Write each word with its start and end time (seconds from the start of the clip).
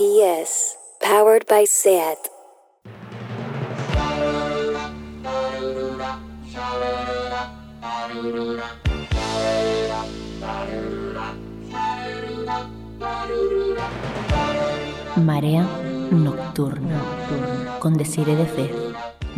SPS, 0.00 0.78
powered 1.02 1.44
by 1.46 1.66
SAT. 1.66 2.16
Marea 15.16 15.68
Nocturna 16.10 17.02
con 17.78 17.98
Desire 17.98 18.36
de 18.36 18.46
Fez, 18.46 18.70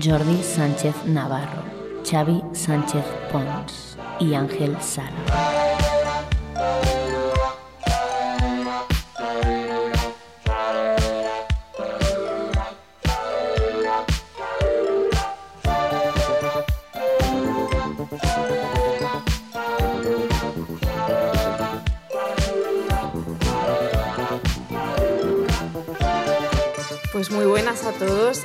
Jordi 0.00 0.42
Sánchez 0.44 0.94
Navarro, 1.06 1.62
Xavi 2.04 2.40
Sánchez 2.52 3.04
Pons 3.32 3.98
y 4.20 4.34
Ángel 4.34 4.80
Sala. 4.80 5.51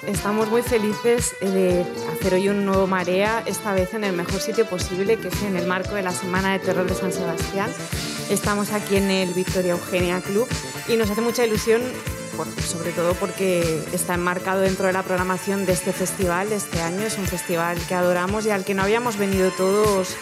Estamos 0.07 0.49
muy 0.49 0.61
felices 0.61 1.35
de 1.41 1.85
hacer 2.13 2.35
hoy 2.35 2.48
un 2.48 2.65
nuevo 2.65 2.88
Marea, 2.88 3.43
esta 3.45 3.73
vez 3.73 3.93
en 3.93 4.05
el 4.05 4.13
mejor 4.13 4.39
sitio 4.39 4.65
posible, 4.65 5.17
que 5.17 5.27
es 5.27 5.43
en 5.43 5.57
el 5.57 5.67
marco 5.67 5.95
de 5.95 6.02
la 6.02 6.11
Semana 6.11 6.53
de 6.53 6.59
Terror 6.59 6.88
de 6.88 6.95
San 6.95 7.11
Sebastián. 7.11 7.70
Estamos 8.29 8.71
aquí 8.71 8.95
en 8.95 9.12
el 9.12 9.34
Victoria 9.34 9.73
Eugenia 9.73 10.21
Club 10.21 10.48
y 10.88 10.95
nos 10.95 11.12
hace 11.12 11.20
mucha 11.20 11.45
ilusión, 11.45 11.81
sobre 12.65 12.91
todo 12.93 13.15
porque 13.15 13.84
está 13.91 14.13
enmarcado 14.13 14.62
dentro 14.62 14.88
de 14.88 14.93
la 14.93 15.03
programación 15.03 15.65
de 15.65 15.73
este 15.73 15.91
festival 15.91 16.49
de 16.49 16.55
este 16.55 16.82
año. 16.82 17.01
Es 17.01 17.17
un 17.17 17.26
festival 17.26 17.77
que 17.89 17.93
adoramos 17.93 18.45
y 18.45 18.51
al 18.51 18.63
que 18.63 18.76
no 18.76 18.84
habíamos 18.84 19.17
venido 19.17 19.51
todos 19.51 20.15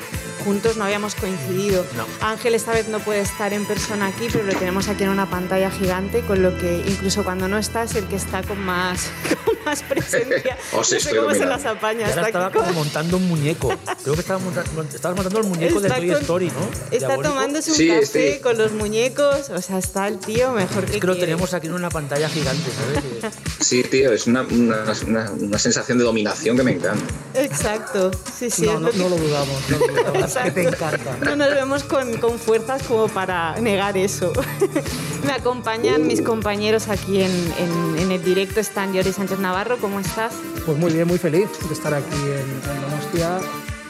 juntos, 0.45 0.77
no 0.77 0.85
habíamos 0.85 1.15
coincidido. 1.15 1.83
Ángel 2.21 2.55
esta 2.55 2.71
vez 2.71 2.87
no 2.87 2.99
puede 2.99 3.19
estar 3.21 3.51
en 3.51 3.65
persona 3.65 4.07
aquí, 4.07 4.27
pero 4.31 4.45
lo 4.45 4.53
tenemos 4.53 4.87
aquí 4.87 5.03
en 5.03 5.09
una 5.09 5.29
pantalla 5.29 5.69
gigante, 5.71 6.21
con 6.21 6.41
lo 6.41 6.55
que 6.57 6.83
incluso 6.87 7.23
cuando 7.23 7.47
no 7.47 7.57
está 7.57 7.83
es 7.83 7.95
el 7.95 8.05
que 8.07 8.15
está 8.15 8.43
con 8.43 8.59
más, 8.63 9.09
con 9.45 9.55
más 9.65 9.81
presencia. 9.83 10.55
Os 10.73 10.91
no 10.93 10.99
sé 10.99 11.15
cómo 11.15 11.33
se 11.33 11.45
las 11.45 11.65
apaña. 11.65 12.07
Está 12.07 12.27
estaba 12.27 12.45
aquí 12.47 12.53
como 12.59 12.67
con- 12.67 12.75
montando 12.75 13.17
un 13.17 13.27
muñeco. 13.27 13.73
Creo 14.03 14.13
que 14.13 14.21
estaba 14.21 14.39
monta- 14.39 14.63
mont- 14.75 14.93
estabas 14.93 15.15
montando 15.17 15.39
el 15.41 15.47
muñeco 15.47 15.81
Está 15.81 15.95
de 15.95 15.99
Toy 16.01 16.09
con- 16.11 16.21
Story, 16.21 16.45
¿no? 16.47 16.69
Está 16.91 17.07
Diabólico. 17.07 17.29
tomándose 17.33 17.71
un 17.71 17.77
Sí, 17.77 17.87
café 17.89 18.33
sí. 18.35 18.39
con 18.41 18.57
los 18.57 18.71
muñecos, 18.71 19.49
o 19.49 19.61
sea, 19.61 19.79
está 19.79 20.07
el 20.07 20.19
tío 20.19 20.51
mejor 20.51 20.85
que 20.85 20.95
Es 20.95 21.01
que 21.01 21.07
lo 21.07 21.13
quiere. 21.13 21.27
tenemos 21.31 21.53
aquí 21.55 21.67
en 21.67 21.73
una 21.73 21.89
pantalla 21.89 22.29
gigante, 22.29 22.69
¿sabes? 22.71 23.33
Sí, 23.65 23.81
tío, 23.83 24.13
es 24.13 24.27
una, 24.27 24.43
una, 24.43 24.83
una- 25.07 25.31
una 25.31 25.57
sensación 25.57 25.97
de 25.97 26.03
dominación 26.03 26.55
que 26.55 26.61
me 26.63 26.71
encanta. 26.73 27.03
Exacto, 27.33 28.11
sí, 28.37 28.49
sí. 28.51 28.65
No, 28.67 28.79
lo 28.79 28.91
que- 28.91 28.97
no 28.99 29.09
lo 29.09 29.17
dudamos, 29.17 29.69
no 29.69 29.77
lo 29.79 29.87
dudamos. 29.87 30.34
Exacto. 30.39 30.53
que 30.53 30.61
te 30.61 30.67
encanta. 30.67 31.17
No 31.25 31.35
nos 31.35 31.49
vemos 31.53 31.83
con, 31.83 32.17
con 32.17 32.37
fuerzas 32.39 32.83
como 32.83 33.07
para 33.07 33.59
negar 33.59 33.97
eso. 33.97 34.31
Me 35.25 35.31
acompañan 35.33 36.05
mis 36.05 36.21
compañeros 36.21 36.87
aquí 36.89 37.21
en, 37.21 37.31
en- 37.57 37.99
en 37.99 38.11
el 38.11 38.23
directo. 38.23 38.59
Están 38.59 38.93
Jordi 38.93 39.11
Sánchez 39.13 39.39
Navarro, 39.39 39.77
¿cómo 39.79 39.99
estás? 39.99 40.33
Pues 40.65 40.77
muy 40.77 40.93
bien, 40.93 41.07
muy 41.07 41.17
feliz 41.17 41.47
de 41.67 41.73
estar 41.73 41.93
aquí 41.93 42.15
en, 42.15 42.71
en 42.71 42.81
Donostia. 42.81 43.39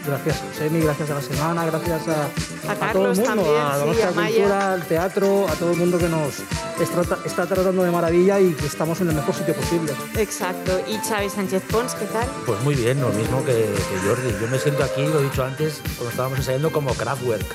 Gracias, 0.07 0.41
Semi, 0.57 0.81
gracias 0.81 1.09
a 1.09 1.15
la 1.15 1.21
semana, 1.21 1.65
gracias 1.65 2.07
a, 2.07 2.25
A 2.71 2.91
todo 2.93 3.11
el 3.11 3.15
mundo, 3.17 3.23
también, 3.23 3.55
a 3.57 3.73
sí, 3.73 3.79
Donostia 3.79 4.07
a 4.07 4.11
Maya. 4.11 4.35
Cultura, 4.35 4.73
al 4.73 4.83
teatro, 4.85 5.47
a 5.49 5.53
todo 5.53 5.71
el 5.71 5.77
mundo 5.77 5.97
que 5.97 6.09
nos 6.09 6.35
está, 6.79 7.17
está 7.25 7.45
tratando 7.47 7.83
de 7.83 7.91
maravilla 7.91 8.39
y 8.39 8.53
que 8.53 8.67
estamos 8.67 9.01
en 9.01 9.09
el 9.09 9.15
mejor 9.15 9.33
sitio 9.33 9.55
posible. 9.55 9.93
Exacto. 10.17 10.79
Y 10.87 10.97
Xavi 10.97 11.29
Sánchez 11.29 11.63
Pons, 11.71 11.95
¿qué 11.95 12.05
tal? 12.05 12.27
Pues 12.45 12.61
muy 12.61 12.75
bien, 12.75 13.01
lo 13.01 13.09
mismo 13.09 13.43
que, 13.45 13.53
que 13.53 14.07
Jordi. 14.07 14.29
Yo 14.39 14.47
me 14.47 14.59
siento 14.59 14.83
aquí, 14.83 15.01
lo 15.07 15.19
he 15.19 15.23
dicho 15.23 15.43
antes, 15.43 15.81
cuando 15.97 16.09
estábamos 16.11 16.37
ensayando 16.39 16.71
como 16.71 16.93
Kraftwerk. 16.93 17.45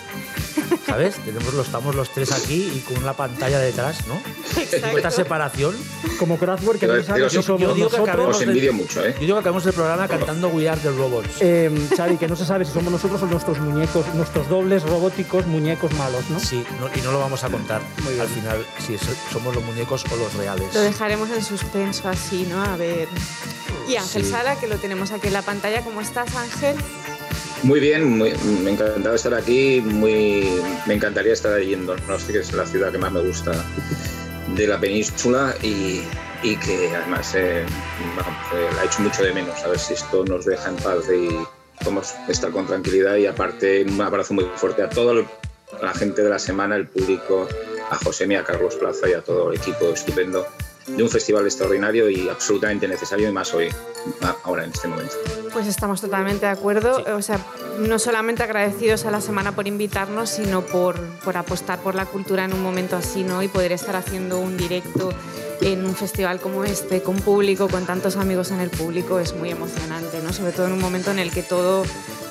¿Sabes? 0.87 1.17
Tenemos, 1.25 1.55
los, 1.55 1.67
estamos 1.67 1.95
los 1.95 2.11
tres 2.11 2.33
aquí 2.33 2.73
y 2.75 2.81
con 2.81 3.03
una 3.03 3.13
pantalla 3.13 3.59
detrás, 3.61 4.07
¿no? 4.09 4.15
Exacto. 4.61 4.97
Esta 4.97 5.11
separación. 5.11 5.75
Como 6.19 6.39
Kraftwerk, 6.39 6.81
que 6.81 6.87
Yo- 6.87 6.97
no 6.97 7.03
sabe 7.03 7.21
yo- 7.21 7.31
si 7.31 7.43
yo 7.43 7.75
digo 7.75 7.89
que 7.89 7.97
acabemos 7.97 8.37
Os 8.37 8.43
envidio 8.43 8.73
mucho, 8.73 9.05
¿eh? 9.05 9.15
Yo 9.15 9.21
digo 9.21 9.35
que 9.37 9.41
acabamos 9.41 9.67
el 9.67 9.73
programa 9.73 10.09
cantando 10.09 10.49
We 10.49 10.69
Are 10.69 10.81
the 10.81 10.91
Robots. 10.91 11.29
Eh, 11.41 11.71
Xavi, 11.97 12.17
que 12.17 12.29
no 12.29 12.37
se 12.41 12.47
sabe 12.47 12.65
si 12.65 12.73
somos 12.73 12.91
nosotros 12.91 13.23
o 13.23 13.27
nuestros 13.27 13.59
muñecos, 13.61 14.07
nuestros 14.15 14.49
dobles 14.49 14.83
robóticos, 14.83 15.47
muñecos 15.47 15.93
malos, 15.95 16.29
¿no? 16.31 16.41
Sí, 16.41 16.65
no- 16.81 16.89
y 16.95 17.01
no 17.03 17.13
lo 17.13 17.19
vamos 17.21 17.45
a 17.45 17.49
contar 17.51 17.83
Muy 18.03 18.15
bien. 18.15 18.23
al 18.23 18.29
final 18.29 18.67
si 18.79 18.97
so- 18.97 19.13
somos 19.31 19.55
los 19.55 19.63
muñecos 19.65 20.05
o 20.11 20.17
los 20.17 20.33
reales. 20.35 20.73
Lo 20.75 20.81
dejaremos 20.81 21.29
en 21.31 21.45
suspenso 21.45 22.09
así, 22.09 22.47
¿no? 22.51 22.63
A 22.63 22.77
ver. 22.77 23.09
Y 23.89 23.97
Ángel 23.97 24.25
Sí. 24.25 24.31
Sala, 24.31 24.57
que 24.59 24.67
lo 24.69 24.77
tenemos 24.77 25.11
aquí 25.13 25.27
en 25.27 25.35
la 25.35 25.43
pantalla. 25.43 25.83
¿Cómo 25.85 26.01
estás, 26.01 26.35
Ángel? 26.35 26.77
Muy 27.63 27.79
bien, 27.79 28.17
muy, 28.17 28.33
me 28.63 28.71
encantado 28.71 29.15
estar 29.15 29.35
aquí. 29.35 29.83
Muy, 29.83 30.49
me 30.87 30.95
encantaría 30.95 31.35
estar 31.35 31.53
allí 31.53 31.75
en 31.75 31.85
Donosti, 31.85 32.33
que 32.33 32.39
es 32.39 32.53
la 32.55 32.65
ciudad 32.67 32.91
que 32.91 32.99
más 32.99 33.13
me 33.13 33.21
gusta 33.21 33.53
de 34.57 34.67
la 34.67 34.81
península 34.81 35.55
y, 35.63 36.01
y 36.43 36.57
que 36.57 36.95
además 36.97 37.35
eh, 37.35 37.65
eh, 37.65 38.69
la 38.77 38.83
he 38.83 38.87
hecho 38.87 39.03
mucho 39.03 39.23
de 39.25 39.33
menos. 39.35 39.63
A 39.63 39.69
ver 39.69 39.79
si 39.79 39.93
esto 39.95 40.25
nos 40.25 40.47
deja 40.47 40.71
en 40.71 40.77
paz 40.77 41.05
y 41.15 41.29
podemos 41.81 42.15
estar 42.29 42.51
con 42.51 42.67
tranquilidad. 42.67 43.17
Y 43.17 43.27
aparte, 43.27 43.85
un 43.85 44.01
abrazo 44.01 44.35
muy 44.35 44.45
fuerte 44.57 44.83
a 44.83 44.89
toda 44.89 45.25
la 45.83 45.95
gente 45.95 46.23
de 46.23 46.31
la 46.31 46.39
semana, 46.39 46.77
el 46.77 46.87
público, 46.87 47.49
a 47.91 47.97
José, 47.97 48.37
a 48.37 48.45
Carlos 48.45 48.77
Plaza 48.77 49.09
y 49.09 49.13
a 49.13 49.23
todo 49.23 49.51
el 49.51 49.59
equipo 49.59 49.87
estupendo 49.87 50.47
de 50.87 51.03
un 51.03 51.09
festival 51.09 51.45
extraordinario 51.45 52.09
y 52.09 52.29
absolutamente 52.29 52.89
necesario 52.89 53.29
y 53.29 53.33
más 53.33 53.55
hoy, 53.55 53.69
ahora 54.45 54.65
en 54.65 54.71
este 54.71 54.89
momento. 54.89 55.15
Pues 55.53 55.67
estamos 55.67 56.01
totalmente 56.01 56.47
de 56.47 56.53
acuerdo. 56.53 57.05
O 57.15 57.23
sea, 57.23 57.39
no 57.79 57.99
solamente 57.99 58.43
agradecidos 58.43 59.05
a 59.05 59.11
la 59.11 59.21
semana 59.21 59.55
por 59.55 59.69
invitarnos, 59.69 60.31
sino 60.31 60.63
por, 60.63 60.99
por 61.21 61.37
apostar 61.37 61.81
por 61.81 61.95
la 61.95 62.07
cultura 62.07 62.45
en 62.45 62.53
un 62.53 62.63
momento 62.63 62.97
así, 62.97 63.23
¿no? 63.23 63.43
Y 63.43 63.49
poder 63.49 63.73
estar 63.73 63.97
haciendo 63.97 64.39
un 64.39 64.57
directo 64.57 65.13
en 65.61 65.85
un 65.85 65.95
festival 65.95 66.41
como 66.41 66.65
este, 66.65 67.03
con 67.03 67.17
público, 67.17 67.69
con 67.69 67.87
tantos 67.87 68.17
amigos 68.17 68.51
en 68.51 68.61
el 68.61 68.71
público, 68.71 69.19
es 69.19 69.35
muy 69.35 69.51
emocionante, 69.51 70.21
¿no? 70.23 70.33
Sobre 70.33 70.53
todo 70.53 70.67
en 70.67 70.73
un 70.73 70.81
momento 70.81 71.11
en 71.11 71.19
el 71.19 71.31
que 71.31 71.43
todo, 71.43 71.85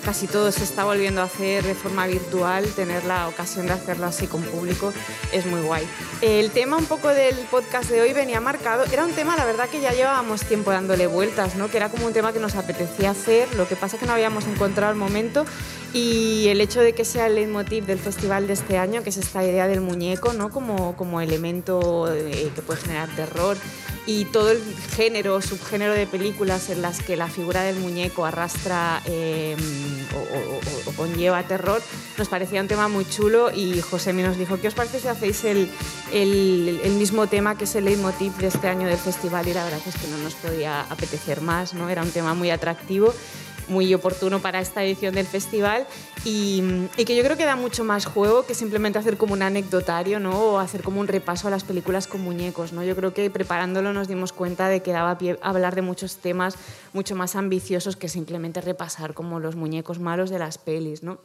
casi 0.03 0.27
todo 0.27 0.51
se 0.51 0.63
está 0.63 0.83
volviendo 0.83 1.21
a 1.21 1.25
hacer 1.25 1.63
de 1.63 1.75
forma 1.75 2.07
virtual, 2.07 2.65
tener 2.75 3.03
la 3.05 3.27
ocasión 3.27 3.67
de 3.67 3.73
hacerlo 3.73 4.05
así 4.05 4.27
con 4.27 4.41
público 4.43 4.93
es 5.31 5.45
muy 5.45 5.61
guay. 5.61 5.87
El 6.21 6.51
tema 6.51 6.77
un 6.77 6.85
poco 6.85 7.09
del 7.09 7.35
podcast 7.51 7.89
de 7.89 8.01
hoy 8.01 8.13
venía 8.13 8.41
marcado, 8.41 8.85
era 8.91 9.05
un 9.05 9.11
tema, 9.11 9.35
la 9.35 9.45
verdad, 9.45 9.69
que 9.69 9.81
ya 9.81 9.91
llevábamos 9.91 10.41
tiempo 10.43 10.71
dándole 10.71 11.07
vueltas, 11.07 11.55
¿no? 11.55 11.69
Que 11.69 11.77
era 11.77 11.89
como 11.89 12.07
un 12.07 12.13
tema 12.13 12.33
que 12.33 12.39
nos 12.39 12.55
apetecía 12.55 13.11
hacer, 13.11 13.53
lo 13.55 13.67
que 13.67 13.75
pasa 13.75 13.95
es 13.95 13.99
que 14.01 14.05
no 14.05 14.13
habíamos 14.13 14.45
encontrado 14.47 14.91
el 14.91 14.97
momento 14.97 15.45
y 15.93 16.47
el 16.49 16.61
hecho 16.61 16.81
de 16.81 16.93
que 16.93 17.05
sea 17.05 17.27
el 17.27 17.35
leitmotiv 17.35 17.85
del 17.85 17.99
festival 17.99 18.47
de 18.47 18.53
este 18.53 18.77
año, 18.77 19.03
que 19.03 19.09
es 19.09 19.17
esta 19.17 19.43
idea 19.43 19.67
del 19.67 19.81
muñeco, 19.81 20.33
¿no? 20.33 20.49
Como, 20.49 20.95
como 20.95 21.21
elemento 21.21 22.11
eh, 22.13 22.51
que 22.53 22.61
puede 22.61 22.79
generar 22.81 23.09
terror 23.15 23.57
y 24.09 24.25
todo 24.25 24.49
el 24.49 24.59
género 24.95 25.39
subgénero 25.39 25.93
de 25.93 26.07
películas 26.07 26.71
en 26.71 26.81
las 26.81 26.99
que 26.99 27.15
la 27.15 27.27
figura 27.27 27.61
del 27.61 27.75
muñeco 27.75 28.25
arrastra 28.25 29.03
eh, 29.05 29.55
o, 30.87 30.91
conlleva 30.93 31.43
terror, 31.43 31.79
nos 32.17 32.27
parecía 32.27 32.59
un 32.59 32.67
tema 32.67 32.87
muy 32.87 33.05
chulo 33.07 33.51
y 33.53 33.79
José 33.81 34.13
nos 34.13 34.35
dijo, 34.35 34.59
¿qué 34.59 34.67
os 34.67 34.73
parece 34.73 34.99
si 34.99 35.07
hacéis 35.07 35.43
el, 35.43 35.69
el- 36.11 36.81
el 36.83 36.91
mismo 36.93 37.27
tema 37.27 37.55
que 37.55 37.65
es 37.65 37.75
el 37.75 37.85
leitmotiv 37.85 38.35
de 38.37 38.47
este 38.47 38.67
año 38.67 38.87
del 38.87 38.97
festival? 38.97 39.47
Y 39.47 39.53
la 39.53 39.63
verdad 39.63 39.79
es 39.85 39.95
que 39.95 40.07
no 40.07 40.17
nos 40.17 40.33
podía 40.33 40.81
apetecer 40.89 41.41
más, 41.41 41.75
¿no? 41.75 41.87
Era 41.87 42.01
un 42.01 42.09
tema 42.11 42.33
muy 42.33 42.49
atractivo 42.49 43.13
muy 43.69 43.93
oportuno 43.93 44.39
para 44.39 44.59
esta 44.59 44.83
edición 44.83 45.15
del 45.15 45.25
festival 45.25 45.87
y, 46.25 46.61
y 46.97 47.05
que 47.05 47.15
yo 47.15 47.23
creo 47.23 47.37
que 47.37 47.45
da 47.45 47.55
mucho 47.55 47.83
más 47.83 48.05
juego 48.05 48.45
que 48.45 48.53
simplemente 48.53 48.99
hacer 48.99 49.17
como 49.17 49.33
un 49.33 49.41
anecdotario 49.41 50.19
¿no? 50.19 50.31
o 50.31 50.59
hacer 50.59 50.83
como 50.83 50.99
un 50.99 51.07
repaso 51.07 51.47
a 51.47 51.51
las 51.51 51.63
películas 51.63 52.07
con 52.07 52.21
muñecos. 52.21 52.73
¿no? 52.73 52.83
Yo 52.83 52.95
creo 52.95 53.13
que 53.13 53.29
preparándolo 53.29 53.93
nos 53.93 54.07
dimos 54.07 54.33
cuenta 54.33 54.67
de 54.67 54.81
que 54.81 54.91
daba 54.91 55.17
pie 55.17 55.39
a 55.41 55.49
hablar 55.49 55.75
de 55.75 55.81
muchos 55.81 56.17
temas 56.17 56.55
mucho 56.93 57.15
más 57.15 57.35
ambiciosos 57.35 57.95
que 57.95 58.09
simplemente 58.09 58.61
repasar 58.61 59.13
como 59.13 59.39
los 59.39 59.55
muñecos 59.55 59.99
malos 59.99 60.29
de 60.29 60.39
las 60.39 60.57
pelis. 60.57 61.03
¿no? 61.03 61.19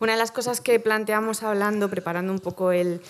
Una 0.00 0.12
de 0.12 0.18
las 0.18 0.30
cosas 0.30 0.60
que 0.60 0.78
planteamos 0.80 1.42
hablando, 1.42 1.88
preparando 1.88 2.32
un 2.32 2.38
poco 2.38 2.72
el, 2.72 3.00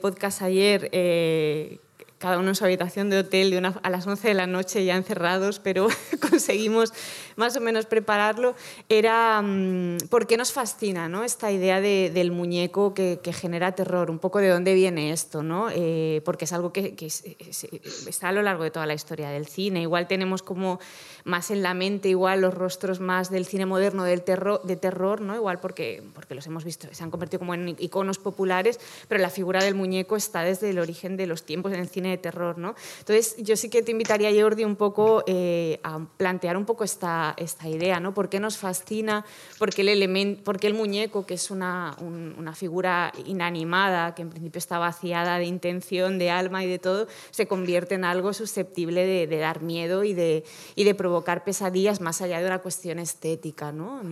podcast 0.00 0.42
ayer, 0.42 0.88
eh, 0.92 1.78
cada 2.20 2.38
uno 2.38 2.50
en 2.50 2.54
su 2.54 2.64
habitación 2.64 3.08
de 3.08 3.18
hotel 3.18 3.50
de 3.50 3.56
una, 3.58 3.80
a 3.82 3.88
las 3.88 4.06
11 4.06 4.28
de 4.28 4.34
la 4.34 4.46
noche 4.46 4.84
ya 4.84 4.94
encerrados, 4.94 5.58
pero 5.58 5.88
conseguimos 6.30 6.92
más 7.36 7.56
o 7.56 7.60
menos 7.60 7.86
prepararlo, 7.86 8.54
era 8.90 9.40
mm, 9.42 9.96
por 10.10 10.26
qué 10.26 10.36
nos 10.36 10.52
fascina 10.52 11.08
¿no? 11.08 11.24
esta 11.24 11.50
idea 11.50 11.80
de- 11.80 12.10
del 12.12 12.30
muñeco 12.30 12.92
que, 12.92 13.18
genera 13.32 13.72
terror, 13.74 14.10
un 14.10 14.18
poco 14.18 14.38
de 14.38 14.48
dónde 14.50 14.74
viene 14.74 15.12
esto, 15.12 15.42
¿no? 15.42 15.68
Eh, 15.72 16.20
porque 16.24 16.44
es 16.44 16.52
algo 16.52 16.72
que, 16.74 16.94
que 16.94 17.06
es- 17.06 17.24
es- 17.38 17.64
está 18.06 18.28
a 18.28 18.32
lo 18.32 18.42
largo 18.42 18.64
de 18.64 18.70
toda 18.70 18.84
la 18.84 18.92
historia 18.94 19.30
del 19.30 19.46
cine. 19.46 19.80
Igual 19.80 20.06
tenemos 20.06 20.42
como 20.42 20.78
más 21.24 21.50
en 21.50 21.62
la 21.62 21.74
mente 21.74 22.08
igual 22.08 22.40
los 22.40 22.54
rostros 22.54 23.00
más 23.00 23.30
del 23.30 23.46
cine 23.46 23.66
moderno 23.66 24.04
del 24.04 24.22
terror, 24.22 24.62
de 24.62 24.76
terror, 24.76 25.20
¿no? 25.20 25.34
igual 25.34 25.60
porque, 25.60 26.02
porque 26.14 26.34
los 26.34 26.46
hemos 26.46 26.64
visto, 26.64 26.88
se 26.92 27.02
han 27.02 27.10
convertido 27.10 27.40
como 27.40 27.54
en 27.54 27.76
iconos 27.78 28.18
populares, 28.18 28.80
pero 29.08 29.20
la 29.20 29.30
figura 29.30 29.62
del 29.62 29.74
muñeco 29.74 30.16
está 30.16 30.42
desde 30.42 30.70
el 30.70 30.78
origen 30.78 31.16
de 31.16 31.26
los 31.26 31.44
tiempos 31.44 31.72
en 31.72 31.80
el 31.80 31.88
cine 31.88 32.10
de 32.10 32.18
terror, 32.18 32.58
¿no? 32.58 32.74
Entonces, 32.98 33.36
yo 33.38 33.56
sí 33.56 33.68
que 33.68 33.82
te 33.82 33.92
invitaría, 33.92 34.30
Jordi, 34.40 34.64
un 34.64 34.76
poco 34.76 35.24
eh, 35.26 35.80
a 35.82 36.00
plantear 36.16 36.56
un 36.56 36.64
poco 36.64 36.84
esta, 36.84 37.34
esta 37.36 37.68
idea, 37.68 38.00
¿no? 38.00 38.14
¿Por 38.14 38.28
qué 38.28 38.40
nos 38.40 38.58
fascina? 38.58 39.24
¿Por 39.58 39.72
qué 39.72 39.82
el, 39.82 39.88
elemento, 39.88 40.42
por 40.44 40.58
qué 40.58 40.66
el 40.66 40.74
muñeco, 40.74 41.26
que 41.26 41.34
es 41.34 41.50
una, 41.50 41.96
una 42.00 42.54
figura 42.54 43.12
inanimada, 43.26 44.14
que 44.14 44.22
en 44.22 44.30
principio 44.30 44.58
está 44.58 44.78
vaciada 44.78 45.38
de 45.38 45.44
intención, 45.44 46.18
de 46.18 46.30
alma 46.30 46.64
y 46.64 46.68
de 46.68 46.78
todo, 46.78 47.06
se 47.30 47.46
convierte 47.46 47.94
en 47.94 48.04
algo 48.04 48.32
susceptible 48.32 49.04
de, 49.04 49.40
dar 49.40 49.62
miedo 49.62 50.04
y 50.04 50.12
de, 50.12 50.44
y 50.74 50.84
de 50.84 50.94
provocar 50.94 51.19
pesadillas 51.44 52.00
más 52.00 52.20
allá 52.22 52.40
de 52.40 52.46
una 52.46 52.58
cuestión 52.58 52.98
estética, 52.98 53.72
¿no? 53.72 54.02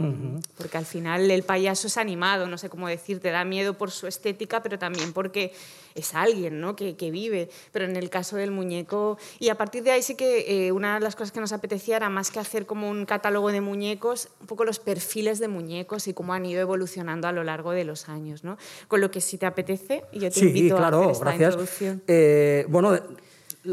Porque 0.56 0.78
al 0.78 0.86
final 0.86 1.30
el 1.30 1.42
payaso 1.42 1.86
es 1.86 1.96
animado, 1.96 2.46
no 2.46 2.58
sé 2.58 2.68
cómo 2.68 2.88
decir, 2.88 3.20
te 3.20 3.30
da 3.30 3.44
miedo 3.44 3.74
por 3.74 3.90
su 3.90 4.06
estética, 4.06 4.62
pero 4.62 4.78
también 4.78 5.12
porque 5.12 5.52
es 5.94 6.14
alguien 6.14 6.60
¿no? 6.60 6.76
que, 6.76 6.96
que 6.96 7.10
vive. 7.10 7.50
Pero 7.72 7.84
en 7.84 7.96
el 7.96 8.10
caso 8.10 8.36
del 8.36 8.50
muñeco, 8.50 9.18
y 9.38 9.48
a 9.48 9.56
partir 9.56 9.82
de 9.82 9.90
ahí 9.90 10.02
sí 10.02 10.14
que 10.14 10.66
eh, 10.66 10.72
una 10.72 10.94
de 10.94 11.00
las 11.00 11.16
cosas 11.16 11.32
que 11.32 11.40
nos 11.40 11.52
apetecía 11.52 11.96
era 11.96 12.08
más 12.08 12.30
que 12.30 12.38
hacer 12.38 12.66
como 12.66 12.88
un 12.88 13.04
catálogo 13.04 13.50
de 13.50 13.60
muñecos, 13.60 14.28
un 14.40 14.46
poco 14.46 14.64
los 14.64 14.78
perfiles 14.78 15.38
de 15.38 15.48
muñecos 15.48 16.08
y 16.08 16.14
cómo 16.14 16.32
han 16.32 16.46
ido 16.46 16.60
evolucionando 16.60 17.28
a 17.28 17.32
lo 17.32 17.44
largo 17.44 17.72
de 17.72 17.84
los 17.84 18.08
años. 18.08 18.44
¿no? 18.44 18.56
Con 18.86 19.00
lo 19.00 19.10
que 19.10 19.20
si 19.20 19.38
te 19.38 19.46
apetece, 19.46 20.04
yo 20.12 20.30
te 20.30 20.40
invito 20.40 20.76
claro, 20.76 20.98
a 20.98 21.00
hacer 21.00 21.12
esta 21.12 21.24
gracias. 21.24 21.48
introducción. 21.50 22.02
Eh, 22.06 22.66
bueno, 22.68 22.98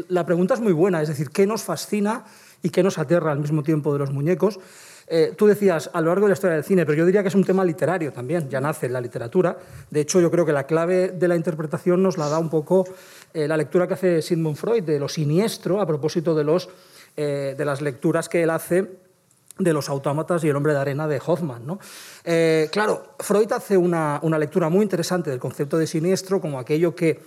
la 0.08 0.26
pregunta 0.26 0.54
es 0.54 0.60
muy 0.60 0.72
buena, 0.72 1.00
es 1.00 1.08
decir, 1.08 1.30
¿qué 1.30 1.46
nos 1.46 1.62
fascina 1.62 2.24
y 2.62 2.70
qué 2.70 2.82
nos 2.82 2.98
aterra 2.98 3.32
al 3.32 3.40
mismo 3.40 3.62
tiempo 3.62 3.92
de 3.92 3.98
los 3.98 4.12
muñecos? 4.12 4.58
Eh, 5.08 5.34
tú 5.36 5.46
decías 5.46 5.88
a 5.92 6.00
lo 6.00 6.08
largo 6.08 6.26
de 6.26 6.30
la 6.30 6.34
historia 6.34 6.56
del 6.56 6.64
cine, 6.64 6.84
pero 6.84 6.98
yo 6.98 7.06
diría 7.06 7.22
que 7.22 7.28
es 7.28 7.34
un 7.34 7.44
tema 7.44 7.64
literario 7.64 8.12
también, 8.12 8.48
ya 8.48 8.60
nace 8.60 8.86
en 8.86 8.92
la 8.92 9.00
literatura. 9.00 9.56
De 9.90 10.00
hecho, 10.00 10.20
yo 10.20 10.30
creo 10.30 10.44
que 10.44 10.52
la 10.52 10.64
clave 10.64 11.10
de 11.10 11.28
la 11.28 11.36
interpretación 11.36 12.02
nos 12.02 12.18
la 12.18 12.28
da 12.28 12.38
un 12.38 12.50
poco 12.50 12.84
eh, 13.32 13.46
la 13.46 13.56
lectura 13.56 13.86
que 13.86 13.94
hace 13.94 14.22
Sigmund 14.22 14.56
Freud 14.56 14.82
de 14.82 14.98
lo 14.98 15.08
siniestro 15.08 15.80
a 15.80 15.86
propósito 15.86 16.34
de, 16.34 16.44
los, 16.44 16.68
eh, 17.16 17.54
de 17.56 17.64
las 17.64 17.82
lecturas 17.82 18.28
que 18.28 18.42
él 18.42 18.50
hace 18.50 18.90
de 19.58 19.72
los 19.72 19.88
autómatas 19.88 20.44
y 20.44 20.48
el 20.48 20.56
hombre 20.56 20.72
de 20.72 20.80
arena 20.80 21.08
de 21.08 21.20
Hoffman. 21.24 21.66
¿no? 21.66 21.78
claro, 22.70 23.14
Freud 23.20 23.50
hace 23.52 23.76
una, 23.76 24.20
una 24.22 24.38
lectura 24.38 24.68
muy 24.68 24.82
interesante 24.82 25.30
del 25.30 25.38
concepto 25.38 25.78
de 25.78 25.86
siniestro 25.86 26.42
como 26.42 26.58
aquello 26.58 26.94
que 26.94 27.22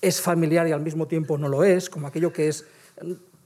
es 0.00 0.20
familiar 0.20 0.68
y 0.68 0.72
al 0.72 0.80
mismo 0.80 1.08
tiempo 1.08 1.38
no 1.38 1.48
lo 1.48 1.64
es, 1.64 1.90
como 1.90 2.06
aquello 2.06 2.32
que 2.32 2.48
es 2.48 2.66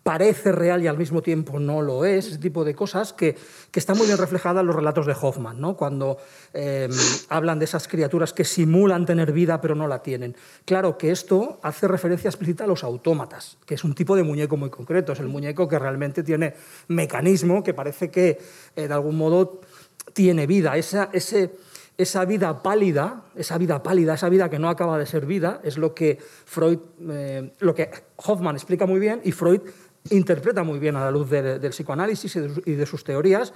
parece 0.06 0.52
real 0.52 0.84
y 0.84 0.86
al 0.86 0.96
mismo 0.96 1.20
tiempo 1.20 1.58
no 1.58 1.82
lo 1.82 2.04
es, 2.04 2.28
ese 2.28 2.38
tipo 2.38 2.64
de 2.64 2.76
cosas 2.76 3.12
que, 3.12 3.36
que 3.72 3.80
están 3.80 3.98
muy 3.98 4.06
bien 4.06 4.16
reflejadas 4.16 4.60
en 4.60 4.68
los 4.68 4.76
relatos 4.76 5.04
de 5.04 5.16
Hoffman, 5.20 5.60
¿no? 5.60 5.76
cuando 5.76 6.18
em, 6.54 6.92
hablan 7.28 7.58
de 7.58 7.64
esas 7.64 7.88
criaturas 7.88 8.32
que 8.32 8.44
simulan 8.44 9.04
tener 9.04 9.32
vida 9.32 9.60
pero 9.60 9.74
no 9.74 9.88
la 9.88 10.04
tienen. 10.04 10.36
Claro 10.64 10.96
que 10.96 11.10
esto 11.10 11.58
hace 11.60 11.88
referencia 11.88 12.28
explícita 12.28 12.62
a 12.62 12.66
los 12.68 12.84
autómatas, 12.84 13.58
que 13.66 13.74
es 13.74 13.82
un 13.82 13.96
tipo 13.96 14.14
de 14.14 14.22
muñeco 14.22 14.56
muy 14.56 14.70
concreto, 14.70 15.12
es 15.12 15.18
el 15.18 15.26
muñeco 15.26 15.66
que 15.66 15.76
realmente 15.76 16.22
tiene 16.22 16.54
mecanismo, 16.86 17.64
que 17.64 17.74
parece 17.74 18.08
que 18.08 18.38
eh, 18.76 18.86
de 18.86 18.94
algún 18.94 19.16
modo 19.16 19.60
tiene 20.12 20.46
vida. 20.46 20.76
Esa, 20.76 21.10
ese, 21.12 21.56
esa 21.98 22.24
vida 22.26 22.62
pálida, 22.62 23.22
esa 23.34 23.58
vida 23.58 23.82
pálida, 23.82 24.14
esa 24.14 24.28
vida 24.28 24.50
que 24.50 24.58
no 24.58 24.68
acaba 24.68 24.98
de 24.98 25.06
ser 25.06 25.26
vida, 25.26 25.60
es 25.64 25.78
lo 25.78 25.94
que 25.94 26.18
Freud, 26.44 26.78
eh, 27.08 27.52
lo 27.58 27.74
que 27.74 27.90
Hoffman 28.16 28.54
explica 28.54 28.86
muy 28.86 29.00
bien 29.00 29.20
y 29.24 29.32
Freud 29.32 29.62
interpreta 30.10 30.62
muy 30.62 30.78
bien 30.78 30.96
a 30.96 31.04
la 31.04 31.10
luz 31.10 31.30
del 31.30 31.70
psicoanálisis 31.70 32.36
y 32.36 32.72
de, 32.72 32.86
sus 32.86 33.04
teorías, 33.04 33.52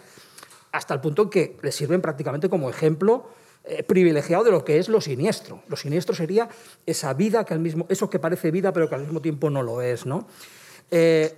hasta 0.73 0.94
el 0.94 1.00
punto 1.00 1.31
que 1.31 1.56
le 1.62 1.73
sirven 1.73 2.00
prácticamente 2.00 2.49
como 2.49 2.70
ejemplo 2.70 3.29
eh, 3.64 3.82
privilegiado 3.82 4.44
de 4.44 4.50
lo 4.50 4.64
que 4.64 4.79
es 4.79 4.88
lo 4.88 5.00
siniestro. 5.00 5.62
Lo 5.69 5.76
siniestro 5.76 6.14
sería 6.14 6.49
esa 6.87 7.12
vida 7.14 7.44
que 7.44 7.55
al 7.55 7.61
mismo, 7.61 7.87
eso 7.88 8.08
que 8.08 8.19
parece 8.19 8.50
vida 8.50 8.73
pero 8.73 8.88
que 8.88 8.94
al 8.94 9.02
mismo 9.02 9.20
tiempo 9.20 9.50
no 9.50 9.62
lo 9.62 9.82
es, 9.82 10.06
¿no? 10.06 10.26
Eh, 10.91 11.37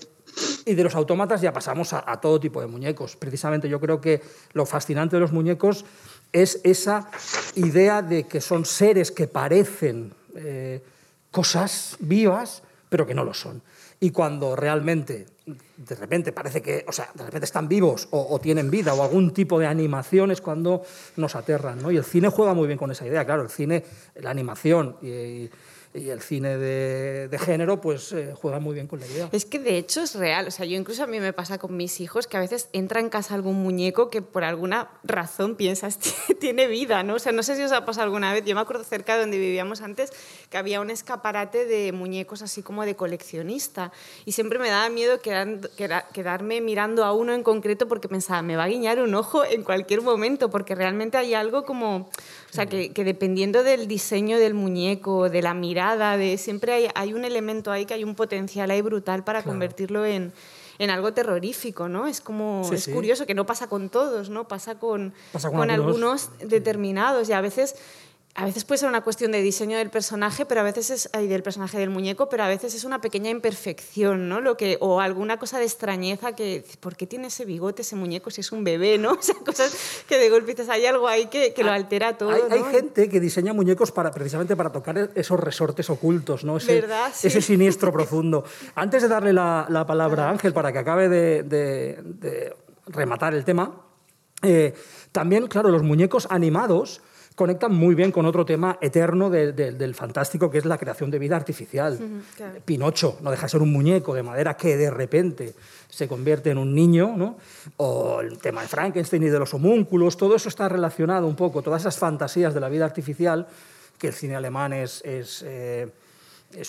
y 0.64 0.74
de 0.74 0.84
los 0.84 0.94
autómatas 0.94 1.40
ya 1.40 1.52
pasamos 1.52 1.92
a, 1.92 2.20
todo 2.20 2.40
tipo 2.40 2.60
de 2.60 2.66
muñecos. 2.66 3.16
Precisamente 3.16 3.68
yo 3.68 3.80
creo 3.80 4.00
que 4.00 4.22
lo 4.52 4.64
fascinante 4.64 5.16
de 5.16 5.20
los 5.20 5.32
muñecos 5.32 5.84
es 6.32 6.60
esa 6.64 7.10
idea 7.54 8.00
de 8.00 8.24
que 8.24 8.40
son 8.40 8.64
seres 8.64 9.10
que 9.10 9.26
parecen 9.26 10.14
eh, 10.34 10.82
cosas 11.30 11.96
vivas, 12.00 12.62
pero 12.88 13.06
que 13.06 13.14
no 13.14 13.24
lo 13.24 13.34
son 13.34 13.62
y 14.02 14.10
cuando 14.10 14.56
realmente 14.56 15.26
de 15.46 15.94
repente 15.94 16.32
parece 16.32 16.60
que, 16.60 16.84
o 16.88 16.92
sea, 16.92 17.08
de 17.14 17.24
repente 17.24 17.44
están 17.44 17.68
vivos 17.68 18.08
o, 18.10 18.36
tienen 18.40 18.68
vida 18.68 18.94
o 18.94 19.02
algún 19.04 19.32
tipo 19.32 19.60
de 19.60 19.66
animación 19.68 20.32
es 20.32 20.40
cuando 20.40 20.82
nos 21.16 21.36
aterran, 21.36 21.80
¿no? 21.80 21.92
Y 21.92 21.98
el 21.98 22.04
cine 22.04 22.28
juega 22.28 22.52
muy 22.52 22.66
bien 22.66 22.80
con 22.80 22.90
esa 22.90 23.06
idea, 23.06 23.24
claro, 23.24 23.42
el 23.42 23.48
cine, 23.48 23.84
la 24.16 24.30
animación 24.30 24.96
y 25.02 25.48
y 25.94 26.08
el 26.08 26.22
cine 26.22 26.56
de, 26.56 27.28
de 27.28 27.38
género 27.38 27.80
pues 27.80 28.12
eh, 28.12 28.34
juega 28.34 28.60
muy 28.60 28.74
bien 28.74 28.86
con 28.86 29.00
la 29.00 29.06
idea. 29.06 29.28
Es 29.32 29.44
que 29.44 29.58
de 29.58 29.76
hecho 29.76 30.00
es 30.00 30.14
real, 30.14 30.48
o 30.48 30.50
sea, 30.50 30.64
yo 30.64 30.76
incluso 30.76 31.02
a 31.02 31.06
mí 31.06 31.20
me 31.20 31.32
pasa 31.32 31.58
con 31.58 31.76
mis 31.76 32.00
hijos 32.00 32.26
que 32.26 32.38
a 32.38 32.40
veces 32.40 32.68
entra 32.72 33.00
en 33.00 33.10
casa 33.10 33.34
algún 33.34 33.62
muñeco 33.62 34.08
que 34.08 34.22
por 34.22 34.44
alguna 34.44 34.88
razón 35.04 35.54
piensas 35.54 35.98
tiene 36.40 36.66
vida, 36.66 37.02
¿no? 37.02 37.16
O 37.16 37.18
sea, 37.18 37.32
no 37.32 37.42
sé 37.42 37.56
si 37.56 37.62
os 37.62 37.72
ha 37.72 37.84
pasado 37.84 38.04
alguna 38.04 38.32
vez, 38.32 38.44
yo 38.44 38.54
me 38.54 38.62
acuerdo 38.62 38.84
cerca 38.84 39.14
de 39.14 39.20
donde 39.20 39.38
vivíamos 39.38 39.82
antes 39.82 40.12
que 40.48 40.56
había 40.56 40.80
un 40.80 40.90
escaparate 40.90 41.66
de 41.66 41.92
muñecos 41.92 42.40
así 42.40 42.62
como 42.62 42.86
de 42.86 42.96
coleccionista 42.96 43.92
y 44.24 44.32
siempre 44.32 44.58
me 44.58 44.70
daba 44.70 44.88
miedo 44.88 45.20
quedarme 45.20 46.60
mirando 46.62 47.04
a 47.04 47.12
uno 47.12 47.34
en 47.34 47.42
concreto 47.42 47.86
porque 47.86 48.08
pensaba, 48.08 48.40
me 48.40 48.56
va 48.56 48.64
a 48.64 48.68
guiñar 48.68 48.98
un 49.00 49.14
ojo 49.14 49.44
en 49.44 49.62
cualquier 49.62 50.00
momento 50.00 50.48
porque 50.48 50.74
realmente 50.74 51.18
hay 51.18 51.34
algo 51.34 51.64
como 51.64 52.08
o 52.52 52.54
sea, 52.54 52.66
que, 52.66 52.92
dependiendo 52.92 53.62
del 53.62 53.88
diseño 53.88 54.38
del 54.38 54.52
muñeco, 54.52 55.30
de 55.30 55.40
la 55.40 55.54
mirada, 55.54 55.81
de 55.90 56.38
siempre 56.38 56.72
hay, 56.72 56.88
hay 56.94 57.14
un 57.14 57.24
elemento 57.24 57.70
ahí 57.70 57.86
que 57.86 57.94
hay 57.94 58.04
un 58.04 58.14
potencial 58.14 58.70
ahí 58.70 58.80
brutal 58.80 59.24
para 59.24 59.42
convertirlo 59.42 60.04
en, 60.06 60.32
en 60.78 60.90
algo 60.90 61.12
terrorífico, 61.12 61.88
¿no? 61.88 62.06
Es 62.06 62.20
como, 62.20 62.68
es 62.72 62.88
curioso 62.88 63.26
que 63.26 63.34
no 63.34 63.46
pasa 63.46 63.68
con 63.68 63.88
todos, 63.88 64.30
¿no? 64.30 64.48
Pasa 64.48 64.78
con, 64.78 65.12
con, 65.40 65.70
algunos 65.70 66.30
determinados 66.40 67.28
y 67.28 67.32
a 67.32 67.40
veces 67.40 67.76
a 68.34 68.46
veces 68.46 68.64
puede 68.64 68.78
ser 68.78 68.88
una 68.88 69.02
cuestión 69.02 69.30
de 69.30 69.42
diseño 69.42 69.76
del 69.76 69.90
personaje, 69.90 70.46
pero 70.46 70.62
a 70.62 70.64
veces 70.64 70.90
es 70.90 71.10
del 71.12 71.42
personaje 71.42 71.78
del 71.78 71.90
muñeco, 71.90 72.30
pero 72.30 72.44
a 72.44 72.48
veces 72.48 72.74
es 72.74 72.84
una 72.84 73.02
pequeña 73.02 73.28
imperfección, 73.28 74.30
¿no? 74.30 74.40
Lo 74.40 74.56
que 74.56 74.78
o 74.80 75.00
alguna 75.00 75.38
cosa 75.38 75.58
de 75.58 75.64
extrañeza 75.64 76.34
que 76.34 76.64
¿por 76.80 76.96
qué 76.96 77.06
tiene 77.06 77.26
ese 77.26 77.44
bigote 77.44 77.82
ese 77.82 77.94
muñeco 77.94 78.30
si 78.30 78.40
es 78.40 78.50
un 78.50 78.64
bebé, 78.64 78.96
¿no? 78.96 79.12
O 79.22 79.24
sea, 79.24 79.34
cosas 79.44 80.04
que 80.08 80.18
de 80.18 80.30
golpe 80.30 80.52
dices, 80.52 80.68
hay 80.70 80.86
algo 80.86 81.08
ahí 81.08 81.26
que, 81.26 81.52
que 81.52 81.62
lo 81.62 81.70
altera 81.70 82.16
todo. 82.16 82.30
Hay, 82.30 82.62
gente 82.70 83.08
que 83.08 83.20
diseña 83.20 83.52
muñecos 83.52 83.92
para 83.92 84.10
precisamente 84.10 84.56
para 84.56 84.72
tocar 84.72 85.10
esos 85.14 85.38
resortes 85.38 85.90
ocultos, 85.90 86.42
¿no? 86.42 86.56
Ese, 86.56 86.80
¿verdad? 86.80 87.12
ese 87.22 87.42
siniestro 87.42 87.92
profundo. 87.92 88.44
Antes 88.74 89.02
de 89.02 89.08
darle 89.08 89.32
la, 89.34 89.66
la 89.68 89.86
palabra 89.86 90.28
a 90.28 90.30
Ángel 90.30 90.54
para 90.54 90.72
que 90.72 90.78
acabe 90.78 91.08
de, 91.08 91.42
de, 91.42 92.56
rematar 92.86 93.34
el 93.34 93.44
tema, 93.44 93.82
eh, 94.42 94.74
también, 95.12 95.46
claro, 95.48 95.68
los 95.68 95.82
muñecos 95.82 96.26
animados 96.30 97.02
conectan 97.34 97.74
muy 97.74 97.94
bien 97.94 98.12
con 98.12 98.26
otro 98.26 98.44
tema 98.44 98.78
eterno 98.80 99.30
del 99.30 99.94
fantástico, 99.94 100.50
que 100.50 100.58
es 100.58 100.64
la 100.64 100.78
creación 100.78 101.10
de 101.10 101.18
vida 101.18 101.36
artificial. 101.36 101.98
Pinocho 102.64 103.18
no 103.22 103.30
deja 103.30 103.44
de 103.44 103.48
ser 103.48 103.62
un 103.62 103.72
muñeco 103.72 104.14
de 104.14 104.22
madera 104.22 104.56
que 104.56 104.76
de 104.76 104.90
repente 104.90 105.54
se 105.88 106.08
convierte 106.08 106.50
en 106.50 106.58
un 106.58 106.74
niño, 106.74 107.14
¿no? 107.16 107.36
o 107.76 108.20
el 108.20 108.38
tema 108.38 108.62
de 108.62 108.68
Frankenstein 108.68 109.22
y 109.24 109.28
de 109.28 109.38
los 109.38 109.52
homúnculos, 109.54 110.16
todo 110.16 110.36
eso 110.36 110.48
está 110.48 110.68
relacionado 110.68 111.26
un 111.26 111.36
poco, 111.36 111.62
todas 111.62 111.82
esas 111.82 111.98
fantasías 111.98 112.54
de 112.54 112.60
la 112.60 112.68
vida 112.68 112.84
artificial, 112.84 113.46
que 113.98 114.08
el 114.08 114.14
cine 114.14 114.34
alemán 114.34 114.72
es, 114.72 115.02
es, 115.04 115.44
eh, 115.46 115.88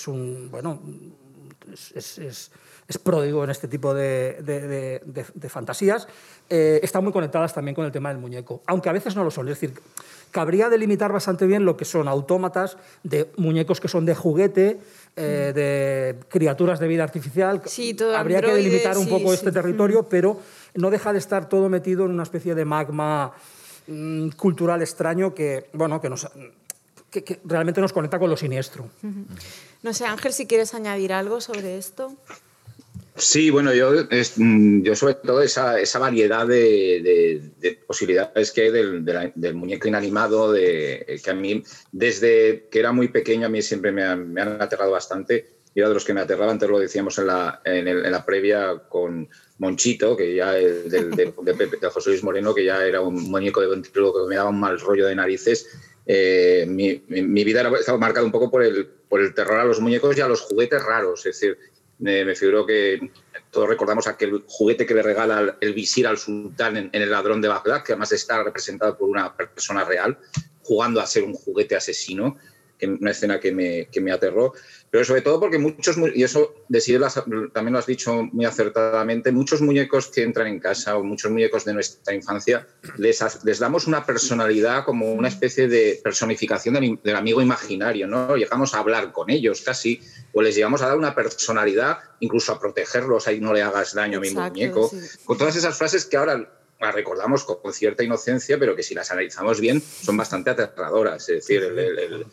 un, 0.08 0.50
bueno, 0.52 0.82
es, 1.96 2.18
es, 2.18 2.52
pródigo 3.04 3.44
en 3.44 3.50
este 3.50 3.68
tipo 3.68 3.94
de, 3.94 5.02
fantasías, 5.48 6.08
eh, 6.50 6.80
están 6.84 7.04
muy 7.04 7.14
conectadas 7.14 7.54
también 7.54 7.76
con 7.76 7.86
el 7.86 7.92
tema 7.92 8.10
del 8.10 8.18
muñeco, 8.18 8.62
aunque 8.68 8.90
a 8.90 8.94
veces 8.94 9.16
no 9.16 9.24
lo 9.24 9.32
son. 9.32 9.48
Es 9.48 9.60
decir, 9.60 9.80
cabría 10.32 10.70
delimitar 10.70 11.12
bastante 11.12 11.46
bien 11.46 11.64
lo 11.64 11.78
que 11.78 11.86
son 11.86 12.08
autómatas, 12.08 12.78
de 13.04 13.32
muñecos 13.38 13.80
que 13.80 13.88
son 13.88 14.06
de 14.06 14.16
juguete, 14.16 14.80
eh, 15.16 15.52
de 15.54 16.26
criaturas 16.28 16.80
de 16.80 16.88
vida 16.88 17.04
artificial. 17.04 17.62
Sí, 17.66 17.96
Habría 18.16 18.42
que 18.42 18.54
delimitar 18.54 18.98
un 18.98 19.08
poco 19.08 19.34
este 19.34 19.52
territorio, 19.52 20.10
pero 20.10 20.40
no 20.76 20.90
deja 20.90 21.14
de 21.14 21.20
estar 21.20 21.48
todo 21.48 21.70
metido 21.70 22.06
en 22.06 22.12
una 22.12 22.24
especie 22.24 22.56
de 22.56 22.66
magma 22.66 23.32
mm, 23.88 24.30
cultural 24.30 24.82
extraño 24.82 25.34
que, 25.34 25.70
bueno, 25.74 26.02
que, 26.02 26.10
nos, 26.10 26.28
que 27.12 27.40
realmente 27.46 27.80
nos 27.80 27.94
conecta 27.94 28.18
con 28.18 28.30
lo 28.30 28.36
siniestro. 28.36 28.90
No 29.84 29.94
sé, 29.94 30.06
Ángel, 30.06 30.34
si 30.34 30.48
quieres 30.48 30.74
añadir 30.74 31.14
algo 31.14 31.42
sobre 31.42 31.78
esto. 31.78 32.16
Sí, 33.16 33.52
bueno, 33.52 33.74
yo, 33.74 33.92
mm, 34.38 34.82
yo 34.82 34.96
sobre 34.96 35.16
todo 35.16 35.42
esa, 35.44 35.80
esa 35.80 36.00
variedad 36.00 36.48
de, 36.48 37.52
posibilidades 37.86 38.52
que 38.52 38.62
hay 38.62 38.72
del, 38.72 39.54
muñeco 39.54 39.88
inanimado, 39.88 40.52
de, 40.52 41.22
que 41.24 41.30
a 41.30 41.36
mí, 41.36 41.64
desde 41.92 42.68
que 42.72 42.80
era 42.80 42.92
muy 42.92 43.10
pequeño, 43.10 43.46
a 43.46 43.50
mí 43.50 43.62
siempre 43.62 43.92
me 43.92 44.04
han, 44.04 44.38
aterrado 44.60 44.92
bastante. 44.92 45.46
Y 45.76 45.80
era 45.80 45.90
de 45.90 45.96
los 45.96 46.06
que 46.06 46.14
me 46.14 46.22
aterraban, 46.22 46.52
antes 46.52 46.70
lo 46.70 46.80
decíamos 46.80 47.18
en 47.18 47.28
la, 47.28 47.62
en, 47.66 48.12
la 48.12 48.26
previa 48.26 48.84
con 48.90 49.28
Monchito, 49.58 50.16
que 50.16 50.36
ya 50.36 50.52
del, 50.54 51.12
de, 51.12 51.90
José 51.92 52.12
Luis 52.12 52.24
Moreno, 52.24 52.54
que 52.54 52.66
ya 52.66 52.84
era 52.86 53.02
un 53.02 53.16
muñeco 53.30 53.62
de 53.62 53.68
ventríloco 53.68 54.24
que 54.24 54.30
me 54.30 54.36
daba 54.36 54.50
un 54.50 54.60
mal 54.60 54.80
rollo 54.80 55.08
de 55.08 55.16
narices 55.16 55.68
eh, 56.06 56.66
mi, 56.68 57.02
mi, 57.08 57.44
vida 57.44 57.62
ha 57.62 57.80
estado 57.80 57.98
marcada 57.98 58.26
un 58.26 58.32
poco 58.32 58.52
por 58.52 58.64
el, 58.64 58.88
por 59.08 59.22
el 59.22 59.34
terror 59.34 59.60
a 59.60 59.64
los 59.64 59.80
muñecos 59.80 60.18
y 60.18 60.22
a 60.22 60.28
los 60.28 60.42
juguetes 60.42 60.84
raros. 60.84 61.26
Es 61.26 61.40
decir, 61.40 61.58
me 62.00 62.36
figuro 62.36 62.66
que 62.66 63.12
todos 63.52 63.70
recordamos 63.70 64.08
aquel 64.08 64.44
juguete 64.48 64.86
que 64.86 64.94
le 64.94 65.04
regala 65.04 65.58
el 65.62 65.74
visir 65.74 66.08
al 66.08 66.18
sultán 66.18 66.78
en, 66.78 66.90
El 66.92 67.10
ladrón 67.10 67.42
de 67.42 67.48
Bagdad, 67.48 67.84
que 67.84 67.94
además 67.94 68.12
está 68.12 68.44
representado 68.44 68.98
por 68.98 69.10
una 69.10 69.36
persona 69.36 69.84
real, 69.84 70.18
jugando 70.64 71.00
a 71.00 71.06
ser 71.06 71.24
un 71.24 71.34
juguete 71.34 71.76
asesino, 71.76 72.38
que 72.78 72.88
una 72.88 73.12
escena 73.12 73.40
que 73.40 73.52
me, 73.52 73.88
que 73.92 74.02
me 74.02 74.12
aterró 74.12 74.54
pero 74.94 75.06
sobre 75.06 75.22
todo 75.22 75.40
porque 75.40 75.58
muchos, 75.58 75.98
y 76.14 76.22
eso 76.22 76.54
también 77.52 77.74
lo 77.74 77.80
has 77.80 77.88
dicho 77.88 78.30
muy 78.32 78.46
acertadamente, 78.46 79.32
muchos 79.32 79.60
muñecos 79.60 80.10
que 80.10 80.22
entran 80.22 80.46
en 80.46 80.60
casa 80.60 80.96
o 80.96 81.04
muchos 81.04 81.32
muñecos 81.32 81.66
de 81.66 81.74
nuestra 81.74 82.14
infancia, 82.14 82.68
les, 82.98 83.44
les 83.44 83.58
damos 83.58 83.88
una 83.88 84.06
personalidad 84.06 84.86
como 84.86 85.12
una 85.14 85.30
especie 85.30 85.68
de 85.68 86.00
personificación 86.04 86.76
del, 86.76 87.16
amigo 87.16 87.42
imaginario, 87.42 88.06
¿no? 88.06 88.38
Llegamos 88.38 88.76
a 88.76 88.82
hablar 88.82 89.12
con 89.12 89.32
ellos 89.32 89.62
casi, 89.62 90.00
o 90.32 90.44
les 90.44 90.54
llegamos 90.54 90.84
a 90.84 90.90
dar 90.90 90.98
una 91.00 91.16
personalidad, 91.16 91.98
incluso 92.20 92.52
a 92.52 92.60
protegerlos, 92.60 93.28
ahí 93.28 93.40
no 93.40 93.52
le 93.52 93.64
hagas 93.64 93.96
daño 93.96 94.20
a 94.20 94.22
mi 94.22 94.30
muñeco, 94.30 94.92
con 95.26 95.40
todas 95.40 95.56
esas 95.56 95.76
frases 95.76 96.06
que 96.06 96.18
ahora 96.18 96.48
las 96.80 96.94
recordamos 96.94 97.46
con, 97.46 97.74
cierta 97.74 98.04
inocencia, 98.04 98.60
pero 98.60 98.76
que 98.76 98.84
si 98.84 98.94
las 98.94 99.10
analizamos 99.10 99.60
bien 99.60 99.82
son 99.82 100.18
bastante 100.18 100.52
aterradoras. 100.52 101.28
Es 101.30 101.48
decir, 101.48 101.64
el, 101.64 102.28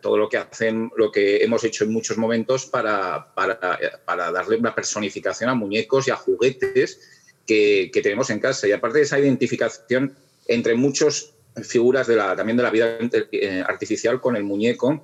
todo 0.00 0.16
lo 0.16 0.28
que 0.28 0.36
hacen, 0.36 0.90
lo 0.96 1.10
que 1.10 1.42
hemos 1.42 1.64
hecho 1.64 1.84
en 1.84 1.92
muchos 1.92 2.16
momentos 2.16 2.66
para, 2.66 3.34
para, 3.34 4.30
darle 4.30 4.56
una 4.56 4.74
personificación 4.74 5.50
a 5.50 5.54
muñecos 5.54 6.06
y 6.06 6.10
a 6.12 6.16
juguetes 6.16 7.00
que, 7.46 7.90
tenemos 8.02 8.30
en 8.30 8.40
casa. 8.40 8.68
Y 8.68 8.72
aparte 8.72 8.98
de 8.98 9.04
esa 9.04 9.18
identificación 9.18 10.16
entre 10.46 10.74
muchas 10.74 11.32
figuras 11.62 12.06
de 12.06 12.16
la, 12.16 12.36
también 12.36 12.56
de 12.56 12.62
la 12.62 12.70
vida 12.70 12.98
eh, 13.32 13.64
artificial 13.66 14.20
con 14.20 14.36
el 14.36 14.44
muñeco, 14.44 15.02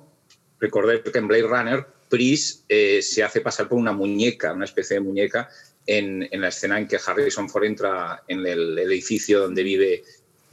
recordé 0.59 1.01
que 1.01 1.17
en 1.17 1.27
Blade 1.27 1.43
Runner, 1.43 1.85
Pris 2.09 2.63
eh, 2.69 3.01
se 3.01 3.23
hace 3.23 3.41
pasar 3.41 3.67
por 3.67 3.77
una 3.77 3.91
muñeca, 3.91 4.53
una 4.53 4.65
especie 4.65 4.95
de 4.95 5.01
muñeca, 5.01 5.49
en, 5.85 6.29
la 6.31 6.47
escena 6.47 6.79
en 6.79 6.87
que 6.87 6.97
Harrison 7.03 7.49
Ford 7.49 7.65
entra 7.65 8.23
en 8.27 8.45
el 8.45 8.77
edificio 8.79 9.41
donde 9.41 9.63
vive 9.63 10.03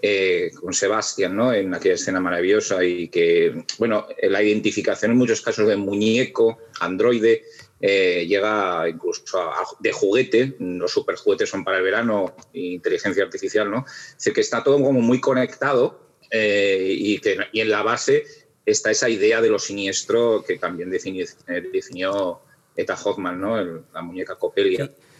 eh, 0.02 0.50
con 0.60 0.72
Sebastián, 0.72 1.36
¿no? 1.36 1.52
En 1.52 1.74
aquella 1.74 1.94
escena 1.94 2.20
maravillosa 2.20 2.82
y 2.84 3.08
que, 3.08 3.64
bueno, 3.78 4.06
la 4.22 4.42
identificación 4.42 5.12
en 5.12 5.18
muchos 5.18 5.42
casos 5.42 5.68
de 5.68 5.76
muñeco, 5.76 6.58
androide, 6.80 7.44
eh, 7.80 8.26
llega 8.26 8.88
incluso 8.88 9.50
de 9.78 9.92
juguete, 9.92 10.56
los 10.58 10.92
superjuguetes 10.92 11.48
son 11.48 11.64
para 11.64 11.78
el 11.78 11.82
verano, 11.82 12.34
inteligencia 12.52 13.24
artificial, 13.24 13.70
¿no? 13.70 13.84
Es 13.86 14.16
decir, 14.16 14.32
que 14.32 14.42
está 14.42 14.62
todo 14.62 14.82
como 14.82 15.00
muy 15.00 15.20
conectado 15.20 16.00
eh, 16.30 16.94
y, 16.96 17.18
que, 17.18 17.38
y 17.52 17.60
en 17.60 17.70
la 17.70 17.82
base 17.82 18.24
está 18.66 18.90
esa 18.90 19.08
idea 19.08 19.40
de 19.40 19.48
lo 19.48 19.58
siniestro 19.58 20.44
que 20.46 20.58
también 20.58 20.90
definió, 20.90 21.26
definió 21.72 22.40
Eta 22.76 22.96
Hoffman, 23.02 23.40
¿no? 23.40 23.82
la 23.92 24.02
muñeca 24.02 24.36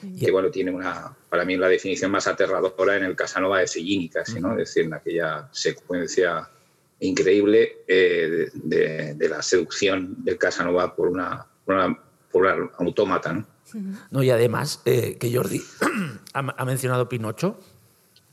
Copelia 0.00 0.26
que 0.26 0.30
bueno, 0.30 0.50
tiene 0.50 0.70
una, 0.70 1.14
para 1.28 1.44
mí 1.44 1.56
la 1.56 1.68
definición 1.68 2.10
más 2.10 2.26
aterradora 2.26 2.96
en 2.96 3.04
el 3.04 3.16
Casanova 3.16 3.60
de 3.60 3.66
Fellini 3.66 4.08
casi, 4.08 4.40
¿no? 4.40 4.52
Es 4.52 4.58
decir, 4.58 4.84
en 4.84 4.94
aquella 4.94 5.48
secuencia 5.52 6.48
increíble 7.00 7.78
eh, 7.88 8.50
de, 8.54 9.28
la 9.28 9.42
seducción 9.42 10.16
del 10.24 10.38
Casanova 10.38 10.94
por 10.94 11.08
una, 11.08 11.46
por 11.64 11.76
una, 12.42 12.70
autómata, 12.78 13.32
¿no? 13.32 13.46
No, 14.10 14.22
y 14.22 14.30
además, 14.30 14.82
eh, 14.84 15.16
que 15.18 15.34
Jordi 15.34 15.62
ha, 16.34 16.64
mencionado 16.64 17.08
Pinocho. 17.08 17.60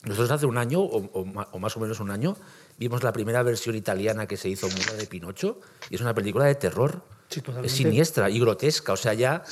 Nosotros 0.04 0.32
hace 0.32 0.46
un 0.46 0.58
año, 0.58 0.82
o, 0.82 1.26
más 1.26 1.78
o 1.78 1.80
menos 1.80 2.00
un 2.00 2.10
año, 2.10 2.38
vimos 2.80 3.04
la 3.04 3.14
primera 3.14 3.44
versión 3.44 3.76
italiana 3.76 4.26
que 4.26 4.38
se 4.38 4.50
hizo 4.50 4.68
de 4.68 5.06
Pinocho, 5.06 5.60
y 5.90 5.96
es 5.96 6.02
una 6.02 6.14
película 6.14 6.46
de 6.46 6.56
terror 6.56 7.04
es 7.64 7.72
siniestra 7.72 8.30
y 8.30 8.40
grotesca. 8.40 8.94
O 8.94 8.98
sea, 8.98 9.14
ya 9.14 9.44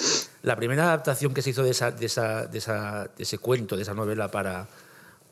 la 0.46 0.56
primera 0.56 0.86
adaptación 0.86 1.34
que 1.34 1.42
se 1.42 1.50
hizo 1.50 1.64
de, 1.64 1.72
esa, 1.72 1.92
de, 1.92 2.06
esa, 2.06 2.46
de, 2.46 2.58
esa, 2.60 3.10
de 3.18 3.24
ese 3.24 3.38
cuento, 3.40 3.76
de 3.76 3.82
esa 3.82 3.96
novela 3.96 4.30
para, 4.30 4.68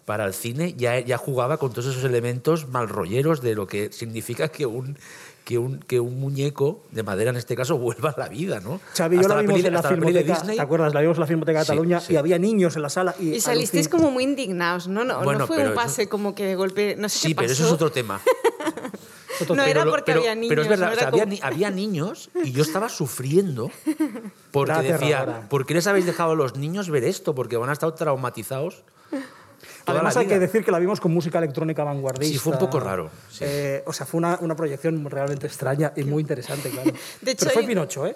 para 0.06 0.26
el 0.26 0.34
cine, 0.34 0.74
ya, 0.74 1.00
ya 1.00 1.18
jugaba 1.18 1.58
con 1.58 1.72
todos 1.72 1.86
esos 1.86 2.04
elementos 2.04 2.68
malrolleros 2.68 3.42
de 3.42 3.54
lo 3.54 3.68
que 3.68 3.92
significa 3.92 4.48
que 4.48 4.66
un, 4.66 4.98
que 5.46 5.60
un, 5.60 5.78
que 5.80 6.00
un 6.00 6.20
muñeco 6.20 6.84
de 6.92 7.04
madera, 7.04 7.30
en 7.30 7.38
este 7.38 7.56
caso, 7.56 7.78
vuelva 7.80 8.10
a 8.10 8.20
la 8.20 8.28
vida, 8.28 8.60
¿no? 8.60 8.82
Xavi, 8.96 9.22
yo 9.22 9.28
la, 9.28 9.42
vimos 9.42 9.64
en 9.64 9.74
la 9.74 9.84
Filmoteca, 9.84 10.42
¿te 10.42 10.60
acuerdas? 10.60 10.94
La 10.96 11.02
vimos 11.02 11.18
en 11.18 11.22
la 11.22 11.28
Filmoteca 11.28 11.60
de 11.60 11.66
Cataluña 11.66 12.02
y 12.10 12.16
había 12.16 12.40
niños 12.40 12.76
en 12.76 12.82
la 12.82 12.90
sala. 12.90 13.14
Y, 13.20 13.34
y 13.34 13.42
salisteis 13.42 13.88
como 13.88 14.10
muy 14.10 14.24
indignados, 14.24 14.88
¿no? 14.88 15.06
No, 15.06 15.24
no 15.24 15.48
fue 15.48 15.68
un 15.68 15.76
pase 15.76 16.10
como 16.10 16.34
que 16.34 16.46
de 16.46 16.56
golpe, 16.56 16.96
no 16.98 17.08
sé 17.08 17.20
Sí, 17.20 17.36
pero 17.36 17.52
eso 17.52 17.66
es 17.68 17.72
otro 17.72 17.92
tema. 17.92 18.20
no 19.56 19.64
era 19.64 19.86
porque 19.86 20.14
había 20.14 20.36
niños. 20.36 20.50
Pero 20.50 20.62
es 20.62 20.68
verdad, 20.68 21.14
había, 21.42 21.70
niños 21.70 22.30
y 22.44 22.52
yo 22.52 22.64
estaba 22.64 22.90
sufriendo 22.90 23.72
porque 24.52 24.74
decía, 24.82 25.48
¿por 25.50 25.66
qué 25.66 25.74
les 25.74 25.88
habéis 25.88 26.06
dejado 26.06 26.32
a 26.32 26.36
los 26.36 26.56
niños 26.56 26.90
ver 26.90 27.04
esto? 27.04 27.34
Porque 27.36 27.58
van 27.58 27.70
a 27.70 27.74
estar 27.74 27.94
traumatizados. 27.96 28.84
Además 29.86 30.18
hay 30.18 30.28
que 30.28 30.40
decir 30.40 30.64
que 30.64 30.72
la 30.72 30.80
vimos 30.80 31.00
con 31.00 31.12
música 31.12 31.38
electrónica 31.40 31.84
vanguardista. 31.84 32.34
Sí, 32.34 32.40
fue 32.40 32.54
un 32.54 32.60
poco 32.60 32.80
raro. 32.80 33.10
Eh, 33.40 33.84
o 33.86 33.94
sea, 33.94 34.06
fue 34.06 34.20
una, 34.20 34.38
una, 34.42 34.56
proyección 34.56 35.04
realmente 35.10 35.48
extraña 35.48 35.92
y 35.96 36.04
muy 36.04 36.22
interesante, 36.22 36.70
claro. 36.70 36.92
De 37.22 37.32
hecho, 37.32 37.46
pero 37.46 37.52
fue 37.52 37.64
Pinocho, 37.64 38.08
¿eh? 38.08 38.16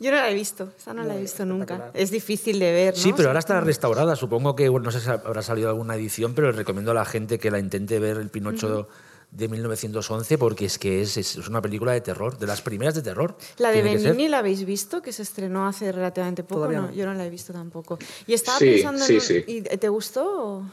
Yo 0.00 0.10
no 0.10 0.16
la 0.16 0.30
he 0.30 0.34
visto, 0.34 0.72
esa 0.76 0.92
no, 0.92 1.04
la 1.04 1.14
he 1.14 1.20
visto 1.20 1.44
nunca. 1.44 1.90
Es 1.94 2.10
difícil 2.10 2.58
de 2.58 2.72
ver, 2.72 2.94
¿no? 2.94 3.00
Sí, 3.00 3.12
pero 3.16 3.28
ahora 3.28 3.38
está 3.38 3.60
restaurada. 3.60 4.16
Supongo 4.16 4.56
que, 4.56 4.68
no 4.68 4.90
sé 4.90 5.00
si 5.00 5.08
habrá 5.08 5.42
salido 5.42 5.68
alguna 5.68 5.94
edición, 5.94 6.34
pero 6.34 6.48
les 6.48 6.56
recomiendo 6.56 6.90
a 6.90 6.94
la 6.94 7.04
gente 7.04 7.38
que 7.38 7.50
la 7.50 7.58
intente 7.58 7.98
ver 7.98 8.16
el 8.16 8.30
Pinocho 8.30 8.88
de 9.34 9.48
1911 9.48 10.38
porque 10.38 10.66
es 10.66 10.78
que 10.78 11.02
es, 11.02 11.16
es, 11.16 11.36
una 11.48 11.60
película 11.60 11.92
de 11.92 12.00
terror, 12.00 12.38
de 12.38 12.46
las 12.46 12.62
primeras 12.62 12.94
de 12.94 13.02
terror. 13.02 13.36
¿La 13.58 13.70
de 13.70 13.82
Benigni 13.82 14.28
la 14.28 14.38
habéis 14.38 14.64
visto? 14.64 15.02
Que 15.02 15.12
se 15.12 15.22
estrenó 15.22 15.66
hace 15.66 15.90
relativamente 15.92 16.44
poco. 16.44 16.68
No, 16.68 16.92
yo 16.92 17.04
no 17.04 17.14
la 17.14 17.26
he 17.26 17.30
visto 17.30 17.52
tampoco. 17.52 17.98
Y 18.26 18.34
estaba 18.34 18.58
pensando 18.58 19.04
en... 19.06 19.44
¿Y 19.46 19.62
¿Te 19.62 19.88
gustó? 19.88 20.64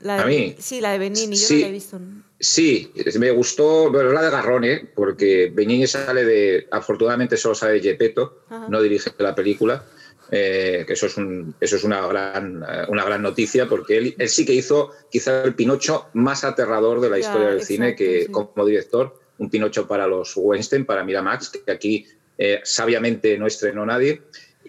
La 0.00 0.22
a 0.22 0.26
mí. 0.26 0.56
Sí, 0.58 0.80
la 0.80 0.92
de 0.92 0.98
Benigni, 0.98 1.36
yo 1.36 1.48
no 1.50 1.60
la 1.60 1.66
he 1.68 1.72
visto. 1.72 2.00
Sí, 2.38 2.92
me 3.18 3.30
gustó, 3.30 3.90
pero 3.92 4.12
la 4.12 4.22
de 4.22 4.30
Garrone, 4.30 4.90
porque 4.94 5.50
Benigni 5.54 5.86
sale 5.86 6.24
de, 6.24 6.68
afortunadamente 6.70 7.36
solo 7.36 7.54
sale 7.54 7.74
de 7.74 7.80
Gepetto, 7.80 8.42
no 8.68 8.82
dirige 8.82 9.10
la 9.18 9.34
película, 9.34 9.84
eh, 10.30 10.84
que 10.86 10.94
eso 10.94 11.06
es, 11.06 11.16
un, 11.16 11.54
eso 11.60 11.76
es 11.76 11.84
una, 11.84 12.04
gran, 12.06 12.62
eh, 12.62 12.84
una 12.88 13.04
gran 13.04 13.22
noticia 13.22 13.68
porque 13.68 13.96
él, 13.96 14.14
él, 14.18 14.28
sí 14.28 14.44
que 14.44 14.54
hizo 14.54 14.90
quizá 15.10 15.44
el 15.44 15.54
Pinocho 15.54 16.06
más 16.14 16.42
aterrador 16.42 17.00
de 17.00 17.10
la 17.10 17.18
historia 17.18 17.48
del 17.48 17.62
cine 17.62 17.94
que 17.94 18.26
como 18.30 18.66
director, 18.66 19.20
un 19.38 19.50
Pinocho 19.50 19.86
para 19.86 20.06
los 20.06 20.32
Weinstein, 20.36 20.84
para 20.84 21.04
Miramax, 21.04 21.50
que 21.64 21.70
aquí 21.70 22.06
eh, 22.38 22.60
sabiamente 22.64 23.38
no 23.38 23.46
estrenó 23.46 23.86
nadie 23.86 24.22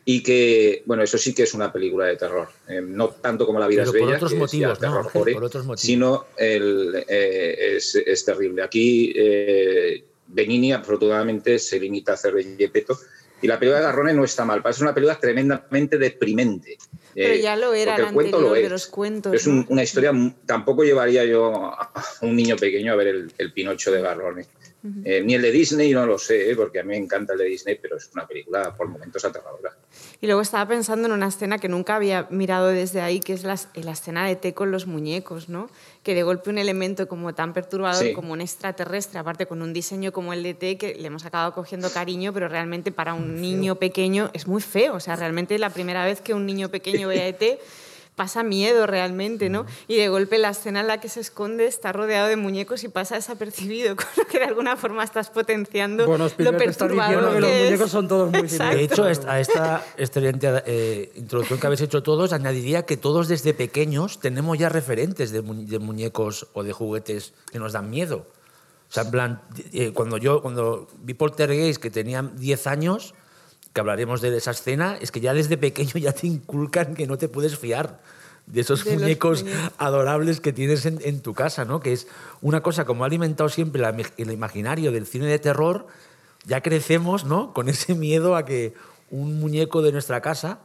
y 0.06 0.22
que, 0.22 0.84
bueno, 0.86 1.04
eso 1.04 1.18
sí 1.18 1.34
que 1.34 1.44
es 1.44 1.54
una 1.54 1.74
película 1.74 2.06
de 2.06 2.16
terror. 2.18 2.48
no 2.84 3.10
tanto 3.10 3.46
como 3.46 3.60
La 3.60 3.68
vida 3.68 3.84
es 3.84 3.92
bella, 3.92 4.16
otros 4.16 4.32
que 4.32 4.38
motivos, 4.38 4.74
es 4.74 4.80
terror 4.80 5.10
por 5.14 5.44
otros 5.44 5.66
motivos. 5.66 5.82
sino 5.82 6.28
el, 6.38 7.04
es, 7.08 7.96
es, 7.96 8.24
terrible. 8.24 8.62
Aquí 8.62 9.14
Benini 10.28 10.72
afortunadamente 10.72 11.58
se 11.60 11.80
limita 11.80 12.12
a 12.12 12.16
hacer 12.16 12.36
de 12.36 12.56
Gepetto 12.58 12.98
y 13.42 13.48
la 13.48 13.60
película 13.60 13.80
de 13.80 13.86
Garrone 13.86 14.14
no 14.14 14.24
está 14.24 14.46
mal, 14.46 14.64
es 14.68 14.82
una 14.82 14.94
película 14.94 15.20
tremendamente 15.20 15.98
deprimente. 15.98 16.78
Pero 17.14 17.36
ya 17.36 17.56
lo 17.56 17.74
era 17.74 17.96
el, 17.96 18.14
cuento 18.14 18.40
lo 18.40 18.56
es. 18.56 18.64
de 18.64 18.70
los 18.70 18.88
cuentos. 18.88 19.34
Es 19.34 19.48
una 19.48 19.82
historia, 19.82 20.12
tampoco 20.46 20.84
llevaría 20.84 21.26
yo 21.26 21.54
a 21.74 21.92
un 22.22 22.36
niño 22.36 22.56
pequeño 22.56 22.94
a 22.94 22.96
ver 22.96 23.08
el, 23.08 23.32
el 23.38 23.54
Pinocho 23.54 23.92
de 23.92 24.02
Garrone. 24.02 24.46
Eh, 25.04 25.22
ni 25.22 25.34
el 25.34 25.42
de 25.42 25.52
Disney 25.52 25.92
no 25.92 26.06
lo 26.06 26.18
sé, 26.18 26.52
¿eh? 26.52 26.56
porque 26.56 26.80
a 26.80 26.84
mí 26.84 26.90
me 26.90 26.98
encanta 26.98 27.34
el 27.34 27.40
de 27.40 27.46
Disney, 27.46 27.78
pero 27.82 27.98
es 27.98 28.10
una 28.14 28.28
película 28.28 28.76
por 28.76 28.88
momentos 28.88 29.26
aterradora. 29.26 29.76
Y 30.22 30.28
luego 30.28 30.42
estaba 30.42 30.68
pensando 30.68 31.08
en 31.08 31.14
una 31.14 31.28
escena 31.28 31.58
que 31.58 31.68
nunca 31.68 31.96
había 31.96 32.28
mirado 32.30 32.68
desde 32.68 33.02
ahí, 33.02 33.20
que 33.20 33.34
es 33.34 33.44
la, 33.44 33.60
la 33.74 33.92
escena 33.92 34.28
de 34.28 34.36
té 34.36 34.54
con 34.54 34.72
los 34.72 34.86
muñecos, 34.86 35.50
¿no? 35.50 35.70
Que 36.04 36.14
de 36.14 36.24
golpe 36.24 36.50
un 36.50 36.58
elemento 36.58 37.08
como 37.08 37.34
tan 37.34 37.54
perturbador 37.54 38.14
como 38.14 38.34
un 38.34 38.42
extraterrestre, 38.42 39.20
aparte 39.20 39.46
con 39.46 39.62
un 39.62 39.74
diseño 39.74 40.12
como 40.12 40.32
el 40.32 40.44
de 40.44 40.54
té, 40.54 40.78
que 40.78 40.96
le 40.96 41.08
hemos 41.08 41.26
acabado 41.26 41.54
cogiendo 41.54 41.90
cariño, 41.92 42.32
pero 42.32 42.48
realmente 42.48 42.92
para 42.92 43.14
un 43.14 43.42
niño 43.42 43.76
pequeño 43.76 44.30
es 44.34 44.48
muy 44.48 44.62
feo. 44.62 44.96
O 44.96 45.00
sea, 45.00 45.16
realmente 45.16 45.58
la 45.58 45.72
primera 45.72 46.06
vez 46.06 46.22
que 46.22 46.34
un 46.34 46.46
niño 46.46 46.70
pequeño 46.70 47.08
vea 47.08 47.28
ET 47.28 47.60
pasa 48.18 48.42
miedo 48.42 48.88
realmente, 48.88 49.48
¿no? 49.48 49.68
Y 49.88 49.98
de 49.98 50.10
golpe 50.10 50.40
la 50.40 50.50
escena 50.50 50.80
en 50.80 50.88
la 50.88 51.00
que 51.00 51.08
se 51.08 51.20
esconde 51.20 51.68
está 51.68 51.94
rodeado 51.94 52.28
de 52.28 52.36
muñecos 52.36 52.84
y 52.84 52.88
pasa 52.90 53.14
desapercibido, 53.14 53.96
con 53.96 54.08
lo 54.18 54.26
que 54.26 54.40
de 54.40 54.46
alguna 54.46 54.76
forma 54.76 55.04
estás 55.04 55.30
potenciando 55.30 56.08
bueno, 56.08 56.28
lo 56.36 56.58
perturbador 56.58 57.36
que, 57.36 57.40
los 57.40 57.52
muñecos 57.52 57.92
son 57.92 58.08
todos 58.08 58.32
muy 58.32 58.42
De 58.42 58.82
hecho, 58.82 59.04
a 59.04 59.40
esta 59.40 59.86
excelente 59.98 60.64
eh, 60.66 61.12
introducción 61.16 61.60
que 61.60 61.68
habéis 61.68 61.82
hecho 61.82 62.02
todos, 62.02 62.34
añadiría 62.34 62.88
que 62.88 62.98
todos 62.98 63.28
desde 63.28 63.54
pequeños 63.54 64.20
tenemos 64.20 64.58
ya 64.58 64.70
referentes 64.70 65.32
de, 65.32 65.44
muñecos 65.44 66.48
o 66.54 66.64
de 66.64 66.74
juguetes 66.74 67.34
que 67.52 67.60
nos 67.60 67.74
dan 67.74 67.92
miedo. 67.92 68.26
O 68.90 68.94
sea, 68.94 69.04
en 69.04 69.12
plan, 69.12 69.42
eh, 69.74 69.92
cuando 69.94 70.18
yo 70.18 70.42
cuando 70.42 70.88
vi 71.04 71.14
Poltergeist, 71.14 71.80
que 71.80 71.92
tenía 71.92 72.24
10 72.24 72.66
años, 72.66 73.14
que 73.78 73.82
hablaremos 73.82 74.22
de 74.22 74.36
esa 74.36 74.50
escena, 74.50 74.98
es 75.00 75.12
que 75.12 75.20
ya 75.20 75.36
desde 75.36 75.56
pequeño 75.56 75.92
ya 76.00 76.12
te 76.12 76.26
inculcan 76.26 76.96
que 76.96 77.06
no 77.06 77.20
te 77.20 77.28
puedes 77.30 77.60
fiar 77.60 78.02
de 78.48 78.62
esos 78.62 78.84
De 78.84 78.98
muñecos 78.98 79.44
muñecos. 79.44 79.72
adorables 79.78 80.42
que 80.42 80.52
tienes 80.52 80.88
en, 80.88 81.00
en 81.04 81.22
tu 81.22 81.36
casa, 81.36 81.64
¿no? 81.64 81.80
Que 81.80 81.94
es 81.94 82.08
una 82.42 82.62
cosa 82.64 82.86
como 82.86 83.04
ha 83.04 83.08
alimentado 83.08 83.50
siempre 83.50 83.80
la- 83.80 83.96
el 84.18 84.32
imaginario 84.32 84.92
del 84.92 85.06
cine 85.06 85.28
de 85.28 85.38
terror, 85.38 85.86
ya 86.44 86.62
crecemos, 86.62 87.24
¿no? 87.24 87.54
Con 87.54 87.70
ese 87.70 87.94
miedo 87.94 88.36
a 88.36 88.46
que 88.46 88.74
un 89.12 89.40
muñeco 89.40 89.84
de 89.84 89.92
nuestra 89.92 90.22
casa, 90.22 90.58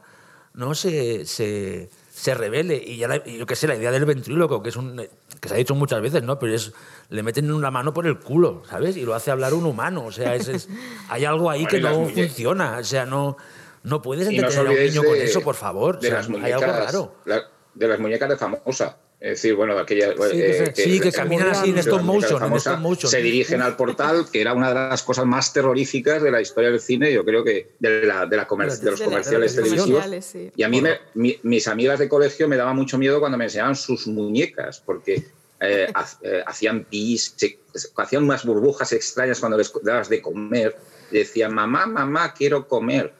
¿no? 0.55 0.73
Se, 0.73 1.25
se, 1.27 1.91
se 2.15 2.33
revele. 2.35 2.75
Y 2.85 2.97
ya, 2.97 3.07
la- 3.07 3.23
yo 3.25 3.45
qué 3.45 3.55
sé, 3.55 3.67
la 3.67 3.75
idea 3.75 3.91
del 3.91 4.05
ventríloco, 4.05 4.61
que 4.61 4.69
es 4.69 4.75
un 4.75 5.01
que 5.41 5.49
se 5.49 5.55
ha 5.55 5.57
dicho 5.57 5.75
muchas 5.75 5.99
veces, 6.01 6.23
¿no? 6.23 6.37
Pero 6.39 6.53
es 6.53 6.71
le 7.09 7.23
meten 7.23 7.51
una 7.51 7.69
mano 7.71 7.93
por 7.93 8.05
el 8.07 8.19
culo, 8.19 8.61
¿sabes? 8.69 8.95
Y 8.97 9.01
lo 9.03 9.13
hace 9.15 9.31
hablar 9.31 9.53
un 9.53 9.65
humano. 9.65 10.05
O 10.05 10.11
sea, 10.11 10.35
es, 10.35 10.47
es- 10.47 10.69
hay 11.09 11.25
algo 11.25 11.49
ahí 11.49 11.65
que 11.65 11.79
no 11.79 12.07
funciona. 12.09 12.77
O 12.77 12.83
sea, 12.83 13.05
no, 13.05 13.35
no 13.83 14.01
puedes 14.01 14.31
Y 14.31 14.37
no 14.37 14.47
entretener 14.47 14.67
a 14.67 14.71
un 14.71 14.85
niño 14.87 15.03
con 15.03 15.13
de- 15.13 15.23
eso, 15.25 15.41
por 15.41 15.55
favor. 15.55 15.99
De 15.99 16.07
O 16.07 16.11
sea, 16.11 16.17
las 16.19 16.25
hay 16.27 16.31
muñecas, 16.31 16.61
algo 16.63 16.73
raro. 16.85 17.15
la- 17.25 17.43
de 17.73 17.87
las 17.87 17.99
muñecas 17.99 18.29
de 18.29 18.37
famosa. 18.37 18.97
Es 19.23 19.29
decir, 19.41 19.55
bueno, 19.55 19.73
de 19.73 19.81
aquella. 19.81 20.09
eh, 20.09 20.15
que 20.15 20.73
se- 20.75 20.83
sí, 20.83 20.99
que 20.99 21.09
caminan 21.13 21.47
así 21.51 21.69
en 21.69 21.75
de 21.75 21.79
stop 21.79 22.01
motion, 22.01 22.33
en 22.33 22.39
famosa, 22.39 22.71
stop 22.71 22.81
motion. 22.81 23.09
Se 23.09 23.21
dirigen 23.21 23.61
al 23.61 23.77
portal, 23.77 24.25
que 24.29 24.41
era 24.41 24.53
una 24.53 24.67
de 24.67 24.75
las 24.75 25.01
cosas 25.01 25.25
más 25.25 25.53
terroríficas 25.53 26.21
de 26.21 26.29
la 26.29 26.41
historia 26.41 26.69
del 26.69 26.81
cine, 26.81 27.13
yo 27.13 27.23
creo 27.23 27.41
que 27.41 27.69
de, 27.79 28.05
la, 28.05 28.25
de, 28.25 28.35
la 28.35 28.45
comer- 28.45 28.69
de 28.77 28.91
los 28.91 28.99
De 28.99 29.05
la- 29.05 29.11
comerciales 29.11 29.55
de 29.55 29.61
los 29.61 29.69
televisivos. 29.69 30.01
comerciales, 30.03 30.25
sí. 30.25 30.51
Y 30.57 30.63
a 30.63 30.67
mí, 30.67 30.81
me- 30.81 30.97
mi- 31.13 31.39
mis 31.43 31.69
amigas 31.69 31.99
de 31.99 32.09
colegio 32.09 32.49
me 32.49 32.57
daban 32.57 32.75
mucho 32.75 32.97
miedo 32.97 33.21
cuando 33.21 33.37
me 33.37 33.45
enseñaban 33.45 33.77
sus 33.77 34.07
muñecas, 34.07 34.81
porque 34.85 35.23
eh, 35.61 35.87
ha- 35.95 36.05
eh, 36.21 36.43
hacían 36.45 36.83
pis, 36.83 37.33
se- 37.37 37.59
hacían 37.95 38.23
unas 38.25 38.43
burbujas 38.45 38.91
extrañas 38.91 39.39
cuando 39.39 39.57
les 39.57 39.71
dabas 39.83 40.09
de 40.09 40.21
comer. 40.21 40.75
Y 41.13 41.19
decían, 41.19 41.53
mamá, 41.53 41.85
mamá, 41.85 42.33
quiero 42.33 42.67
comer. 42.67 43.13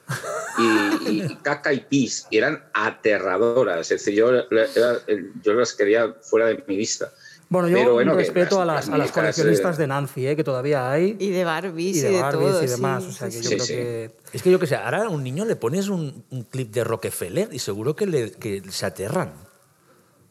Y, 0.58 1.10
y- 1.10 1.22
y 1.22 1.36
caca 1.36 1.72
y 1.72 1.80
pis. 1.80 2.26
Y 2.30 2.38
eran 2.38 2.64
aterradoras. 2.74 3.90
Es 3.90 4.00
decir, 4.04 4.14
yo, 4.14 4.30
era- 4.30 4.98
yo 5.42 5.54
las 5.54 5.72
quería 5.72 6.14
fuera 6.20 6.46
de 6.46 6.62
mi 6.66 6.76
vista. 6.76 7.10
Bueno, 7.48 7.68
yo 7.68 7.76
Pero 7.76 7.92
bueno, 7.92 8.14
respeto 8.14 8.60
a 8.60 8.64
las- 8.64 8.86
las, 8.88 8.94
a 8.94 8.98
las 8.98 9.12
coleccionistas 9.12 9.76
eh, 9.78 9.82
de 9.82 9.86
Nancy, 9.86 10.26
eh, 10.26 10.34
que 10.34 10.42
todavía 10.42 10.90
hay, 10.90 11.16
Y 11.20 11.30
de 11.30 11.44
Barbies 11.44 11.96
y 11.96 11.98
y 11.98 12.02
de 12.02 12.10
de, 12.10 12.20
Barbies 12.22 12.50
todo. 12.50 12.64
y 12.64 12.66
demás. 12.66 13.04
sí, 13.04 13.08
o 13.10 13.12
sea, 13.12 13.28
que 13.28 13.32
sí, 13.34 13.42
yo 13.42 13.48
sí. 13.48 13.54
creo 13.54 13.66
sí. 13.66 13.72
que... 13.74 14.16
Es 14.32 14.42
que 14.42 14.50
yo 14.50 14.58
que 14.58 14.66
sé, 14.66 14.74
ahora 14.76 15.04
a 15.04 15.08
un 15.08 15.22
niño 15.22 15.44
le 15.44 15.54
pones 15.54 15.88
un, 15.88 16.24
un 16.30 16.42
clip 16.44 16.72
de 16.72 16.82
Rockefeller 16.82 17.48
y 17.52 17.58
seguro 17.60 17.94
que, 17.94 18.06
le, 18.06 18.32
que 18.32 18.62
se 18.70 18.86
aterran. 18.86 19.32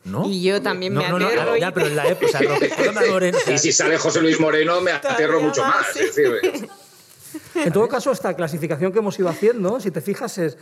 ¿No? 0.06 0.26
Y 0.28 0.44
yo 0.44 0.62
también 0.62 0.94
no, 0.94 1.02
me 1.02 1.08
no, 1.10 1.20
no, 1.20 1.28
aterro. 1.28 1.56
y- 1.56 1.62
ya, 1.62 1.72
pero 1.74 1.88
en 1.88 1.96
la 1.96 2.08
época, 2.08 2.26
o 2.26 2.30
sea, 2.30 2.42
Rockefeller 2.42 3.10
Moreno, 3.10 3.38
o 3.38 3.42
sea, 3.42 3.54
Y 3.56 3.58
si 3.58 3.72
sale 3.72 3.98
José 3.98 4.22
Luis 4.22 4.38
Moreno, 4.38 4.82
me 4.82 4.92
aterro 4.92 5.40
mucho 5.40 5.62
más, 5.64 5.76
más. 5.78 5.88
sí. 5.94 6.00
Es 6.02 6.16
decir, 6.16 6.70
En 7.56 7.72
todo 7.72 7.88
caso, 7.88 8.12
esta 8.12 8.34
clasificación 8.36 8.92
que 8.92 9.00
hemos 9.00 9.18
ido 9.20 9.30
haciendo, 9.30 9.80
si 9.80 9.92
te 9.92 10.02
fijas, 10.02 10.38
es, 10.38 10.58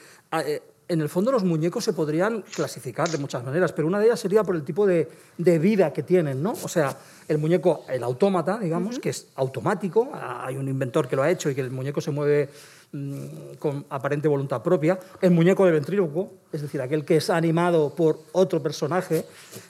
eh, 0.45 0.61
en 0.87 0.99
el 0.99 1.07
fondo 1.07 1.31
los 1.31 1.45
muñecos 1.45 1.85
se 1.85 1.93
podrían 1.93 2.41
clasificar 2.41 3.09
de 3.09 3.17
muchas 3.17 3.43
maneras, 3.43 3.71
pero 3.71 3.87
una 3.87 3.97
de 3.97 4.07
ellas 4.07 4.19
sería 4.19 4.43
por 4.43 4.55
el 4.55 4.63
tipo 4.63 4.85
de, 4.85 5.07
de 5.37 5.57
vida 5.57 5.93
que 5.93 6.03
tienen, 6.03 6.43
¿no? 6.43 6.51
O 6.51 6.67
sea, 6.67 6.97
el 7.29 7.37
muñeco, 7.37 7.85
el 7.87 8.03
autómata, 8.03 8.59
digamos, 8.59 8.99
que 8.99 9.09
es 9.09 9.27
automático, 9.35 10.11
hay 10.13 10.57
un 10.57 10.67
inventor 10.67 11.07
que 11.07 11.15
lo 11.15 11.23
ha 11.23 11.29
hecho 11.29 11.49
y 11.49 11.55
que 11.55 11.61
el 11.61 11.71
muñeco 11.71 12.01
se 12.01 12.11
mueve 12.11 12.49
mm, 12.91 13.53
con 13.57 13.85
aparente 13.89 14.27
voluntad 14.27 14.61
propia, 14.61 14.99
el 15.21 15.31
muñeco 15.31 15.65
de 15.65 15.71
ventrílocuo, 15.71 16.33
es 16.51 16.61
decir, 16.61 16.81
aquel 16.81 17.05
que 17.05 17.15
es 17.15 17.29
animado 17.29 17.95
por 17.95 18.19
otro 18.33 18.61
personaje, 18.61 19.25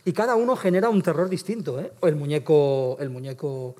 y 0.06 0.14
cada 0.14 0.34
uno 0.36 0.56
genera 0.56 0.90
un 0.90 1.04
terror 1.04 1.30
distinto, 1.30 1.80
¿eh? 1.80 1.92
El 2.02 2.16
muñeco, 2.16 2.98
el 3.00 3.12
muñeco 3.12 3.76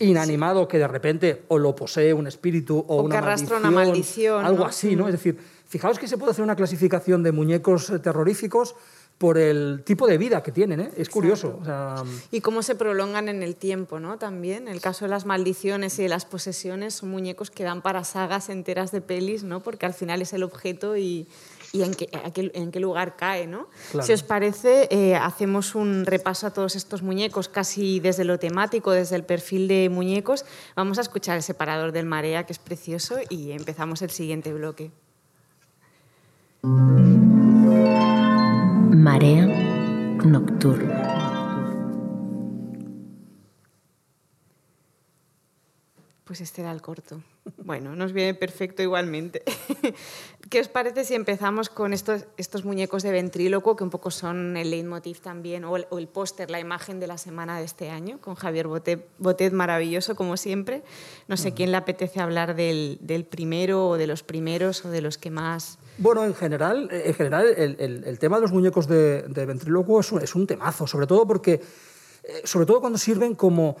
inanimado 0.00 0.68
que 0.68 0.78
de 0.78 0.88
repente 0.88 1.42
o 1.48 1.58
lo 1.58 1.74
posee 1.74 2.12
un 2.12 2.26
espíritu 2.26 2.84
o, 2.88 2.98
O 2.98 3.02
una 3.02 3.14
que 3.14 3.18
arrastra 3.18 3.58
una 3.58 3.70
maldición, 3.70 4.34
maldición, 4.34 4.46
algo 4.46 4.64
¿no? 4.64 4.66
así, 4.66 4.96
¿no? 4.96 5.08
Es 5.08 5.12
decir, 5.12 5.38
fijaos 5.66 5.98
que 5.98 6.08
se 6.08 6.18
puede 6.18 6.32
hacer 6.32 6.44
una 6.44 6.56
clasificación 6.56 7.22
de 7.22 7.32
muñecos 7.32 7.90
eh, 7.90 7.98
terroríficos 7.98 8.74
por 9.18 9.38
el 9.38 9.82
tipo 9.84 10.06
de 10.06 10.18
vida 10.18 10.42
que 10.42 10.52
tienen, 10.52 10.80
¿eh? 10.80 10.90
Es 10.96 11.08
curioso. 11.08 11.58
o 11.60 11.64
sea, 11.64 12.02
Y 12.30 12.42
cómo 12.42 12.62
se 12.62 12.74
prolongan 12.74 13.30
en 13.30 13.42
el 13.42 13.56
tiempo, 13.56 13.98
¿no? 13.98 14.18
También. 14.18 14.68
El 14.68 14.82
caso 14.82 15.06
de 15.06 15.10
las 15.10 15.24
maldiciones 15.24 15.98
y 15.98 16.02
de 16.02 16.10
las 16.10 16.26
posesiones 16.26 16.94
son 16.94 17.08
muñecos 17.08 17.50
que 17.50 17.64
dan 17.64 17.80
para 17.80 18.04
sagas 18.04 18.50
enteras 18.50 18.92
de 18.92 19.00
pelis, 19.00 19.42
¿no? 19.42 19.60
Porque 19.60 19.86
al 19.86 19.94
final 19.94 20.20
es 20.20 20.34
el 20.34 20.42
objeto 20.42 20.98
y, 20.98 21.26
y 21.76 21.82
en, 21.82 21.94
qué, 21.94 22.08
a 22.24 22.30
qué- 22.32 22.50
en 22.54 22.70
qué 22.72 22.80
lugar 22.80 23.16
cae, 23.16 23.46
¿no? 23.46 23.68
Claro. 23.92 24.06
Si 24.06 24.12
os 24.12 24.22
parece, 24.22 24.88
eh, 24.90 25.14
hacemos 25.14 25.74
un 25.74 26.06
repaso 26.06 26.46
a 26.46 26.50
todos 26.52 26.74
estos 26.76 27.02
muñecos, 27.02 27.48
casi 27.48 28.00
desde 28.00 28.24
lo 28.24 28.38
temático, 28.38 28.90
desde 28.92 29.16
el 29.16 29.24
perfil 29.24 29.68
de 29.68 29.88
muñecos. 29.90 30.44
Vamos 30.74 30.98
a 30.98 31.02
escuchar 31.02 31.36
el 31.36 31.42
separador 31.42 31.92
del 31.92 32.06
Marea, 32.06 32.44
que 32.46 32.52
es 32.52 32.58
precioso, 32.58 33.16
y 33.28 33.52
empezamos 33.52 34.02
el 34.02 34.10
siguiente 34.10 34.52
bloque. 34.52 34.90
Marea 39.06 39.46
nocturna. 40.24 41.12
Pues 46.24 46.40
este 46.40 46.62
era 46.62 46.72
el 46.72 46.82
corto. 46.82 47.20
Bueno, 47.58 47.94
nos 47.96 48.12
viene 48.12 48.34
perfecto 48.34 48.82
igualmente. 48.82 49.42
¿Qué 50.50 50.60
os 50.60 50.68
parece 50.68 51.04
si 51.04 51.14
empezamos 51.14 51.68
con 51.68 51.92
estos, 51.92 52.26
estos 52.36 52.64
muñecos 52.64 53.02
de 53.02 53.10
ventríloco, 53.10 53.74
que 53.76 53.82
un 53.84 53.90
poco 53.90 54.10
son 54.12 54.56
el 54.56 54.70
leitmotiv 54.70 55.20
también, 55.20 55.64
o 55.64 55.76
el, 55.76 56.08
póster, 56.08 56.50
la 56.50 56.60
imagen 56.60 57.00
de 57.00 57.06
la 57.08 57.18
semana 57.18 57.58
de 57.58 57.64
este 57.64 57.90
año, 57.90 58.20
con 58.20 58.34
Javier 58.36 58.68
Botet, 58.68 59.08
Botet 59.18 59.52
maravilloso 59.52 60.14
como 60.14 60.36
siempre? 60.36 60.82
No 61.28 61.36
sé 61.36 61.52
quién 61.54 61.70
le 61.72 61.76
apetece 61.76 62.20
hablar 62.20 62.54
del, 62.54 62.98
del 63.00 63.24
primero 63.24 63.88
o 63.88 63.96
de 63.96 64.06
los 64.06 64.22
primeros 64.22 64.84
o 64.84 64.90
de 64.90 65.00
los 65.00 65.18
que 65.18 65.30
más... 65.30 65.78
bueno, 65.98 66.24
en 66.24 66.34
general, 66.34 66.88
en 66.92 67.14
general 67.14 67.46
el, 67.56 67.76
el- 67.80 68.04
el 68.04 68.18
tema 68.18 68.36
de 68.36 68.42
los 68.42 68.52
muñecos 68.52 68.86
de, 68.86 69.22
de 69.22 69.46
ventrílocuo 69.46 70.00
es 70.00 70.12
un, 70.12 70.22
es 70.22 70.34
un 70.34 70.46
temazo, 70.46 70.86
sobre 70.86 71.06
todo 71.08 71.26
porque, 71.26 71.60
eh, 72.22 72.42
sobre 72.44 72.66
todo 72.66 72.80
cuando 72.80 72.98
sirven 72.98 73.34
como 73.34 73.76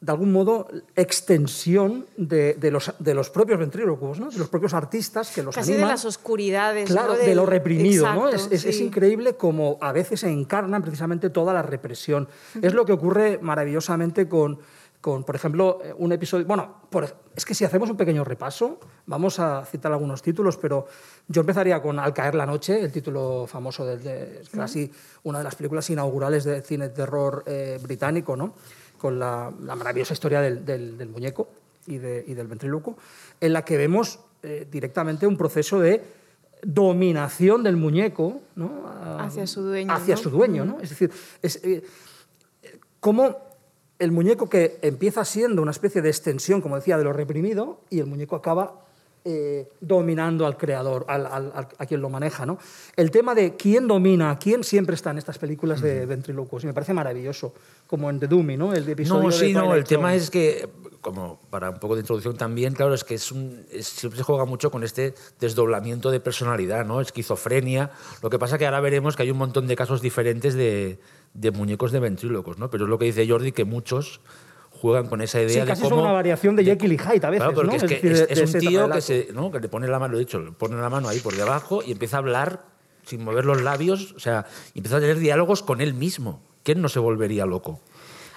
de 0.00 0.12
algún 0.12 0.30
modo 0.32 0.68
extensión 0.94 2.06
de, 2.16 2.54
de 2.54 2.70
los, 2.70 2.92
de 2.98 3.14
los 3.14 3.30
propios 3.30 3.58
ventrílocuos, 3.58 4.20
¿no? 4.20 4.30
de 4.30 4.38
los 4.38 4.48
propios 4.48 4.74
artistas 4.74 5.30
que 5.34 5.42
los 5.42 5.54
Casi 5.54 5.70
de 5.70 5.74
animan. 5.76 5.90
las 5.92 6.04
oscuridades. 6.04 6.88
Claro, 6.90 7.14
¿no? 7.14 7.18
de 7.18 7.34
lo 7.34 7.46
reprimido, 7.46 8.12
¿no? 8.12 8.28
Es, 8.28 8.48
es- 8.52 8.80
increíble 8.80 9.36
como 9.36 9.78
a 9.80 9.92
veces 9.92 10.20
se 10.20 10.28
encarnan 10.30 10.82
precisamente 10.82 11.30
toda 11.30 11.52
la 11.54 11.62
represión. 11.62 12.28
Es 12.60 12.74
lo 12.74 12.84
que 12.84 12.92
ocurre 12.92 13.38
maravillosamente 13.40 14.28
con, 14.28 14.58
con, 15.00 15.24
por 15.24 15.34
ejemplo, 15.34 15.78
eh, 15.82 15.94
un 15.96 16.12
episodio... 16.12 16.44
Bueno, 16.46 16.82
por- 16.90 17.16
es 17.34 17.44
que 17.44 17.54
si 17.54 17.64
hacemos 17.64 17.88
un 17.90 17.96
pequeño 17.96 18.22
repaso, 18.24 18.78
vamos 19.06 19.38
a 19.40 19.64
citar 19.64 19.92
algunos 19.92 20.20
títulos, 20.22 20.56
pero 20.56 20.86
yo 21.28 21.40
empezaría 21.40 21.80
con 21.82 21.98
Al 21.98 22.12
caer 22.14 22.34
la 22.34 22.46
noche, 22.46 22.80
el 22.80 22.92
título 22.92 23.46
famoso 23.46 23.84
de, 23.86 23.96
de- 23.98 24.42
casi 24.54 24.90
una 25.24 25.38
de 25.38 25.44
las 25.44 25.54
películas 25.54 25.88
inaugurales 25.90 26.44
del 26.44 26.62
cine 26.62 26.88
de 26.88 26.94
terror 26.94 27.42
eh, 27.46 27.78
británico, 27.82 28.36
¿no? 28.36 28.54
Con 29.06 29.20
la, 29.20 29.52
la 29.62 29.76
maravillosa 29.76 30.14
historia 30.14 30.40
del, 30.40 30.64
del- 30.64 30.98
del 30.98 31.08
muñeco 31.08 31.46
y, 31.86 31.98
de- 31.98 32.24
y 32.26 32.34
del 32.34 32.48
ventríloco, 32.48 32.96
en 33.40 33.52
la 33.52 33.64
que 33.64 33.76
vemos 33.76 34.18
eh, 34.42 34.66
directamente 34.68 35.28
un 35.28 35.36
proceso 35.36 35.78
de 35.78 36.02
dominación 36.64 37.62
del 37.62 37.76
muñeco 37.76 38.40
¿no? 38.56 38.82
A- 38.88 39.22
Hacia 39.24 39.46
su 39.46 39.62
dueño, 39.62 39.92
Hacia 39.94 40.16
¿no? 40.16 40.20
su 40.20 40.30
dueño, 40.30 40.64
¿no? 40.64 40.80
Es 40.80 40.90
decir, 40.90 41.12
es, 41.40 41.60
eh, 41.62 41.84
cómo 42.98 43.36
el 44.00 44.10
muñeco 44.10 44.48
que 44.48 44.78
empieza 44.82 45.24
siendo 45.24 45.62
una 45.62 45.70
especie 45.70 46.02
de 46.02 46.08
extensión, 46.08 46.60
como 46.60 46.74
decía, 46.74 46.98
de 46.98 47.04
lo 47.04 47.12
reprimido, 47.12 47.80
y 47.90 48.00
el 48.00 48.06
muñeco 48.06 48.34
acaba 48.34 48.85
eh, 49.28 49.68
dominando 49.80 50.46
al 50.46 50.56
creador, 50.56 51.04
al- 51.08 51.26
a 51.26 51.86
quien 51.86 52.00
lo 52.00 52.08
maneja. 52.08 52.46
¿no? 52.46 52.58
El 52.94 53.10
tema 53.10 53.34
de 53.34 53.56
quién 53.56 53.88
domina, 53.88 54.38
quién 54.38 54.62
siempre 54.62 54.94
está 54.94 55.10
en 55.10 55.18
estas 55.18 55.36
películas 55.38 55.80
de 55.80 56.06
ventrílocos, 56.06 56.62
y 56.62 56.66
me 56.68 56.72
parece 56.74 56.94
maravilloso, 56.94 57.52
como 57.88 58.08
en 58.08 58.20
The 58.20 58.28
Dummy, 58.28 58.56
¿no? 58.56 58.72
el 58.72 58.88
episodio 58.88 59.22
No, 59.24 59.28
de 59.30 59.34
sí, 59.36 59.52
no, 59.52 59.74
el 59.74 59.82
tema 59.84 60.14
es 60.14 60.30
que, 60.30 60.68
como 61.00 61.40
para 61.50 61.70
un 61.70 61.78
poco 61.80 61.94
de 61.96 62.00
introducción 62.02 62.36
también, 62.36 62.74
claro, 62.74 62.94
es 62.94 63.02
que 63.04 63.14
es 63.14 63.32
un, 63.32 63.66
es- 63.72 63.88
siempre 63.88 64.16
se 64.18 64.22
juega 64.22 64.44
mucho 64.44 64.70
con 64.70 64.84
este 64.84 65.14
desdoblamiento 65.40 66.10
de 66.12 66.20
personalidad, 66.20 66.86
¿no? 66.86 67.00
Esquizofrenia. 67.00 67.90
Lo 68.22 68.30
que 68.30 68.38
pasa 68.38 68.58
que 68.58 68.64
ahora 68.66 68.80
veremos 68.80 69.16
que 69.16 69.22
hay 69.24 69.30
un 69.32 69.38
montón 69.38 69.66
de 69.66 69.74
casos 69.74 70.00
diferentes 70.02 70.54
de, 70.54 70.98
de 71.34 71.50
muñecos 71.50 71.90
de 71.92 71.98
ventrílocos, 72.00 72.58
¿no? 72.58 72.70
Pero 72.70 72.84
es 72.84 72.90
lo 72.90 72.98
que 72.98 73.06
dice 73.06 73.28
Jordi, 73.28 73.50
que 73.52 73.64
muchos 73.64 74.20
juegan 74.80 75.08
con 75.08 75.20
esa 75.20 75.40
idea 75.40 75.48
Sí, 75.52 75.60
de 75.60 75.66
casi 75.66 75.82
cómo... 75.82 75.96
son 75.96 76.04
una 76.04 76.12
variación 76.12 76.56
de 76.56 76.64
Jekyll 76.64 76.92
y 76.92 76.98
Hyde 76.98 77.26
a 77.26 77.30
veces, 77.30 77.36
Claro, 77.48 77.54
porque 77.54 77.66
¿no? 77.70 77.74
es, 77.76 77.84
que 77.84 77.94
es, 77.94 78.02
de- 78.02 78.26
es 78.42 78.52
de 78.52 78.58
un 78.58 78.64
tío 78.64 78.90
que, 78.90 79.00
se, 79.00 79.28
¿no? 79.32 79.50
que 79.50 79.60
le 79.60 79.68
pone 79.68 79.88
la 79.88 79.98
mano, 79.98 80.12
lo 80.12 80.18
he 80.18 80.20
dicho, 80.20 80.38
le 80.40 80.52
pone 80.52 80.76
la 80.76 80.88
mano 80.90 81.08
ahí 81.08 81.20
por 81.20 81.34
debajo 81.36 81.82
y 81.84 81.92
empieza 81.92 82.16
a 82.16 82.20
hablar 82.20 82.64
sin 83.04 83.24
mover 83.24 83.44
los 83.44 83.62
labios, 83.62 84.12
o 84.16 84.20
sea, 84.20 84.46
empieza 84.74 84.96
a 84.96 85.00
tener 85.00 85.18
diálogos 85.18 85.62
con 85.62 85.80
él 85.80 85.94
mismo. 85.94 86.42
¿Quién 86.62 86.82
no 86.82 86.88
se 86.88 86.98
volvería 86.98 87.46
loco? 87.46 87.80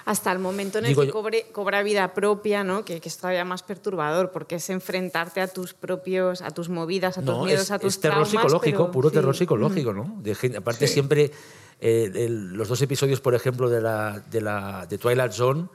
Hasta 0.06 0.32
el 0.32 0.38
momento 0.38 0.78
en 0.78 0.84
el 0.86 0.90
Digo 0.90 1.02
que 1.02 1.10
cobre- 1.12 1.46
cobra 1.52 1.82
vida 1.82 2.14
propia, 2.14 2.64
¿no? 2.64 2.84
que, 2.84 3.00
que 3.00 3.08
es 3.08 3.16
todavía 3.18 3.44
más 3.44 3.62
perturbador, 3.62 4.30
porque 4.30 4.54
es 4.56 4.70
enfrentarte 4.70 5.40
a 5.40 5.48
tus 5.48 5.74
propios, 5.74 6.40
a 6.40 6.50
tus 6.52 6.68
movidas, 6.68 7.18
a 7.18 7.20
tus 7.20 7.30
No, 7.30 7.44
miedos, 7.44 7.64
es, 7.64 7.70
a 7.72 7.78
tus 7.78 7.94
es 7.94 8.00
terror 8.00 8.22
traumas, 8.26 8.30
psicológico, 8.30 8.78
pero- 8.84 8.90
puro 8.92 9.08
sí. 9.10 9.14
terror 9.14 9.36
psicológico, 9.36 9.92
¿no? 9.92 10.16
De 10.22 10.34
gente- 10.34 10.58
aparte 10.58 10.86
siempre, 10.88 11.30
eh, 11.80 12.10
el- 12.14 12.54
los 12.54 12.68
dos 12.68 12.80
episodios, 12.80 13.20
por 13.20 13.34
ejemplo, 13.34 13.68
de, 13.68 13.80
la, 13.82 14.20
de, 14.30 14.40
la, 14.40 14.86
de 14.86 14.96
Twilight 14.98 15.32
Zone, 15.32 15.66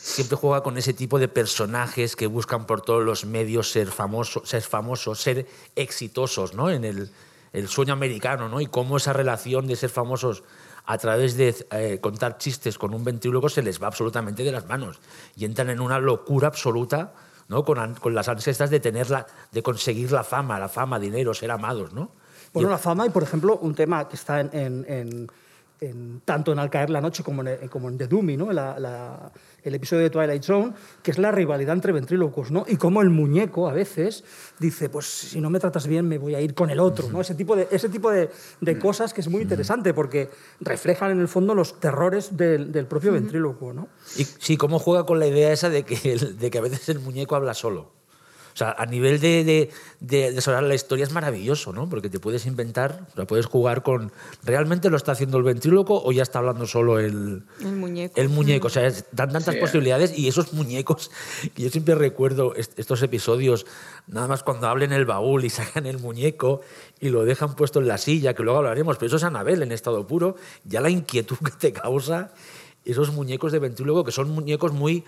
siempre 0.00 0.36
juega 0.36 0.62
con 0.62 0.78
ese 0.78 0.92
tipo 0.92 1.18
de 1.18 1.28
personajes 1.28 2.14
que 2.16 2.26
buscan 2.26 2.66
por 2.66 2.82
todos 2.82 3.04
los 3.04 3.24
medios 3.24 3.70
ser 3.70 3.88
famosos, 3.88 4.48
ser 4.48 4.62
famosos, 4.62 5.20
ser 5.20 5.46
exitosos, 5.74 6.54
¿no? 6.54 6.70
En 6.70 6.84
el, 6.84 7.10
el 7.52 7.68
sueño 7.68 7.92
americano, 7.92 8.48
¿no? 8.48 8.60
Y 8.60 8.66
cómo 8.66 8.96
esa 8.96 9.12
relación 9.12 9.66
de 9.66 9.76
ser 9.76 9.90
famosos 9.90 10.44
a 10.86 10.96
través 10.98 11.36
de 11.36 11.54
eh, 11.72 11.98
contar 12.00 12.38
chistes 12.38 12.78
con 12.78 12.94
un 12.94 13.04
ventríloco 13.04 13.48
se 13.48 13.62
les 13.62 13.82
va 13.82 13.88
absolutamente 13.88 14.42
de 14.42 14.52
las 14.52 14.66
manos 14.66 15.00
y 15.36 15.44
entran 15.44 15.68
en 15.68 15.80
una 15.80 15.98
locura 15.98 16.48
absoluta, 16.48 17.12
¿no? 17.48 17.64
Con, 17.64 17.94
con 17.96 18.14
las 18.14 18.28
ansias 18.28 18.70
de 18.70 18.80
tenerla, 18.80 19.26
de 19.50 19.62
conseguir 19.62 20.12
la 20.12 20.24
fama, 20.24 20.58
la 20.58 20.68
fama, 20.68 20.98
dinero, 20.98 21.34
ser 21.34 21.50
amados, 21.50 21.92
¿no? 21.92 22.12
Bueno, 22.52 22.70
la 22.70 22.78
fama 22.78 23.04
y, 23.04 23.10
por 23.10 23.22
ejemplo, 23.22 23.58
un 23.58 23.74
tema 23.74 24.08
que 24.08 24.16
está 24.16 24.40
en, 24.40 24.50
en, 24.54 24.86
en 24.88 25.28
tanto 26.24 26.52
en 26.52 26.58
Al 26.58 26.70
caer 26.70 26.90
la 26.90 27.00
noche 27.00 27.22
como 27.22 27.46
en, 27.46 27.68
como 27.68 27.88
en 27.88 27.98
The 27.98 28.08
Dummy, 28.08 28.36
¿no? 28.36 28.50
el 28.50 29.74
episodio 29.74 30.02
de 30.02 30.10
Twilight 30.10 30.42
Zone, 30.42 30.72
que 31.02 31.10
es 31.10 31.18
la 31.18 31.30
rivalidad 31.30 31.74
entre 31.74 31.92
ventrílocos, 31.92 32.50
¿no? 32.50 32.64
y 32.66 32.76
cómo 32.76 33.02
el 33.02 33.10
muñeco 33.10 33.68
a 33.68 33.72
veces 33.72 34.24
dice, 34.58 34.88
pues 34.88 35.06
si 35.06 35.40
no 35.40 35.50
me 35.50 35.60
tratas 35.60 35.86
bien 35.86 36.06
me 36.08 36.18
voy 36.18 36.34
a 36.34 36.40
ir 36.40 36.54
con 36.54 36.70
el 36.70 36.80
otro. 36.80 37.08
¿no? 37.10 37.20
Ese 37.20 37.34
tipo 37.34 37.54
de, 37.54 37.68
ese 37.70 37.88
tipo 37.88 38.10
de, 38.10 38.28
cosas 38.78 39.14
que 39.14 39.20
es 39.20 39.28
muy 39.28 39.42
interesante 39.42 39.94
porque 39.94 40.30
reflejan 40.60 41.10
en 41.10 41.20
el 41.20 41.28
fondo 41.28 41.54
los 41.54 41.80
terrores 41.80 42.36
del, 42.36 42.86
propio 42.86 43.12
ventríloco. 43.12 43.72
¿no? 43.72 43.88
Y 44.16 44.24
sí, 44.24 44.56
cómo 44.56 44.78
juega 44.78 45.04
con 45.04 45.18
la 45.18 45.26
idea 45.26 45.52
esa 45.52 45.68
de 45.68 45.84
que, 45.84 46.16
de 46.16 46.50
que 46.50 46.58
a 46.58 46.62
veces 46.62 46.88
el 46.88 47.00
muñeco 47.00 47.36
habla 47.36 47.54
solo. 47.54 47.97
O 48.58 48.64
sea, 48.66 48.74
a 48.76 48.86
nivel 48.86 49.20
de, 49.20 49.44
de, 49.44 49.70
de, 50.00 50.62
la 50.62 50.74
historia 50.74 51.04
es 51.04 51.12
maravilloso, 51.12 51.72
¿no? 51.72 51.88
Porque 51.88 52.10
te 52.10 52.18
puedes 52.18 52.44
inventar, 52.44 53.06
o 53.12 53.14
sea, 53.14 53.24
puedes 53.24 53.46
jugar 53.46 53.84
con. 53.84 54.10
¿Realmente 54.42 54.90
lo 54.90 54.96
está 54.96 55.12
haciendo 55.12 55.38
el 55.38 55.44
ventríloco 55.44 56.02
o 56.02 56.10
ya 56.10 56.24
está 56.24 56.40
hablando 56.40 56.66
solo 56.66 56.98
el. 56.98 57.44
El 57.60 57.76
muñeco. 57.76 58.20
El 58.20 58.28
muñeco. 58.30 58.66
O 58.66 58.70
sea, 58.70 58.90
dan 59.12 59.30
tantas 59.30 59.54
posibilidades 59.54 60.18
y 60.18 60.26
esos 60.26 60.52
muñecos. 60.54 61.12
Y 61.54 61.62
yo 61.62 61.70
siempre 61.70 61.94
recuerdo 61.94 62.52
estos 62.56 63.00
episodios, 63.02 63.64
nada 64.08 64.26
más 64.26 64.42
cuando 64.42 64.66
hablen 64.66 64.92
el 64.92 65.06
baúl 65.06 65.44
y 65.44 65.50
sacan 65.58 65.86
el 65.86 65.98
muñeco 66.00 66.62
y 66.98 67.10
lo 67.10 67.24
dejan 67.24 67.54
puesto 67.54 67.78
en 67.78 67.86
la 67.86 67.96
silla, 67.96 68.34
que 68.34 68.42
luego 68.42 68.58
hablaremos, 68.58 68.96
pero 68.96 69.06
eso 69.06 69.18
es 69.18 69.22
Anabel 69.22 69.62
en 69.62 69.70
estado 69.70 70.04
puro, 70.04 70.34
ya 70.64 70.80
la 70.80 70.90
inquietud 70.90 71.36
que 71.44 71.52
te 71.52 71.72
causa 71.72 72.32
esos 72.84 73.12
muñecos 73.12 73.52
de 73.52 73.60
ventríloco, 73.60 74.02
que 74.02 74.10
son 74.10 74.30
muñecos 74.30 74.72
muy 74.72 75.04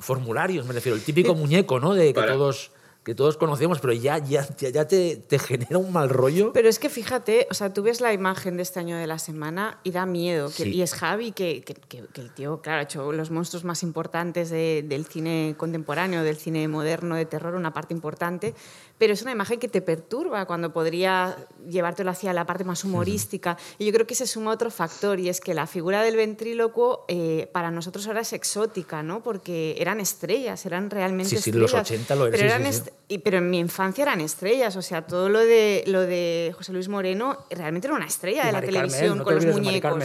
formularios, 0.00 0.66
me 0.66 0.72
refiero, 0.72 0.96
el 0.96 1.02
típico 1.02 1.34
muñeco, 1.34 1.80
¿no? 1.80 1.94
De 1.94 2.12
que 2.12 2.22
todos 2.22 2.72
que 3.08 3.14
todos 3.14 3.38
conocemos, 3.38 3.80
pero 3.80 3.94
ya, 3.94 4.18
ya, 4.18 4.46
ya 4.58 4.86
te, 4.86 5.16
te, 5.16 5.38
genera 5.38 5.78
un 5.78 5.90
mal 5.94 6.10
rollo. 6.10 6.52
Pero 6.52 6.68
es 6.68 6.78
que 6.78 6.90
fíjate, 6.90 7.46
o 7.50 7.54
sea, 7.54 7.72
tú 7.72 7.82
ves 7.82 8.02
la 8.02 8.12
imagen 8.12 8.58
de 8.58 8.62
este 8.62 8.80
año 8.80 8.98
de 8.98 9.06
la 9.06 9.18
semana 9.18 9.78
y 9.82 9.92
da 9.92 10.04
miedo. 10.04 10.50
y 10.58 10.82
es 10.82 10.92
Javi, 10.92 11.32
que, 11.32 11.62
que, 11.62 11.72
que, 11.74 12.20
el 12.20 12.34
tío, 12.34 12.60
claro, 12.60 12.80
ha 12.80 12.82
hecho 12.82 13.10
los 13.12 13.30
monstruos 13.30 13.64
más 13.64 13.82
importantes 13.82 14.50
del 14.50 15.06
cine 15.06 15.54
contemporáneo, 15.56 16.22
del 16.22 16.36
cine 16.36 16.68
moderno, 16.68 17.16
de 17.16 17.24
terror, 17.24 17.54
una 17.54 17.72
parte 17.72 17.94
importante, 17.94 18.54
pero 18.98 19.12
es 19.12 19.22
una 19.22 19.32
imagen 19.32 19.58
que 19.58 19.68
te 19.68 19.80
perturba 19.80 20.44
cuando 20.46 20.72
podría 20.72 21.36
llevártelo 21.68 22.10
hacia 22.10 22.32
la 22.32 22.44
parte 22.44 22.64
más 22.64 22.84
humorística. 22.84 23.56
Y 23.78 23.86
yo 23.86 23.92
creo 23.92 24.06
que 24.06 24.14
se 24.14 24.26
suma 24.26 24.50
otro 24.50 24.70
factor, 24.70 25.20
y 25.20 25.28
es 25.28 25.40
que 25.40 25.54
la 25.54 25.66
figura 25.66 26.02
del 26.02 26.16
ventrílocuo 26.16 27.04
eh, 27.08 27.48
para 27.52 27.70
nosotros 27.70 28.06
ahora 28.06 28.20
es 28.20 28.32
exótica, 28.32 29.02
¿no? 29.02 29.22
Porque 29.22 29.76
eran 29.78 30.00
estrellas, 30.00 30.66
eran 30.66 30.90
realmente 30.90 31.36
sí, 31.36 31.38
sí, 31.38 31.52
los 31.52 31.72
80 31.72 32.14
lo 32.16 32.30
Pero, 32.30 32.44
eran 32.44 32.64
y, 33.08 33.18
pero 33.18 33.38
en 33.38 33.48
mi 33.48 33.58
infancia 33.58 34.02
eran 34.02 34.20
estrellas, 34.20 34.76
o 34.76 34.82
sea, 34.82 35.06
todo 35.06 35.28
lo 35.28 35.40
de, 35.40 35.84
lo 35.86 36.00
de 36.00 36.52
José 36.56 36.72
Luis 36.72 36.88
Moreno 36.88 37.38
realmente 37.50 37.86
era 37.86 37.94
una 37.94 38.06
estrella 38.06 38.44
de 38.46 38.52
la 38.52 38.60
televisión 38.60 39.22
con 39.22 39.34
los 39.34 39.46
muñecos. 39.46 40.04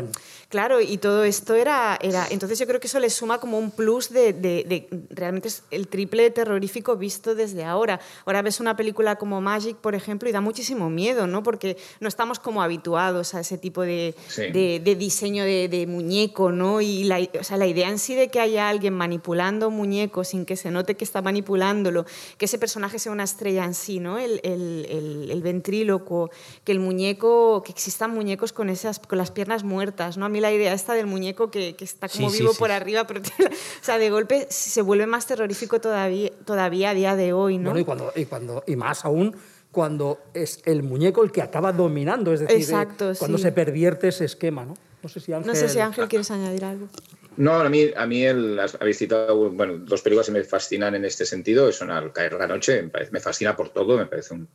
Claro, 0.53 0.79
y 0.79 0.99
todo 0.99 1.23
esto 1.23 1.55
era, 1.55 1.97
era... 1.99 2.27
Entonces 2.29 2.59
yo 2.59 2.67
creo 2.67 2.79
que 2.79 2.85
eso 2.85 2.99
le 2.99 3.09
suma 3.09 3.39
como 3.39 3.57
un 3.57 3.71
plus 3.71 4.11
de, 4.11 4.33
de, 4.33 4.63
de 4.67 4.87
realmente 5.09 5.47
es 5.47 5.63
el 5.71 5.87
triple 5.87 6.29
terrorífico 6.29 6.95
visto 6.95 7.33
desde 7.33 7.63
ahora. 7.63 7.99
Ahora 8.23 8.43
ves 8.43 8.59
una 8.59 8.75
película 8.75 9.15
como 9.15 9.41
Magic, 9.41 9.77
por 9.77 9.95
ejemplo, 9.95 10.29
y 10.29 10.31
da 10.31 10.41
muchísimo 10.41 10.91
miedo, 10.91 11.25
¿no? 11.25 11.41
Porque 11.41 11.75
no 12.01 12.07
estamos 12.07 12.37
como 12.37 12.61
habituados 12.61 13.33
a 13.33 13.39
ese 13.39 13.57
tipo 13.57 13.81
de, 13.81 14.13
de 14.37 14.95
diseño 14.95 15.43
de, 15.43 15.85
muñeco, 15.87 16.51
¿no? 16.51 16.81
Y 16.81 17.05
la, 17.05 17.17
o 17.39 17.43
sea, 17.43 17.57
la 17.57 17.65
idea 17.65 17.89
en 17.89 17.97
sí 17.97 18.13
de 18.13 18.27
que 18.27 18.39
haya 18.39 18.69
alguien 18.69 18.93
manipulando 18.93 19.71
muñecos 19.71 20.27
sin 20.27 20.45
que 20.45 20.55
se 20.55 20.69
note 20.69 20.93
que 20.93 21.03
está 21.03 21.23
manipulándolo, 21.23 22.05
que 22.37 22.45
ese 22.45 22.59
personaje 22.59 22.99
sea 22.99 23.11
una 23.11 23.23
estrella 23.23 23.65
en 23.65 23.73
sí, 23.73 23.99
¿no? 23.99 24.19
El, 24.19 24.39
el, 24.43 25.31
el, 25.31 25.41
ventríloco, 25.41 26.29
que 26.63 26.73
el 26.73 26.79
muñeco, 26.79 27.63
que 27.63 27.71
existan 27.71 28.11
muñecos 28.11 28.53
con, 28.53 28.69
esas, 28.69 28.99
con 28.99 29.17
las 29.17 29.31
piernas 29.31 29.63
muertas, 29.63 30.15
¿no? 30.15 30.27
A 30.27 30.29
mí 30.29 30.42
la 30.43 30.51
idea 30.51 30.73
esta 30.73 30.93
del 30.93 31.08
muñeco 31.08 31.49
que, 31.49 31.75
que 31.75 31.84
está 31.84 32.08
como 32.08 32.29
vivo 32.29 32.53
por 32.53 32.69
arriba, 32.69 33.08
pero 33.08 33.21
o 33.39 33.84
sea, 33.84 33.97
de 33.97 34.12
golpe 34.12 34.45
se 34.49 34.82
vuelve 34.84 35.08
más 35.08 35.25
terrorífico 35.25 35.82
todavía, 35.82 36.29
todavía 36.45 36.91
a 36.91 36.93
día 36.93 37.15
de 37.15 37.34
hoy, 37.34 37.58
¿no? 37.58 37.71
Bueno, 37.71 37.79
y, 37.79 37.84
cuando, 37.86 38.13
y, 38.15 38.25
cuando, 38.25 38.63
y 38.67 38.75
más 38.75 39.06
aún 39.06 39.36
cuando 39.71 40.19
es 40.36 40.62
el 40.65 40.84
muñeco 40.84 41.23
el 41.23 41.32
que 41.32 41.41
acaba 41.41 41.73
dominando, 41.73 42.32
es 42.32 42.41
decir, 42.41 42.58
Exacto, 42.58 43.13
cuando 43.17 43.39
se 43.39 43.51
pervierte 43.51 44.10
ese 44.10 44.25
esquema, 44.25 44.65
¿no? 44.65 44.75
No 45.01 45.10
sé 45.10 45.19
si 45.19 45.34
Ángel, 45.34 45.47
no 45.47 45.56
sé 45.56 45.67
si 45.67 45.79
Ángel 45.79 46.08
quieres 46.08 46.29
añadir 46.29 46.63
algo. 46.63 46.88
No, 47.36 47.53
a 47.53 47.67
mí, 47.67 47.89
a 47.95 48.06
mí 48.06 48.23
el, 48.23 48.60
habéis 48.79 48.99
citado 48.99 49.49
bueno, 49.49 49.79
dos 49.79 50.01
películas 50.01 50.27
que 50.27 50.32
me 50.32 50.43
fascinan 50.43 50.93
en 50.95 51.03
este 51.03 51.25
sentido. 51.25 51.71
Son 51.71 51.89
Al 51.89 52.13
caer 52.13 52.34
la 52.34 52.47
noche, 52.47 52.84
me, 52.84 52.89
parece, 52.89 53.12
me 53.12 53.19
fascina 53.19 53.56
por 53.56 53.69
todo, 53.69 53.97
me 53.97 54.06
parece 54.06 54.36
un 54.36 54.47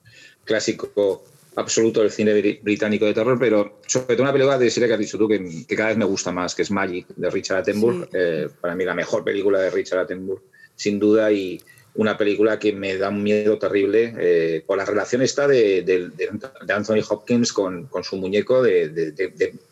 clásico 0.44 1.24
absoluto 1.58 2.00
del 2.00 2.10
cine 2.10 2.60
británico 2.62 3.04
de 3.04 3.14
terror, 3.14 3.36
pero 3.38 3.80
sobre 3.86 4.14
todo 4.14 4.22
una 4.22 4.32
película 4.32 4.58
de 4.58 4.70
serie 4.70 4.86
que 4.86 4.94
has 4.94 5.00
dicho 5.00 5.18
tú 5.18 5.28
que, 5.28 5.76
cada 5.76 5.88
vez 5.88 5.98
me 5.98 6.04
gusta 6.04 6.30
más, 6.30 6.54
que 6.54 6.62
es 6.62 6.70
Magic, 6.70 7.06
de 7.16 7.30
Richard 7.30 7.58
Attenborough. 7.58 8.08
Eh, 8.12 8.48
para 8.60 8.76
mí 8.76 8.84
la 8.84 8.94
mejor 8.94 9.24
película 9.24 9.60
de 9.60 9.70
Richard 9.70 10.00
Attenborough, 10.00 10.42
sin 10.76 11.00
duda, 11.00 11.32
y 11.32 11.60
una 11.94 12.16
película 12.16 12.60
que 12.60 12.72
me 12.72 12.96
da 12.96 13.08
un 13.08 13.24
miedo 13.24 13.58
terrible 13.58 14.14
eh, 14.18 14.62
por 14.64 14.78
la 14.78 14.84
relación 14.84 15.20
esta 15.22 15.48
de, 15.48 15.82
de, 15.82 16.72
Anthony 16.72 17.02
Hopkins 17.08 17.52
con, 17.52 17.86
con 17.86 18.04
su 18.04 18.16
muñeco 18.16 18.62
de, 18.62 19.12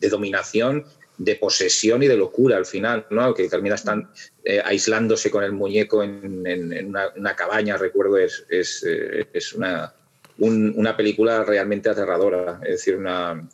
dominación 0.09 0.85
de 1.17 1.35
posesión 1.35 2.03
y 2.03 2.07
de 2.07 2.17
locura 2.17 2.57
al 2.57 2.65
final, 2.65 3.07
¿no? 3.11 3.33
que 3.33 3.47
termina 3.47 3.75
están, 3.75 4.09
eh, 4.43 4.61
aislándose 4.63 5.31
con 5.31 5.43
el 5.43 5.53
muñeco 5.53 6.03
en, 6.03 6.45
en, 6.45 6.87
una, 6.87 7.35
cabaña, 7.35 7.77
recuerdo, 7.77 8.17
es, 8.17 8.45
es, 8.49 8.85
es 9.33 9.53
una, 9.53 9.95
una 10.39 10.95
película 10.95 11.43
realmente 11.43 11.89
aterradora. 11.89 12.59
Es 12.63 12.71
decir, 12.71 12.95
una. 12.95 13.47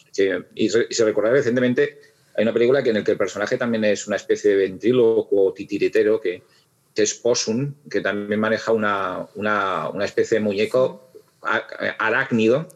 y, 0.56 0.70
se 0.70 1.06
recuerda 1.06 1.32
recientemente, 1.32 2.00
hay 2.36 2.44
una 2.44 2.54
película 2.54 2.84
que 2.84 2.90
en 2.90 2.96
la 2.96 3.04
que 3.04 3.12
el 3.12 3.18
personaje 3.18 3.58
también 3.58 3.84
es 3.86 4.08
una 4.08 4.16
especie 4.16 4.52
de 4.52 4.58
ventríloco 4.58 5.54
titiritero 5.54 6.20
que, 6.20 6.44
que 6.94 7.04
es 7.04 7.14
Possum, 7.14 7.74
que 7.90 8.02
también 8.02 8.40
maneja 8.40 8.72
una, 8.72 9.28
una, 9.36 9.90
una 9.90 10.06
especie 10.06 10.40
de 10.40 10.44
muñeco 10.44 11.10
arácnido, 12.00 12.68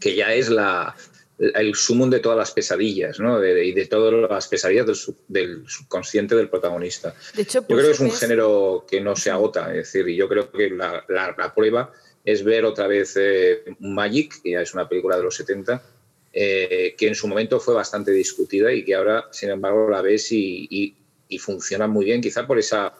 que 0.00 0.14
ya 0.14 0.32
es 0.32 0.48
la, 0.48 0.96
el 1.38 1.74
sumum 1.74 2.10
de 2.10 2.20
todas 2.20 2.38
las 2.38 2.52
pesadillas, 2.52 3.20
¿no? 3.20 3.44
y 3.44 3.72
de 3.72 3.86
todas 3.86 4.30
las 4.30 4.48
pesadillas 4.48 4.86
del, 4.86 4.96
del, 5.28 5.68
subconsciente 5.68 6.34
del 6.34 6.48
protagonista. 6.48 7.14
yo 7.36 7.66
creo 7.66 7.78
que 7.78 7.90
es 7.90 8.00
un 8.00 8.10
género 8.10 8.86
que 8.88 9.00
no 9.00 9.14
se 9.14 9.30
agota, 9.30 9.70
es 9.70 9.92
decir, 9.92 10.08
y 10.08 10.16
yo 10.16 10.28
creo 10.28 10.50
que 10.50 10.70
la, 10.70 11.04
la, 11.08 11.34
la 11.36 11.54
prueba 11.54 11.92
es 12.30 12.44
ver 12.44 12.66
otra 12.66 12.86
vez 12.86 13.16
eh, 13.18 13.64
Magic, 13.80 14.42
que 14.42 14.50
ya 14.50 14.60
es 14.60 14.74
una 14.74 14.86
película 14.86 15.16
de 15.16 15.22
los 15.22 15.34
70, 15.34 15.82
eh, 16.30 16.94
que 16.96 17.08
en 17.08 17.14
su 17.14 17.26
momento 17.26 17.58
fue 17.58 17.72
bastante 17.72 18.10
discutida 18.10 18.70
y 18.70 18.84
que 18.84 18.94
ahora, 18.94 19.24
sin 19.30 19.48
embargo, 19.48 19.88
la 19.88 20.02
ves 20.02 20.30
y, 20.32 20.94
funciona 21.40 21.86
muy 21.86 22.04
bien, 22.04 22.20
quizá 22.20 22.46
por 22.46 22.58
esa 22.58 22.92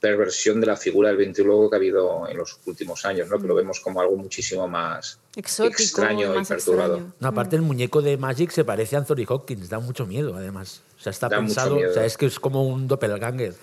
perversión 0.00 0.60
de 0.60 0.66
la 0.66 0.76
figura 0.76 1.10
del 1.10 1.18
ventrílogo 1.18 1.70
que 1.70 1.76
ha 1.76 1.78
habido 1.78 2.28
en 2.28 2.36
los 2.36 2.58
últimos 2.66 3.04
años, 3.04 3.28
¿no? 3.28 3.38
que 3.38 3.46
lo 3.46 3.54
vemos 3.54 3.78
como 3.78 4.00
algo 4.00 4.16
muchísimo 4.16 4.66
más 4.66 5.20
extraño 5.36 6.40
y 6.40 6.44
perturbado. 6.44 7.12
aparte, 7.20 7.54
el 7.54 7.62
muñeco 7.62 8.02
de 8.02 8.16
Magic 8.16 8.50
se 8.50 8.64
parece 8.64 8.96
a 8.96 9.00
Anthony 9.00 9.24
Hopkins, 9.28 9.68
da 9.68 9.78
mucho 9.78 10.06
miedo, 10.06 10.34
además. 10.34 10.82
O 10.98 11.02
sea, 11.02 11.10
está 11.10 11.28
pensado, 11.28 11.76
o 11.76 11.92
sea, 11.92 12.04
es 12.04 12.16
que 12.16 12.26
es 12.26 12.40
como 12.40 12.66
un 12.66 12.88
doppelganger. 12.88 13.54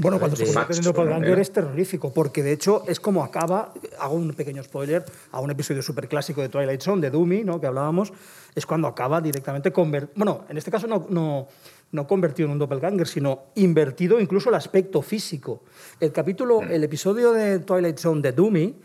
Bueno, 0.00 0.20
cuando 0.20 0.36
se 0.36 0.44
convierte 0.44 0.76
en 0.76 0.82
doppelganger 0.82 1.38
es 1.40 1.52
terrorífico, 1.52 2.12
porque 2.12 2.42
de 2.42 2.52
hecho 2.52 2.84
es 2.86 3.00
como 3.00 3.24
acaba, 3.24 3.74
hago 3.98 4.14
un 4.14 4.32
pequeño 4.32 4.62
spoiler, 4.62 5.04
a 5.32 5.40
un 5.40 5.50
episodio 5.50 5.82
súper 5.82 6.08
clásico 6.08 6.40
de 6.40 6.48
Twilight 6.48 6.80
Zone, 6.80 7.02
de 7.02 7.10
Doomy, 7.10 7.42
¿no? 7.42 7.60
que 7.60 7.66
hablábamos, 7.66 8.12
es 8.54 8.64
cuando 8.64 8.86
acaba 8.86 9.20
directamente 9.20 9.72
convertido, 9.72 10.12
bueno, 10.14 10.44
en 10.48 10.56
este 10.56 10.70
caso 10.70 10.86
no, 10.86 11.06
no, 11.10 11.48
no 11.90 12.06
convertido 12.06 12.46
en 12.46 12.52
un 12.52 12.58
doppelganger, 12.60 13.08
sino 13.08 13.46
invertido 13.56 14.20
incluso 14.20 14.50
el 14.50 14.54
aspecto 14.54 15.02
físico. 15.02 15.64
El 15.98 16.12
capítulo, 16.12 16.62
el 16.62 16.84
episodio 16.84 17.32
de 17.32 17.58
Twilight 17.58 17.98
Zone 17.98 18.22
de 18.22 18.32
Doomy, 18.32 18.76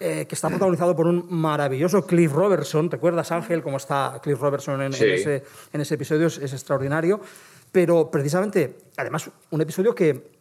eh, 0.00 0.26
que 0.26 0.34
está 0.34 0.48
protagonizado 0.48 0.96
por 0.96 1.06
un 1.06 1.26
maravilloso 1.28 2.06
Cliff 2.06 2.32
Robertson, 2.32 2.90
¿recuerdas 2.90 3.30
Ángel 3.30 3.62
cómo 3.62 3.76
está 3.76 4.18
Cliff 4.22 4.40
Robertson 4.40 4.80
en, 4.80 4.94
ese, 4.94 5.44
en 5.72 5.80
ese, 5.80 5.94
episodio? 5.94 6.28
es 6.28 6.38
extraordinario, 6.38 7.20
pero 7.70 8.10
precisamente, 8.10 8.78
además, 8.96 9.30
un 9.50 9.60
episodio 9.60 9.94
que 9.94 10.31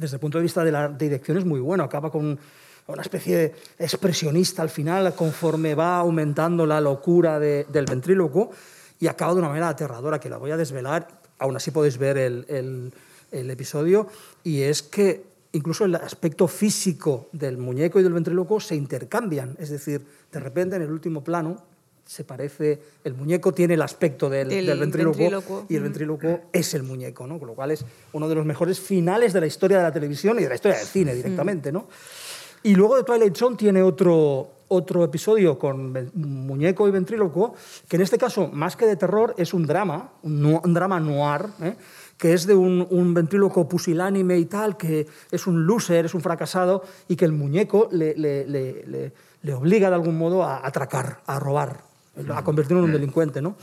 desde 0.00 0.16
el 0.16 0.20
punto 0.20 0.38
de 0.38 0.42
vista 0.42 0.64
de 0.64 0.72
la 0.72 0.88
dirección 0.88 1.36
es 1.36 1.44
muy 1.44 1.60
bueno, 1.60 1.84
acaba 1.84 2.10
con 2.10 2.38
una 2.86 3.02
especie 3.02 3.36
de 3.36 3.54
expresionista 3.78 4.62
al 4.62 4.70
final, 4.70 5.14
conforme 5.14 5.74
va 5.74 5.98
aumentando 5.98 6.66
la 6.66 6.80
locura 6.80 7.38
del 7.38 7.84
ventríloco, 7.86 8.50
y 8.98 9.06
acaba 9.06 9.32
de 9.32 9.38
una 9.38 9.48
manera 9.48 9.68
aterradora, 9.68 10.18
que 10.18 10.28
la 10.28 10.38
voy 10.38 10.50
a 10.50 10.56
desvelar, 10.56 11.06
aún 11.38 11.56
así 11.56 11.70
podéis 11.70 11.98
ver 11.98 12.18
el, 12.18 12.92
el, 13.30 13.50
episodio, 13.50 14.08
y 14.42 14.62
es 14.62 14.82
que 14.82 15.24
incluso 15.52 15.84
el 15.84 15.94
aspecto 15.94 16.48
físico 16.48 17.28
del 17.32 17.58
muñeco 17.58 18.00
y 18.00 18.02
del 18.02 18.12
ventríloco 18.12 18.58
se 18.60 18.74
intercambian, 18.74 19.56
es 19.58 19.70
decir, 19.70 20.04
de 20.32 20.40
repente 20.40 20.76
en 20.76 20.82
el 20.82 20.90
último 20.90 21.22
plano 21.22 21.69
se 22.10 22.24
parece, 22.24 22.80
el 23.04 23.14
muñeco 23.14 23.52
tiene 23.54 23.74
el 23.74 23.82
aspecto 23.82 24.28
del, 24.28 24.48
Del 24.48 24.66
del 24.66 24.80
ventrílocuo, 24.80 25.16
ventrílocuo. 25.20 25.66
y 25.68 25.76
el 25.76 25.82
ventrílocuo 25.84 26.40
es 26.52 26.74
el 26.74 26.82
muñeco, 26.82 27.24
¿no? 27.28 27.38
Con 27.38 27.46
lo 27.46 27.54
cual 27.54 27.70
es 27.70 27.84
uno 28.12 28.28
de 28.28 28.34
los 28.34 28.44
mejores 28.44 28.80
finales 28.80 29.32
de 29.32 29.38
la 29.40 29.46
historia 29.46 29.76
de 29.76 29.84
la 29.84 29.92
televisión 29.92 30.36
y 30.40 30.42
de 30.42 30.48
la 30.48 30.56
historia 30.56 30.78
del 30.78 30.88
cine 30.88 31.14
directamente, 31.14 31.70
¿no? 31.70 31.86
Y 32.64 32.74
luego 32.74 32.96
de 32.96 33.04
Twilight 33.04 33.36
Zone 33.36 33.54
tiene 33.54 33.80
otro, 33.80 34.50
otro 34.66 35.04
episodio 35.04 35.56
con 35.56 36.10
muñeco 36.14 36.88
y 36.88 36.90
ventrílocuo, 36.90 37.54
que 37.88 37.94
en 37.94 38.02
este 38.02 38.18
caso, 38.18 38.48
más 38.52 38.74
que 38.74 38.86
de 38.86 38.96
terror, 38.96 39.32
es 39.38 39.54
un 39.54 39.64
drama, 39.64 40.14
un, 40.24 40.74
drama 40.74 40.98
noir, 40.98 41.46
¿eh? 41.62 41.76
que 42.18 42.32
es 42.32 42.44
de 42.44 42.54
un, 42.56 42.88
un 42.90 43.14
ventríloco 43.14 43.68
pusilánime 43.68 44.36
y 44.36 44.46
tal, 44.46 44.76
que 44.76 45.06
es 45.30 45.46
un 45.46 45.64
loser, 45.64 46.06
es 46.06 46.14
un 46.14 46.22
fracasado, 46.22 46.82
y 47.06 47.14
que 47.14 47.24
el 47.24 47.32
muñeco 47.32 47.88
le- 47.92 48.14
le- 48.16 49.12
le 49.42 49.54
obliga 49.54 49.88
de 49.90 49.94
algún 49.94 50.18
modo 50.18 50.42
a 50.42 50.66
atracar, 50.66 51.20
a 51.24 51.38
robar, 51.38 51.88
a 52.34 52.44
convertirlo 52.44 52.78
en 52.80 52.84
un 52.86 52.92
delincuente, 52.92 53.40
¿no? 53.40 53.56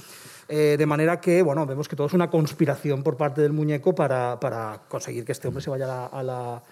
Eh, 0.49 0.75
de 0.77 0.85
manera 0.85 1.19
que, 1.19 1.41
bueno, 1.41 1.65
vemos 1.65 1.87
que 1.87 1.95
todo 1.95 2.07
es 2.07 2.13
una 2.13 2.29
conspiración 2.29 3.03
por 3.03 3.17
parte 3.17 3.41
del 3.41 3.51
muñeco 3.51 3.93
para, 3.93 4.39
para 4.39 4.81
conseguir 4.87 5.25
que 5.25 5.33
este 5.33 5.47
hombre 5.49 5.61
se 5.61 5.69
vaya 5.69 5.85
a 5.85 5.87
la, 5.87 6.05
a 6.07 6.23
la- 6.23 6.63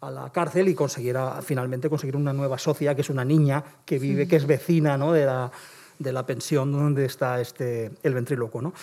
a 0.00 0.10
la 0.10 0.30
cárcel 0.30 0.68
y 0.68 0.74
conseguir 0.74 1.16
a- 1.16 1.40
finalmente 1.40 1.88
conseguir 1.88 2.14
una 2.16 2.32
nueva 2.34 2.58
socia, 2.58 2.94
que 2.94 3.00
es 3.00 3.08
una 3.10 3.24
niña 3.24 3.64
que 3.86 3.98
vive, 3.98 4.28
que 4.28 4.36
es 4.36 4.46
vecina 4.46 4.98
¿no? 4.98 5.12
de, 5.12 5.24
la, 5.24 5.50
de 5.98 6.12
la 6.12 6.26
pensión 6.26 6.70
donde 6.72 7.06
está 7.06 7.40
este, 7.40 7.90
el 8.02 8.12
ventríloco. 8.14 8.60
¿no? 8.60 8.74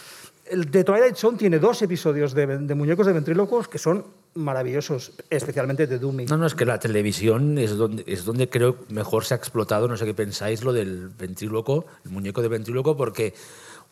El 0.45 0.69
de 0.69 0.83
Twilight 0.83 1.15
Zone 1.15 1.37
tiene 1.37 1.59
dos 1.59 1.81
episodios 1.81 2.33
de, 2.33 2.45
muñecos 2.75 3.05
de 3.05 3.13
ventrílocos 3.13 3.67
que 3.67 3.77
son 3.77 4.05
maravillosos, 4.33 5.13
especialmente 5.29 5.87
de 5.87 5.99
Doomy. 5.99 6.25
No, 6.25 6.37
no, 6.37 6.45
es 6.47 6.55
que 6.55 6.65
la 6.65 6.79
televisión 6.79 7.57
es 7.57 7.75
donde, 7.77 8.03
es 8.07 8.25
donde 8.25 8.49
creo 8.49 8.77
mejor 8.89 9.23
se 9.25 9.33
ha 9.33 9.37
explotado, 9.37 9.87
no 9.87 9.97
sé 9.97 10.05
qué 10.05 10.13
pensáis, 10.13 10.63
lo 10.63 10.73
del 10.73 11.09
ventríloco, 11.09 11.85
el 12.05 12.11
muñeco 12.11 12.41
de 12.41 12.47
ventríloco, 12.47 12.95
porque 12.97 13.33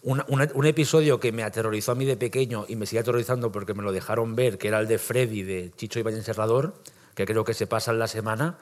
una- 0.01 0.25
un 0.29 0.65
episodio 0.65 1.19
que 1.19 1.31
me 1.31 1.43
aterrorizó 1.43 1.91
a 1.91 1.95
mí 1.95 2.05
de 2.05 2.15
pequeño 2.17 2.65
y 2.67 2.75
me 2.77 2.85
sigue 2.85 3.01
aterrorizando 3.01 3.51
porque 3.51 3.73
me 3.73 3.83
lo 3.83 3.91
dejaron 3.91 4.35
ver, 4.35 4.57
que 4.57 4.69
era 4.69 4.79
el 4.79 4.87
de 4.87 4.97
Freddy, 4.97 5.43
de 5.43 5.71
Chicho 5.75 5.99
Ibáñez 5.99 6.23
Serrador, 6.25 6.73
que 7.15 7.25
creo 7.25 7.43
que 7.43 7.53
se 7.53 7.67
pasa 7.67 7.91
en 7.91 7.99
la 7.99 8.07
semana, 8.07 8.57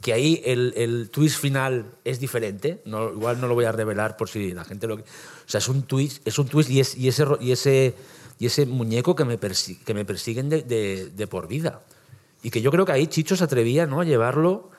que 0.00 0.12
ahí 0.12 0.42
el, 0.44 0.72
el 0.76 1.10
twist 1.10 1.38
final 1.40 1.86
es 2.04 2.20
diferente, 2.20 2.80
no, 2.84 3.10
igual 3.12 3.40
no 3.40 3.48
lo 3.48 3.54
voy 3.54 3.64
a 3.64 3.72
revelar 3.72 4.16
por 4.16 4.28
si 4.28 4.52
la 4.52 4.64
gente 4.64 4.86
lo... 4.86 4.96
O 4.96 5.00
sea, 5.46 5.58
es 5.58 5.68
un 5.68 5.82
twist, 5.82 6.26
es 6.26 6.38
un 6.38 6.46
twist 6.46 6.70
y, 6.70 6.80
es, 6.80 6.96
y, 6.96 7.08
ese, 7.08 7.24
y, 7.40 7.50
ese, 7.52 7.94
y 8.38 8.46
ese 8.46 8.66
muñeco 8.66 9.16
que 9.16 9.24
me, 9.24 9.38
persi- 9.40 9.78
que 9.84 9.94
me 9.94 10.04
persiguen 10.04 10.48
de, 10.48 10.62
de- 10.62 11.08
de 11.10 11.26
por 11.26 11.48
vida. 11.48 11.82
Y 12.42 12.50
que 12.50 12.60
yo 12.62 12.70
creo 12.70 12.84
que 12.84 12.92
ahí 12.92 13.06
Chicho 13.08 13.36
se 13.36 13.44
atrevía 13.44 13.86
¿no? 13.86 14.00
a 14.00 14.04
llevarlo 14.04 14.70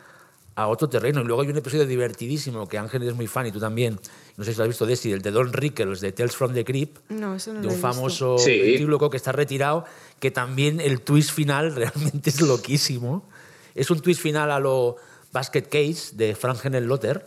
a 0.55 0.67
otro 0.67 0.87
terreno. 0.87 1.21
Y 1.21 1.25
luego 1.25 1.41
hay 1.41 1.49
un 1.49 1.57
episodio 1.57 1.85
divertidísimo 1.85 2.67
que 2.67 2.77
Ángel 2.77 3.03
es 3.03 3.13
muy 3.15 3.27
fan 3.27 3.47
y 3.47 3.51
tú 3.51 3.59
también, 3.59 3.99
no 4.37 4.43
sé 4.43 4.51
si 4.53 4.57
lo 4.57 4.63
has 4.63 4.69
visto, 4.69 4.85
Desi, 4.85 5.11
el 5.11 5.21
de 5.21 5.31
Don 5.31 5.51
Rickles, 5.51 5.99
de 5.99 6.11
Tales 6.13 6.35
from 6.35 6.53
the 6.53 6.63
Crypt, 6.63 7.09
No, 7.09 7.35
eso 7.35 7.51
no 7.53 7.59
de 7.59 7.65
lo 7.65 7.71
he 7.71 7.75
un 7.75 7.81
visto. 7.81 7.87
famoso 7.93 8.37
Sí. 8.37 8.57
ventríloco 8.59 9.09
que 9.09 9.17
está 9.17 9.31
retirado, 9.33 9.83
que 10.19 10.31
también 10.31 10.79
el 10.79 11.01
twist 11.01 11.31
final 11.31 11.75
realmente 11.75 12.29
es 12.29 12.39
loquísimo. 12.41 13.27
Es 13.75 13.91
un 13.91 13.99
twist 13.99 14.21
final 14.21 14.49
a 14.51 14.59
lo 14.59 14.95
Basket 15.33 15.63
Case 15.63 16.15
de 16.15 16.35
Frank 16.35 16.63
Lotter 16.65 17.25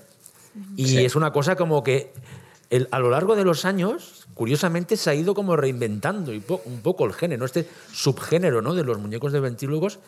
y 0.77 0.87
Sí. 0.89 1.05
es 1.05 1.15
una 1.17 1.33
cosa 1.33 1.57
como 1.57 1.83
que 1.83 2.13
el- 2.71 2.89
a 2.91 2.99
lo 2.99 3.11
largo 3.11 3.37
de 3.37 3.45
los 3.45 3.65
años, 3.65 4.27
curiosamente, 4.35 4.97
se 4.97 5.11
ha 5.11 5.15
ido 5.15 5.35
como 5.35 5.57
reinventando 5.57 6.33
un 6.33 6.81
poco 6.83 7.05
el 7.05 7.13
género, 7.13 7.45
este 7.45 7.69
subgénero 7.93 8.63
¿no? 8.63 8.75
de 8.75 8.85
los 8.85 8.99
muñecos 8.99 9.33
de 9.33 9.41
ventrílogos, 9.41 9.99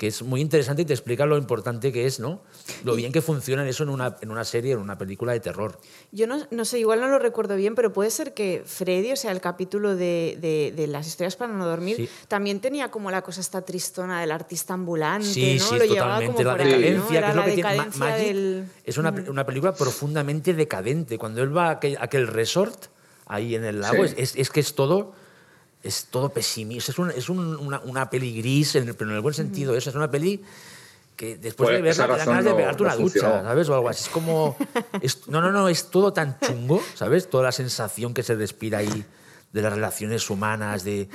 que 0.00 0.06
es 0.06 0.22
muy 0.22 0.40
interesante 0.40 0.80
y 0.80 0.84
te 0.86 0.94
explica 0.94 1.26
lo 1.26 1.36
importante 1.36 1.92
que 1.92 2.06
es, 2.06 2.20
¿no? 2.20 2.40
Lo 2.84 2.96
bien 2.96 3.12
que 3.12 3.20
funciona 3.20 3.68
eso 3.68 3.82
en 3.82 3.90
una, 3.90 4.16
en 4.22 4.30
una 4.30 4.44
serie, 4.44 4.72
en 4.72 4.78
una 4.78 4.96
película 4.96 5.32
de 5.34 5.40
terror. 5.40 5.78
Yo 6.10 6.26
no, 6.26 6.38
no 6.50 6.64
sé, 6.64 6.78
igual 6.78 7.00
no 7.00 7.08
lo 7.08 7.18
recuerdo 7.18 7.54
bien, 7.54 7.74
pero 7.74 7.92
puede 7.92 8.10
ser 8.10 8.32
que 8.32 8.62
Freddy, 8.64 9.12
o 9.12 9.16
sea, 9.16 9.30
el 9.30 9.42
capítulo 9.42 9.94
de, 9.96 10.38
de- 10.40 10.72
de 10.74 10.86
las 10.86 11.06
historias 11.06 11.36
para 11.36 11.52
no 11.52 11.66
dormir, 11.66 11.96
Sí. 11.96 12.08
también 12.28 12.60
tenía 12.60 12.90
como 12.90 13.10
la 13.10 13.20
cosa 13.20 13.42
esta 13.42 13.60
tristona 13.60 14.22
del 14.22 14.30
artista 14.30 14.72
ambulante, 14.72 15.26
Sí, 15.28 15.58
¿no? 15.58 15.64
sí, 15.66 15.76
lo 15.78 15.84
llevaba 15.84 16.24
como 16.24 16.40
La 16.40 16.52
por 16.52 16.62
ahí, 16.62 16.70
¿no? 16.72 16.78
decadencia, 16.78 17.18
Era 17.18 17.26
que 17.26 17.30
es 17.32 17.36
lo 17.36 17.40
la 17.42 17.46
que 17.46 17.52
tiene. 17.52 17.62
Ma- 17.68 17.72
decadencia 17.74 18.00
Magic 18.06 18.26
del... 18.26 18.64
es 18.86 18.96
una, 18.96 19.14
una 19.28 19.44
película 19.44 19.74
profundamente 19.74 20.54
decadente. 20.54 21.18
Cuando 21.18 21.42
él 21.42 21.54
va 21.54 21.66
a 21.66 21.70
aquel, 21.72 21.98
a 21.98 22.04
aquel 22.04 22.26
resort, 22.26 22.86
ahí 23.26 23.54
en 23.54 23.64
el 23.66 23.82
lago, 23.82 24.02
es- 24.06 24.34
es 24.34 24.48
que 24.48 24.60
es 24.60 24.74
todo. 24.74 25.12
Es 25.82 26.06
todo 26.10 26.28
pesimista. 26.28 26.92
Es, 26.92 26.98
un- 26.98 27.10
es 27.10 27.28
un- 27.28 27.56
una, 27.56 27.80
una 27.80 28.10
peli 28.10 28.36
gris, 28.36 28.74
en 28.76 28.88
el- 28.88 28.94
pero 28.94 29.10
en 29.10 29.16
el 29.16 29.22
buen 29.22 29.34
sentido. 29.34 29.74
Eso 29.76 29.90
es 29.90 29.96
una 29.96 30.10
peli 30.10 30.42
que 31.16 31.36
después 31.36 31.68
Por 31.68 31.76
de 31.76 31.82
verla 31.82 32.06
te 32.06 32.16
dan 32.16 32.26
ganas 32.26 32.44
de 32.44 32.50
no- 32.50 32.56
pegarte 32.56 32.82
no 32.82 32.84
una 32.88 32.96
ducha, 32.96 33.20
funcionó. 33.20 33.42
¿sabes? 33.44 33.68
O 33.68 33.74
algo 33.74 33.88
así. 33.88 34.04
Es 34.04 34.08
como. 34.10 34.56
es- 35.00 35.26
no, 35.28 35.40
no, 35.40 35.50
no, 35.52 35.68
es 35.68 35.90
todo 35.90 36.12
tan 36.12 36.38
chungo, 36.40 36.82
¿sabes? 36.94 37.28
Toda 37.30 37.44
la 37.44 37.52
sensación 37.52 38.12
que 38.14 38.22
se 38.22 38.34
respira 38.34 38.78
ahí 38.78 39.04
de 39.52 39.62
las 39.62 39.72
relaciones 39.72 40.28
humanas, 40.30 40.84
de 40.84 41.08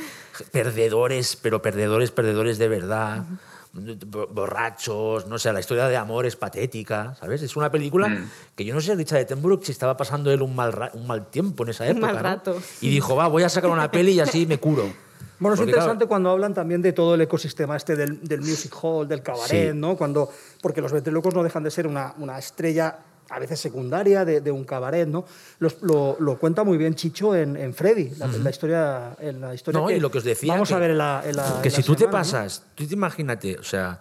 perdedores, 0.51 1.35
pero 1.35 1.61
perdedores, 1.61 2.11
perdedores 2.11 2.57
de 2.57 2.67
verdad, 2.67 3.23
bo- 3.23 3.37
borrachos, 3.75 5.27
no 5.27 5.37
sé, 5.37 5.51
la 5.53 5.59
historia 5.59 5.87
de 5.87 5.97
amor 5.97 6.25
es 6.25 6.35
patética, 6.35 7.15
¿sabes? 7.19 7.41
Es 7.41 7.55
una 7.55 7.71
película 7.71 8.07
Mm. 8.09 8.29
que 8.55 8.65
yo 8.65 8.73
no 8.73 8.81
sé, 8.81 8.95
Richard 8.95 9.19
Attenborough, 9.21 9.63
si 9.63 9.71
estaba 9.71 9.97
pasando 9.97 10.31
él 10.31 10.41
un 10.41 10.55
mal, 10.55 10.91
un 10.93 11.07
mal 11.07 11.27
tiempo 11.27 11.63
en 11.63 11.69
esa 11.69 11.83
Un 11.85 11.89
época. 11.91 12.05
mal 12.07 12.15
¿no? 12.15 12.21
rato. 12.21 12.57
Y 12.81 12.89
dijo, 12.89 13.15
va, 13.15 13.27
voy 13.27 13.43
a 13.43 13.49
sacar 13.49 13.69
una 13.69 13.89
peli 13.91 14.11
y 14.13 14.19
así 14.19 14.45
me 14.45 14.57
curo. 14.57 14.83
Bueno, 15.37 15.55
es 15.55 15.59
interesante 15.59 15.97
claro, 15.97 16.07
cuando 16.07 16.29
hablan 16.29 16.53
también 16.53 16.81
de 16.81 16.93
todo 16.93 17.15
el 17.15 17.19
ecosistema 17.19 17.75
este 17.75 17.97
del, 17.97 18.25
del 18.25 18.39
music 18.39 18.73
hall, 18.81 19.05
del 19.05 19.21
cabaret, 19.21 19.71
Sí. 19.73 19.77
¿no? 19.77 19.97
Cuando, 19.97 20.29
porque 20.61 20.79
los 20.79 20.93
ventrílocos 20.93 21.35
no 21.35 21.43
dejan 21.43 21.61
de 21.61 21.71
ser 21.71 21.87
una, 21.87 22.13
una 22.19 22.39
estrella 22.39 22.95
a 23.29 23.39
veces 23.39 23.59
secundaria 23.59 24.23
de, 24.25 24.41
de 24.41 24.51
un 24.51 24.63
cabaret, 24.65 25.07
¿no? 25.07 25.25
Los- 25.59 25.81
lo, 25.81 26.15
lo 26.19 26.37
cuenta 26.37 26.63
muy 26.63 26.77
bien 26.77 26.93
Chicho 26.95 27.35
en, 27.35 27.55
en 27.57 27.73
Freddy, 27.73 28.11
la, 28.17 28.27
la 28.27 28.49
historia, 28.49 29.15
en 29.19 29.41
la 29.41 29.53
historia 29.55 29.79
No, 29.79 29.89
y 29.89 29.99
lo 29.99 30.11
que 30.11 30.19
os 30.19 30.23
decía. 30.23 30.53
vamos 30.53 30.69
que- 30.69 30.75
a 30.75 30.79
ver 30.79 30.91
en 30.91 30.97
la, 30.99 31.23
en 31.25 31.35
la- 31.35 31.59
Que 31.61 31.69
en 31.69 31.75
si 31.75 31.81
la 31.81 31.85
tú 31.87 31.93
te 31.93 31.99
semana, 32.05 32.17
¿no? 32.17 32.23
pasas, 32.23 32.63
tú 32.75 32.85
te 32.87 32.93
imagínate, 32.93 33.57
o 33.57 33.63
sea, 33.63 33.99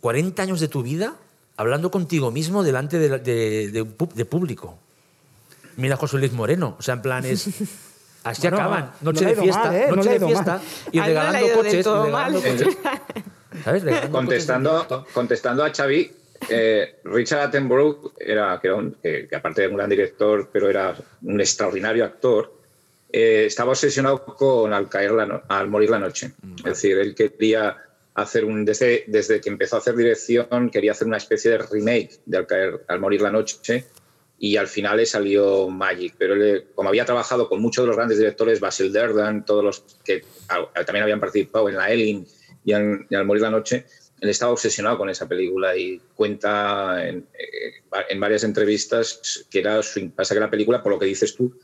40 0.00 0.42
años 0.42 0.60
de 0.60 0.68
tu 0.68 0.82
vida 0.82 1.14
hablando 1.56 1.90
contigo 1.90 2.30
mismo 2.30 2.62
delante 2.62 2.98
de, 2.98 3.18
de- 3.18 3.70
de 3.70 3.82
un 3.82 3.96
pu- 3.96 4.12
de 4.12 4.24
público. 4.24 4.78
Mira 5.76 5.96
José 5.96 6.18
Luis 6.18 6.32
Moreno, 6.32 6.76
o 6.78 6.82
sea, 6.82 6.94
en 6.94 7.02
plan 7.02 7.24
es. 7.24 7.48
Así 8.24 8.40
Bueno, 8.42 8.56
acaban, 8.56 8.92
no 9.02 9.12
noche 9.12 9.26
ha 9.26 9.28
de 9.28 9.36
fiesta, 9.36 9.64
mal, 9.64 9.74
¿eh? 9.74 9.86
No 9.90 9.96
noche 9.96 10.08
ha 10.08 10.12
de 10.12 10.26
fiesta, 10.26 10.52
mal. 10.54 10.62
y 10.92 10.98
no 10.98 11.04
regalando 11.06 11.46
coches, 11.54 11.74
y 11.74 11.76
regalando 11.82 12.40
coches. 12.40 12.76
¿Sabes? 13.64 13.82
Regalando 13.82 14.16
Contestando, 14.16 15.06
contestando 15.12 15.62
a 15.64 15.70
Xavi, 15.74 16.10
eh, 16.48 16.96
Richard 17.04 17.40
Attenborough 17.48 18.12
era, 18.18 18.58
que, 18.60 18.68
era 18.68 18.76
un- 18.76 18.92
que- 19.02 19.26
que 19.28 19.36
aparte 19.36 19.62
de 19.62 19.68
un 19.68 19.76
gran 19.76 19.90
director, 19.90 20.48
pero 20.52 20.68
era 20.68 20.94
un 21.22 21.40
extraordinario 21.40 22.04
actor, 22.04 22.52
eh, 23.12 23.44
estaba 23.46 23.70
obsesionado 23.72 24.24
con 24.24 24.72
al, 24.72 24.88
caer 24.88 25.12
la 25.12 25.26
no- 25.26 25.42
al 25.48 25.68
morir 25.68 25.90
la 25.90 25.98
noche. 25.98 26.32
Es 26.58 26.64
decir, 26.64 26.98
él 26.98 27.14
quería 27.14 27.76
hacer 28.14 28.44
un 28.44 28.64
desde, 28.64 29.04
desde 29.08 29.40
que 29.40 29.48
empezó 29.48 29.76
a 29.76 29.78
hacer 29.80 29.96
dirección 29.96 30.70
quería 30.70 30.92
hacer 30.92 31.06
una 31.08 31.16
especie 31.16 31.50
de 31.50 31.58
remake 31.58 32.20
de 32.26 32.38
al 32.38 32.46
caer 32.46 32.80
al 32.86 33.00
morir 33.00 33.20
la 33.22 33.30
noche 33.32 33.84
y 34.38 34.56
al 34.56 34.68
final 34.68 34.98
le 34.98 35.06
salió 35.06 35.68
Magic. 35.68 36.14
Pero 36.18 36.34
él, 36.34 36.66
como 36.74 36.88
había 36.90 37.04
trabajado 37.04 37.48
con 37.48 37.60
muchos 37.60 37.82
de 37.84 37.88
los 37.88 37.96
grandes 37.96 38.18
directores, 38.18 38.60
Basil 38.60 38.92
Derdan, 38.92 39.44
todos 39.44 39.64
los 39.64 39.84
que 40.04 40.22
también 40.86 41.02
habían 41.02 41.20
participado 41.20 41.68
en 41.68 41.76
la 41.76 41.90
Elling 41.90 42.24
y, 42.64 42.72
en- 42.72 43.06
y 43.10 43.14
al 43.14 43.24
morir 43.24 43.42
la 43.42 43.50
noche, 43.50 43.84
él 44.24 44.30
estaba 44.30 44.52
obsesionado 44.52 44.98
con 44.98 45.08
esa 45.10 45.28
película 45.28 45.76
y 45.76 46.00
cuenta 46.16 47.06
en, 47.06 47.26
eh, 47.38 48.04
en 48.08 48.20
varias 48.20 48.42
entrevistas 48.44 49.46
que 49.50 49.58
era 49.60 49.82
su, 49.82 50.10
pasa 50.10 50.34
que 50.34 50.40
la 50.40 50.50
película, 50.50 50.82
por 50.82 50.92
lo 50.92 50.98
que 50.98 51.06
dices 51.06 51.34
tú, 51.36 51.56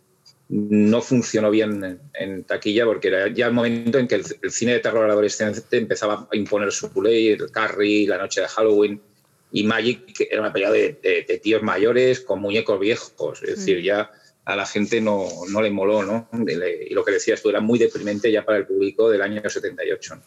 no 0.48 1.00
funcionó 1.00 1.50
bien 1.50 1.82
en, 1.84 2.00
en 2.14 2.44
taquilla 2.44 2.84
porque 2.84 3.08
era 3.08 3.28
ya 3.28 3.46
el 3.46 3.52
momento 3.52 3.98
en 3.98 4.06
que 4.08 4.16
el, 4.16 4.24
el 4.42 4.50
cine 4.50 4.72
de 4.74 4.80
terror 4.80 5.08
adolescente 5.08 5.76
empezaba 5.76 6.28
a 6.30 6.36
imponer 6.36 6.70
su 6.72 6.90
ley, 7.02 7.28
el 7.28 7.50
Carrie, 7.50 8.06
la 8.06 8.18
noche 8.18 8.40
de 8.40 8.48
Halloween 8.48 9.00
y 9.52 9.64
Magic 9.64 10.12
que 10.12 10.28
era 10.30 10.40
una 10.40 10.52
película 10.52 10.72
de, 10.76 10.98
de- 11.02 11.24
de 11.26 11.38
tíos 11.38 11.62
mayores 11.62 12.20
con 12.20 12.40
muñecos 12.40 12.78
viejos, 12.78 13.42
es 13.42 13.56
decir, 13.58 13.82
ya 13.82 14.10
a 14.44 14.56
la 14.56 14.66
gente 14.66 15.00
no, 15.00 15.28
no 15.50 15.62
le 15.62 15.70
moló, 15.70 16.02
¿no? 16.02 16.28
Y 16.88 16.92
lo 16.94 17.04
que 17.04 17.12
decías 17.12 17.40
tú 17.40 17.50
era 17.50 17.60
muy 17.60 17.78
deprimente 17.78 18.32
ya 18.32 18.44
para 18.44 18.58
el 18.58 18.66
público 18.66 19.08
del 19.08 19.22
año 19.22 19.42
78. 19.48 20.20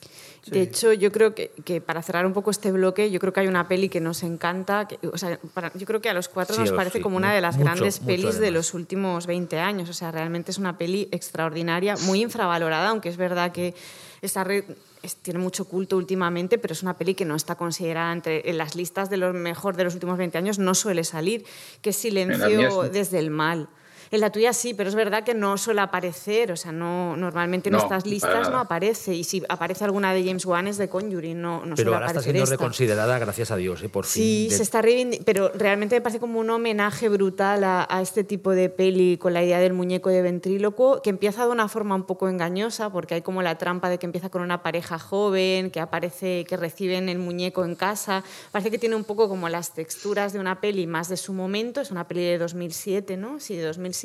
De 0.46 0.62
hecho, 0.62 0.92
yo 0.92 1.12
creo 1.12 1.34
que, 1.34 1.52
que 1.64 1.80
para 1.80 2.02
cerrar 2.02 2.26
un 2.26 2.34
poco 2.34 2.52
este 2.52 2.72
bloque, 2.72 3.10
yo 3.12 3.20
creo 3.20 3.32
que 3.32 3.40
hay 3.40 3.48
una 3.48 3.68
peli 3.68 3.88
que 3.90 4.02
nos 4.02 4.24
encanta. 4.24 4.88
que- 4.88 5.00
o 5.08 5.18
sea, 5.18 5.40
para- 5.54 5.72
yo 5.74 5.86
creo 5.86 6.02
que 6.02 6.10
a 6.10 6.14
los 6.14 6.28
cuatro 6.28 6.56
Sí, 6.56 6.62
nos 6.62 6.72
parece 6.72 6.98
sí, 6.98 7.02
como 7.04 7.16
una 7.18 7.34
de 7.34 7.40
las 7.42 7.56
mucho, 7.56 7.64
grandes 7.66 8.02
mucho, 8.02 8.08
pelis 8.08 8.40
de 8.40 8.52
los 8.52 8.74
últimos 8.74 9.26
20 9.26 9.60
años. 9.60 9.90
O 9.90 9.94
sea, 9.94 10.12
realmente 10.12 10.52
es 10.52 10.58
una 10.58 10.78
peli 10.78 11.08
extraordinaria, 11.12 11.96
muy 12.06 12.22
infravalorada, 12.22 12.90
aunque 12.90 13.08
es 13.10 13.18
verdad 13.18 13.52
que 13.54 13.74
está 14.22 14.44
re- 14.44 14.66
es- 15.02 15.16
tiene 15.18 15.40
mucho 15.40 15.66
culto 15.66 15.96
últimamente, 15.98 16.58
pero 16.58 16.74
es 16.74 16.82
una 16.84 16.98
peli 16.98 17.14
que 17.16 17.26
no 17.26 17.36
está 17.36 17.56
considerada 17.56 18.12
entre 18.12 18.50
en 18.50 18.58
las 18.58 18.76
listas 18.76 19.10
de 19.10 19.18
los 19.18 19.34
mejor 19.34 19.76
de 19.78 19.86
los 19.86 19.94
últimos 19.94 20.18
20 20.18 20.38
años, 20.38 20.60
no 20.60 20.76
suele 20.76 21.04
salir, 21.04 21.46
que 21.82 21.92
es 21.92 21.96
Silencio 21.96 22.84
desde 22.92 23.20
el 23.20 23.30
mal. 23.30 23.70
En 24.14 24.22
la 24.22 24.32
tuya 24.32 24.54
sí, 24.54 24.76
pero 24.76 24.90
es 24.90 24.96
verdad 24.96 25.24
que 25.24 25.34
no 25.34 25.58
suele 25.58 25.82
aparecer, 25.82 26.52
o 26.52 26.56
sea, 26.56 26.72
no, 26.72 27.18
normalmente 27.18 27.70
en 27.70 27.74
No, 27.74 27.80
estas 27.80 28.06
listas 28.06 28.52
no 28.52 28.60
aparece. 28.60 29.16
Y 29.16 29.24
si 29.24 29.42
aparece 29.50 29.84
alguna 29.86 30.14
de 30.14 30.24
James 30.24 30.46
Wan 30.46 30.68
es 30.68 30.78
de 30.78 30.88
Conjuring, 30.88 31.42
no, 31.42 31.66
no 31.66 31.74
Pero 31.76 31.78
suele 31.78 31.94
ahora 31.96 32.06
está 32.08 32.22
siendo 32.22 32.44
esta. 32.44 32.56
reconsiderada, 32.56 33.18
gracias 33.18 33.50
a 33.50 33.56
Dios, 33.56 33.82
¿eh? 33.82 33.90
por 33.90 34.06
fin. 34.06 34.22
Sí, 34.24 34.48
De- 34.52 34.58
se 34.58 34.62
está 34.62 34.84
pero 35.26 35.50
realmente 35.56 35.96
me 35.96 36.02
parece 36.02 36.20
como 36.20 36.40
un 36.40 36.50
homenaje 36.52 37.10
brutal 37.10 37.64
a, 37.64 37.88
a 37.90 38.02
este 38.04 38.24
tipo 38.24 38.52
de 38.52 38.70
peli 38.70 39.18
con 39.18 39.34
la 39.34 39.42
idea 39.44 39.58
del 39.60 39.74
muñeco 39.74 40.10
de 40.12 40.22
ventrílocuo, 40.22 41.02
que 41.02 41.10
empieza 41.10 41.46
de 41.46 41.52
una 41.52 41.68
forma 41.68 41.96
un 41.96 42.04
poco 42.04 42.30
engañosa, 42.30 42.92
porque 42.92 43.16
hay 43.16 43.22
como 43.24 43.42
la 43.42 43.58
trampa 43.58 43.90
de 43.90 43.98
que 43.98 44.06
empieza 44.06 44.30
con 44.30 44.44
una 44.44 44.62
pareja 44.62 45.00
joven, 45.00 45.72
que 45.72 45.80
aparece, 45.80 46.46
que 46.48 46.56
reciben 46.56 47.10
el 47.10 47.18
muñeco 47.18 47.66
en 47.66 47.74
casa. 47.76 48.24
Parece 48.52 48.70
que 48.70 48.78
tiene 48.78 48.96
un 48.96 49.06
poco 49.06 49.28
como 49.28 49.50
las 49.50 49.74
texturas 49.74 50.34
de 50.34 50.40
una 50.40 50.62
peli 50.62 50.86
más 50.86 51.10
de 51.10 51.18
su 51.18 51.34
momento, 51.34 51.82
es 51.82 51.90
una 51.90 52.08
peli 52.08 52.22
de 52.26 52.38
2007, 52.38 53.18
¿no? 53.18 53.40
Sí, 53.40 53.56
de 53.56 53.64
2007, 53.64 54.03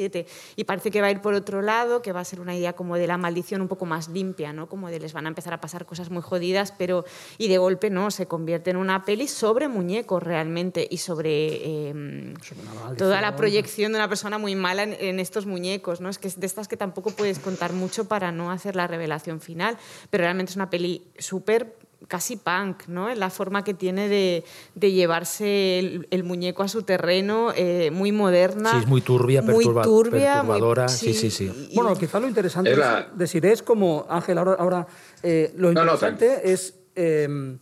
y 0.57 0.65
parece 0.65 0.91
que 0.91 1.01
va 1.01 1.09
a 1.09 1.11
ir 1.11 1.21
por 1.21 1.35
otro 1.35 1.63
lado, 1.63 2.03
que 2.03 2.13
va 2.13 2.21
a 2.21 2.25
ser 2.25 2.41
una 2.41 2.55
idea 2.57 2.75
como 2.75 2.97
de 2.97 3.07
la 3.07 3.17
maldición 3.17 3.61
un 3.61 3.69
poco 3.69 3.87
más 3.87 4.09
limpia, 4.09 4.53
¿no? 4.53 4.69
Como 4.69 4.91
de 4.91 5.01
les 5.01 5.13
van 5.13 5.27
a 5.27 5.29
empezar 5.29 5.53
a 5.53 5.61
pasar 5.61 5.87
cosas 5.87 6.11
muy 6.11 6.23
jodidas, 6.23 6.73
pero 6.77 7.05
y 7.37 7.49
de 7.49 7.59
golpe 7.59 7.91
no, 7.91 8.11
se 8.11 8.27
convierte 8.27 8.71
en 8.71 8.77
una 8.77 9.05
peli 9.05 9.29
sobre 9.29 9.69
muñecos 9.69 10.23
realmente 10.23 10.87
y 10.89 10.99
sobre 10.99 11.91
eh, 11.91 11.95
maldición. 11.95 12.97
toda 12.97 13.21
la 13.21 13.37
proyección 13.37 13.93
de 13.93 13.99
una 13.99 14.09
persona 14.09 14.39
muy 14.39 14.55
mala 14.55 14.85
en, 14.85 14.97
en 14.99 15.21
estos 15.21 15.47
muñecos, 15.47 16.01
¿no? 16.01 16.09
Es 16.09 16.19
que 16.19 16.29
es 16.29 16.39
de 16.39 16.47
estas 16.47 16.69
que 16.69 16.77
tampoco 16.77 17.11
puedes 17.11 17.39
contar 17.39 17.73
mucho 17.73 18.07
para 18.07 18.33
no 18.33 18.51
hacer 18.51 18.77
la 18.77 18.87
revelación 18.87 19.41
final, 19.41 19.79
pero 20.11 20.23
realmente 20.23 20.51
es 20.51 20.57
una 20.57 20.71
peli 20.71 21.03
súper 21.19 21.77
casi 22.07 22.37
punk, 22.37 22.87
¿no? 22.87 23.13
La 23.15 23.29
forma 23.29 23.65
que 23.65 23.75
tiene 23.75 24.09
de, 24.09 24.45
de 24.75 24.93
llevarse 24.93 25.79
el, 25.81 26.07
el 26.11 26.23
muñeco 26.25 26.63
a 26.63 26.69
su 26.69 26.83
terreno, 26.83 27.53
eh, 27.57 27.91
muy 27.91 28.13
moderna. 28.13 28.71
Sí, 28.71 28.77
es 28.79 28.87
muy 28.87 29.01
turbia, 29.01 29.43
muy 29.43 29.65
perturba- 29.65 29.83
turbia, 29.83 30.43
muy- 30.43 30.53
perturbadora, 30.53 30.89
sí, 30.89 31.13
sí, 31.13 31.31
sí. 31.31 31.69
y- 31.73 31.75
Bueno, 31.75 31.95
quizá 31.97 32.21
lo 32.21 32.29
interesante 32.29 32.71
Es 32.73 32.79
la- 32.79 33.09
de 33.13 33.27
Siré 33.27 33.53
es 33.53 33.63
como, 33.63 34.07
Ángel, 34.09 34.39
ahora, 34.39 34.55
ahora 34.59 34.87
eh, 35.23 35.53
lo 35.57 35.73
No, 35.73 35.85
no, 35.85 35.93
interesante 35.95 36.53
es 36.53 36.75
eh, 36.95 37.57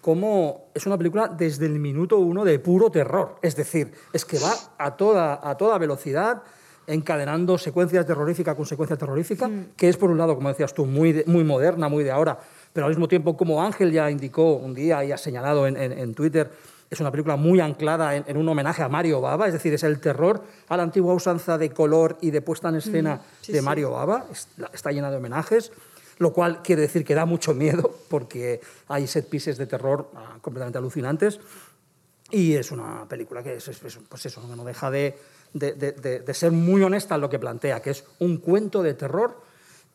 cómo 0.00 0.70
es 0.74 0.86
una 0.86 0.96
película 0.96 1.28
desde 1.28 1.66
el 1.66 1.78
minuto 1.78 2.18
uno 2.18 2.44
de 2.44 2.58
puro 2.58 2.90
terror. 2.90 3.36
Es 3.42 3.56
decir, 3.56 3.92
es 4.12 4.24
que 4.24 4.38
va 4.38 4.52
a 4.78 4.96
toda, 4.96 5.40
a 5.42 5.56
toda 5.56 5.76
velocidad 5.78 6.42
encadenando 6.86 7.58
secuencias 7.58 8.06
terrorífica 8.06 8.54
con 8.54 8.64
secuencia 8.64 8.96
terrorífica, 8.96 9.50
que 9.76 9.90
es 9.90 9.96
por 9.98 10.10
un 10.10 10.16
lado, 10.16 10.34
como 10.36 10.48
decías 10.48 10.72
tú, 10.72 10.86
muy, 10.86 11.12
de- 11.12 11.24
muy 11.26 11.44
moderna, 11.44 11.88
muy 11.88 12.02
de 12.02 12.10
ahora, 12.10 12.38
pero 12.72 12.86
al 12.86 12.92
mismo 12.92 13.08
tiempo, 13.08 13.36
como 13.36 13.62
Ángel 13.62 13.92
ya 13.92 14.10
indicó 14.10 14.54
un 14.54 14.74
día 14.74 15.04
y 15.04 15.12
ha 15.12 15.18
señalado 15.18 15.66
en, 15.66 15.76
en- 15.76 15.92
en 15.92 16.14
Twitter, 16.14 16.50
es 16.90 17.00
una 17.00 17.10
película 17.10 17.36
muy 17.36 17.60
anclada 17.60 18.16
en, 18.16 18.24
en 18.26 18.36
un 18.38 18.48
homenaje 18.48 18.82
a 18.82 18.88
Mario 18.88 19.20
Bava, 19.20 19.46
es 19.46 19.52
decir, 19.52 19.74
es 19.74 19.82
el 19.82 20.00
terror 20.00 20.42
a 20.68 20.76
la 20.76 20.82
antigua 20.84 21.12
usanza 21.12 21.58
de 21.58 21.70
color 21.70 22.16
y 22.22 22.30
de 22.30 22.40
puesta 22.40 22.68
en 22.70 22.76
escena 22.76 23.20
sí, 23.42 23.52
de 23.52 23.58
sí. 23.58 23.64
Mario 23.64 23.90
Bava, 23.90 24.26
es- 24.32 24.48
la- 24.56 24.70
está 24.72 24.90
llena 24.90 25.10
de 25.10 25.16
homenajes, 25.18 25.70
lo 26.18 26.32
cual 26.32 26.62
quiere 26.62 26.82
decir 26.82 27.04
que 27.04 27.14
da 27.14 27.26
mucho 27.26 27.52
miedo, 27.54 27.94
porque 28.08 28.60
hay 28.88 29.06
set 29.06 29.28
pieces 29.28 29.56
de 29.58 29.66
terror 29.66 30.10
ah, 30.16 30.38
completamente 30.40 30.78
alucinantes. 30.78 31.38
Y 32.30 32.54
es 32.54 32.70
una 32.72 33.06
película 33.08 33.42
que 33.42 33.54
es, 33.56 33.68
es- 33.68 33.82
es- 33.82 33.98
pues 34.08 34.26
eso, 34.26 34.42
no 34.54 34.64
deja 34.64 34.90
de, 34.90 35.16
de- 35.52 35.72
de- 35.72 35.92
de- 35.92 36.20
de 36.20 36.34
ser 36.34 36.52
muy 36.52 36.82
honesta 36.82 37.14
en 37.14 37.20
lo 37.22 37.30
que 37.30 37.38
plantea, 37.38 37.80
que 37.80 37.90
es 37.90 38.04
un 38.18 38.38
cuento 38.38 38.82
de 38.82 38.94
terror 38.94 39.40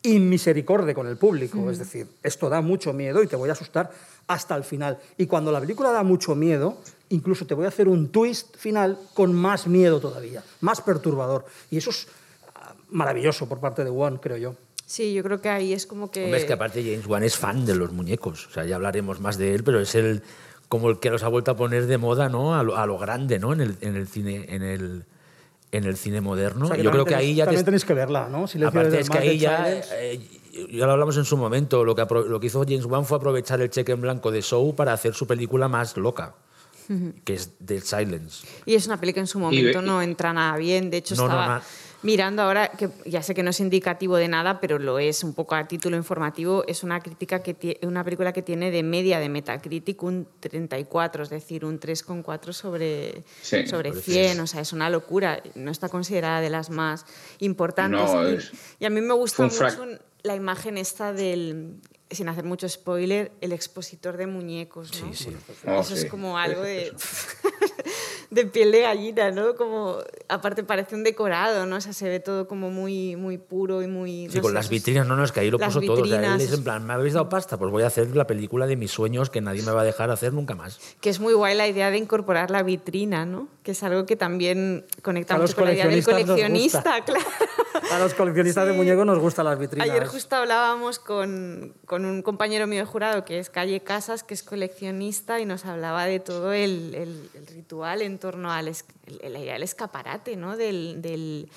inmisericorde 0.04 0.94
con 0.94 1.06
el 1.06 1.16
público. 1.16 1.70
Es 1.70 1.78
decir, 1.78 2.06
esto 2.22 2.48
da 2.48 2.60
mucho 2.60 2.92
miedo 2.92 3.22
y 3.22 3.26
te 3.26 3.36
voy 3.36 3.48
a 3.48 3.52
asustar 3.52 3.90
hasta 4.26 4.54
el 4.54 4.62
final. 4.64 4.98
Y 5.18 5.26
cuando 5.26 5.50
la 5.50 5.60
película 5.60 5.90
da 5.90 6.02
mucho 6.02 6.34
miedo, 6.34 6.78
incluso 7.08 7.46
te 7.46 7.54
voy 7.54 7.64
a 7.64 7.68
hacer 7.68 7.88
un 7.88 8.10
twist 8.10 8.56
final 8.56 8.98
con 9.14 9.34
más 9.34 9.66
miedo 9.66 10.00
todavía, 10.00 10.42
más 10.60 10.80
perturbador. 10.80 11.46
Y 11.70 11.78
eso 11.78 11.90
es 11.90 12.06
ah, 12.54 12.74
maravilloso 12.90 13.48
por 13.48 13.58
parte 13.58 13.82
de 13.82 13.90
One, 13.90 14.18
creo 14.20 14.36
yo. 14.36 14.54
Sí, 14.86 15.14
yo 15.14 15.22
creo 15.22 15.40
que 15.40 15.48
ahí 15.48 15.72
es 15.72 15.86
como 15.86 16.10
que... 16.10 16.24
Hombre, 16.24 16.40
es 16.40 16.44
que 16.44 16.52
aparte 16.52 16.82
James 16.82 17.06
Wan 17.06 17.24
es 17.24 17.36
fan 17.36 17.64
de 17.64 17.74
los 17.74 17.90
muñecos. 17.90 18.46
O 18.46 18.50
sea, 18.50 18.66
ya 18.66 18.76
hablaremos 18.76 19.20
más 19.20 19.38
de 19.38 19.54
él, 19.54 19.64
pero 19.64 19.80
es 19.80 19.94
el 19.94 20.22
como 20.68 20.90
el 20.90 20.98
que 20.98 21.10
los 21.10 21.22
ha 21.22 21.28
vuelto 21.28 21.50
a 21.50 21.56
poner 21.56 21.86
de 21.86 21.98
moda, 21.98 22.28
¿no? 22.28 22.54
A 22.54 22.62
lo, 22.62 22.76
a 22.76 22.86
lo 22.86 22.98
grande, 22.98 23.38
¿no? 23.38 23.52
En 23.52 23.60
el, 23.60 23.76
en 23.80 23.96
el 23.96 24.08
cine, 24.08 24.46
en 24.48 24.62
el, 24.62 25.04
en 25.76 25.84
el 25.84 25.96
cine 25.96 26.20
moderno. 26.20 26.64
O 26.66 26.68
sea, 26.68 26.76
que 26.76 26.82
Yo 26.82 26.90
creo 26.90 27.04
que 27.04 27.14
ahí 27.14 27.34
ya 27.34 27.44
te- 27.44 27.46
También 27.46 27.64
tenéis 27.64 27.84
que 27.84 27.94
verla, 27.94 28.28
¿no? 28.30 28.46
Silencio 28.46 28.80
Aparte 28.80 29.00
es 29.00 29.10
que 29.10 29.18
ahí 29.18 29.38
ya, 29.38 29.72
eh, 29.92 30.20
ya 30.70 30.86
lo 30.86 30.92
hablamos 30.92 31.16
en 31.16 31.24
su 31.24 31.36
momento, 31.36 31.84
lo 31.84 31.94
que, 31.94 32.06
lo 32.28 32.38
que 32.40 32.46
hizo 32.46 32.62
James 32.62 32.84
Wan 32.86 33.04
fue 33.04 33.16
aprovechar 33.18 33.60
el 33.60 33.70
cheque 33.70 33.92
en 33.92 34.00
blanco 34.00 34.30
de 34.30 34.40
Show 34.42 34.74
para 34.74 34.92
hacer 34.92 35.14
su 35.14 35.26
película 35.26 35.68
más 35.68 35.96
loca, 35.96 36.34
que 37.24 37.34
es 37.34 37.50
Dead 37.58 37.82
Silence. 37.82 38.46
Y 38.66 38.74
es 38.74 38.86
una 38.86 38.98
peli 39.00 39.12
que 39.12 39.20
en 39.20 39.26
su 39.26 39.38
momento 39.38 39.80
no 39.82 40.00
entra 40.02 40.32
nada 40.32 40.56
bien. 40.58 40.90
De 40.90 40.98
hecho, 40.98 41.14
No, 41.16 41.24
estaba 41.24 41.62
mirando 42.04 42.42
ahora, 42.42 42.68
que 42.68 42.88
ya 43.06 43.22
sé 43.22 43.34
que 43.34 43.42
no 43.42 43.50
es 43.50 43.58
indicativo 43.58 44.16
de 44.16 44.28
nada, 44.28 44.60
pero 44.60 44.78
lo 44.78 44.98
es 45.00 45.24
un 45.24 45.34
poco 45.34 45.56
a 45.56 45.66
título 45.66 45.96
informativo. 45.96 46.62
Es 46.68 46.84
una 46.84 47.00
crítica 47.00 47.42
que 47.42 47.78
una 47.82 48.04
película 48.04 48.32
que 48.32 48.42
tiene 48.42 48.70
de 48.70 48.82
media 48.84 49.18
de 49.18 49.28
Metacritic 49.28 50.00
un 50.02 50.28
34, 50.38 51.24
es 51.24 51.30
decir, 51.30 51.64
un 51.64 51.80
3,4 51.80 52.52
sobre, 52.52 53.24
Sí, 53.42 53.66
sobre 53.66 53.90
sobre 53.90 53.92
100. 54.02 54.40
O 54.40 54.46
sea, 54.46 54.60
es 54.60 54.72
una 54.72 54.88
locura. 54.90 55.42
No 55.56 55.70
está 55.72 55.88
considerada 55.88 56.40
de 56.40 56.50
las 56.50 56.70
más 56.70 57.04
importantes. 57.40 58.00
No, 58.12 58.28
y, 58.30 58.34
es- 58.36 58.52
y 58.78 58.84
a 58.84 58.90
mí 58.90 59.00
me 59.00 59.14
gusta 59.14 59.42
mucho 59.44 59.98
la 60.22 60.36
imagen 60.36 60.78
esta 60.78 61.12
del 61.12 61.80
sin 62.10 62.28
hacer 62.28 62.44
mucho 62.44 62.68
spoiler, 62.68 63.32
el 63.40 63.52
expositor 63.52 64.16
de 64.16 64.26
muñecos, 64.26 65.00
¿no? 65.02 65.12
Sí, 65.12 65.24
sí. 65.24 65.36
Oh, 65.66 65.80
Eso 65.80 65.94
es 65.94 66.02
sí. 66.02 66.08
como 66.08 66.38
algo 66.38 66.62
de, 66.62 66.92
de 68.30 68.46
piel 68.46 68.72
de 68.72 68.82
gallina, 68.82 69.30
¿no? 69.30 69.54
Como, 69.56 69.98
aparte 70.28 70.62
parece 70.64 70.94
un 70.94 71.02
decorado, 71.02 71.66
¿no? 71.66 71.76
O 71.76 71.80
sea, 71.80 71.92
se 71.92 72.08
ve 72.08 72.20
todo 72.20 72.46
como 72.46 72.70
muy, 72.70 73.16
muy 73.16 73.38
puro 73.38 73.82
y 73.82 73.86
muy... 73.86 74.28
Sí, 74.28 74.36
no 74.36 74.42
con 74.42 74.50
sé, 74.50 74.54
las 74.54 74.64
es- 74.66 74.70
vitrinas, 74.70 75.06
no, 75.06 75.16
no, 75.16 75.24
es 75.24 75.32
que 75.32 75.40
ahí 75.40 75.50
lo 75.50 75.58
puso 75.58 75.80
todo. 75.80 76.02
O 76.02 76.06
sea, 76.06 76.34
él 76.34 76.40
es 76.40 76.52
en 76.52 76.62
plan, 76.62 76.86
¿me 76.86 76.92
habéis 76.92 77.14
dado 77.14 77.28
pasta? 77.28 77.56
Pues 77.58 77.70
voy 77.70 77.82
a 77.82 77.86
hacer 77.88 78.14
la 78.14 78.26
película 78.26 78.66
de 78.66 78.76
mis 78.76 78.90
sueños 78.90 79.30
que 79.30 79.40
nadie 79.40 79.62
me 79.62 79.72
va 79.72 79.80
a 79.80 79.84
dejar 79.84 80.10
hacer 80.10 80.32
nunca 80.32 80.54
más. 80.54 80.78
Que 81.00 81.10
es 81.10 81.20
muy 81.20 81.32
guay 81.34 81.56
la 81.56 81.66
idea 81.66 81.90
de 81.90 81.98
incorporar 81.98 82.50
la 82.50 82.62
vitrina, 82.62 83.24
¿no? 83.26 83.48
Que 83.62 83.72
es 83.72 83.82
algo 83.82 84.06
que 84.06 84.16
también 84.16 84.84
conecta 85.02 85.34
A 85.34 85.38
los 85.38 85.50
mucho 85.50 85.56
con 85.56 85.64
la 85.68 85.74
idea 85.74 85.88
del 85.88 86.04
coleccionista, 86.04 86.82
claro. 87.04 87.24
A 87.92 87.98
los 87.98 88.14
coleccionistas 88.14 88.66
de 88.66 88.72
muñecos 88.72 89.04
nos 89.04 89.18
gustan 89.18 89.46
las 89.46 89.58
vitrinas. 89.58 89.88
Ayer 89.88 90.06
justo 90.06 90.36
hablábamos 90.36 90.98
con, 90.98 91.74
con 91.86 92.04
un 92.04 92.22
compañero 92.22 92.66
mío 92.66 92.80
de 92.80 92.86
jurado 92.86 93.24
que 93.24 93.38
es 93.38 93.50
Calle 93.50 93.80
Casas, 93.80 94.22
que 94.22 94.34
es 94.34 94.42
coleccionista, 94.42 95.40
y 95.40 95.44
nos 95.46 95.64
hablaba 95.64 96.04
de 96.06 96.20
todo 96.20 96.52
el, 96.52 96.94
el- 96.94 97.30
el 97.34 97.46
ritual 97.48 98.02
en 98.02 98.18
torno 98.18 98.52
a 98.52 98.62
la 98.62 98.70
idea 99.38 99.54
del 99.54 99.62
escaparate, 99.62 100.36
¿no? 100.36 100.56
Del, 100.56 101.02
del- 101.02 101.48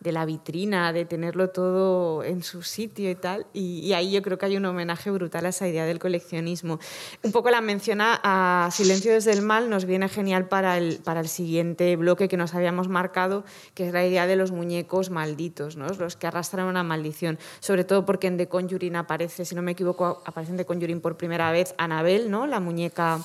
de 0.00 0.12
la 0.12 0.24
vitrina, 0.24 0.92
de 0.92 1.04
tenerlo 1.04 1.50
todo 1.50 2.22
en 2.22 2.42
su 2.42 2.62
sitio 2.62 3.10
y 3.10 3.14
tal. 3.14 3.46
Y, 3.52 3.80
y 3.80 3.92
ahí 3.94 4.12
yo 4.12 4.22
creo 4.22 4.38
que 4.38 4.46
hay 4.46 4.56
un 4.56 4.64
homenaje 4.64 5.10
brutal 5.10 5.46
a 5.46 5.48
esa 5.48 5.66
idea 5.66 5.84
del 5.86 5.98
coleccionismo. 5.98 6.78
Un 7.22 7.32
poco 7.32 7.50
la 7.50 7.60
menciona 7.60 8.20
a 8.22 8.68
Silencio 8.70 9.12
desde 9.12 9.32
el 9.32 9.42
mal, 9.42 9.70
nos 9.70 9.84
viene 9.84 10.08
genial 10.08 10.48
para 10.48 10.78
el, 10.78 10.98
para 10.98 11.20
el 11.20 11.28
siguiente 11.28 11.96
bloque 11.96 12.28
que 12.28 12.36
nos 12.36 12.54
habíamos 12.54 12.88
marcado, 12.88 13.44
que 13.74 13.86
es 13.86 13.92
la 13.92 14.06
idea 14.06 14.26
de 14.26 14.36
los 14.36 14.52
muñecos 14.52 15.10
malditos, 15.10 15.76
¿no? 15.76 15.86
los 15.88 16.16
que 16.16 16.26
arrastran 16.26 16.66
una 16.66 16.82
maldición. 16.82 17.38
Sobre 17.60 17.84
todo 17.84 18.04
porque 18.04 18.26
en 18.26 18.36
The 18.36 18.48
Conjuring 18.48 18.96
aparece, 18.96 19.44
si 19.44 19.54
no 19.54 19.62
me 19.62 19.72
equivoco, 19.72 20.22
aparece 20.24 20.52
en 20.52 20.58
The 20.58 20.66
Conjuring 20.66 21.00
por 21.00 21.16
primera 21.16 21.50
vez 21.50 21.74
Annabelle, 21.78 22.28
¿no? 22.28 22.46
la 22.46 22.60
muñeca 22.60 23.20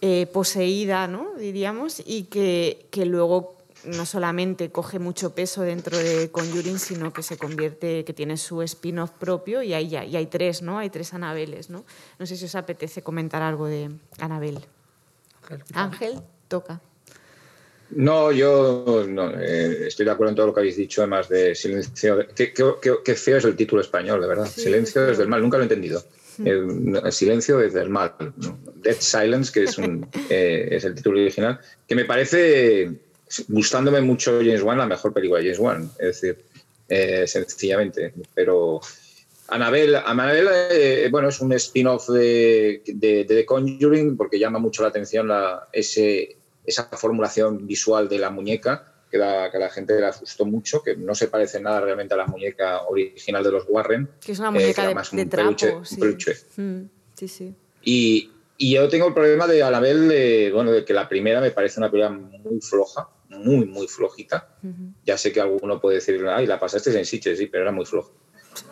eh, 0.00 0.26
poseída, 0.32 1.06
¿no? 1.06 1.34
diríamos, 1.38 2.02
y 2.04 2.24
que, 2.24 2.86
que 2.90 3.06
luego 3.06 3.61
no 3.84 4.06
solamente 4.06 4.70
coge 4.70 4.98
mucho 4.98 5.34
peso 5.34 5.62
dentro 5.62 5.96
de 5.98 6.30
Conjuring, 6.30 6.78
sino 6.78 7.12
que 7.12 7.22
se 7.22 7.36
convierte, 7.36 8.04
que 8.04 8.12
tiene 8.12 8.36
su 8.36 8.62
spin-off 8.62 9.10
propio 9.12 9.62
y 9.62 9.74
hay, 9.74 9.88
ya- 9.88 10.04
y 10.04 10.16
hay 10.16 10.26
tres, 10.26 10.62
¿no? 10.62 10.78
Hay 10.78 10.90
tres 10.90 11.12
Anabeles, 11.14 11.68
¿no? 11.70 11.84
No 12.18 12.26
sé 12.26 12.36
si 12.36 12.44
os 12.44 12.54
apetece 12.54 13.02
comentar 13.02 13.42
algo 13.42 13.66
de 13.66 13.90
Anabel. 14.18 14.58
Ángel, 15.74 16.20
toca. 16.48 16.80
No, 17.90 18.32
yo 18.32 19.04
no, 19.06 19.30
eh, 19.38 19.86
estoy 19.88 20.06
de 20.06 20.12
acuerdo 20.12 20.30
en 20.30 20.36
todo 20.36 20.46
lo 20.46 20.54
que 20.54 20.60
habéis 20.60 20.76
dicho, 20.76 21.02
además 21.02 21.28
de 21.28 21.54
Silencio. 21.54 22.26
Qué, 22.34 22.54
qué- 22.54 23.14
feo 23.14 23.36
es 23.36 23.44
el 23.44 23.54
título 23.54 23.82
español, 23.82 24.20
de 24.22 24.26
verdad. 24.28 24.46
Sí, 24.46 24.62
Silencio 24.62 25.04
desde 25.06 25.24
el 25.24 25.28
mal, 25.28 25.42
nunca 25.42 25.58
lo 25.58 25.64
he 25.64 25.66
entendido. 25.66 26.02
Eh, 26.42 26.62
no, 26.66 27.10
silencio 27.12 27.58
desde 27.58 27.82
el 27.82 27.90
mal. 27.90 28.14
Dead 28.76 28.96
Silence, 28.98 29.52
que 29.52 29.64
es, 29.64 29.76
un, 29.76 30.08
eh, 30.30 30.68
es 30.70 30.84
el 30.84 30.94
título 30.94 31.20
original, 31.20 31.60
que 31.86 31.94
me 31.94 32.06
parece, 32.06 32.90
gustándome 33.48 34.00
mucho 34.00 34.38
James 34.38 34.62
Wan, 34.62 34.78
la 34.78 34.86
mejor 34.86 35.12
película 35.12 35.40
de 35.40 35.46
James 35.46 35.58
Wan. 35.58 35.90
Es 35.98 36.20
decir, 36.20 36.44
eh, 36.88 37.26
sencillamente. 37.26 38.12
Pero 38.34 38.80
Annabelle, 39.48 39.96
Annabelle, 40.04 40.50
eh, 40.70 41.08
bueno, 41.10 41.28
es 41.28 41.40
un 41.40 41.52
spin-off 41.52 42.08
de, 42.08 42.82
de- 42.86 43.24
de 43.24 43.34
The 43.36 43.44
Conjuring 43.46 44.16
porque 44.16 44.38
llama 44.38 44.58
mucho 44.58 44.82
la 44.82 44.88
atención 44.88 45.28
la, 45.28 45.68
ese, 45.72 46.36
esa 46.64 46.84
formulación 46.84 47.66
visual 47.66 48.08
de 48.08 48.18
la 48.18 48.30
muñeca 48.30 48.88
que, 49.10 49.18
la, 49.18 49.50
que 49.50 49.58
a 49.58 49.60
la 49.60 49.68
gente 49.70 49.98
le 50.00 50.06
asustó 50.06 50.46
mucho, 50.46 50.82
que 50.82 50.96
no 50.96 51.14
se 51.14 51.28
parece 51.28 51.60
nada 51.60 51.80
realmente 51.82 52.14
a 52.14 52.16
la 52.16 52.26
muñeca 52.26 52.82
original 52.84 53.44
de 53.44 53.52
los 53.52 53.64
Warren. 53.68 54.08
Que 54.24 54.32
es 54.32 54.38
una 54.38 54.48
eh, 54.48 54.52
muñeca 54.52 54.90
era 54.90 55.02
de, 55.02 55.16
de 55.16 55.22
un 55.22 55.28
trapo. 55.28 55.56
peluche, 55.56 55.84
sí. 55.84 55.96
peluche. 55.96 56.36
Mm, 56.56 56.82
sí, 57.14 57.28
sí. 57.28 57.54
Y, 57.82 58.30
y 58.56 58.74
yo 58.74 58.88
tengo 58.88 59.08
el 59.08 59.12
problema 59.14 59.46
de 59.46 59.62
Annabelle, 59.62 60.00
de, 60.08 60.50
bueno, 60.52 60.70
de 60.72 60.84
que 60.84 60.94
la 60.94 61.08
primera 61.10 61.42
me 61.42 61.50
parece 61.50 61.78
una 61.78 61.90
película 61.90 62.10
muy 62.10 62.60
floja, 62.62 63.06
muy, 63.32 63.66
muy 63.66 63.86
flojita. 63.88 64.48
Ya 65.04 65.18
sé 65.18 65.32
que 65.32 65.40
alguno 65.40 65.80
puede 65.80 65.96
decir, 65.96 66.24
ay, 66.28 66.46
la 66.46 66.60
pasaste 66.60 66.96
en 66.96 67.04
Sitges, 67.04 67.38
sí, 67.38 67.46
pero 67.46 67.62
era 67.64 67.72
muy 67.72 67.84
floja. 67.84 68.10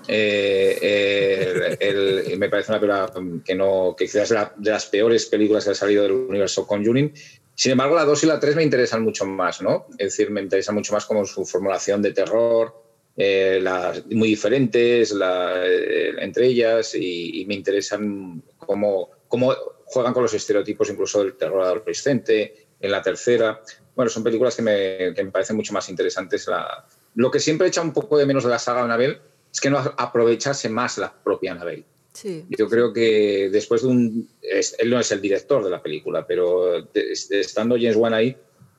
Eh, 0.07 0.79
eh, 0.81 1.77
el- 1.81 2.19
el- 2.33 2.39
me 2.39 2.49
parece 2.49 2.73
una 2.73 2.81
película 2.81 3.13
que, 3.45 3.55
no, 3.55 3.95
que 3.97 4.05
quizás 4.05 4.25
es 4.25 4.31
la- 4.33 4.53
de 4.57 4.71
las 4.71 4.87
peores 4.87 5.27
películas 5.27 5.65
que 5.65 5.71
ha 5.71 5.75
salido 5.75 6.03
del 6.03 6.13
universo 6.13 6.67
Conjuring. 6.67 7.13
Sin 7.55 7.73
embargo, 7.73 7.95
la 7.95 8.05
2 8.05 8.23
y 8.25 8.27
la 8.27 8.39
3 8.41 8.57
me 8.57 8.63
interesan 8.63 9.03
mucho 9.03 9.27
más, 9.27 9.61
¿no? 9.63 9.87
Es 9.99 10.17
decir, 10.17 10.31
me 10.31 10.41
interesa 10.41 10.73
mucho 10.73 10.93
más 10.93 11.05
como 11.07 11.25
su 11.27 11.45
formulación 11.45 12.01
de 12.03 12.13
terror, 12.13 12.75
eh, 13.17 13.59
las, 13.63 14.07
muy 14.07 14.29
diferentes 14.29 15.13
la- 15.13 15.63
entre 15.67 16.47
ellas 16.47 16.95
y, 16.95 17.41
y 17.43 17.47
me 17.47 17.55
interesan 17.55 18.43
cómo, 18.57 19.11
cómo 19.29 19.55
juegan 19.85 20.13
con 20.15 20.23
los 20.23 20.33
estereotipos 20.35 20.89
incluso 20.91 21.23
del 21.23 21.37
terror 21.37 21.63
adolescente 21.63 22.55
en 22.79 22.91
la 22.91 23.03
tercera. 23.03 23.61
Bueno, 24.01 24.09
son 24.09 24.25
películas 24.25 24.57
que 24.57 24.63
me, 24.63 25.13
que 25.15 25.23
me 25.25 25.31
parecen 25.31 25.57
mucho 25.57 25.75
más 25.75 25.87
interesantes. 25.91 26.47
La, 26.49 26.87
lo 27.17 27.31
que 27.31 27.39
siempre 27.39 27.69
echa 27.69 27.83
un 27.83 27.93
poco 27.93 28.17
de 28.17 28.25
menos 28.25 28.45
de 28.45 28.49
la 28.49 28.59
saga 28.59 28.83
Annabelle 28.83 29.19
es 29.53 29.61
que 29.61 29.69
no 29.69 29.77
aprovechase 29.77 30.71
más 30.71 30.97
la 30.97 31.13
propia 31.13 31.53
Annabelle. 31.53 31.85
Sí. 32.15 32.47
Yo 32.49 32.67
creo 32.67 32.95
que 32.95 33.51
después 33.53 33.83
de 33.83 33.89
un... 33.89 34.31
es- 34.41 34.75
él 34.79 34.89
no 34.89 34.99
es 34.99 35.13
el 35.13 35.21
director 35.21 35.63
de 35.63 35.69
la 35.69 35.83
película, 35.83 36.27
pero 36.27 36.81
de- 36.81 37.15
de- 37.29 37.41
estando 37.41 37.75
James 37.77 37.97
Wan 37.97 38.15
ahí, 38.15 38.35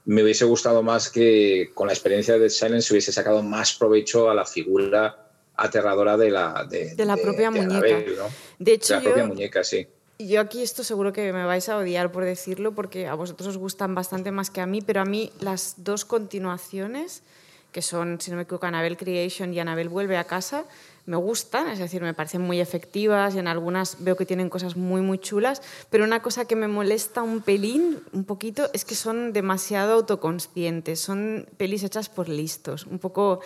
me 0.06 0.24
hubiese 0.24 0.44
gustado 0.46 0.82
más 0.82 1.12
que 1.12 1.70
con 1.76 1.86
la 1.86 1.94
experiencia 1.94 2.40
de 2.40 2.50
Silence 2.50 2.88
se 2.88 2.94
hubiese 2.96 3.12
sacado 3.12 3.44
más 3.44 3.74
provecho 3.74 4.28
a 4.28 4.34
la 4.34 4.44
figura 4.48 5.30
aterradora 5.56 6.18
de 6.18 6.32
la, 6.32 6.66
de, 6.68 6.96
De 6.96 7.06
la 7.06 7.16
propia 7.16 7.52
muñeca. 7.52 7.76
Annabelle, 7.76 8.16
¿no? 8.18 8.28
De 8.58 8.74
hecho, 8.74 8.96
de 8.96 9.00
la 9.02 9.04
propia 9.04 9.22
yo- 9.24 9.28
muñeca, 9.28 9.64
sí. 9.64 9.86
Yo 10.28 10.42
aquí 10.42 10.62
esto 10.62 10.84
seguro 10.84 11.14
que 11.14 11.32
me 11.34 11.46
vais 11.46 11.68
a 11.70 11.78
odiar 11.78 12.12
por 12.12 12.24
decirlo, 12.26 12.74
porque 12.74 13.08
a 13.08 13.16
vosotros 13.16 13.48
os 13.50 13.58
gustan 13.58 13.96
bastante 13.96 14.32
más 14.32 14.50
que 14.50 14.62
a 14.62 14.66
mí, 14.66 14.82
pero 14.82 15.02
a 15.02 15.06
mí 15.06 15.32
las 15.40 15.76
dos 15.78 16.06
continuaciones, 16.06 17.24
que 17.72 17.82
son, 17.82 18.20
si 18.20 18.32
no 18.32 18.38
me 18.38 18.44
equivoco, 18.44 18.66
Anabel 18.66 18.98
Creation 18.98 19.54
y 19.54 19.60
Anabel 19.60 19.90
Vuelve 19.90 20.18
a 20.18 20.26
casa, 20.26 20.66
me 21.08 21.18
gustan, 21.18 21.68
es 21.70 21.80
decir, 21.80 22.02
me 22.04 22.14
parecen 22.14 22.42
muy 22.42 22.60
efectivas 22.62 23.34
y 23.34 23.40
en 23.40 23.48
algunas 23.48 24.04
veo 24.04 24.16
que 24.16 24.26
tienen 24.26 24.50
cosas 24.50 24.76
muy, 24.78 25.02
muy 25.02 25.18
chulas, 25.18 25.62
pero 25.90 26.04
una 26.04 26.22
cosa 26.22 26.46
que 26.46 26.56
me 26.56 26.68
molesta 26.68 27.24
un 27.24 27.42
pelín, 27.42 28.00
un 28.14 28.24
poquito, 28.24 28.70
es 28.74 28.86
que 28.86 28.94
son 28.94 29.34
demasiado 29.34 29.94
autoconscientes, 29.94 31.00
son 31.00 31.48
pelis 31.58 31.84
hechas 31.84 32.08
por 32.10 32.30
listos, 32.30 32.86
un 32.86 33.00
poco 33.00 33.40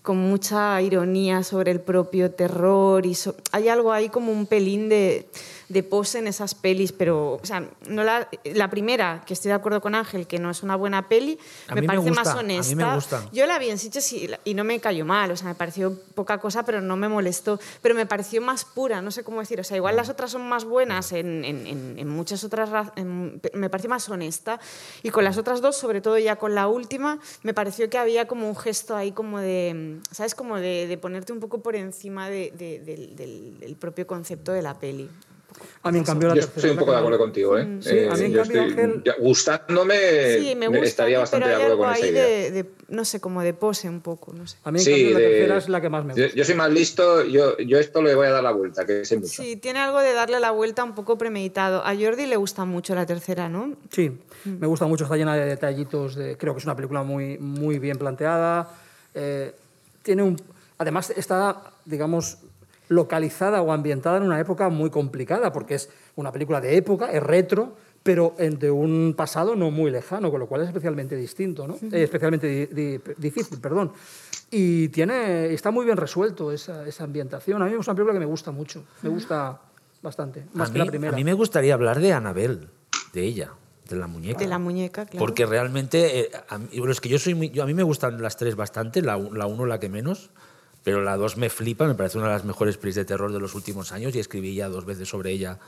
con 0.00 0.16
mucha 0.16 0.80
ironía 0.80 1.42
sobre 1.42 1.70
el 1.70 1.80
propio 1.82 2.30
terror 2.30 3.04
y 3.04 3.14
so- 3.14 3.36
hay 3.52 3.68
algo 3.68 3.92
ahí 3.92 4.08
como 4.08 4.32
un 4.32 4.46
pelín 4.46 4.88
de, 4.88 5.28
de 5.72 5.82
pose 5.82 6.18
en 6.18 6.26
esas 6.26 6.54
pelis, 6.54 6.92
pero 6.92 7.34
o 7.34 7.44
sea, 7.44 7.68
no 7.88 8.04
la, 8.04 8.28
la 8.44 8.68
primera, 8.70 9.22
que 9.26 9.34
estoy 9.34 9.48
de 9.50 9.54
acuerdo 9.54 9.80
con 9.80 9.94
Ángel, 9.94 10.26
que 10.26 10.38
no 10.38 10.50
es 10.50 10.62
una 10.62 10.76
buena 10.76 11.08
peli, 11.08 11.38
A 11.68 11.74
me 11.74 11.80
mí 11.80 11.86
me 11.86 11.94
parece 11.94 12.08
gusta, 12.10 12.24
más 12.24 12.34
a 12.36 12.42
mí 12.42 12.46
me 12.48 12.54
honesta. 12.84 12.94
gusta. 12.94 13.28
Yo 13.32 13.46
la 13.46 13.58
vi 13.58 13.70
en 13.70 13.78
Sitges 13.78 14.12
y, 14.12 14.30
y 14.44 14.54
no 14.54 14.64
me 14.64 14.78
cayó 14.80 15.04
mal, 15.04 15.30
o 15.30 15.36
sea, 15.36 15.48
me 15.48 15.54
pareció 15.54 15.98
poca 16.14 16.38
cosa, 16.38 16.64
pero 16.64 16.80
no 16.80 16.96
me 16.96 17.08
molestó. 17.08 17.58
Pero 17.80 17.94
me 17.94 18.06
pareció 18.06 18.40
más 18.42 18.64
pura, 18.64 19.00
no 19.02 19.10
sé 19.10 19.24
cómo 19.24 19.40
decir. 19.40 19.58
O 19.60 19.64
sea, 19.64 19.76
igual 19.76 19.96
las 19.96 20.08
otras 20.08 20.30
son 20.30 20.48
más 20.48 20.64
buenas 20.64 21.12
en, 21.12 21.44
en- 21.44 21.66
en- 21.66 21.98
en 21.98 22.08
muchas 22.08 22.44
otras. 22.44 22.70
me 23.54 23.70
pareció 23.70 23.88
más 23.90 24.08
honesta. 24.08 24.60
Y 25.02 25.10
con 25.10 25.24
las 25.24 25.38
otras 25.38 25.60
dos, 25.60 25.76
sobre 25.76 26.00
todo 26.00 26.18
ya 26.18 26.36
con 26.36 26.54
la 26.54 26.68
última, 26.68 27.18
me 27.42 27.54
pareció 27.54 27.88
que 27.88 27.98
había 27.98 28.26
como 28.28 28.48
un 28.48 28.56
gesto 28.56 28.94
ahí 28.94 29.12
como 29.12 29.38
de. 29.40 29.98
¿Sabes? 30.10 30.34
Como 30.34 30.56
de, 30.58 30.86
de 30.86 30.98
ponerte 30.98 31.32
un 31.32 31.40
poco 31.40 31.62
por 31.62 31.76
encima 31.76 32.28
de- 32.28 32.52
de- 32.56 32.78
del, 32.80 33.16
del- 33.16 33.58
del 33.58 33.76
propio 33.76 34.06
concepto 34.06 34.52
de 34.52 34.62
la 34.62 34.78
peli. 34.78 35.08
A 35.82 35.90
mí, 35.92 35.98
en 35.98 36.04
cambio, 36.04 36.28
la 36.28 36.34
Yo 36.34 36.40
tercera 36.42 36.56
estoy 36.58 36.70
un 36.70 36.74
es 36.74 36.76
la 36.76 36.80
poco 36.80 36.90
que 36.90 36.96
de 36.96 36.98
acuerdo 36.98 37.18
contigo, 37.18 37.58
¿eh? 37.58 37.78
Sí, 37.80 37.88
a 37.90 38.14
mí, 38.16 38.24
en 38.26 38.32
yo 38.32 38.38
cambio, 38.40 38.62
Ángel- 38.62 39.02
ya, 39.04 39.14
gustándome, 39.18 40.38
Sí, 40.38 40.54
me 40.56 40.68
gusta. 40.68 40.84
estaría 40.84 41.18
bastante 41.18 41.44
pero 41.46 41.48
de 41.58 41.62
hay 41.64 41.70
acuerdo 41.70 41.82
algo 41.82 41.84
con 41.84 41.94
esa 41.94 42.04
ahí 42.04 42.10
idea. 42.12 42.24
de, 42.26 42.50
de, 42.50 42.70
no 42.88 43.04
sé, 43.04 43.20
como 43.20 43.42
de 43.42 43.54
pose 43.54 43.88
un 43.88 44.00
poco, 44.00 44.32
no 44.32 44.46
sé. 44.46 44.56
A 44.64 44.70
mí, 44.70 44.78
en 44.80 44.84
Sí, 44.84 44.90
cambio, 44.90 45.10
la 45.12 45.18
de- 45.18 45.28
tercera 45.28 45.56
es 45.58 45.68
la 45.68 45.80
que 45.80 45.88
más 45.88 46.04
me 46.04 46.14
Yo, 46.14 46.22
gusta. 46.24 46.36
yo 46.38 46.44
soy 46.44 46.54
más 46.54 46.70
listo, 46.70 47.24
yo, 47.24 47.56
yo 47.58 47.78
esto 47.78 48.02
le 48.02 48.14
voy 48.14 48.26
a 48.26 48.30
dar 48.30 48.42
la 48.44 48.52
vuelta, 48.52 48.84
que 48.86 49.04
sé 49.04 49.16
mucho. 49.16 49.28
Sí, 49.42 49.56
tiene 49.56 49.78
algo 49.80 49.98
de 50.00 50.12
darle 50.12 50.40
la 50.40 50.50
vuelta 50.50 50.84
un 50.84 50.94
poco 50.94 51.18
premeditado. 51.18 51.84
A 51.84 51.94
Jordi 51.96 52.26
le 52.26 52.36
gusta 52.36 52.64
mucho 52.64 52.94
la 52.94 53.06
tercera, 53.06 53.48
¿no? 53.48 53.74
Sí, 53.90 54.10
Mm. 54.44 54.58
me 54.58 54.66
gusta 54.66 54.86
mucho, 54.86 55.04
está 55.04 55.16
llena 55.16 55.34
de 55.36 55.46
detallitos. 55.46 56.14
De, 56.16 56.36
creo 56.36 56.52
que 56.54 56.58
es 56.58 56.64
una 56.64 56.74
película 56.76 57.02
muy, 57.02 57.38
muy 57.38 57.78
bien 57.78 57.98
planteada. 57.98 58.68
eh, 59.14 59.52
tiene 60.02 60.22
un, 60.22 60.36
además, 60.78 61.10
está, 61.10 61.62
digamos, 61.84 62.38
localizada 62.88 63.62
o 63.62 63.72
ambientada 63.72 64.16
en 64.18 64.22
una 64.24 64.38
época 64.40 64.68
muy 64.68 64.90
complicada, 64.90 65.52
porque 65.52 65.74
es 65.76 65.88
una 66.16 66.32
película 66.32 66.60
de 66.60 66.76
época, 66.76 67.10
es 67.10 67.22
retro, 67.22 67.76
pero 68.02 68.34
en- 68.38 68.58
de 68.58 68.70
un 68.70 69.14
pasado 69.16 69.54
no 69.56 69.70
muy 69.70 69.90
lejano, 69.90 70.30
con 70.30 70.40
lo 70.40 70.46
cual 70.46 70.62
es 70.62 70.68
especialmente 70.68 71.14
distinto, 71.16 71.66
¿no? 71.68 71.74
Eh, 71.74 72.02
especialmente 72.02 72.46
di- 72.46 72.66
di- 72.66 73.00
difícil, 73.16 73.60
perdón. 73.60 73.92
Y 74.50 74.88
tiene, 74.88 75.52
está 75.52 75.70
muy 75.70 75.84
bien 75.84 75.96
resuelto 75.96 76.52
esa, 76.52 76.86
esa 76.86 77.04
ambientación. 77.04 77.62
A 77.62 77.66
mí 77.66 77.72
es 77.72 77.86
una 77.86 77.94
película 77.94 78.12
que 78.12 78.18
me 78.18 78.26
gusta 78.26 78.50
mucho, 78.50 78.84
me 79.02 79.08
gusta 79.08 79.60
bastante, 80.02 80.44
más 80.52 80.68
a, 80.68 80.72
que 80.72 80.78
mí, 80.80 80.84
la 80.84 80.90
primera. 80.90 81.12
a 81.12 81.16
mí 81.16 81.24
me 81.24 81.32
gustaría 81.32 81.74
hablar 81.74 82.00
de 82.00 82.12
Anabel, 82.12 82.68
de 83.14 83.22
ella, 83.22 83.52
de 83.88 83.96
la 83.96 84.08
muñeca. 84.08 84.38
De 84.40 84.48
la 84.48 84.58
muñeca, 84.58 85.06
claro. 85.06 85.24
Porque 85.24 85.46
realmente, 85.46 86.20
eh, 86.20 86.30
a, 86.48 86.58
mí, 86.58 86.66
bueno, 86.78 86.90
es 86.92 87.00
que 87.00 87.08
yo 87.08 87.18
soy 87.20 87.34
muy- 87.34 87.50
yo, 87.50 87.62
a 87.62 87.66
mí 87.66 87.72
me 87.74 87.84
gustan 87.84 88.20
las 88.20 88.36
tres 88.36 88.56
bastante, 88.56 89.00
la, 89.00 89.16
la 89.16 89.46
uno 89.46 89.64
la 89.64 89.78
que 89.78 89.88
menos, 89.88 90.30
pero 90.84 91.02
la 91.02 91.16
dos 91.16 91.36
me 91.36 91.48
flipa, 91.48 91.86
me 91.86 91.94
parece 91.94 92.18
una 92.18 92.26
de 92.28 92.32
las 92.34 92.44
mejores 92.44 92.76
pelis 92.76 92.96
de 92.96 93.04
terror 93.04 93.32
de 93.32 93.38
los 93.40 93.54
últimos 93.54 93.92
años 93.92 94.14
y 94.14 94.18
escribí 94.18 94.54
ya 94.54 94.68
dos 94.68 94.84
veces 94.84 95.08
sobre 95.08 95.30
ella 95.30 95.58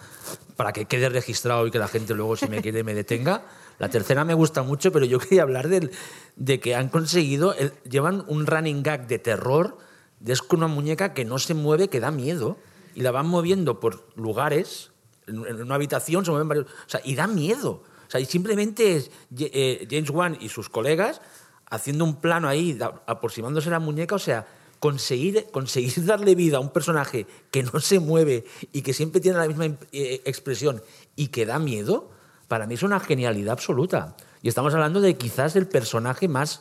para 0.57 0.73
que 0.73 0.87
quede 0.87 1.09
registrado 1.09 1.67
y 1.67 1.71
que 1.71 1.79
la 1.79 1.89
gente 1.89 2.15
luego 2.15 2.37
si 2.37 2.49
me 2.49 2.61
quiere 2.63 2.83
me 2.85 2.95
detenga. 2.95 3.45
La 3.79 3.89
tercera 3.89 4.25
me 4.25 4.35
gusta 4.35 4.63
mucho, 4.63 4.93
pero 4.93 5.05
yo 5.05 5.19
quería 5.19 5.43
hablar 5.43 5.69
del- 5.69 5.91
de 6.37 6.61
que 6.61 6.75
han 6.77 6.89
conseguido, 6.89 7.55
el- 7.55 7.73
llevan 7.89 8.25
un 8.29 8.47
running 8.47 8.83
gag 8.85 9.09
de 9.09 9.19
terror, 9.19 9.79
es 10.25 10.43
con 10.43 10.61
una 10.61 10.69
muñeca 10.69 11.13
que 11.13 11.25
no 11.25 11.39
se 11.41 11.55
mueve, 11.55 11.89
que 11.89 11.99
da 12.01 12.11
miedo, 12.13 12.57
y 12.95 13.01
la 13.03 13.11
van 13.11 13.27
moviendo 13.27 13.81
por 13.81 14.07
lugares, 14.17 14.93
en, 15.27 15.45
en 15.47 15.61
una 15.63 15.75
habitación 15.75 16.25
se 16.25 16.31
mueven 16.31 16.49
varios, 16.49 16.67
o 16.67 16.89
sea, 16.89 17.01
y 17.05 17.15
da 17.17 17.27
miedo. 17.27 17.83
O 18.07 18.11
sea, 18.11 18.21
y 18.21 18.27
simplemente 18.27 18.95
es 18.97 19.11
eh, 19.39 19.89
James 19.91 20.11
Wan 20.11 20.37
y 20.41 20.49
sus 20.51 20.69
colegas 20.69 21.21
haciendo 21.69 22.05
un 22.05 22.21
plano 22.21 22.47
ahí, 22.47 22.79
aproximándose 23.07 23.69
a 23.71 23.73
la 23.73 23.81
muñeca, 23.81 24.15
o 24.15 24.19
sea, 24.21 24.47
conseguir, 24.85 25.47
conseguir 25.51 26.05
darle 26.13 26.35
vida 26.35 26.59
a 26.59 26.61
un 26.61 26.69
personaje 26.69 27.27
que 27.51 27.63
no 27.63 27.81
se 27.81 28.01
mueve 28.01 28.45
y 28.71 28.83
que 28.83 28.93
siempre 28.93 29.19
tiene 29.23 29.39
la 29.39 29.49
misma 29.49 29.65
eh, 29.93 30.21
expresión 30.27 30.83
y 31.17 31.29
que 31.29 31.47
da 31.47 31.59
miedo, 31.59 32.11
para 32.49 32.67
mí 32.67 32.75
es 32.75 32.83
una 32.83 33.01
genialidad 33.01 33.53
absoluta. 33.53 34.15
Y 34.43 34.49
estamos 34.49 34.75
hablando 34.75 35.01
de 35.01 35.17
quizás 35.17 35.57
el 35.57 35.67
personaje 35.67 36.29
más... 36.29 36.61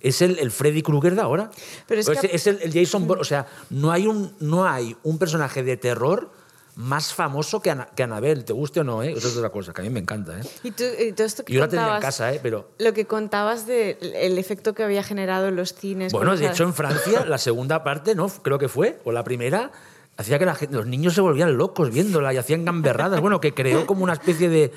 Es 0.00 0.20
el, 0.20 0.38
el 0.38 0.50
Freddy 0.50 0.82
Krueger 0.82 1.14
de 1.14 1.22
ahora. 1.22 1.50
Pero 1.88 2.02
es 2.02 2.08
O 2.10 2.12
que- 2.12 2.28
es 2.30 2.46
el, 2.46 2.58
el 2.60 2.70
Jason 2.74 3.06
Bourne. 3.06 3.22
O 3.22 3.24
sea, 3.24 3.46
no 3.70 3.90
hay, 3.90 4.06
un, 4.06 4.34
no 4.40 4.66
hay 4.68 4.94
un 5.02 5.16
personaje 5.18 5.62
de 5.62 5.78
terror 5.78 6.30
más 6.76 7.12
famoso 7.14 7.60
que, 7.60 7.70
Ana- 7.70 7.88
que 7.96 8.02
Annabelle, 8.02 8.42
te 8.42 8.52
guste 8.52 8.80
o 8.80 8.84
no, 8.84 9.02
¿eh? 9.02 9.12
Eso 9.16 9.28
es 9.28 9.36
otra 9.36 9.48
cosa, 9.50 9.72
que 9.72 9.80
a 9.80 9.84
mí 9.84 9.90
me 9.90 10.00
encanta. 10.00 10.38
¿eh? 10.38 10.42
Y, 10.62 10.70
tú, 10.72 10.84
y 10.98 11.12
todo 11.12 11.26
esto 11.26 11.44
que 11.44 11.52
Yo 11.54 11.60
la 11.60 11.68
tendría 11.68 11.96
en 11.96 12.02
casa, 12.02 12.32
¿eh? 12.34 12.40
Pero... 12.42 12.68
Lo 12.78 12.92
que 12.92 13.06
contabas 13.06 13.66
del 13.66 13.96
el 14.14 14.36
efecto 14.38 14.74
que 14.74 14.82
había 14.84 15.02
generado 15.02 15.48
en 15.48 15.56
los 15.56 15.72
cines. 15.74 16.12
Bueno, 16.12 16.36
de 16.36 16.46
hecho 16.48 16.64
en 16.64 16.74
Francia 16.74 17.24
la 17.24 17.38
segunda 17.38 17.82
parte, 17.82 18.14
¿no? 18.14 18.28
Creo 18.28 18.58
que 18.58 18.68
fue, 18.68 18.98
o 19.04 19.12
la 19.12 19.24
primera, 19.24 19.70
hacía 20.18 20.38
que 20.38 20.44
la 20.44 20.54
gente- 20.54 20.74
los 20.76 20.86
niños 20.86 21.14
se 21.14 21.22
volvían 21.22 21.56
locos 21.56 21.90
viéndola 21.90 22.34
y 22.34 22.36
hacían 22.36 22.64
gamberradas. 22.66 23.20
Bueno, 23.22 23.40
que 23.40 23.54
creó 23.54 23.86
como 23.86 24.04
una 24.04 24.12
especie 24.12 24.48
de 24.50 24.70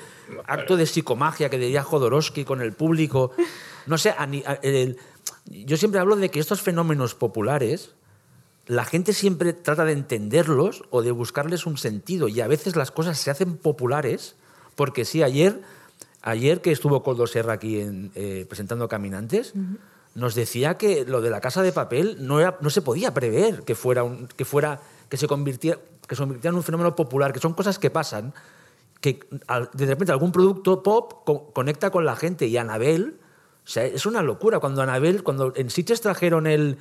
acto 0.46 0.76
de 0.78 0.86
psicomagia 0.86 1.50
que 1.50 1.58
diría 1.58 1.82
Jodorowsky 1.82 2.44
con 2.46 2.62
el 2.62 2.72
público. 2.72 3.32
No 3.86 3.98
sé, 3.98 4.10
a 4.10 4.22
a- 4.46 4.54
el- 4.62 4.96
yo 5.46 5.76
siempre 5.76 6.00
hablo 6.00 6.16
de 6.16 6.30
que 6.30 6.40
estos 6.40 6.62
fenómenos 6.62 7.14
populares, 7.14 7.92
la 8.70 8.84
gente 8.84 9.12
siempre 9.12 9.52
trata 9.52 9.84
de 9.84 9.92
entenderlos 9.92 10.84
o 10.90 11.02
de 11.02 11.10
buscarles 11.10 11.66
un 11.66 11.76
sentido 11.76 12.28
y 12.28 12.40
a 12.40 12.46
veces 12.46 12.76
las 12.76 12.92
cosas 12.92 13.18
se 13.18 13.28
hacen 13.30 13.56
populares 13.56 14.36
porque 14.76 15.04
sí, 15.04 15.24
ayer, 15.24 15.60
ayer 16.22 16.60
que 16.60 16.70
estuvo 16.70 17.02
Coldo 17.02 17.26
Serra 17.26 17.54
aquí 17.54 17.80
en, 17.80 18.12
eh, 18.14 18.46
presentando 18.48 18.86
Caminantes, 18.88 19.54
nos 20.14 20.36
decía 20.36 20.78
que 20.78 21.04
lo 21.04 21.20
de 21.20 21.30
la 21.30 21.40
casa 21.40 21.62
de 21.62 21.72
papel 21.72 22.18
no, 22.20 22.38
era, 22.38 22.58
no 22.60 22.70
se 22.70 22.80
podía 22.80 23.12
prever 23.12 23.62
que 23.64 23.74
fuera, 23.74 24.04
un, 24.04 24.28
que, 24.28 24.44
fuera 24.44 24.80
que, 25.08 25.16
se 25.16 25.26
convirtiera, 25.26 25.78
que 26.06 26.14
se 26.14 26.22
convirtiera 26.22 26.52
en 26.52 26.56
un 26.58 26.62
fenómeno 26.62 26.94
popular, 26.94 27.32
que 27.32 27.40
son 27.40 27.54
cosas 27.54 27.80
que 27.80 27.90
pasan, 27.90 28.32
que 29.00 29.18
de 29.74 29.86
repente 29.86 30.12
algún 30.12 30.30
producto 30.30 30.84
pop 30.84 31.24
co- 31.26 31.52
conecta 31.52 31.90
con 31.90 32.04
la 32.04 32.14
gente 32.14 32.46
y 32.46 32.56
Anabel, 32.56 33.16
o 33.64 33.68
sea, 33.68 33.84
es 33.84 34.06
una 34.06 34.22
locura. 34.22 34.60
Cuando 34.60 34.80
Anabel, 34.82 35.22
cuando 35.24 35.52
en 35.56 35.70
Sitges 35.70 36.00
trajeron 36.00 36.46
el, 36.46 36.78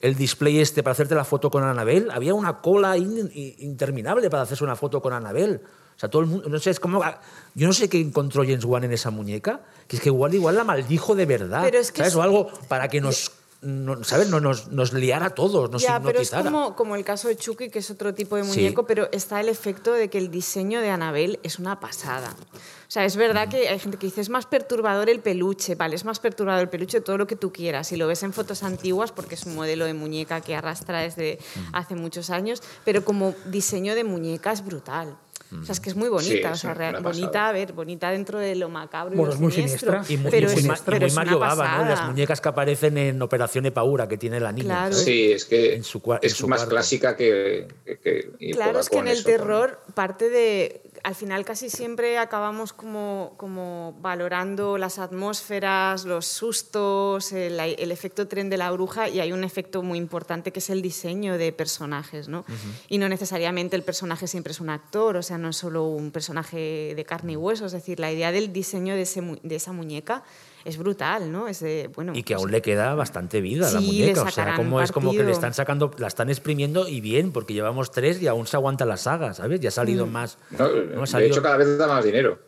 el 0.00 0.14
display 0.16 0.58
este 0.60 0.82
para 0.82 0.92
hacerte 0.92 1.14
la 1.14 1.24
foto 1.24 1.50
con 1.50 1.62
Anabel, 1.62 2.10
había 2.10 2.34
una 2.34 2.60
cola 2.60 2.96
in- 2.96 3.30
in- 3.34 3.54
interminable 3.58 4.30
para 4.30 4.42
hacerse 4.44 4.64
una 4.64 4.76
foto 4.76 5.00
con 5.02 5.12
Anabel. 5.12 5.60
O 5.96 5.98
sea, 6.00 6.08
todo 6.08 6.22
el 6.22 6.28
mundo, 6.28 6.48
no 6.48 6.58
sé, 6.58 6.70
es 6.70 6.80
como, 6.80 7.02
yo 7.54 7.66
no 7.66 7.72
sé 7.74 7.90
qué 7.90 8.00
encontró 8.00 8.42
James 8.42 8.64
Wan 8.64 8.84
en 8.84 8.92
esa 8.92 9.10
muñeca, 9.10 9.60
que 9.86 9.96
es 9.96 10.02
que 10.02 10.08
igual, 10.08 10.34
igual 10.34 10.54
la 10.56 10.64
maldijo 10.64 11.14
de 11.14 11.26
verdad, 11.26 11.60
Pero 11.62 11.78
es 11.78 11.92
que 11.92 11.98
¿sabes? 11.98 12.12
es- 12.14 12.16
O 12.16 12.22
algo 12.22 12.48
para 12.68 12.88
que 12.88 13.02
nos 13.02 13.30
no- 13.62 14.02
¿sabes? 14.04 14.28
No, 14.28 14.40
nos, 14.40 14.68
nos 14.68 14.92
liara 14.92 15.26
a 15.26 15.30
todos, 15.34 15.70
nos 15.70 15.82
ya, 15.82 16.00
pero 16.00 16.18
es 16.20 16.28
hipnotizara. 16.28 16.44
como, 16.44 16.76
como 16.76 16.96
el 16.96 17.04
caso 17.04 17.28
de 17.28 17.36
Chucky, 17.36 17.68
que 17.70 17.80
es 17.80 17.90
otro 17.90 18.14
tipo 18.14 18.36
de 18.36 18.42
Sí. 18.44 18.48
muñeco, 18.48 18.86
pero 18.86 19.08
está 19.12 19.40
el 19.40 19.48
efecto 19.48 19.92
de 19.92 20.08
que 20.08 20.18
el 20.18 20.30
diseño 20.30 20.80
de 20.80 20.90
Anabel 20.90 21.38
es 21.42 21.58
una 21.58 21.78
pasada. 21.80 22.34
O 22.54 22.92
sea, 22.92 23.04
es 23.04 23.14
verdad 23.16 23.48
que 23.48 23.68
hay 23.68 23.78
gente 23.78 23.98
que 23.98 24.06
dice 24.06 24.20
es 24.20 24.30
más 24.30 24.46
perturbador 24.46 25.08
el 25.08 25.20
peluche, 25.20 25.76
vale, 25.76 25.94
es 25.94 26.04
más 26.04 26.18
perturbador 26.18 26.62
el 26.62 26.68
peluche, 26.68 27.00
todo 27.00 27.18
lo 27.18 27.26
que 27.26 27.36
tú 27.36 27.52
quieras. 27.52 27.92
Y 27.92 27.96
lo 27.96 28.06
ves 28.08 28.22
en 28.24 28.32
fotos 28.32 28.62
antiguas 28.64 29.12
porque 29.12 29.36
es 29.36 29.44
un 29.44 29.54
modelo 29.54 29.84
de 29.84 29.94
muñeca 29.94 30.40
que 30.40 30.56
arrastra 30.56 31.00
desde 31.00 31.38
hace 31.72 31.94
muchos 31.94 32.30
años, 32.30 32.62
pero 32.84 33.04
como 33.04 33.34
diseño 33.46 33.94
de 33.94 34.02
muñeca 34.04 34.50
es 34.52 34.64
brutal. 34.64 35.16
O 35.52 35.64
sea, 35.64 35.72
es 35.72 35.80
que 35.80 35.90
es 35.90 35.96
muy 35.96 36.08
bonita, 36.08 36.30
Sí, 36.30 36.44
o 36.44 36.54
sea, 36.54 36.74
real- 36.74 37.02
bonita, 37.02 37.48
a 37.48 37.52
ver, 37.52 37.72
bonita 37.72 38.10
dentro 38.10 38.38
de 38.38 38.54
lo 38.54 38.68
macabro 38.68 39.14
y 39.14 39.16
Bueno, 39.16 39.30
lo 39.30 39.34
es 39.34 39.40
muy 39.40 39.50
siniestro, 39.52 39.90
siniestra. 40.04 40.14
Y 40.14 40.16
muy, 40.18 40.30
pero 40.30 40.46
y 40.52 40.62
muy 40.62 40.70
es, 40.74 40.80
pero 40.82 41.00
muy 41.06 41.10
Mario 41.16 41.38
Bava, 41.40 41.78
¿no? 41.78 41.84
Las 41.88 42.04
muñecas 42.06 42.40
que 42.40 42.48
aparecen 42.48 42.96
en 42.98 43.20
Operación 43.20 43.66
Epaura 43.66 44.06
que 44.06 44.16
tiene 44.16 44.38
la 44.38 44.52
niña. 44.52 44.92
Sí, 44.92 45.32
es 45.32 45.44
que 45.44 45.74
En 45.74 45.82
su 45.82 46.00
en 46.06 46.18
es 46.22 46.32
su 46.34 46.46
más 46.46 46.60
cuarto. 46.60 46.70
clásica 46.74 47.16
que, 47.16 47.66
que- 47.84 47.98
que- 47.98 48.30
y 48.38 48.52
Claro, 48.52 48.78
es 48.80 48.88
que 48.88 48.98
en 48.98 49.08
el 49.08 49.14
eso, 49.18 49.24
terror 49.28 49.80
parte 49.94 50.28
de... 50.30 50.82
Al 51.02 51.14
final 51.14 51.44
casi 51.44 51.70
siempre 51.70 52.18
acabamos 52.18 52.72
como, 52.72 53.34
como 53.36 53.94
valorando 54.00 54.78
las 54.78 54.98
atmósferas, 54.98 56.04
los 56.04 56.26
sustos, 56.26 57.32
el, 57.32 57.58
el 57.58 57.90
efecto 57.90 58.28
tren 58.28 58.50
de 58.50 58.56
la 58.56 58.70
bruja 58.70 59.08
y 59.08 59.20
hay 59.20 59.32
un 59.32 59.44
efecto 59.44 59.82
muy 59.82 59.98
importante 59.98 60.52
que 60.52 60.58
es 60.58 60.70
el 60.70 60.82
diseño 60.82 61.38
de 61.38 61.52
personajes, 61.52 62.28
¿no? 62.28 62.44
Y 62.88 62.98
no 62.98 63.08
necesariamente 63.08 63.76
el 63.76 63.82
personaje 63.82 64.26
siempre 64.26 64.52
es 64.52 64.60
un 64.60 64.70
actor, 64.70 65.16
o 65.16 65.22
sea, 65.22 65.38
no 65.38 65.50
es 65.50 65.56
solo 65.56 65.84
un 65.84 66.10
personaje 66.10 66.94
de 66.94 67.04
carne 67.04 67.32
y 67.32 67.36
hueso, 67.36 67.66
es 67.66 67.72
decir, 67.72 68.00
la 68.00 68.12
idea 68.12 68.32
del 68.32 68.52
diseño 68.52 68.94
de, 68.94 69.02
ese 69.02 69.22
de 69.42 69.56
esa 69.56 69.72
muñeca 69.72 70.22
es 70.64 70.76
brutal, 70.78 71.30
¿no? 71.32 71.48
Es 71.48 71.60
de, 71.60 71.90
bueno, 71.94 72.12
Y 72.14 72.22
que 72.22 72.34
pues, 72.34 72.42
aún 72.42 72.50
le 72.52 72.62
queda 72.62 72.94
bastante 72.94 73.40
vida 73.40 73.68
a 73.68 73.72
la 73.72 73.80
muñeca. 73.80 74.22
O 74.22 74.30
sea, 74.30 74.54
como 74.56 74.80
es 74.80 74.92
como 74.92 75.12
que 75.12 75.22
le 75.24 75.32
están 75.32 75.54
sacando, 75.54 75.90
la 75.98 76.06
están 76.08 76.28
exprimiendo 76.30 76.86
y 76.88 77.00
bien, 77.00 77.32
porque 77.32 77.54
llevamos 77.54 77.90
tres 77.90 78.20
y 78.22 78.26
aún 78.26 78.46
se 78.46 78.56
aguanta 78.56 78.84
la 78.84 78.96
saga, 78.96 79.34
¿sabes? 79.34 79.60
Ya 79.60 79.68
ha 79.68 79.72
salido 79.72 80.06
Mm. 80.06 80.10
más. 80.12 80.38
No, 80.50 80.68
no 80.68 80.98
ha 80.98 81.00
de 81.00 81.06
salido- 81.06 81.32
hecho, 81.32 81.42
cada 81.42 81.56
vez 81.56 81.78
da 81.78 81.86
más 81.86 82.04
dinero. 82.04 82.38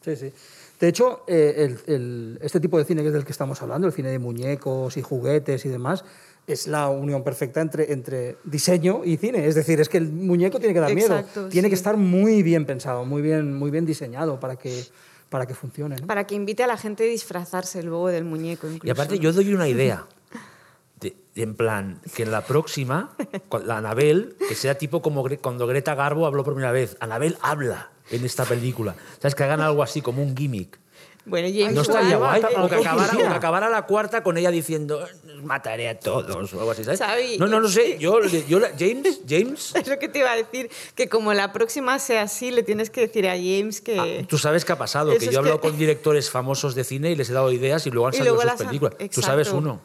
Sí, 0.00 0.16
sí. 0.16 0.32
De 0.78 0.88
hecho, 0.88 1.22
eh, 1.26 1.54
el- 1.86 1.94
el- 1.94 2.38
este 2.42 2.60
tipo 2.60 2.76
de 2.78 2.84
cine 2.84 3.00
que 3.02 3.08
es 3.08 3.14
del 3.14 3.24
que 3.24 3.32
estamos 3.32 3.62
hablando, 3.62 3.86
el 3.86 3.92
cine 3.94 4.10
de 4.10 4.18
muñecos 4.18 4.96
y 4.98 5.02
juguetes 5.02 5.64
y 5.64 5.68
demás, 5.70 6.04
es 6.46 6.66
la 6.68 6.88
unión 6.90 7.24
perfecta 7.24 7.60
entre, 7.60 7.92
entre 7.92 8.36
diseño 8.44 9.00
y 9.04 9.16
cine. 9.16 9.46
Es 9.46 9.54
decir, 9.54 9.80
es 9.80 9.88
que 9.88 9.96
el 9.98 10.08
muñeco 10.12 10.58
tiene 10.58 10.74
que 10.74 10.80
dar 10.80 10.94
miedo. 10.94 11.16
Exacto, 11.16 11.48
Tiene 11.48 11.66
sí. 11.66 11.70
que 11.70 11.74
estar 11.74 11.96
muy 11.96 12.42
bien 12.42 12.66
pensado, 12.66 13.04
muy 13.04 13.22
bien, 13.22 13.54
muy 13.54 13.70
bien 13.70 13.86
diseñado 13.86 14.38
para 14.38 14.56
que, 14.56 14.84
para 15.28 15.46
que 15.46 15.54
funcione. 15.54 15.96
¿no? 15.96 16.06
para 16.06 16.26
que 16.26 16.34
invite 16.34 16.62
a 16.62 16.66
la 16.66 16.76
gente 16.76 17.04
a 17.04 17.06
disfrazarse 17.06 17.82
luego 17.82 18.08
del 18.08 18.24
muñeco. 18.24 18.66
Incluso, 18.66 18.86
Y 18.86 18.90
aparte, 18.90 19.18
yo 19.18 19.32
doy 19.32 19.52
una 19.52 19.68
idea. 19.68 20.06
De- 21.00 21.10
de- 21.34 21.42
en 21.42 21.54
plan, 21.54 22.00
que 22.14 22.22
en 22.22 22.30
la 22.30 22.44
próxima, 22.46 23.14
con 23.48 23.66
la 23.66 23.76
Anabel, 23.78 24.36
que 24.48 24.54
sea 24.54 24.76
tipo 24.78 25.02
como 25.02 25.22
Gre- 25.24 25.38
cuando 25.40 25.66
Greta 25.66 25.94
Garbo 25.94 26.26
habló 26.26 26.42
por 26.44 26.54
primera 26.54 26.72
vez. 26.72 26.96
Anabel 27.00 27.36
habla 27.42 27.90
en 28.10 28.24
esta 28.24 28.44
película. 28.44 28.94
¿Sabes? 29.20 29.34
Que 29.34 29.44
hagan 29.44 29.60
algo 29.60 29.82
así, 29.82 30.00
como 30.00 30.22
un 30.22 30.34
gimmick. 30.36 30.78
Bueno, 31.26 31.48
James 31.52 31.74
¿No 31.74 31.82
estaría 31.82 32.16
guay? 32.16 32.40
O 32.56 32.68
que, 32.68 32.76
acabara, 32.76 33.12
o 33.12 33.18
que 33.18 33.26
acabara 33.26 33.68
la 33.68 33.82
cuarta 33.82 34.22
con 34.22 34.36
ella 34.38 34.50
diciendo, 34.52 35.00
"Os 35.00 35.42
mataré 35.42 35.88
a 35.88 35.98
todos, 35.98 36.54
o 36.54 36.58
algo 36.60 36.70
así, 36.70 36.84
¿sabes? 36.84 37.00
Xavi, 37.00 37.36
No, 37.38 37.48
no, 37.48 37.60
no 37.60 37.68
sé. 37.68 37.98
Yo, 37.98 38.20
yo, 38.24 38.60
James, 38.78 39.20
James, 39.28 39.74
Es 39.74 39.88
lo 39.88 39.98
que 39.98 40.08
te 40.08 40.20
iba 40.20 40.30
a 40.30 40.36
decir, 40.36 40.70
que 40.94 41.08
como 41.08 41.34
la 41.34 41.52
próxima 41.52 41.98
sea 41.98 42.22
así, 42.22 42.52
le 42.52 42.62
tienes 42.62 42.90
que 42.90 43.00
decir 43.00 43.26
a 43.28 43.32
James 43.32 43.80
que... 43.80 43.98
Ah, 44.22 44.26
tú 44.28 44.38
sabes 44.38 44.64
qué 44.64 44.72
ha 44.72 44.78
pasado, 44.78 45.10
Eso 45.10 45.18
que 45.18 45.26
yo 45.26 45.32
he 45.32 45.36
hablado 45.38 45.60
que- 45.60 45.68
con 45.68 45.76
directores 45.76 46.30
famosos 46.30 46.76
de 46.76 46.84
cine 46.84 47.10
y 47.10 47.16
les 47.16 47.28
he 47.28 47.32
dado 47.32 47.50
ideas 47.50 47.84
y 47.86 47.90
luego 47.90 48.06
han 48.06 48.12
salido 48.12 48.34
luego 48.36 48.48
sus 48.56 48.66
películas. 48.66 48.94
Tú 49.12 49.20
sabes 49.20 49.50
uno. 49.52 49.80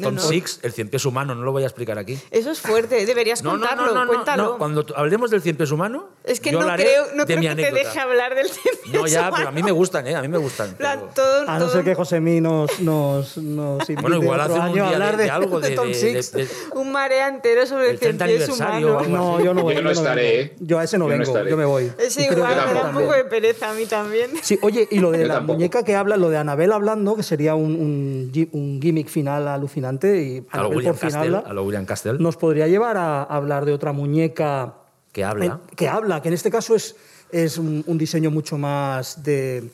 Tom 0.00 0.14
no. 0.14 0.20
Six, 0.20 0.60
el 0.62 0.72
cien 0.72 0.88
pies 0.88 1.04
humano, 1.04 1.34
no 1.34 1.42
lo 1.42 1.52
voy 1.52 1.62
a 1.62 1.66
explicar 1.66 1.98
aquí. 1.98 2.18
Eso 2.30 2.50
es 2.50 2.60
fuerte, 2.60 3.04
deberías 3.06 3.42
No, 3.42 3.52
no, 3.56 3.58
contarlo, 3.60 3.86
no, 3.86 3.92
no, 3.94 4.04
no, 4.04 4.12
cuéntalo. 4.12 4.42
no. 4.44 4.58
Cuando 4.58 4.86
hablemos 4.96 5.30
del 5.30 5.42
cien 5.42 5.56
pies 5.56 5.70
humano, 5.72 6.08
es 6.24 6.40
que 6.40 6.50
yo 6.52 6.58
no 6.58 6.62
hablaré 6.62 6.84
creo, 6.84 7.04
no 7.14 7.24
de 7.24 7.26
creo 7.26 7.38
mi 7.38 7.46
que 7.48 7.54
te 7.56 7.62
anécdota. 7.66 7.84
deje 7.88 7.98
hablar 8.00 8.34
del 8.34 8.46
No, 8.92 9.06
ya, 9.06 9.30
pero 9.34 9.48
a 9.48 9.52
mí 9.52 9.62
me 9.62 9.72
gustan, 9.72 10.06
¿eh? 10.06 10.14
A 10.14 10.22
mí 10.22 10.28
me 10.28 10.38
gustan. 10.38 10.74
pero- 10.78 11.08
todo, 11.14 11.42
A 11.48 11.58
no 11.58 11.64
todo 11.64 11.72
ser 11.74 11.84
que 11.84 11.94
Josemí 11.94 12.40
nos, 12.40 12.80
nos, 12.80 13.36
nos 13.36 13.80
invite 13.90 14.00
Bueno, 14.02 14.22
igual 14.22 14.40
hace 14.40 14.52
un 14.52 14.60
año 14.60 14.74
día 14.74 14.88
hablar 14.88 15.16
de, 15.16 15.24
de 15.24 15.30
algo 15.30 15.60
de, 15.60 15.70
de 15.70 15.74
Tom 15.76 15.92
Six. 15.92 16.32
de- 16.32 16.44
de- 16.44 16.50
un 16.74 16.92
marea 16.92 17.28
entero 17.28 17.66
sobre 17.66 17.86
el 17.86 17.90
El 17.92 17.98
30 18.00 18.26
cien 18.26 18.36
pies 18.38 18.48
humano. 18.48 19.00
No, 19.08 19.40
yo 19.44 19.54
no 19.54 19.62
voy. 19.62 19.74
Yo 19.74 19.82
no 19.82 19.90
estaré, 19.90 20.22
vengo. 20.22 20.52
¿eh? 20.52 20.56
Yo 20.60 20.78
a 20.78 20.84
ese 20.84 20.98
no 20.98 21.06
vengo, 21.06 21.44
yo 21.46 21.56
me 21.56 21.64
voy. 21.64 21.92
Es 21.98 22.16
igual, 22.18 22.54
me 22.66 22.74
da 22.74 22.84
un 22.84 22.94
poco 22.94 23.12
de 23.12 23.24
pereza 23.24 23.70
a 23.70 23.74
mí 23.74 23.86
también. 23.86 24.30
Sí, 24.42 24.58
oye, 24.62 24.86
y 24.90 24.98
lo 25.00 25.10
de 25.10 25.26
la 25.26 25.40
muñeca 25.40 25.82
que 25.84 25.94
habla, 25.96 26.16
lo 26.16 26.30
de 26.30 26.38
Anabel 26.38 26.72
hablando, 26.72 27.16
que 27.16 27.22
sería 27.22 27.54
un, 27.54 27.74
un, 27.74 28.30
gi- 28.32 28.48
un 28.52 28.80
gimmick 28.80 29.08
final 29.08 29.46
alucinante, 29.48 29.79
y 30.22 30.38
a 30.38 30.56
lo 30.58 30.62
Annabelle 30.68 30.76
William 30.76 30.92
por 30.94 31.00
fin 31.00 31.10
Castle, 31.10 31.36
habla, 31.36 31.48
a 31.50 31.52
lo 31.52 31.64
William 31.64 31.84
Castle, 31.84 32.16
nos 32.18 32.36
podría 32.36 32.68
llevar 32.68 32.96
a 32.96 33.22
hablar 33.24 33.64
de 33.64 33.72
otra 33.72 33.92
muñeca 33.92 34.74
que 35.12 35.24
habla. 35.24 35.46
eh, 35.46 35.74
que 35.76 35.88
habla, 35.88 36.22
que 36.22 36.28
en 36.28 36.34
este 36.34 36.50
caso 36.50 36.74
es, 36.74 36.96
es 37.32 37.58
un, 37.58 37.82
un 37.86 37.98
diseño 37.98 38.30
mucho 38.30 38.56
más 38.58 39.22
de, 39.22 39.70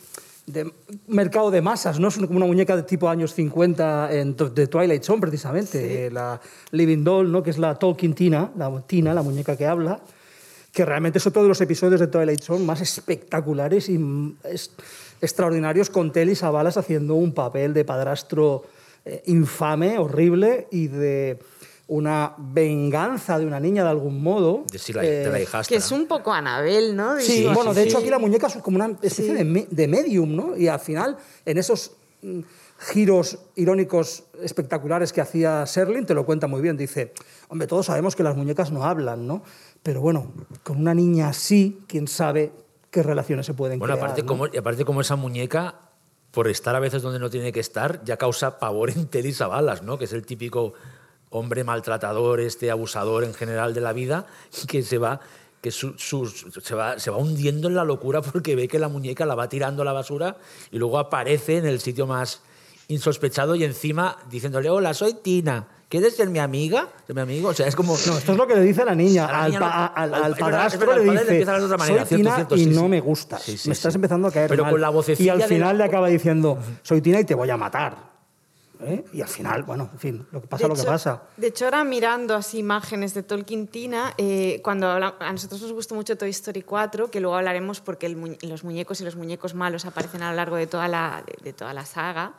de 0.47 0.73
mercado 1.09 1.51
de 1.51 1.61
masas, 1.61 1.99
no 2.01 2.09
es 2.09 2.17
como 2.17 2.37
una 2.37 2.47
muñeca 2.47 2.75
de 2.77 2.83
tipo 2.85 3.09
años 3.09 3.35
50 3.35 4.13
en, 4.13 4.37
de 4.37 4.67
Twilight 4.67 5.03
Zone, 5.03 5.21
precisamente, 5.21 6.07
eh, 6.07 6.11
la 6.11 6.41
Living 6.71 7.05
Doll, 7.05 7.31
¿no? 7.31 7.43
que 7.43 7.51
es 7.51 7.59
la 7.59 7.75
Tolkien 7.75 8.15
Tina, 8.15 8.51
la 8.57 8.81
Tina, 8.87 9.13
la 9.13 9.23
muñeca 9.23 9.57
que 9.57 9.67
habla, 9.67 10.01
que 10.73 10.85
realmente 10.85 11.19
es 11.19 11.27
otro 11.27 11.43
de 11.43 11.49
los 11.49 11.61
episodios 11.63 12.01
de 12.01 12.07
Twilight 12.07 12.41
Zone 12.43 12.65
más 12.65 12.81
espectaculares 12.83 13.89
y 13.89 13.99
mm, 13.99 14.37
es- 14.45 14.71
extraordinarios 15.21 15.89
con 15.89 16.13
Telly 16.13 16.35
Savalas 16.35 16.77
haciendo 16.77 17.15
un 17.15 17.33
papel 17.33 17.73
de 17.73 17.85
padrastro 17.87 18.65
eh, 19.07 19.23
infame, 19.27 19.99
horrible 19.99 20.67
y 20.71 20.89
de 20.89 21.39
una 21.89 22.35
venganza 22.37 23.39
de 23.39 23.47
una 23.47 23.61
niña 23.61 23.85
de 23.85 23.91
algún 23.91 24.21
modo. 24.23 24.65
de, 24.71 24.79
sí, 24.79 24.93
la, 24.93 25.03
de 25.03 25.31
la 25.31 25.39
Eh, 25.39 25.43
hijastra. 25.43 25.69
Que 25.75 25.77
es 25.77 25.91
un 25.93 26.07
poco 26.07 26.33
Anabel, 26.33 26.97
¿no? 26.97 27.19
Sí, 27.21 27.45
bueno, 27.45 27.71
sí, 27.73 27.77
de 27.77 27.83
sí. 27.85 27.89
hecho 27.89 27.99
aquí 27.99 28.11
la 28.11 28.19
muñeca 28.19 28.49
es 28.49 28.57
como 28.57 28.77
una 28.77 28.87
especie 29.01 29.33
de, 29.33 29.45
me- 29.45 29.67
de 29.71 29.87
medium, 29.89 30.35
¿no? 30.35 30.57
Y 30.57 30.67
al 30.69 30.81
final, 30.81 31.17
en 31.45 31.59
esos 31.59 31.93
mm, 32.23 32.41
giros 32.79 33.39
irónicos 33.55 34.25
espectaculares 34.43 35.13
que 35.13 35.21
hacía 35.21 35.65
Serling, 35.67 36.05
te 36.07 36.15
lo 36.15 36.27
cuenta 36.27 36.47
muy 36.49 36.61
bien. 36.61 36.77
Dice, 36.77 37.13
hombre, 37.49 37.69
todos 37.69 37.87
sabemos 37.87 38.17
que 38.17 38.23
las 38.25 38.37
muñecas 38.37 38.73
no 38.73 38.85
hablan, 38.85 39.27
¿no? 39.27 39.43
Pero 39.85 40.01
bueno, 40.01 40.33
con 40.65 40.79
una 40.79 40.93
niña 40.95 41.29
así, 41.29 41.79
quién 41.87 42.09
sabe 42.09 42.51
qué 42.91 43.03
relaciones 43.05 43.47
se 43.47 43.55
pueden 43.55 43.79
Bueno, 43.79 43.95
crear. 43.95 44.05
aparte, 44.07 44.23
¿no? 44.23 44.27
como, 44.29 44.47
y 44.49 44.57
aparte 44.57 44.85
como 44.85 45.01
esa 45.03 45.15
muñeca, 45.17 45.77
por 46.37 46.49
estar 46.49 46.77
a 46.77 46.81
veces 46.81 47.01
donde 47.01 47.19
no 47.19 47.31
tiene 47.31 47.51
que 47.51 47.61
estar, 47.61 48.05
ya 48.05 48.19
causa 48.19 48.59
pavor 48.59 48.91
en 48.91 49.33
Savalas, 49.33 49.83
¿no? 49.83 49.97
Que 49.97 50.05
es 50.05 50.13
el 50.13 50.27
típico 50.27 50.75
hombre 51.31 51.65
maltratador, 51.65 52.41
este 52.41 52.71
abusador 52.71 53.25
en 53.25 53.33
general 53.33 53.73
de 53.73 53.81
la 53.81 53.95
vida, 53.95 54.27
que 54.69 54.83
se 54.83 54.99
va 54.99 55.21
que 55.63 55.71
se, 55.71 56.75
va, 56.75 56.99
se 56.99 57.11
va 57.11 57.17
hundiendo 57.17 57.69
en 57.69 57.75
la 57.75 57.85
locura 57.85 58.21
porque 58.21 58.55
ve 58.55 58.69
que 58.69 58.79
la 58.79 58.89
muñeca 58.89 59.25
la 59.25 59.35
va 59.35 59.49
tirando 59.49 59.81
a 59.81 59.87
la 59.87 59.95
basura 59.95 60.37
y 60.71 60.77
luego 60.77 60.99
aparece 60.99 61.57
en 61.57 61.65
el 61.65 61.81
sitio 61.81 62.07
más 62.07 62.43
insospechado 62.89 63.55
y 63.57 63.65
encima 63.65 64.19
diciéndole, 64.31 64.69
hola, 64.69 64.93
soy 64.93 65.15
Tina, 65.15 65.67
¿quieres 65.89 66.17
ser 66.17 66.29
mi 66.31 66.39
amiga? 66.39 66.89
¿Ser 67.07 67.15
mi 67.17 67.23
amigo? 67.23 67.49
O 67.51 67.55
sea, 67.55 67.67
es 67.67 67.77
como... 67.77 67.93
No, 68.07 68.19
esto 68.19 68.33
es 68.33 68.39
lo 68.39 68.47
que 68.47 68.55
le 68.55 68.63
dice 68.63 68.83
a 68.83 68.87
la 68.87 68.95
niña. 68.95 69.27
La 69.27 69.43
al, 69.43 69.51
niña 69.51 69.61
pa- 69.61 69.87
al- 69.87 70.15
al- 70.15 70.25
al 70.25 70.37
padrastro 70.37 70.81
verdad, 70.81 70.95
al 70.97 71.01
le 71.01 71.07
padre 71.13 71.25
le 71.33 71.39
dice, 71.39 71.45
de 71.53 71.65
otra 71.65 71.77
manera, 71.77 71.99
soy 72.01 72.07
cierto, 72.09 72.17
Tina 72.17 72.35
cierto, 72.37 72.57
y 72.57 72.65
sí, 72.65 72.67
no 72.71 72.81
sí. 72.83 72.89
me 72.89 73.01
gustas. 73.01 73.43
Sí, 73.43 73.57
sí, 73.59 73.69
me 73.69 73.73
estás 73.75 73.93
sí. 73.93 73.97
empezando 73.97 74.29
a 74.29 74.31
caer 74.33 74.49
Pero 74.49 74.63
mal. 74.65 74.73
con 74.73 74.81
la 74.81 74.91
y 74.91 74.93
vocecilla 74.93 75.33
al 75.33 75.39
de 75.41 75.47
final 75.49 75.79
la- 75.79 75.85
le 75.85 75.89
acaba 75.89 76.09
diciendo, 76.09 76.59
soy 76.83 77.01
Tina 77.01 77.21
y 77.21 77.25
te 77.25 77.35
voy 77.35 77.51
a 77.51 77.57
matar. 77.57 78.17
¿Eh? 78.79 79.03
Y 79.15 79.23
al 79.23 79.29
final, 79.29 79.63
bueno, 79.63 79.89
en 79.91 79.99
fin, 79.99 80.27
lo 80.33 80.43
que 80.43 80.49
pasa 80.49 80.65
De 80.65 80.69
lo 80.69 80.75
que 80.75 80.83
hecho- 80.83 80.91
pasa. 80.91 81.23
De 81.39 81.47
hecho, 81.47 81.65
ahora 81.65 81.83
mirando 81.83 82.35
así 82.35 82.59
imágenes 82.59 83.15
de 83.15 83.23
Tolkien 83.23 83.69
Tina, 83.69 84.13
eh, 84.19 84.61
cuando 84.63 84.87
habla- 84.91 85.15
a 85.19 85.33
nosotros 85.33 85.63
nos 85.63 85.73
gustó 85.73 85.95
mucho 85.95 86.19
Toy 86.19 86.29
Story 86.29 86.61
4, 86.61 87.11
que 87.11 87.21
luego 87.21 87.37
hablaremos 87.37 87.81
porque 87.81 88.05
el 88.05 88.37
los 88.43 88.65
muñecos 88.65 89.01
y 89.01 89.05
los 89.05 89.17
muñecos 89.17 89.55
malos 89.55 89.87
aparecen 89.87 90.23
a 90.23 90.29
lo 90.31 90.37
largo 90.37 90.57
de 90.57 90.67
toda 90.67 90.89
la, 90.89 91.25
de, 91.27 91.43
de 91.43 91.53
toda 91.55 91.73
la 91.73 91.87
saga 91.87 92.35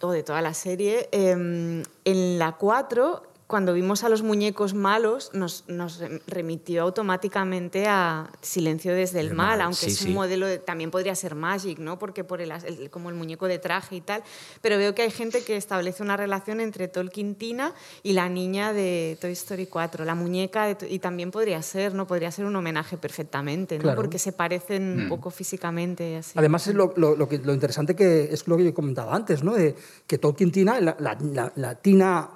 o 0.00 0.10
de 0.10 0.22
toda 0.22 0.42
la 0.42 0.54
serie. 0.54 1.08
eh, 1.12 1.82
en 2.04 2.38
la 2.38 2.52
4, 2.52 3.22
cuando 3.46 3.72
vimos 3.74 4.02
a 4.02 4.08
los 4.08 4.22
muñecos 4.22 4.74
malos, 4.74 5.30
nos, 5.32 5.64
nos 5.68 6.00
rem- 6.02 6.20
remitió 6.26 6.82
automáticamente 6.82 7.86
a 7.86 8.28
Silencio 8.42 8.92
desde 8.92 9.20
el, 9.20 9.28
El 9.28 9.34
mal, 9.34 9.46
mal, 9.50 9.60
aunque 9.62 9.76
sí, 9.78 9.86
es 9.86 9.96
sí. 9.98 10.08
un 10.08 10.14
modelo 10.14 10.46
de- 10.46 10.58
también 10.58 10.90
podría 10.90 11.14
ser 11.14 11.36
Magic, 11.36 11.78
¿no? 11.78 11.96
Porque 11.98 12.24
por 12.24 12.40
el, 12.40 12.50
as- 12.50 12.64
el- 12.64 12.90
como 12.90 13.08
el 13.08 13.14
muñeco 13.14 13.46
de 13.46 13.60
traje 13.60 13.94
y 13.96 14.00
tal. 14.00 14.24
Pero 14.62 14.78
veo 14.78 14.94
que 14.96 15.02
hay 15.02 15.10
gente 15.12 15.44
que 15.44 15.56
establece 15.56 16.02
una 16.02 16.16
relación 16.16 16.60
entre 16.60 16.88
Tolkien 16.88 17.36
Tina 17.36 17.72
y 18.02 18.14
la 18.14 18.28
niña 18.28 18.72
de 18.72 19.16
Toy 19.20 19.32
Story 19.32 19.66
4, 19.66 20.04
la 20.04 20.16
muñeca 20.16 20.66
de 20.66 20.88
y 20.90 20.98
también 20.98 21.30
podría 21.30 21.62
ser, 21.62 21.94
¿no? 21.94 22.06
Podría 22.06 22.32
ser 22.32 22.46
un 22.46 22.56
homenaje 22.56 22.96
perfectamente, 22.96 23.76
¿no? 23.76 23.82
Claro. 23.82 23.96
Porque 23.96 24.18
se 24.18 24.32
parecen 24.32 25.02
un 25.02 25.08
poco 25.08 25.30
físicamente 25.30 26.16
así. 26.16 26.32
Además, 26.36 26.66
es 26.66 26.74
lo, 26.74 26.92
lo- 26.96 27.14
lo 27.14 27.28
que- 27.28 27.38
lo 27.38 27.54
interesante 27.54 27.94
que 27.94 28.24
es 28.24 28.46
lo 28.48 28.56
que 28.56 28.64
yo 28.64 28.74
comentaba 28.74 29.14
antes, 29.14 29.44
¿no? 29.44 29.54
De 29.54 29.76
que 30.08 30.18
Tolkien 30.18 30.50
Tina, 30.50 30.80
la, 30.80 30.96
la- 30.98 31.16
la- 31.20 31.52
la 31.54 31.74
Tina 31.76 32.28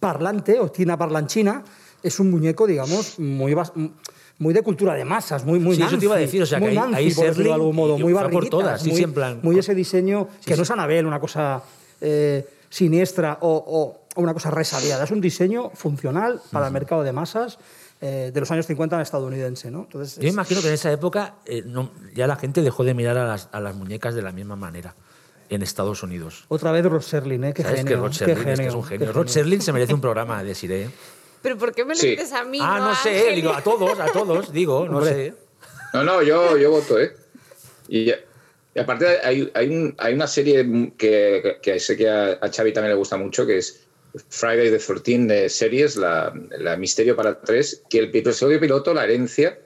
parlante 0.00 0.58
o 0.60 0.70
Tina 0.70 0.96
parlanchina, 0.96 1.62
es 2.02 2.20
un 2.20 2.30
muñeco, 2.30 2.66
digamos, 2.66 3.18
muy, 3.18 3.54
muy 4.38 4.54
de 4.54 4.62
cultura 4.62 4.94
de 4.94 5.04
masas, 5.04 5.44
muy, 5.44 5.58
muy 5.58 5.76
Sí, 5.76 5.82
eso 5.82 5.98
te 5.98 6.04
iba 6.04 6.14
a 6.14 6.18
Nancy, 6.18 6.26
decir, 6.26 6.42
o 6.42 6.46
sea, 6.46 6.58
muy 6.58 6.68
que 6.68 6.78
ahí- 6.78 6.84
Nancy, 6.90 6.96
ahí 6.96 7.14
por 7.14 7.34
de 7.34 7.52
algún 7.52 7.76
modo, 7.76 7.98
muy 7.98 8.12
por 8.14 8.48
todas, 8.48 8.84
muy, 8.86 8.96
sí, 8.96 9.02
en 9.02 9.12
plan- 9.14 9.40
muy 9.42 9.58
ese 9.58 9.74
diseño, 9.74 10.28
que 10.44 10.56
no 10.56 10.62
es 10.62 10.70
Anabel, 10.70 11.06
una 11.06 11.20
cosa... 11.20 11.62
eh, 12.00 12.46
siniestra 12.68 13.38
o, 13.42 14.02
o 14.16 14.20
una 14.20 14.34
cosa 14.34 14.50
resabiada. 14.50 15.04
Es 15.04 15.10
un 15.12 15.20
diseño 15.20 15.70
funcional 15.72 16.40
para 16.50 16.66
el 16.66 16.72
mercado 16.72 17.04
de 17.04 17.12
masas 17.12 17.58
eh, 18.00 18.32
de 18.34 18.40
los 18.40 18.50
años 18.50 18.66
50 18.66 18.96
en 18.96 19.02
estadounidense. 19.02 19.70
¿no? 19.70 19.82
Entonces, 19.84 20.16
Yo 20.16 20.26
es- 20.26 20.34
imagino 20.34 20.60
que 20.60 20.66
en 20.68 20.74
esa 20.74 20.90
época 20.92 21.36
eh, 21.46 21.62
no- 21.64 21.90
ya 22.14 22.26
la 22.26 22.34
gente 22.36 22.62
dejó 22.62 22.82
de 22.84 22.92
mirar 22.92 23.16
a 23.18 23.24
las, 23.28 23.48
a 23.52 23.60
las 23.60 23.76
muñecas 23.76 24.14
de 24.16 24.22
la 24.22 24.32
misma 24.32 24.56
manera 24.56 24.94
en 25.50 25.62
Estados 25.62 26.02
Unidos. 26.02 26.44
Otra 26.48 26.72
vez 26.72 26.84
Rod 26.84 27.00
Serling, 27.02 27.44
¿eh? 27.44 27.52
Qué 27.54 27.62
¿Sabes 27.62 27.78
genio. 27.80 27.96
que 27.96 28.00
Rod 28.02 28.10
qué 28.10 28.16
Serling 28.18 28.36
es, 28.36 28.44
que 28.44 28.50
genio, 28.56 28.68
es 28.68 28.74
un 28.74 28.82
qué 28.82 28.88
genio? 28.98 29.12
Rod 29.12 29.28
Serling 29.28 29.60
se 29.62 29.72
merece 29.72 29.94
un 29.94 30.00
programa 30.00 30.42
de 30.44 30.54
Siré. 30.54 30.88
Pero 31.42 31.56
¿por 31.58 31.72
qué 31.74 31.84
me 31.84 31.94
lo 31.94 32.00
Sí. 32.00 32.10
dices 32.10 32.32
a 32.32 32.44
mí? 32.44 32.58
Ah, 32.60 32.78
no 32.78 32.90
a 32.90 32.96
sé, 32.96 33.10
Ángel? 33.20 33.34
digo, 33.36 33.52
a 33.52 33.62
todos, 33.62 33.98
a 34.00 34.06
todos, 34.06 34.52
digo, 34.52 34.86
no 34.88 34.98
Hombre. 34.98 35.12
sé. 35.12 35.34
No, 35.94 36.02
no, 36.04 36.22
yo, 36.22 36.56
yo 36.56 36.70
voto, 36.70 36.98
¿eh? 36.98 37.14
Y, 37.88 38.10
y 38.10 38.78
aparte 38.78 39.06
hay, 39.22 39.50
hay, 39.54 39.68
un- 39.68 39.94
hay 39.98 40.14
una 40.14 40.26
serie 40.26 40.92
que, 40.98 41.58
que 41.62 41.78
sé 41.78 41.96
que 41.96 42.08
a, 42.08 42.32
a 42.40 42.50
Xavi 42.52 42.72
también 42.72 42.90
le 42.92 42.96
gusta 42.98 43.16
mucho, 43.16 43.46
que 43.46 43.58
es 43.58 43.82
Friday 44.30 44.70
the 44.70 44.78
13 44.78 45.26
de 45.26 45.48
series, 45.48 45.96
la, 45.96 46.32
la 46.58 46.76
Misterio 46.76 47.14
para 47.14 47.40
tres, 47.40 47.82
que 47.88 47.98
el 48.00 48.04
episodio 48.16 48.58
piloto, 48.58 48.92
La 48.92 49.04
herencia, 49.04 49.58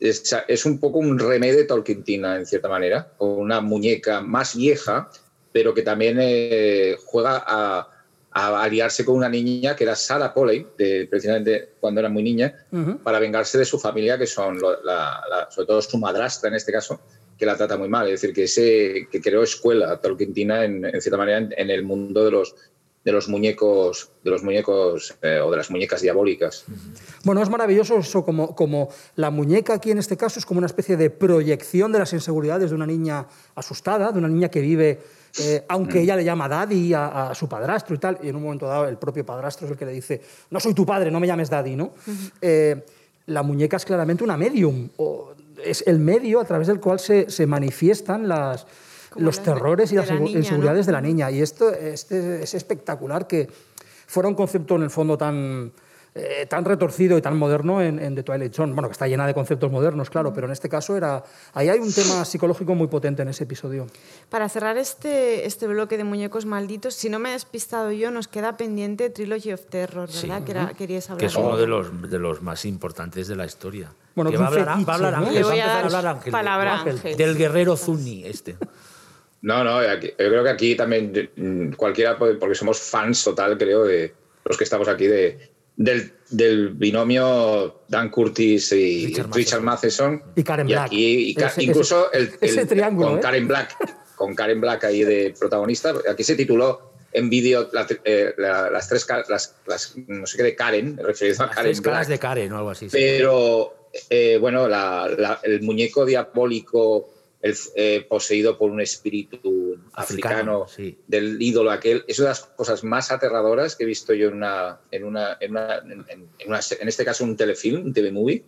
es, 0.00 0.36
es 0.48 0.64
un 0.66 0.78
poco 0.78 0.98
un 0.98 1.18
remedio 1.18 1.56
de 1.56 1.64
Tolkientina, 1.64 2.36
en 2.36 2.46
cierta 2.46 2.68
manera, 2.68 3.08
con 3.16 3.30
una 3.30 3.60
muñeca 3.60 4.20
más 4.20 4.56
vieja, 4.56 5.10
pero 5.52 5.72
que 5.72 5.82
también 5.82 6.18
eh, 6.20 6.96
juega 7.06 7.42
a, 7.46 7.88
a 8.32 8.62
aliarse 8.62 9.04
con 9.06 9.14
una 9.16 9.28
niña 9.28 9.74
que 9.74 9.84
era 9.84 9.96
Sarah 9.96 10.34
Polley, 10.34 10.66
de, 10.76 11.06
precisamente 11.08 11.70
cuando 11.80 12.00
era 12.00 12.10
muy 12.10 12.22
niña, 12.22 12.54
para 13.02 13.18
vengarse 13.18 13.56
de 13.56 13.64
su 13.64 13.78
familia, 13.78 14.18
que 14.18 14.26
son 14.26 14.60
la- 14.60 15.22
la- 15.30 15.48
sobre 15.50 15.66
todo 15.66 15.80
su 15.80 15.96
madrastra 15.98 16.48
en 16.48 16.56
este 16.56 16.72
caso, 16.72 17.00
que 17.38 17.46
la 17.46 17.56
trata 17.56 17.76
muy 17.78 17.88
mal. 17.88 18.06
Es 18.08 18.20
decir, 18.20 18.34
que, 18.34 18.44
ese, 18.44 19.08
que 19.10 19.20
creó 19.22 19.42
escuela 19.42 19.98
Tolkientina 20.00 20.64
en, 20.64 20.84
en 20.84 21.00
cierta 21.00 21.16
manera 21.16 21.38
en, 21.38 21.54
en 21.56 21.70
el 21.70 21.82
mundo 21.82 22.24
de 22.24 22.30
los, 22.30 22.54
de 23.06 23.12
los 23.12 23.28
muñecos, 23.28 24.10
de 24.24 24.32
los 24.32 24.42
muñecos 24.42 25.14
eh, 25.22 25.38
o 25.38 25.48
de 25.48 25.56
las 25.56 25.70
muñecas 25.70 26.02
diabólicas. 26.02 26.64
Bueno, 27.22 27.40
es 27.40 27.48
maravilloso 27.48 27.98
eso, 27.98 28.24
como, 28.24 28.56
como 28.56 28.88
la 29.14 29.30
muñeca 29.30 29.74
aquí 29.74 29.92
en 29.92 29.98
este 29.98 30.16
caso 30.16 30.40
es 30.40 30.44
como 30.44 30.58
una 30.58 30.66
especie 30.66 30.96
de 30.96 31.08
proyección 31.08 31.92
de 31.92 32.00
las 32.00 32.12
inseguridades 32.12 32.70
de 32.70 32.74
una 32.74 32.84
niña 32.84 33.28
asustada, 33.54 34.10
de 34.10 34.18
una 34.18 34.26
niña 34.26 34.48
que 34.48 34.60
vive, 34.60 34.98
eh, 35.38 35.64
aunque 35.68 36.00
ella 36.00 36.16
le 36.16 36.24
llama 36.24 36.48
daddy 36.48 36.94
a, 36.94 37.30
a 37.30 37.34
su 37.36 37.48
padrastro 37.48 37.94
y 37.94 37.98
tal, 37.98 38.18
y 38.24 38.28
en 38.28 38.34
un 38.34 38.42
momento 38.42 38.66
dado 38.66 38.88
el 38.88 38.98
propio 38.98 39.24
padrastro 39.24 39.68
es 39.68 39.70
el 39.70 39.78
que 39.78 39.86
le 39.86 39.92
dice, 39.92 40.20
no 40.50 40.58
soy 40.58 40.74
tu 40.74 40.84
padre, 40.84 41.08
no 41.12 41.20
me 41.20 41.28
llames 41.28 41.48
daddy, 41.48 41.76
¿no? 41.76 41.94
Eh, 42.40 42.84
la 43.26 43.44
muñeca 43.44 43.76
es 43.76 43.84
claramente 43.84 44.24
una 44.24 44.36
medium, 44.36 44.88
o 44.96 45.32
es 45.64 45.84
el 45.86 46.00
medio 46.00 46.40
a 46.40 46.44
través 46.44 46.66
del 46.66 46.80
cual 46.80 46.98
se, 46.98 47.30
se 47.30 47.46
manifiestan 47.46 48.26
las, 48.26 48.66
los 49.14 49.36
las 49.36 49.44
de- 49.46 49.52
terrores 49.52 49.92
y 49.92 49.96
las 49.96 50.08
la 50.08 50.16
niña, 50.18 50.38
inseguridades 50.38 50.86
¿no? 50.86 50.86
de 50.86 50.92
la 50.92 51.00
niña. 51.00 51.30
Y 51.30 51.40
esto 51.40 51.70
este, 51.72 52.42
es 52.42 52.54
espectacular 52.54 53.26
que 53.26 53.48
fuera 54.06 54.28
un 54.28 54.34
concepto 54.34 54.76
en 54.76 54.82
el 54.82 54.90
fondo 54.90 55.16
tan, 55.18 55.72
eh, 56.14 56.46
tan 56.48 56.64
retorcido 56.64 57.18
y 57.18 57.20
tan 57.22 57.36
moderno 57.36 57.82
en, 57.82 57.98
en 57.98 58.14
The 58.14 58.22
Twilight 58.22 58.54
Zone. 58.54 58.72
Bueno, 58.72 58.88
que 58.88 58.92
está 58.92 59.06
llena 59.06 59.26
de 59.26 59.34
conceptos 59.34 59.70
modernos, 59.70 60.08
claro, 60.10 60.32
pero 60.32 60.46
en 60.46 60.52
este 60.52 60.68
caso 60.68 60.96
era. 60.96 61.22
Ahí 61.52 61.68
hay 61.68 61.78
un 61.78 61.92
tema 61.92 62.24
psicológico 62.24 62.74
muy 62.74 62.86
potente 62.86 63.22
en 63.22 63.28
ese 63.28 63.44
episodio. 63.44 63.86
Para 64.30 64.48
cerrar 64.48 64.78
este, 64.78 65.44
este 65.46 65.66
bloque 65.66 65.96
de 65.98 66.04
muñecos 66.04 66.46
malditos, 66.46 66.94
si 66.94 67.08
no 67.10 67.18
me 67.18 67.30
he 67.30 67.32
despistado 67.32 67.90
yo, 67.92 68.10
nos 68.10 68.28
queda 68.28 68.56
pendiente 68.56 69.10
Trilogy 69.10 69.52
of 69.52 69.66
Terror, 69.66 70.08
¿verdad? 70.22 70.44
Que 70.44 70.50
era- 70.52 70.68
queríais 70.72 71.10
hablar 71.10 71.20
Que 71.20 71.26
es 71.26 71.34
uno 71.36 71.56
de 71.56 71.66
los, 71.66 72.10
de 72.10 72.18
los 72.18 72.40
más 72.42 72.64
importantes 72.64 73.28
de 73.28 73.36
la 73.36 73.44
historia. 73.44 73.92
Bueno, 74.14 74.30
que 74.30 74.38
va 74.38 74.44
a 74.44 74.48
hablar, 74.48 74.66
va 74.88 74.92
a 74.92 74.96
hablar 74.96 75.14
fetiche, 75.16 75.20
¿no? 75.20 75.26
Ángel, 75.26 75.44
va 75.44 75.50
a 75.50 75.54
empezar 75.56 75.76
a 75.82 75.84
hablar 75.98 76.06
Ángel. 76.06 76.32
palabra. 76.32 76.80
Ángel. 76.80 77.16
Del 77.18 77.36
guerrero 77.36 77.76
Zuni, 77.76 78.24
este. 78.24 78.56
No, 79.46 79.62
no, 79.62 79.78
aquí- 79.78 80.08
yo 80.08 80.28
creo 80.28 80.42
que 80.42 80.50
aquí 80.50 80.74
también 80.74 81.30
mm, 81.36 81.74
cualquiera, 81.76 82.18
puede- 82.18 82.34
porque 82.34 82.56
somos 82.56 82.80
fans 82.80 83.22
total, 83.22 83.56
creo, 83.56 83.84
de 83.84 84.12
los 84.44 84.56
que 84.58 84.64
estamos 84.64 84.88
aquí, 84.88 85.06
de, 85.06 85.38
del, 85.76 86.10
del 86.30 86.70
binomio 86.70 87.82
Dan 87.86 88.10
Curtis 88.10 88.72
y 88.72 89.06
Richard 89.06 89.30
Richard, 89.32 89.60
Matheson. 89.62 90.20
Y 90.34 90.42
Karen 90.42 90.66
Black. 90.66 90.86
aquí- 90.86 91.30
y 91.30 91.40
Ese- 91.40 91.62
incluso 91.62 92.10
ese- 92.12 92.24
el, 92.24 92.38
ese 92.40 92.66
triángulo, 92.66 93.08
con 93.10 93.18
¿eh? 93.18 93.22
Karen 93.22 93.46
Black, 93.46 93.76
con 94.16 94.34
Karen 94.34 94.60
Black 94.60 94.82
ahí 94.84 95.04
de 95.04 95.32
protagonista. 95.38 95.94
Aquí 96.10 96.24
se 96.24 96.34
tituló 96.34 96.90
en 97.12 97.30
vídeo 97.30 97.68
la- 97.72 97.86
eh, 98.04 98.34
la- 98.38 98.68
las 98.68 98.88
tres, 98.88 99.06
las, 99.28 99.54
las- 99.66 99.94
no 100.08 100.26
sé 100.26 100.38
qué 100.38 100.42
de 100.42 100.56
Karen, 100.56 100.96
referido 100.96 101.36
a 101.42 101.46
Las 101.46 101.54
Karen 101.54 101.70
tres 101.70 101.80
caras 101.82 102.08
Black. 102.08 102.08
de 102.08 102.18
Karen 102.18 102.52
o 102.52 102.56
algo 102.58 102.70
así. 102.70 102.90
sí. 102.90 102.96
Pero 102.98 103.74
eh, 104.10 104.38
bueno, 104.40 104.66
la- 104.68 105.38
el 105.44 105.62
muñeco 105.62 106.04
diabólico 106.04 107.10
el, 107.46 107.56
eh, 107.76 108.06
poseído 108.08 108.58
por 108.58 108.70
un 108.70 108.80
espíritu 108.80 109.78
Africano, 109.92 110.64
africano, 110.64 110.66
sí. 110.68 110.98
del 111.06 111.40
ídolo 111.40 111.70
aquel, 111.70 112.04
es 112.06 112.18
una 112.18 112.28
de 112.28 112.30
las 112.32 112.40
cosas 112.44 112.84
más 112.84 113.10
aterradoras 113.10 113.76
que 113.76 113.84
he 113.84 113.86
visto 113.86 114.12
yo 114.14 114.28
en 114.28 114.34
una, 114.34 114.80
en 114.90 115.04
una, 115.04 115.36
en, 115.40 115.50
una- 115.52 115.78
en- 115.78 116.04
en- 116.08 116.28
una 116.48 116.60
en 116.80 116.88
este 116.88 117.04
caso 117.04 117.24
un 117.24 117.36
telefilm, 117.36 117.84
un 117.84 117.92
TV 117.92 118.12
movie, 118.12 118.42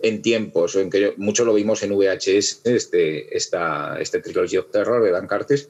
en 0.00 0.20
tiempos 0.22 0.76
en 0.76 0.90
que 0.90 1.00
yo- 1.00 1.14
mucho 1.16 1.44
lo 1.44 1.54
vimos 1.54 1.82
en 1.82 1.92
VHS, 1.96 2.60
este, 2.64 3.36
esta, 3.36 3.98
este 4.00 4.20
Trilogy 4.20 4.56
of 4.58 4.70
Terror 4.70 5.02
de 5.02 5.10
Dan 5.10 5.26
Curtis. 5.26 5.68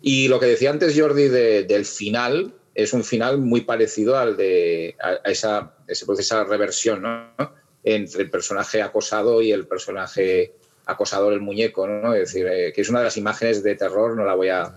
Y 0.00 0.28
lo 0.28 0.38
que 0.40 0.46
decía 0.46 0.70
antes 0.70 0.98
Jordi 0.98 1.28
de- 1.28 1.64
del 1.64 1.84
final, 1.84 2.54
es 2.74 2.92
un 2.92 3.04
final 3.04 3.38
muy 3.38 3.62
parecido 3.62 4.16
al 4.18 4.36
de 4.36 4.94
a, 5.00 5.18
a 5.24 5.30
esa, 5.30 5.74
ese 5.88 6.04
proceso 6.04 6.36
de 6.38 6.44
reversión 6.44 7.02
¿no? 7.02 7.32
entre 7.84 8.22
el 8.22 8.30
personaje 8.30 8.82
acosado 8.82 9.40
y 9.40 9.52
el 9.52 9.66
personaje 9.66 10.52
acosador, 10.86 11.32
el 11.32 11.40
muñeco. 11.40 11.86
¿no? 11.86 12.14
Es 12.14 12.32
decir, 12.32 12.46
eh, 12.46 12.72
que 12.72 12.80
es 12.80 12.88
una 12.88 13.00
de 13.00 13.04
las 13.06 13.16
imágenes 13.16 13.62
de 13.62 13.74
terror, 13.74 14.16
no 14.16 14.24
la 14.24 14.34
voy 14.34 14.48
a, 14.48 14.74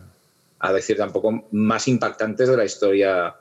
a 0.59 0.73
decir 0.73 0.97
tampoco, 0.97 1.45
más 1.51 1.87
impactantes 1.87 2.49
de 2.49 2.57
la 2.57 2.65
historia 2.65 3.35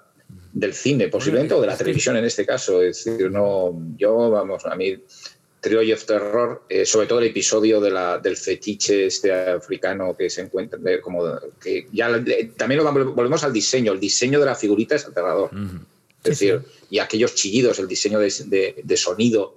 del 0.53 0.75
cine, 0.75 1.09
posiblemente, 1.09 1.55
o 1.55 1.61
de 1.61 1.66
la 1.66 1.77
televisión 1.77 2.16
en 2.16 2.25
este 2.25 2.45
caso. 2.47 2.83
Es 2.83 3.05
decir, 3.05 3.31
no, 3.31 3.75
yo, 3.97 4.31
vamos, 4.31 4.64
a 4.66 4.75
mí, 4.77 5.03
Trilogy 5.61 5.93
of 5.93 6.05
Terror, 6.05 6.62
eh, 6.69 6.85
sobre 6.87 7.07
todo 7.09 7.19
el 7.19 7.27
episodio 7.27 7.81
de 7.81 7.91
la, 7.91 8.19
del 8.19 8.37
fetiche 8.37 9.07
este 9.07 9.33
africano 9.33 10.14
que 10.16 10.31
se 10.31 10.43
encuentra, 10.43 10.79
de- 10.79 11.01
como 11.01 11.25
que 11.61 11.89
ya 11.93 12.09
eh, 12.11 12.53
también 12.57 12.85
lo 12.85 12.93
volvemos 12.93 13.43
al 13.43 13.53
diseño, 13.53 13.93
el 13.93 13.99
diseño 13.99 14.39
de 14.39 14.47
la 14.47 14.55
figurita 14.55 14.95
es 14.95 15.07
aterrador. 15.07 15.51
Es 16.23 16.31
decir, 16.39 16.61
y 16.91 16.99
aquellos 16.99 17.35
chillidos, 17.35 17.79
el 17.79 17.89
diseño 17.89 18.19
de, 18.21 18.33
de- 18.47 18.81
de 18.85 18.97
sonido 18.97 19.55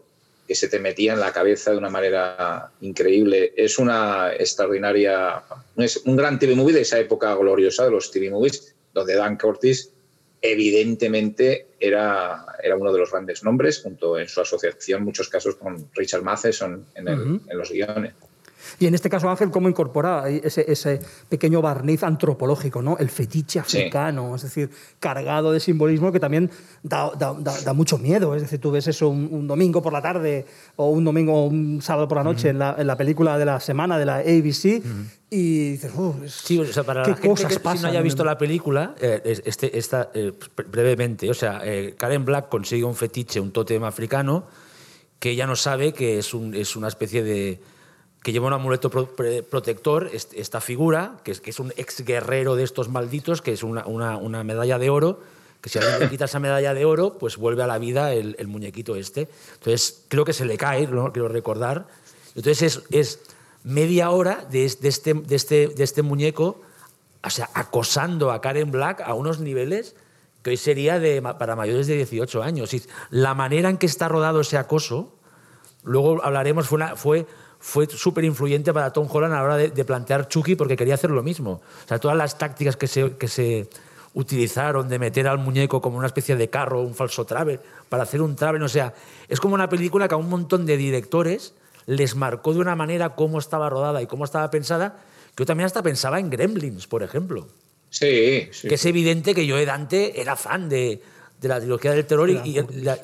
que 0.51 0.55
se 0.55 0.67
te 0.67 0.79
metía 0.79 1.13
en 1.13 1.21
la 1.21 1.31
cabeza 1.31 1.71
de 1.71 1.77
una 1.77 1.89
manera 1.89 2.69
increíble. 2.81 3.53
Es 3.55 3.79
una 3.79 4.33
extraordinaria, 4.37 5.41
es 5.77 6.01
un 6.03 6.17
gran 6.17 6.37
TV 6.39 6.55
movie 6.55 6.73
de 6.75 6.81
esa 6.81 6.99
época 6.99 7.33
gloriosa 7.35 7.85
de 7.85 7.91
los 7.91 8.11
TV 8.11 8.29
movies, 8.29 8.75
donde 8.93 9.15
Dan 9.15 9.37
Curtis 9.37 9.91
evidentemente 10.41 11.67
era, 11.79 12.45
era 12.61 12.75
uno 12.75 12.91
de 12.91 12.99
los 12.99 13.09
grandes 13.11 13.45
nombres, 13.45 13.79
junto 13.81 14.19
en 14.19 14.27
su 14.27 14.41
asociación, 14.41 14.99
en 14.99 15.05
muchos 15.05 15.29
casos 15.29 15.55
con 15.55 15.89
Richard 15.95 16.21
Matheson 16.23 16.85
en, 16.95 17.07
el- 17.07 17.19
Ujú. 17.21 17.41
en 17.49 17.57
los 17.57 17.71
guiones. 17.71 18.13
Y 18.81 18.87
en 18.87 18.95
este 18.95 19.09
caso, 19.11 19.29
Ángel, 19.29 19.51
¿cómo 19.51 19.69
incorpora 19.69 20.27
ese, 20.27 20.65
ese 20.67 20.99
pequeño 21.29 21.61
barniz 21.61 22.01
antropológico, 22.03 22.81
¿no? 22.81 22.97
el 22.97 23.09
fetiche 23.09 23.59
africano, 23.59 24.35
es 24.35 24.41
decir, 24.41 24.71
cargado 24.99 25.51
de 25.51 25.59
simbolismo 25.59 26.11
que 26.11 26.19
también 26.19 26.49
da, 26.81 27.11
da- 27.17 27.35
da- 27.39 27.61
da 27.61 27.73
mucho 27.73 27.99
miedo? 27.99 28.35
Es 28.35 28.41
decir, 28.41 28.59
tú 28.59 28.71
ves 28.71 28.87
eso 28.87 29.07
un, 29.09 29.29
un 29.31 29.47
domingo 29.47 29.81
por 29.83 29.93
la 29.93 30.01
tarde 30.01 30.45
o 30.77 30.89
un 30.89 31.03
domingo 31.03 31.33
o 31.43 31.45
un 31.45 31.79
sábado 31.81 32.07
por 32.07 32.17
la 32.17 32.23
noche 32.23 32.49
en, 32.49 32.57
la, 32.57 32.75
en 32.77 32.87
la 32.87 32.97
película 32.97 33.37
de 33.37 33.45
la 33.45 33.59
semana 33.59 33.99
de 33.99 34.05
la 34.05 34.15
ABC 34.17 34.81
y 35.29 35.71
dices, 35.73 35.91
"Uh, 35.95 36.15
es- 36.25 36.33
Sí, 36.33 36.57
o 36.59 36.65
sea, 36.65 36.83
para 36.83 37.03
qué 37.03 37.11
la 37.11 37.15
gente 37.17 37.29
cosas 37.29 37.47
que 37.49 37.53
si 37.53 37.59
pasan. 37.59 37.83
no 37.83 37.87
haya 37.89 38.01
visto 38.01 38.23
la 38.23 38.37
película, 38.37 38.95
eh, 38.99 39.21
es- 39.25 39.43
este, 39.45 39.77
esta, 39.77 40.09
eh, 40.15 40.33
brevemente, 40.71 41.29
o 41.29 41.33
sea, 41.35 41.61
eh, 41.63 41.93
Karen 41.97 42.25
Black 42.25 42.49
consigue 42.49 42.83
un 42.83 42.95
fetiche, 42.95 43.39
un 43.39 43.51
tótem 43.51 43.83
africano, 43.83 44.45
que 45.19 45.29
ella 45.29 45.45
no 45.45 45.55
sabe 45.55 45.93
que 45.93 46.17
es, 46.17 46.33
un- 46.33 46.55
es 46.55 46.75
una 46.75 46.87
especie 46.87 47.21
de... 47.23 47.61
que 48.23 48.31
lleva 48.31 48.47
un 48.47 48.53
amuleto 48.53 48.89
pro- 48.89 49.07
pre- 49.15 49.43
protector, 49.43 50.09
est- 50.13 50.33
esta 50.35 50.61
figura, 50.61 51.17
que 51.23 51.31
es, 51.31 51.41
que 51.41 51.49
es 51.49 51.59
un 51.59 51.73
ex 51.77 52.05
guerrero 52.05 52.55
de 52.55 52.63
estos 52.63 52.89
malditos, 52.89 53.41
que 53.41 53.51
es 53.53 53.63
una, 53.63 53.85
una- 53.85 54.17
una 54.17 54.43
medalla 54.43 54.77
de 54.77 54.89
oro, 54.89 55.19
que 55.61 55.69
si 55.69 55.77
alguien 55.79 55.99
le 55.99 56.09
quita 56.09 56.25
esa 56.25 56.39
medalla 56.39 56.73
de 56.73 56.85
oro, 56.85 57.17
pues 57.19 57.37
vuelve 57.37 57.63
a 57.63 57.67
la 57.67 57.77
vida 57.77 58.13
el, 58.13 58.35
el 58.39 58.47
muñequito 58.47 58.95
este. 58.95 59.27
Entonces, 59.53 60.03
creo 60.07 60.25
que 60.25 60.33
se 60.33 60.45
le 60.45 60.57
cae, 60.57 60.87
¿no? 60.87 61.11
quiero 61.13 61.27
recordar. 61.27 61.87
Entonces, 62.35 62.61
es, 62.61 62.83
es 62.91 63.19
media 63.63 64.09
hora 64.09 64.45
de, 64.49 64.61
de 64.81 64.87
este, 64.89 65.13
de, 65.13 65.35
este, 65.35 65.67
de 65.67 65.83
este 65.83 66.01
muñeco 66.01 66.61
o 67.23 67.29
sea, 67.29 67.47
acosando 67.53 68.31
a 68.31 68.41
Karen 68.41 68.71
Black 68.71 69.01
a 69.01 69.13
unos 69.13 69.39
niveles 69.39 69.95
que 70.41 70.49
hoy 70.49 70.57
sería 70.57 70.97
de, 70.99 71.21
para 71.21 71.55
mayores 71.55 71.85
de 71.85 71.95
18 71.97 72.41
años. 72.41 72.73
Y 72.73 72.81
la 73.11 73.35
manera 73.35 73.69
en 73.69 73.77
que 73.77 73.85
está 73.85 74.07
rodado 74.07 74.41
ese 74.41 74.57
acoso, 74.57 75.13
luego 75.83 76.23
hablaremos, 76.23 76.67
fue, 76.67 76.77
una- 76.77 76.95
fue, 76.95 77.27
fue 77.61 77.87
súper 77.87 78.25
influyente 78.25 78.73
para 78.73 78.91
Tom 78.91 79.07
Holland 79.09 79.33
a 79.33 79.37
la 79.37 79.43
hora 79.43 79.57
de, 79.57 79.69
de 79.69 79.85
plantear 79.85 80.27
Chucky 80.27 80.55
porque 80.55 80.75
quería 80.75 80.95
hacer 80.95 81.11
lo 81.11 81.21
mismo. 81.21 81.61
O 81.85 81.87
sea, 81.87 81.99
todas 81.99 82.17
las 82.17 82.37
tácticas 82.37 82.75
que 82.75 82.87
se, 82.87 83.15
que 83.17 83.27
se 83.27 83.69
utilizaron 84.13 84.89
de 84.89 84.99
meter 84.99 85.27
al 85.27 85.37
muñeco 85.37 85.79
como 85.79 85.97
una 85.97 86.07
especie 86.07 86.35
de 86.35 86.49
carro, 86.49 86.81
un 86.81 86.95
falso 86.95 87.23
travel, 87.25 87.59
para 87.87 88.03
hacer 88.03 88.21
un 88.21 88.35
travel, 88.35 88.63
o 88.63 88.67
sea, 88.67 88.93
es 89.29 89.39
como 89.39 89.53
una 89.53 89.69
película 89.69 90.07
que 90.07 90.15
a 90.15 90.17
un 90.17 90.27
montón 90.27 90.65
de 90.65 90.75
directores 90.75 91.53
les 91.85 92.15
marcó 92.15 92.53
de 92.53 92.59
una 92.59 92.75
manera 92.75 93.15
cómo 93.15 93.39
estaba 93.39 93.69
rodada 93.69 94.01
y 94.01 94.07
cómo 94.07 94.25
estaba 94.25 94.49
pensada, 94.51 94.99
que 95.35 95.43
yo 95.43 95.45
también 95.45 95.65
hasta 95.65 95.81
pensaba 95.81 96.19
en 96.19 96.29
Gremlins, 96.29 96.87
por 96.87 97.03
ejemplo. 97.03 97.47
Sí, 97.89 98.49
sí. 98.51 98.69
que 98.69 98.75
es 98.75 98.85
evidente 98.85 99.35
que 99.35 99.49
Joe 99.49 99.65
Dante 99.65 100.19
era 100.19 100.35
fan 100.35 100.69
de, 100.69 101.01
de 101.39 101.47
la 101.47 101.59
trilogía 101.59 101.91
del 101.91 102.05
terror 102.05 102.29
y, 102.29 102.37
y 102.45 102.83
la, 102.83 102.97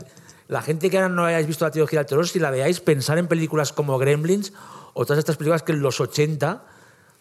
la 0.48 0.62
gente 0.62 0.90
que 0.90 0.98
ahora 0.98 1.10
no 1.10 1.26
hayáis 1.26 1.48
visto 1.48 1.66
la 1.66 1.72
trilogía 1.72 2.00
del 2.00 2.06
terror, 2.08 2.28
si 2.28 2.40
la 2.40 2.52
veáis, 2.52 2.80
pensar 2.80 3.18
en 3.18 3.28
películas 3.28 3.74
como 3.74 3.98
Gremlins 3.98 4.54
o 4.94 5.06
todas 5.06 5.20
estas 5.20 5.38
películas 5.38 5.64
que 5.64 5.74
en 5.74 5.82
los 5.82 6.00
80 6.00 6.64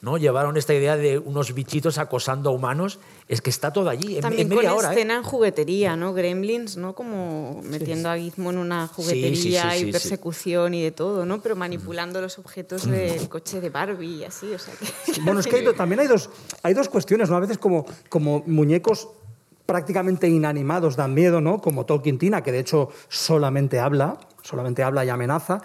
¿no? 0.03 0.19
llevaron 0.19 0.57
esta 0.59 0.75
idea 0.75 0.97
de 0.97 1.19
unos 1.19 1.53
bichitos 1.55 1.97
acosando 1.99 2.51
a 2.51 2.53
humanos, 2.53 3.01
es 3.29 3.41
que 3.41 3.49
está 3.51 3.73
todo 3.73 3.89
allí, 3.89 4.17
en, 4.17 4.21
También 4.23 4.43
en 4.43 4.57
media 4.57 4.69
con 4.71 4.79
hora. 4.79 4.91
¿eh? 4.91 4.93
escena 4.93 5.17
en 5.17 5.23
juguetería, 5.23 5.97
¿no? 5.97 6.13
Gremlins, 6.13 6.77
¿no? 6.77 6.95
Como 6.95 7.63
metiendo 7.65 8.11
a 8.11 8.17
Gizmo 8.17 8.51
en 8.51 8.59
una 8.59 8.87
juguetería 8.89 9.63
sí, 9.73 9.79
sí, 9.79 9.79
sí, 9.81 9.89
y 9.89 9.93
persecución 9.93 10.75
y 10.75 10.83
de 10.83 10.93
todo, 10.93 11.25
¿no? 11.27 11.41
Pero 11.43 11.57
manipulando 11.57 12.21
los 12.21 12.39
objetos 12.39 12.89
del 12.89 13.29
coche 13.29 13.61
de 13.61 13.71
Barbie 13.71 14.17
y 14.19 14.25
así, 14.25 14.53
o 14.53 14.59
sea 14.59 14.75
que... 14.75 15.21
Bueno, 15.23 15.41
es 15.41 15.47
que 15.47 15.57
hay 15.57 15.65
do- 15.65 15.73
también 15.75 15.99
hay 16.01 16.07
dos, 16.09 16.29
hay 16.63 16.75
dos 16.75 16.89
cuestiones, 16.91 17.29
¿no? 17.31 17.37
A 17.37 17.41
veces 17.41 17.59
como, 17.59 17.87
como 18.11 18.45
muñecos 18.47 19.09
prácticamente 19.67 20.29
inanimados 20.29 20.97
dan 20.97 21.13
miedo, 21.15 21.41
¿no? 21.41 21.61
Como 21.61 21.85
Tolkien 21.85 22.19
Tina, 22.19 22.43
que 22.43 22.53
de 22.53 22.61
hecho 22.61 22.89
solamente 23.09 23.79
habla, 23.81 24.17
solamente 24.43 24.83
habla 24.83 25.05
y 25.05 25.09
amenaza. 25.11 25.61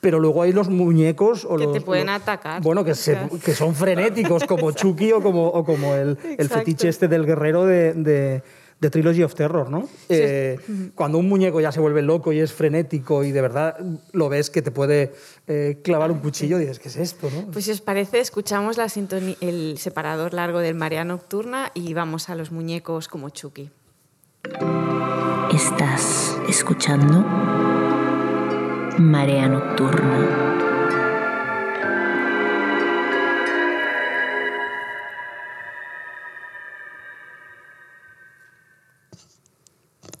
Pero 0.00 0.18
luego 0.18 0.42
hay 0.42 0.52
los 0.52 0.68
muñecos 0.68 1.44
o 1.44 1.56
Que 1.56 1.66
te 1.68 1.74
los- 1.74 1.84
pueden 1.84 2.06
los- 2.08 2.16
atacar. 2.16 2.60
Bueno, 2.60 2.82
que, 2.84 2.96
se- 2.96 3.16
son 3.54 3.74
frenéticos, 3.76 4.44
como 4.48 4.72
Chucky 4.72 5.12
o 5.12 5.22
como, 5.22 5.46
o 5.46 5.64
como 5.64 5.94
el, 5.94 6.18
el 6.38 6.48
fetiche 6.48 6.88
este 6.88 7.06
del 7.06 7.24
guerrero 7.24 7.64
de, 7.66 7.92
de- 7.92 8.42
de 8.82 8.90
Trilogy 8.90 9.22
of 9.22 9.36
Terror, 9.36 9.70
¿no? 9.70 9.88
Eh, 10.08 10.58
cuando 10.96 11.16
un 11.18 11.28
muñeco 11.28 11.60
ya 11.60 11.70
se 11.70 11.78
vuelve 11.78 12.02
loco 12.02 12.32
y 12.32 12.40
es 12.40 12.52
frenético 12.52 13.22
y 13.22 13.30
de 13.30 13.40
verdad 13.40 13.76
lo 14.12 14.28
ves 14.28 14.50
que 14.50 14.60
te 14.60 14.72
puede 14.72 15.12
eh, 15.46 15.78
clavar 15.84 16.10
un 16.10 16.18
cuchillo, 16.18 16.58
dices, 16.58 16.80
¿qué 16.80 16.88
es 16.88 16.96
esto? 16.96 17.30
¿no? 17.30 17.46
Pues 17.52 17.66
si 17.66 17.70
os 17.70 17.80
parece, 17.80 18.18
escuchamos 18.18 18.76
la 18.78 18.88
el 19.40 19.78
separador 19.78 20.34
largo 20.34 20.58
del 20.58 20.74
Marea 20.74 21.04
Nocturna 21.04 21.70
y 21.74 21.94
vamos 21.94 22.28
a 22.28 22.34
los 22.34 22.50
muñecos 22.50 23.06
como 23.06 23.30
Chucky. 23.30 23.70
Estás 25.54 26.36
escuchando 26.48 27.24
Marea 28.98 29.46
Nocturna. 29.46 30.61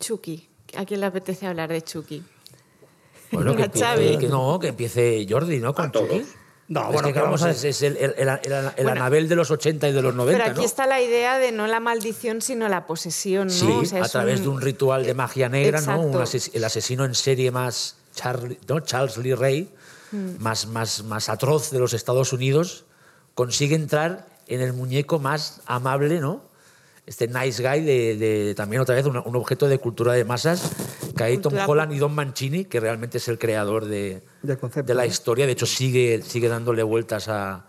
Chucky. 0.02 0.48
¿A 0.76 0.84
quién 0.84 1.00
le 1.00 1.06
apetece 1.06 1.46
hablar 1.46 1.70
de 1.70 1.82
Chucky? 1.82 2.22
Bueno, 3.30 3.54
que 3.56 3.62
empiece, 3.64 4.18
que 4.18 4.28
no, 4.28 4.58
que 4.58 4.68
empiece 4.68 5.26
Jordi, 5.28 5.58
¿no? 5.60 5.74
Con. 5.74 5.90
Chucky. 5.92 6.24
No, 6.68 6.86
Es 6.86 6.92
bueno, 6.94 7.12
que, 7.12 7.20
vamos, 7.20 7.42
a- 7.42 7.50
es, 7.50 7.64
es 7.64 7.82
el, 7.82 7.96
el, 7.98 8.14
el- 8.16 8.28
el- 8.28 8.72
Bueno. 8.76 8.90
Anabel 8.92 9.28
de 9.28 9.36
los 9.36 9.50
80 9.50 9.88
y 9.88 9.92
de 9.92 10.00
los 10.00 10.14
90, 10.14 10.38
Pero 10.38 10.50
aquí 10.52 10.60
¿no? 10.60 10.66
está 10.66 10.86
la 10.86 11.02
idea 11.02 11.38
de 11.38 11.52
no 11.52 11.66
la 11.66 11.80
maldición, 11.80 12.40
sino 12.40 12.68
la 12.68 12.86
posesión, 12.86 13.48
¿no? 13.48 13.52
Sí, 13.52 13.66
O 13.70 13.84
sea, 13.84 14.04
a 14.04 14.08
través 14.08 14.40
de 14.42 14.48
un 14.48 14.60
ritual 14.60 15.04
de 15.04 15.12
magia 15.12 15.48
negra, 15.50 15.80
¿no? 15.80 15.92
Exacto. 15.96 16.06
Un 16.06 16.22
ases- 16.22 16.50
el 16.54 16.64
asesino 16.64 17.04
en 17.04 17.14
serie 17.14 17.50
más 17.50 17.96
Charlie- 18.16 18.58
¿no? 18.68 18.80
Charles 18.80 19.16
Lee 19.18 19.34
Ray, 19.34 19.70
Mm. 20.12 20.42
más, 20.42 20.66
más, 20.66 21.02
más 21.04 21.28
atroz 21.28 21.70
de 21.70 21.78
los 21.78 21.92
Estados 21.94 22.32
Unidos, 22.32 22.84
consigue 23.34 23.74
entrar 23.74 24.26
en 24.46 24.60
el 24.60 24.72
muñeco 24.74 25.18
más 25.18 25.60
amable, 25.66 26.20
¿no? 26.20 26.42
Este 27.04 27.26
nice 27.26 27.60
guy 27.62 27.80
de, 27.82 28.16
de- 28.16 28.54
también 28.54 28.80
otra 28.80 28.94
vez 28.94 29.04
un, 29.06 29.16
un 29.16 29.36
objeto 29.36 29.66
de 29.66 29.78
cultura 29.78 30.12
de 30.12 30.24
masas, 30.24 30.70
que 31.16 31.24
hay 31.24 31.38
Tom 31.38 31.52
Holland 31.66 31.92
y 31.92 31.98
Don 31.98 32.14
Mancini, 32.14 32.64
que 32.64 32.78
realmente 32.78 33.18
es 33.18 33.26
el 33.26 33.38
creador 33.38 33.86
de, 33.86 34.22
Del 34.42 34.56
concepto, 34.58 34.86
de 34.86 34.94
la 34.94 35.02
¿no? 35.02 35.08
historia. 35.08 35.46
De 35.46 35.52
hecho, 35.52 35.66
sigue, 35.66 36.22
sigue 36.22 36.48
dándole 36.48 36.84
vueltas 36.84 37.26
a, 37.28 37.66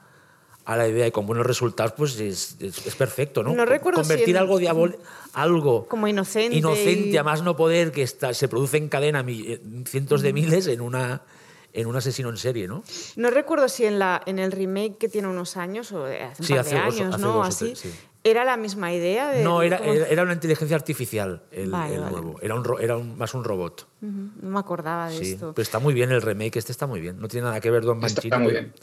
a 0.65 0.77
la 0.77 0.87
idea 0.87 1.07
y 1.07 1.11
con 1.11 1.25
buenos 1.25 1.47
resultados, 1.47 1.93
pues 1.97 2.19
es, 2.19 2.57
es- 2.59 2.85
es 2.85 2.95
perfecto, 2.95 3.41
¿no? 3.41 3.55
No 3.55 3.65
recuerdo 3.65 4.03
si 4.03 4.07
Convertir 4.09 4.35
en- 4.35 4.41
algo 4.41 4.59
diabólico, 4.59 4.99
algo 5.33 5.87
Como 5.87 6.07
inocente 6.07 6.55
inocente 6.55 7.09
y- 7.09 7.17
a 7.17 7.23
más 7.23 7.41
no 7.41 7.55
poder 7.55 7.91
que 7.91 8.03
está, 8.03 8.35
se 8.35 8.47
produce 8.47 8.77
en 8.77 8.87
cadena 8.87 9.23
mi- 9.23 9.41
eh, 9.53 9.61
cientos 9.87 10.21
Mm. 10.21 10.23
de 10.25 10.33
miles 10.33 10.67
en 10.67 10.79
una 10.81 11.23
en 11.75 11.87
un 11.87 11.95
asesino 11.95 12.29
en 12.29 12.37
serie, 12.37 12.67
¿no? 12.67 12.83
No 13.15 13.31
recuerdo 13.31 13.67
si 13.67 13.83
en, 13.85 13.97
la, 13.97 14.21
en 14.27 14.37
el 14.37 14.51
remake 14.51 14.95
que 14.99 15.09
tiene 15.09 15.27
unos 15.27 15.57
años, 15.57 15.91
o 15.91 16.05
hace 16.05 16.23
un 16.37 16.45
Sí, 16.45 16.53
par 16.53 16.59
hace 16.59 16.75
de 16.75 16.81
años, 16.81 17.15
hace 17.15 17.23
¿no? 17.23 17.27
dos 17.33 17.35
o 17.37 17.41
Así, 17.49 17.65
tres, 17.65 17.79
sí. 17.79 17.91
¿Era 18.23 18.45
la 18.45 18.55
misma 18.57 18.93
idea? 18.93 19.29
De, 19.31 19.43
No, 19.43 19.61
era, 19.61 19.77
era 19.79 20.07
era 20.07 20.23
una 20.23 20.33
inteligencia 20.33 20.75
artificial 20.77 21.43
el, 21.51 21.69
Vale, 21.69 21.95
el 21.95 22.01
vale. 22.01 22.11
nuevo. 22.13 22.39
Era, 22.41 22.55
un, 22.55 22.65
era 22.81 22.97
un- 22.97 23.17
más 23.17 23.33
un 23.33 23.43
robot. 23.43 23.87
No 24.01 24.49
me 24.49 24.59
acordaba 24.59 25.09
de 25.09 25.17
Sí. 25.17 25.31
esto. 25.33 25.53
Pero 25.53 25.63
está 25.63 25.79
muy 25.79 25.93
bien 25.93 26.11
el 26.11 26.21
remake, 26.21 26.57
este 26.57 26.71
está 26.71 26.87
muy 26.87 27.01
bien. 27.01 27.19
No 27.19 27.27
tiene 27.27 27.45
nada 27.47 27.59
que 27.59 27.69
ver 27.69 27.83
Don 27.83 27.99
Mancini. 27.99 28.21
Está 28.27 28.39
muy 28.39 28.51
bien. 28.53 28.73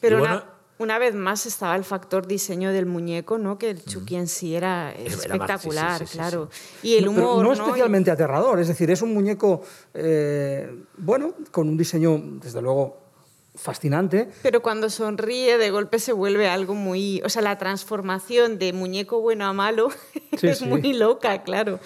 Pero 0.00 0.18
y 0.18 0.20
una, 0.20 0.30
bueno- 0.30 0.60
una 0.78 0.98
vez 0.98 1.14
más 1.14 1.44
estaba 1.44 1.76
el 1.76 1.84
factor 1.84 2.26
diseño 2.26 2.72
del 2.72 2.86
muñeco, 2.86 3.36
¿no? 3.36 3.58
Que 3.58 3.68
el 3.70 3.84
Chucky 3.84 4.16
en 4.16 4.26
sí 4.28 4.54
era 4.54 4.92
espectacular, 4.92 5.98
sí, 6.00 6.06
sí, 6.06 6.06
sí, 6.06 6.12
sí, 6.12 6.18
claro. 6.18 6.48
Y 6.82 6.94
el 6.96 7.00
pero 7.04 7.10
humor, 7.10 7.36
no 7.44 7.54
¿no? 7.54 7.64
especialmente 7.64 8.10
aterrador, 8.10 8.60
es 8.60 8.68
decir, 8.68 8.90
es 8.90 9.02
un 9.02 9.12
muñeco, 9.12 9.62
eh, 9.92 10.84
bueno, 10.96 11.34
con 11.50 11.68
un 11.68 11.76
diseño, 11.76 12.18
desde 12.42 12.62
luego, 12.62 12.99
fascinante. 13.60 14.28
Pero 14.42 14.62
cuando 14.62 14.90
sonríe, 14.90 15.58
de 15.58 15.70
golpe 15.70 15.98
se 15.98 16.12
vuelve 16.12 16.48
algo 16.48 16.74
muy. 16.74 17.20
O 17.24 17.28
sea, 17.28 17.42
la 17.42 17.58
transformación 17.58 18.58
de 18.58 18.72
muñeco 18.72 19.20
bueno 19.20 19.46
a 19.46 19.52
malo 19.52 19.90
Sí, 20.38 20.46
es 20.48 20.58
sí. 20.58 20.66
muy 20.66 20.92
loca, 20.92 21.42
claro. 21.42 21.80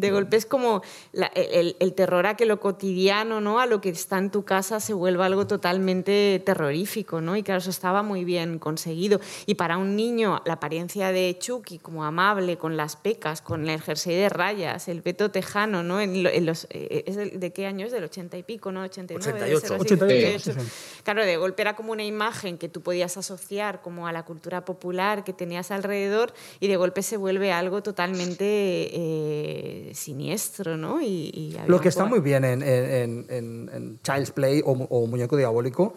De 0.00 0.10
golpe 0.10 0.36
es 0.36 0.46
como 0.46 0.82
la- 1.12 1.26
el, 1.34 1.76
el 1.78 1.92
terror 1.94 2.26
a 2.26 2.36
que 2.36 2.46
lo 2.46 2.60
cotidiano, 2.60 3.40
¿no? 3.40 3.60
A 3.60 3.66
lo 3.66 3.80
que 3.80 3.90
está 3.90 4.18
en 4.18 4.30
tu 4.30 4.44
casa 4.44 4.80
se 4.80 4.92
vuelva 4.94 5.26
algo 5.26 5.46
totalmente 5.46 6.42
terrorífico, 6.44 7.20
¿no? 7.20 7.36
Y 7.36 7.42
claro, 7.42 7.58
eso 7.60 7.70
estaba 7.70 8.02
muy 8.02 8.24
bien 8.24 8.58
conseguido. 8.58 9.20
Y 9.46 9.54
para 9.54 9.78
un 9.78 9.96
niño, 9.96 10.42
la 10.44 10.54
apariencia 10.54 11.12
de 11.12 11.36
Chucky 11.38 11.78
como 11.78 12.04
amable, 12.04 12.56
con 12.58 12.76
las 12.76 12.96
pecas, 12.96 13.42
con 13.42 13.68
el 13.68 13.80
jersey 13.80 14.16
de 14.16 14.28
rayas, 14.28 14.88
el 14.88 15.02
peto 15.02 15.30
tejano, 15.30 15.82
¿no? 15.82 16.00
En 16.00 16.10
en 16.26 16.46
los, 16.46 16.66
eh, 16.70 17.04
¿es 17.06 17.16
del- 17.16 17.38
¿De 17.40 17.52
qué 17.52 17.66
año 17.66 17.86
es? 17.86 17.92
Del 17.92 18.04
80 18.04 18.36
y 18.36 18.42
pico, 18.42 18.72
¿no? 18.72 18.82
89. 18.82 19.38
debe 19.40 19.60
ser 19.60 19.72
88. 19.72 19.74
así, 19.74 19.94
88, 19.94 20.50
88. 20.50 20.70
Claro, 21.04 21.24
de 21.24 21.36
golpe 21.36 21.62
era 21.62 21.76
como 21.76 21.92
una 21.92 22.04
imagen 22.04 22.58
que 22.58 22.68
tú 22.68 22.80
podías 22.82 23.16
asociar 23.16 23.80
como 23.82 24.06
a 24.06 24.12
la 24.12 24.24
cultura 24.24 24.64
popular 24.64 25.24
que 25.24 25.32
tenías 25.32 25.70
alrededor 25.70 26.32
y 26.60 26.68
de 26.68 26.76
golpe 26.76 27.02
se 27.02 27.16
vuelve 27.16 27.52
algo 27.52 27.82
totalmente 27.82 28.44
eh, 28.92 29.89
siniestro, 29.94 30.76
¿no? 30.76 31.00
Y, 31.00 31.30
y 31.34 31.56
había 31.56 31.68
Lo 31.68 31.80
que 31.80 31.88
está 31.88 32.04
muy 32.04 32.20
bien 32.20 32.44
en, 32.44 32.62
en- 32.62 33.26
en- 33.28 33.70
en 33.72 33.98
Child's 34.02 34.30
Play 34.32 34.62
o, 34.64 34.72
o 34.72 35.06
Muñeco 35.06 35.36
Diabólico 35.36 35.94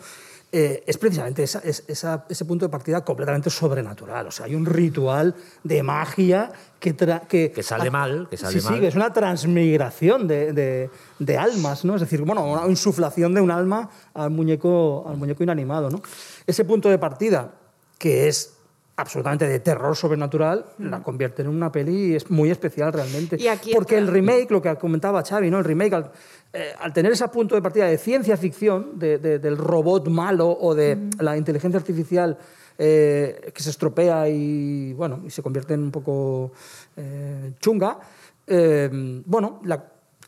eh, 0.55 0.83
es 0.85 0.97
precisamente 0.99 1.41
esa- 1.41 1.61
es- 1.63 1.83
esa- 1.87 2.25
ese 2.29 2.45
punto 2.45 2.65
de 2.65 2.69
partida 2.69 3.03
completamente 3.03 3.49
sobrenatural. 3.49 4.27
O 4.27 4.31
sea, 4.31 4.45
hay 4.45 4.53
un 4.53 4.65
ritual 4.67 5.33
de 5.63 5.81
magia 5.81 6.51
que... 6.79 6.95
tra- 6.95 7.25
que, 7.25 7.51
Que 7.51 7.63
sale 7.63 7.89
mal, 7.89 8.27
que 8.29 8.37
sale 8.37 8.59
sí, 8.59 8.65
mal. 8.65 8.75
Sí, 8.75 8.79
que 8.81 8.87
es 8.87 8.95
una 8.95 9.11
transmigración 9.11 10.27
de, 10.27 10.53
de- 10.53 10.89
de 11.17 11.37
almas, 11.39 11.83
¿no? 11.85 11.95
Es 11.95 12.01
decir, 12.01 12.21
bueno, 12.21 12.45
una 12.45 12.67
insuflación 12.67 13.33
de 13.33 13.41
un 13.41 13.49
alma 13.49 13.89
al 14.13 14.29
muñeco, 14.29 15.03
al 15.07 15.17
muñeco 15.17 15.41
inanimado, 15.43 15.89
¿no? 15.89 16.01
Ese 16.45 16.65
punto 16.65 16.87
de 16.89 16.99
partida, 16.99 17.53
que 17.97 18.27
es 18.27 18.53
absolutamente 18.95 19.47
de 19.47 19.59
terror 19.59 19.95
sobrenatural, 19.95 20.65
la 20.77 21.01
convierte 21.01 21.41
en 21.41 21.47
una 21.47 21.71
peli 21.71 22.15
es 22.15 22.29
muy 22.29 22.51
especial 22.51 22.93
realmente. 22.93 23.37
Y 23.39 23.47
aquí 23.47 23.71
Porque 23.73 23.97
el 23.97 24.07
remake, 24.07 24.51
lo 24.51 24.61
que 24.61 24.75
comentaba 24.75 25.23
Xavi, 25.23 25.49
¿no? 25.49 25.57
El 25.59 25.63
remake, 25.65 25.93
al, 25.93 26.11
eh, 26.53 26.73
al 26.79 26.93
tener 26.93 27.11
ese 27.11 27.27
punto 27.29 27.55
de 27.55 27.61
partida 27.61 27.85
de 27.87 27.97
ciencia 27.97 28.37
ficción, 28.37 28.99
de- 28.99 29.17
de- 29.17 29.39
del 29.39 29.57
robot 29.57 30.07
malo 30.09 30.49
o 30.49 30.75
de 30.75 30.97
la 31.19 31.35
inteligencia 31.37 31.79
artificial 31.79 32.37
eh, 32.77 33.51
que 33.53 33.61
se 33.63 33.69
estropea 33.69 34.27
y, 34.29 34.93
bueno, 34.93 35.21
y 35.25 35.29
se 35.29 35.41
convierte 35.43 35.73
en 35.75 35.81
un 35.83 35.91
poco 35.91 36.51
eh, 36.97 37.53
chunga, 37.59 37.99
eh, 38.47 38.89
bueno, 39.25 39.59
la, 39.63 39.83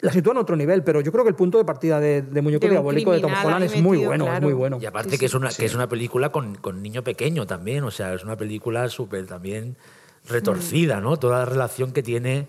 la 0.05 0.11
sitúa 0.11 0.31
en 0.33 0.37
otro 0.37 0.55
nivel, 0.55 0.83
pero 0.83 1.01
yo 1.01 1.11
creo 1.11 1.23
que 1.23 1.29
el 1.29 1.35
punto 1.35 1.57
de 1.57 1.65
partida 1.65 1.99
de, 1.99 2.21
de 2.21 2.41
Muñeco 2.41 2.65
De 2.65 2.71
Diabólico 2.71 3.11
de 3.11 3.19
Tom 3.19 3.33
Holland 3.43 3.65
es 3.65 3.81
muy 3.81 3.97
metido, 3.97 4.09
bueno, 4.09 4.25
es 4.25 4.29
claro. 4.29 4.45
muy 4.45 4.53
bueno. 4.53 4.79
Y 4.81 4.85
aparte 4.85 5.11
Sí, 5.11 5.17
que, 5.17 5.25
es 5.25 5.31
sí. 5.31 5.37
una, 5.37 5.49
que 5.49 5.65
es 5.65 5.75
una 5.75 5.89
película 5.89 6.31
con, 6.31 6.55
con 6.55 6.81
niño 6.81 7.03
pequeño 7.03 7.45
también, 7.45 7.83
o 7.83 7.91
sea, 7.91 8.13
es 8.13 8.23
una 8.23 8.37
película 8.37 8.87
súper 8.89 9.25
también 9.25 9.75
retorcida, 10.27 11.01
¿no? 11.01 11.17
Toda 11.17 11.39
la 11.39 11.45
relación 11.45 11.91
que 11.91 12.03
tiene, 12.03 12.47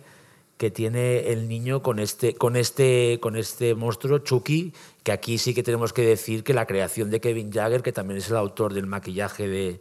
que 0.57 0.71
tiene 0.71 1.33
el 1.33 1.49
niño 1.49 1.83
con 1.83 1.99
este, 1.99 2.35
con, 2.35 2.57
este, 2.57 3.19
con 3.21 3.37
este 3.37 3.75
monstruo, 3.75 4.19
Chucky, 4.19 4.73
que 5.03 5.13
aquí 5.13 5.39
sí 5.39 5.55
que 5.55 5.63
tenemos 5.63 5.93
que 5.93 6.03
decir 6.03 6.45
que 6.45 6.55
la 6.55 6.67
creación 6.67 7.11
de 7.11 7.21
Kevin 7.21 7.53
Jagger, 7.53 7.83
que 7.83 7.93
también 7.93 8.19
es 8.19 8.31
el 8.31 8.37
autor 8.37 8.73
del 8.75 8.87
maquillaje 8.87 9.49
de, 9.49 9.81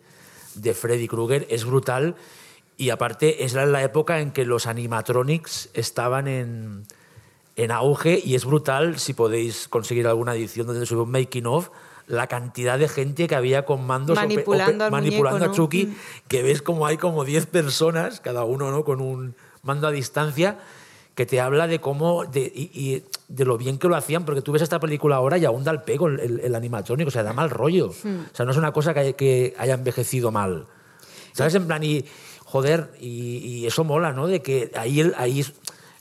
de 0.55 0.73
Freddy 0.73 1.07
Krueger, 1.07 1.45
es 1.49 1.65
brutal. 1.65 2.15
Y 2.77 2.89
aparte 2.89 3.45
es 3.45 3.53
la, 3.53 3.65
la 3.65 3.83
época 3.83 4.19
en 4.19 4.31
que 4.31 4.43
los 4.45 4.67
animatronics 4.67 5.69
estaban 5.73 6.27
en, 6.27 6.83
en 7.55 7.71
auge 7.71 8.21
y 8.23 8.35
es 8.35 8.45
brutal, 8.45 8.99
si 8.99 9.13
podéis 9.13 9.67
conseguir 9.67 10.07
alguna 10.07 10.35
edición 10.35 10.67
donde 10.67 10.85
sube 10.85 11.01
un 11.01 11.11
making 11.11 11.45
of, 11.45 11.69
la 12.07 12.27
cantidad 12.27 12.77
de 12.77 12.87
gente 12.87 13.27
que 13.27 13.35
había 13.35 13.65
con 13.65 13.85
mandos 13.87 14.15
Manipulando 14.15 14.91
manipulando 14.91 15.39
muñeco, 15.39 15.45
a 15.45 15.47
¿no? 15.47 15.53
Chucky, 15.55 15.85
Mm. 15.87 15.95
que 16.27 16.43
ves 16.43 16.61
como 16.61 16.85
hay 16.85 16.97
como 16.97 17.23
10 17.23 17.45
personas, 17.47 18.19
cada 18.19 18.43
uno 18.43 18.69
¿no? 18.71 18.83
con 18.83 19.01
un 19.01 19.35
mando 19.63 19.87
a 19.87 19.91
distancia, 19.91 20.59
que 21.15 21.25
te 21.25 21.39
habla 21.39 21.65
de 21.65 21.79
cómo, 21.79 22.25
de, 22.25 22.41
y, 22.53 22.69
y 22.73 23.03
de 23.29 23.45
lo 23.45 23.57
bien 23.57 23.77
que 23.79 23.87
lo 23.87 23.95
hacían, 23.95 24.25
porque 24.25 24.41
tú 24.41 24.51
ves 24.51 24.61
esta 24.61 24.79
película 24.81 25.15
ahora 25.15 25.37
y 25.37 25.45
aún 25.45 25.63
da 25.63 25.71
el 25.71 25.81
pego 25.81 26.09
el, 26.09 26.19
el, 26.19 26.39
el 26.41 26.55
animatrónico, 26.55 27.07
o 27.07 27.11
sea, 27.11 27.23
da 27.23 27.31
mal 27.33 27.49
rollo. 27.49 27.91
Hmm. 28.03 28.25
O 28.31 28.35
sea, 28.35 28.45
no 28.45 28.51
es 28.51 28.57
una 28.57 28.73
cosa 28.73 28.93
que, 28.93 28.99
haya- 28.99 29.13
que 29.13 29.55
haya 29.57 29.75
envejecido 29.75 30.29
mal. 30.31 30.67
¿Sabes? 31.31 31.55
En 31.55 31.65
plan, 31.67 31.81
y 31.83 32.05
joder, 32.43 32.91
y, 32.99 33.37
y 33.37 33.65
eso 33.65 33.83
mola, 33.85 34.11
¿no? 34.11 34.27
De 34.27 34.41
que 34.41 34.71
ahí, 34.75 35.09
ahí 35.17 35.43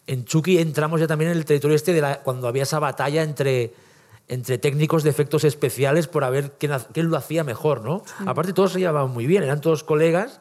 en 0.07 0.25
Chucky 0.25 0.59
entramos 0.59 1.01
ya 1.01 1.07
también 1.07 1.31
en 1.31 1.37
el 1.39 1.45
territorio 1.45 1.75
este 1.77 1.93
de 1.93 2.01
la, 2.01 2.21
cuando 2.23 2.47
había 2.49 2.65
esa 2.65 2.79
batalla 2.79 3.23
entre, 3.23 3.73
entre 4.29 4.59
técnicos 4.59 5.03
de 5.03 5.11
efectos 5.11 5.45
especiales 5.45 6.07
por 6.09 6.25
a 6.25 6.31
ver 6.31 6.53
quién, 6.59 6.73
lo 7.11 7.17
hacía 7.17 7.45
mejor, 7.45 7.83
¿no? 7.83 8.03
Aparte 8.27 8.53
todos 8.53 8.73
se 8.73 8.81
llevaban 8.81 9.11
muy 9.11 9.27
bien, 9.27 9.43
eran 9.43 9.61
todos 9.61 9.83
colegas, 9.85 10.41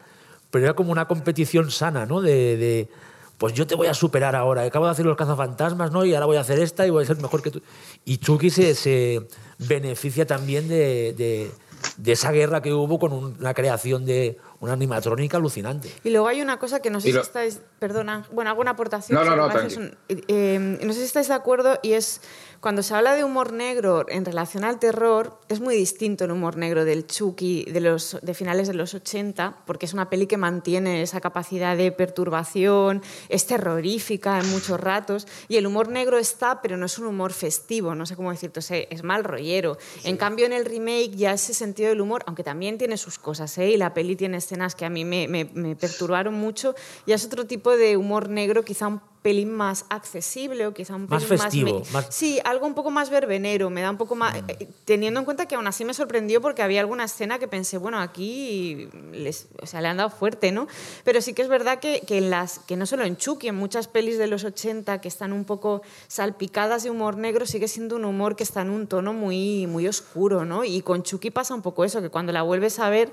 pero 0.51 0.65
era 0.65 0.73
como 0.73 0.91
una 0.91 1.07
competición 1.07 1.71
sana, 1.71 2.05
¿no? 2.05 2.21
De, 2.21 2.57
de, 2.57 2.89
pues 3.37 3.53
yo 3.53 3.65
te 3.65 3.75
voy 3.75 3.87
a 3.87 3.93
superar 3.93 4.35
ahora, 4.35 4.63
acabo 4.63 4.85
de 4.85 4.91
hacer 4.91 5.05
los 5.05 5.17
cazafantasmas, 5.17 5.91
¿no? 5.91 6.05
Y 6.05 6.13
ahora 6.13 6.25
voy 6.27 6.37
a 6.37 6.41
hacer 6.41 6.59
esta 6.59 6.85
y 6.85 6.89
voy 6.89 7.03
a 7.03 7.07
ser 7.07 7.17
mejor 7.17 7.41
que 7.41 7.51
tú. 7.51 7.61
Y 8.05 8.17
Chucky 8.17 8.49
se, 8.49 8.75
se 8.75 9.27
beneficia 9.59 10.25
también 10.27 10.67
de, 10.67 11.13
de- 11.17 11.51
de 11.97 12.13
esa 12.13 12.31
guerra 12.31 12.61
que 12.61 12.71
hubo 12.73 12.97
con 12.97 13.11
un- 13.11 13.35
una 13.39 13.53
creación 13.53 14.05
de 14.05 14.37
una 14.63 14.73
animatrónica 14.73 15.35
alucinante. 15.37 15.91
Y 16.05 16.09
luego 16.09 16.27
hay 16.27 16.41
una 16.41 16.57
cosa 16.57 16.79
que 16.81 16.89
no 16.89 17.01
sé 17.01 17.09
Y 17.09 17.11
si 17.11 17.17
lo- 17.17 17.21
estáis, 17.23 17.59
perdona, 17.79 18.25
bueno, 18.31 18.49
hago 18.49 18.61
una 18.61 18.71
aportación. 18.71 19.17
No, 19.19 19.25
no, 19.25 19.35
no, 19.35 19.53
un- 19.53 19.97
eh, 20.07 20.57
no 20.81 20.93
sé 20.93 20.99
si 20.99 21.05
estáis 21.05 21.27
de 21.27 21.33
acuerdo 21.33 21.79
y 21.83 21.93
es 21.93 22.21
cuando 22.61 22.81
se 22.81 22.93
habla 22.95 23.13
de 23.15 23.25
humor 23.25 23.51
negro 23.51 24.05
en 24.07 24.23
relación 24.23 24.63
al 24.63 24.79
terror, 24.79 25.37
es 25.49 25.59
muy 25.59 25.75
distinto 25.75 26.23
el 26.23 26.31
humor 26.31 26.55
negro 26.55 26.85
del 26.85 27.05
Chucky 27.05 27.65
de, 27.65 27.81
los, 27.81 28.17
de 28.21 28.33
finales 28.33 28.69
de 28.69 28.73
los 28.73 28.93
80, 28.93 29.57
porque 29.65 29.85
es 29.85 29.91
una 29.93 30.09
peli 30.09 30.27
que 30.27 30.37
mantiene 30.37 31.01
esa 31.01 31.19
capacidad 31.19 31.75
de 31.75 31.91
perturbación, 31.91 33.01
es 33.27 33.45
terrorífica 33.45 34.39
en 34.39 34.49
muchos 34.49 34.79
ratos, 34.79 35.27
y 35.49 35.57
el 35.57 35.67
humor 35.67 35.89
negro 35.89 36.17
está, 36.17 36.61
pero 36.61 36.77
no 36.77 36.85
es 36.85 36.97
un 36.97 37.07
humor 37.07 37.33
festivo, 37.33 37.95
no 37.95 38.05
sé 38.05 38.15
cómo 38.15 38.31
decirte, 38.31 38.59
o 38.59 38.61
sea, 38.61 38.77
es 38.77 39.03
mal 39.03 39.25
rollero. 39.25 39.77
En 40.05 40.15
cambio, 40.15 40.45
en 40.45 40.53
el 40.53 40.63
remake 40.63 41.11
ya 41.17 41.33
ese 41.33 41.53
sentido 41.53 41.89
del 41.89 41.99
humor, 41.99 42.23
aunque 42.27 42.43
también 42.45 42.77
tiene 42.77 42.95
sus 42.95 43.19
cosas, 43.19 43.57
¿eh? 43.57 43.71
y 43.71 43.77
la 43.77 43.93
peli 43.93 44.15
tiene 44.15 44.37
escenas 44.53 44.75
que 44.75 44.85
a 44.85 44.89
mí 44.89 45.03
me, 45.03 45.27
me- 45.27 45.45
me 45.45 45.75
perturbaron 45.75 46.33
mucho, 46.35 46.75
ya 47.07 47.15
es 47.15 47.25
otro 47.25 47.45
tipo 47.45 47.75
de 47.75 47.97
humor 47.97 48.29
negro, 48.29 48.63
quizá 48.63 48.87
un 48.87 49.01
pelín 49.23 49.53
más 49.53 49.85
accesible 49.89 50.67
o 50.67 50.73
quizá 50.73 50.95
un 50.95 51.07
Más 51.09 51.23
pelín 51.23 51.39
festivo, 51.41 51.79
me- 51.85 51.91
más- 51.91 52.07
Sí, 52.09 52.39
algo 52.43 52.67
un 52.67 52.73
poco 52.75 52.91
más 52.91 53.09
verbenero, 53.09 53.69
me 53.69 53.81
da 53.81 53.89
un 53.89 53.97
poco 53.97 54.15
más... 54.15 54.35
eh, 54.49 54.67
Teniendo 54.85 55.19
en 55.21 55.25
cuenta 55.25 55.45
que 55.47 55.55
aún 55.55 55.65
así 55.65 55.85
me 55.85 55.93
sorprendió 55.93 56.41
porque 56.41 56.61
había 56.61 56.81
alguna 56.81 57.05
escena 57.05 57.39
que 57.39 57.47
pensé, 57.47 57.77
bueno, 57.77 57.99
aquí 58.01 58.89
les, 59.13 59.47
o 59.61 59.65
sea, 59.65 59.79
le 59.81 59.87
han 59.87 59.95
dado 59.97 60.09
fuerte, 60.09 60.51
¿no? 60.51 60.67
Pero 61.05 61.21
sí 61.21 61.33
que 61.33 61.41
es 61.41 61.47
verdad 61.47 61.79
que, 61.79 62.01
que, 62.01 62.17
en 62.17 62.29
las, 62.29 62.59
que 62.59 62.75
no 62.75 62.85
solo 62.85 63.05
en 63.05 63.15
Chucky, 63.15 63.47
en 63.47 63.55
muchas 63.55 63.87
pelis 63.87 64.17
de 64.17 64.27
los 64.27 64.43
80 64.43 64.99
que 64.99 65.07
están 65.07 65.31
un 65.31 65.45
poco 65.45 65.81
salpicadas 66.09 66.83
de 66.83 66.89
humor 66.91 67.15
negro, 67.17 67.45
sigue 67.45 67.69
siendo 67.69 67.95
un 67.95 68.03
humor 68.05 68.35
que 68.35 68.43
está 68.43 68.61
en 68.61 68.69
un 68.71 68.87
tono 68.87 69.13
muy, 69.13 69.67
muy 69.67 69.87
oscuro, 69.87 70.43
¿no? 70.43 70.65
Y 70.65 70.81
con 70.81 71.01
Chucky 71.01 71.31
pasa 71.31 71.55
un 71.55 71.61
poco 71.61 71.85
eso, 71.85 72.01
que 72.01 72.09
cuando 72.09 72.33
la 72.33 72.41
vuelves 72.41 72.77
a 72.79 72.89
ver 72.89 73.11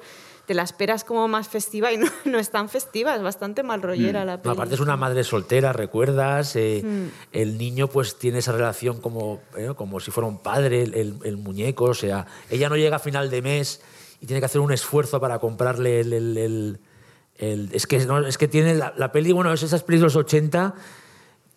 te 0.50 0.54
la 0.54 0.64
esperas 0.64 1.04
como 1.04 1.28
más 1.28 1.46
festiva 1.46 1.92
y 1.92 1.96
no, 1.98 2.08
no 2.24 2.40
es 2.40 2.50
tan 2.50 2.68
festiva, 2.68 3.14
es 3.14 3.22
bastante 3.22 3.62
mal 3.62 3.82
rollera 3.82 4.24
la 4.24 4.38
No, 4.38 4.42
peli. 4.42 4.52
aparte 4.52 4.74
es 4.74 4.80
una 4.80 4.96
madre 4.96 5.22
soltera, 5.22 5.72
recuerdas. 5.72 6.56
Eh, 6.56 6.82
Mm. 6.84 7.06
El 7.30 7.56
niño 7.56 7.86
pues 7.86 8.18
tiene 8.18 8.38
esa 8.38 8.50
relación 8.50 9.00
como, 9.00 9.42
eh, 9.56 9.74
como 9.76 10.00
si 10.00 10.10
fuera 10.10 10.26
un 10.26 10.38
padre, 10.42 10.82
el, 10.82 10.94
el- 10.94 11.18
el 11.22 11.36
muñeco. 11.36 11.84
O 11.84 11.94
sea, 11.94 12.26
ella 12.50 12.68
no 12.68 12.76
llega 12.76 12.96
a 12.96 12.98
final 12.98 13.30
de 13.30 13.42
mes 13.42 13.80
y 14.20 14.26
tiene 14.26 14.40
que 14.40 14.46
hacer 14.46 14.60
un 14.60 14.72
esfuerzo 14.72 15.20
para 15.20 15.38
comprarle 15.38 16.00
el... 16.00 16.12
el- 16.12 16.36
el- 16.36 16.80
el- 17.36 17.68
es, 17.72 17.86
que, 17.86 18.04
no, 18.04 18.26
es 18.26 18.36
que 18.36 18.48
tiene 18.48 18.74
la, 18.74 18.92
la 18.96 19.12
peli, 19.12 19.30
bueno, 19.30 19.52
es 19.52 19.62
esas 19.62 19.84
pelis 19.84 20.00
de 20.00 20.06
los 20.06 20.16
80 20.16 20.74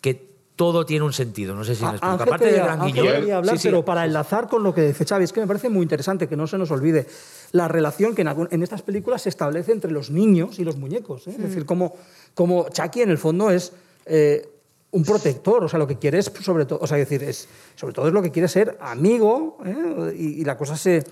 que 0.00 0.32
todo 0.56 0.86
tiene 0.86 1.04
un 1.04 1.12
sentido. 1.12 1.56
No 1.56 1.64
sé 1.64 1.74
si 1.74 1.82
me 1.82 1.88
Ah, 1.88 1.92
explico. 1.94 2.12
Ángel 2.12 2.28
Aparte 2.28 2.44
de 2.44 2.50
quería- 2.52 2.64
Gran 2.64 2.86
Guiñol, 2.86 3.32
hablar, 3.32 3.56
sí, 3.56 3.62
sí. 3.62 3.68
pero 3.68 3.84
para 3.84 4.04
enlazar 4.04 4.48
con 4.48 4.62
lo 4.62 4.72
que 4.72 4.82
dice 4.82 5.04
Xavi, 5.04 5.24
es 5.24 5.32
que 5.32 5.40
me 5.40 5.48
parece 5.48 5.68
muy 5.68 5.82
interesante 5.82 6.28
que 6.28 6.36
no 6.36 6.46
se 6.46 6.58
nos 6.58 6.70
olvide 6.70 7.08
la 7.54 7.68
relación 7.68 8.16
que 8.16 8.22
en, 8.22 8.28
algún- 8.28 8.48
en 8.50 8.64
estas 8.64 8.82
películas 8.82 9.22
se 9.22 9.28
establece 9.28 9.70
entre 9.70 9.92
los 9.92 10.10
niños 10.10 10.58
y 10.58 10.64
los 10.64 10.76
muñecos. 10.76 11.28
¿eh? 11.28 11.30
Es 11.30 11.38
decir, 11.38 11.64
como, 11.64 11.94
como 12.34 12.68
Chucky 12.68 13.02
en 13.02 13.10
el 13.10 13.18
fondo 13.18 13.48
es 13.50 13.72
eh, 14.06 14.48
un 14.90 15.04
protector, 15.04 15.62
o 15.62 15.68
sea, 15.68 15.78
lo 15.78 15.86
que 15.86 15.96
quiere 15.96 16.18
es 16.18 16.32
sobre 16.40 16.66
todo, 16.66 16.80
o 16.82 16.86
sea, 16.88 16.96
decir, 16.98 17.22
es, 17.22 17.48
sobre 17.76 17.94
todo 17.94 18.08
es 18.08 18.12
lo 18.12 18.22
que 18.22 18.32
quiere 18.32 18.48
ser 18.48 18.76
amigo 18.80 19.58
¿eh? 19.64 20.14
y, 20.18 20.40
y 20.40 20.44
la 20.44 20.56
cosa 20.58 20.76
se, 20.76 21.04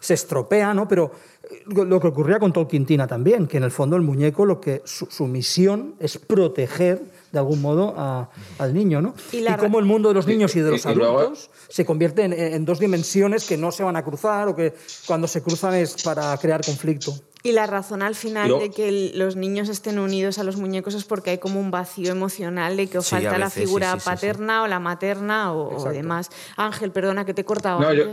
se 0.00 0.14
estropea, 0.14 0.72
¿no? 0.72 0.88
Pero 0.88 1.12
eh, 1.50 1.62
lo 1.66 1.84
lo 1.84 2.00
que 2.00 2.08
ocurría 2.08 2.38
con 2.38 2.52
Tolkien 2.54 2.86
Tina 2.86 3.06
también, 3.06 3.46
que 3.46 3.58
en 3.58 3.64
el 3.64 3.70
fondo 3.70 3.94
el 3.96 4.02
muñeco 4.02 4.46
lo 4.46 4.58
que 4.58 4.80
su, 4.86 5.04
su 5.04 5.26
misión 5.26 5.96
es 6.00 6.16
proteger 6.16 7.02
de 7.32 7.38
algún 7.38 7.60
modo 7.62 7.94
a- 7.96 8.28
al 8.58 8.74
niño, 8.74 9.00
¿no? 9.00 9.14
Y 9.32 9.38
Y, 9.38 9.46
cómo 9.58 9.78
el 9.78 9.84
mundo 9.84 10.08
de 10.08 10.14
los 10.14 10.26
niños 10.26 10.54
y 10.56 10.60
de 10.60 10.70
los 10.72 10.84
y- 10.84 10.88
y 10.88 10.94
luego- 10.94 11.18
adultos 11.20 11.50
se 11.68 11.84
convierte 11.84 12.22
en, 12.24 12.32
en 12.32 12.64
dos 12.64 12.78
dimensiones 12.80 13.44
que 13.46 13.56
no 13.56 13.70
se 13.72 13.82
van 13.84 13.96
a 13.96 14.04
cruzar 14.04 14.48
o 14.48 14.56
que 14.56 14.74
cuando 15.06 15.28
se 15.28 15.42
cruzan 15.42 15.74
es 15.74 16.02
para 16.02 16.36
crear 16.38 16.64
conflicto. 16.64 17.14
Y 17.42 17.52
la 17.52 17.66
razón 17.66 18.02
al 18.02 18.14
final 18.14 18.58
de 18.58 18.70
que 18.70 19.12
los 19.14 19.34
niños 19.36 19.68
estén 19.70 19.98
unidos 19.98 20.38
a 20.38 20.44
los 20.44 20.56
muñecos 20.56 20.94
es 20.94 21.04
porque 21.04 21.30
hay 21.30 21.38
como 21.38 21.58
un 21.58 21.70
vacío 21.70 22.10
emocional 22.12 22.76
de 22.76 22.86
que 22.88 22.98
os 22.98 23.06
Sí, 23.06 23.12
falta 23.14 23.38
la 23.38 23.46
veces, 23.46 23.62
figura 23.64 23.92
sí, 23.92 23.98
sí, 23.98 24.00
sí. 24.04 24.10
paterna 24.10 24.62
o 24.62 24.66
la 24.66 24.78
materna 24.78 25.52
o, 25.54 25.76
o 25.76 25.90
demás. 25.90 26.28
Ángel, 26.56 26.90
perdona 26.90 27.24
que 27.24 27.32
te 27.32 27.40
he 27.40 27.44
cortado 27.44 27.80
No, 27.80 27.94
yo-. 27.94 28.10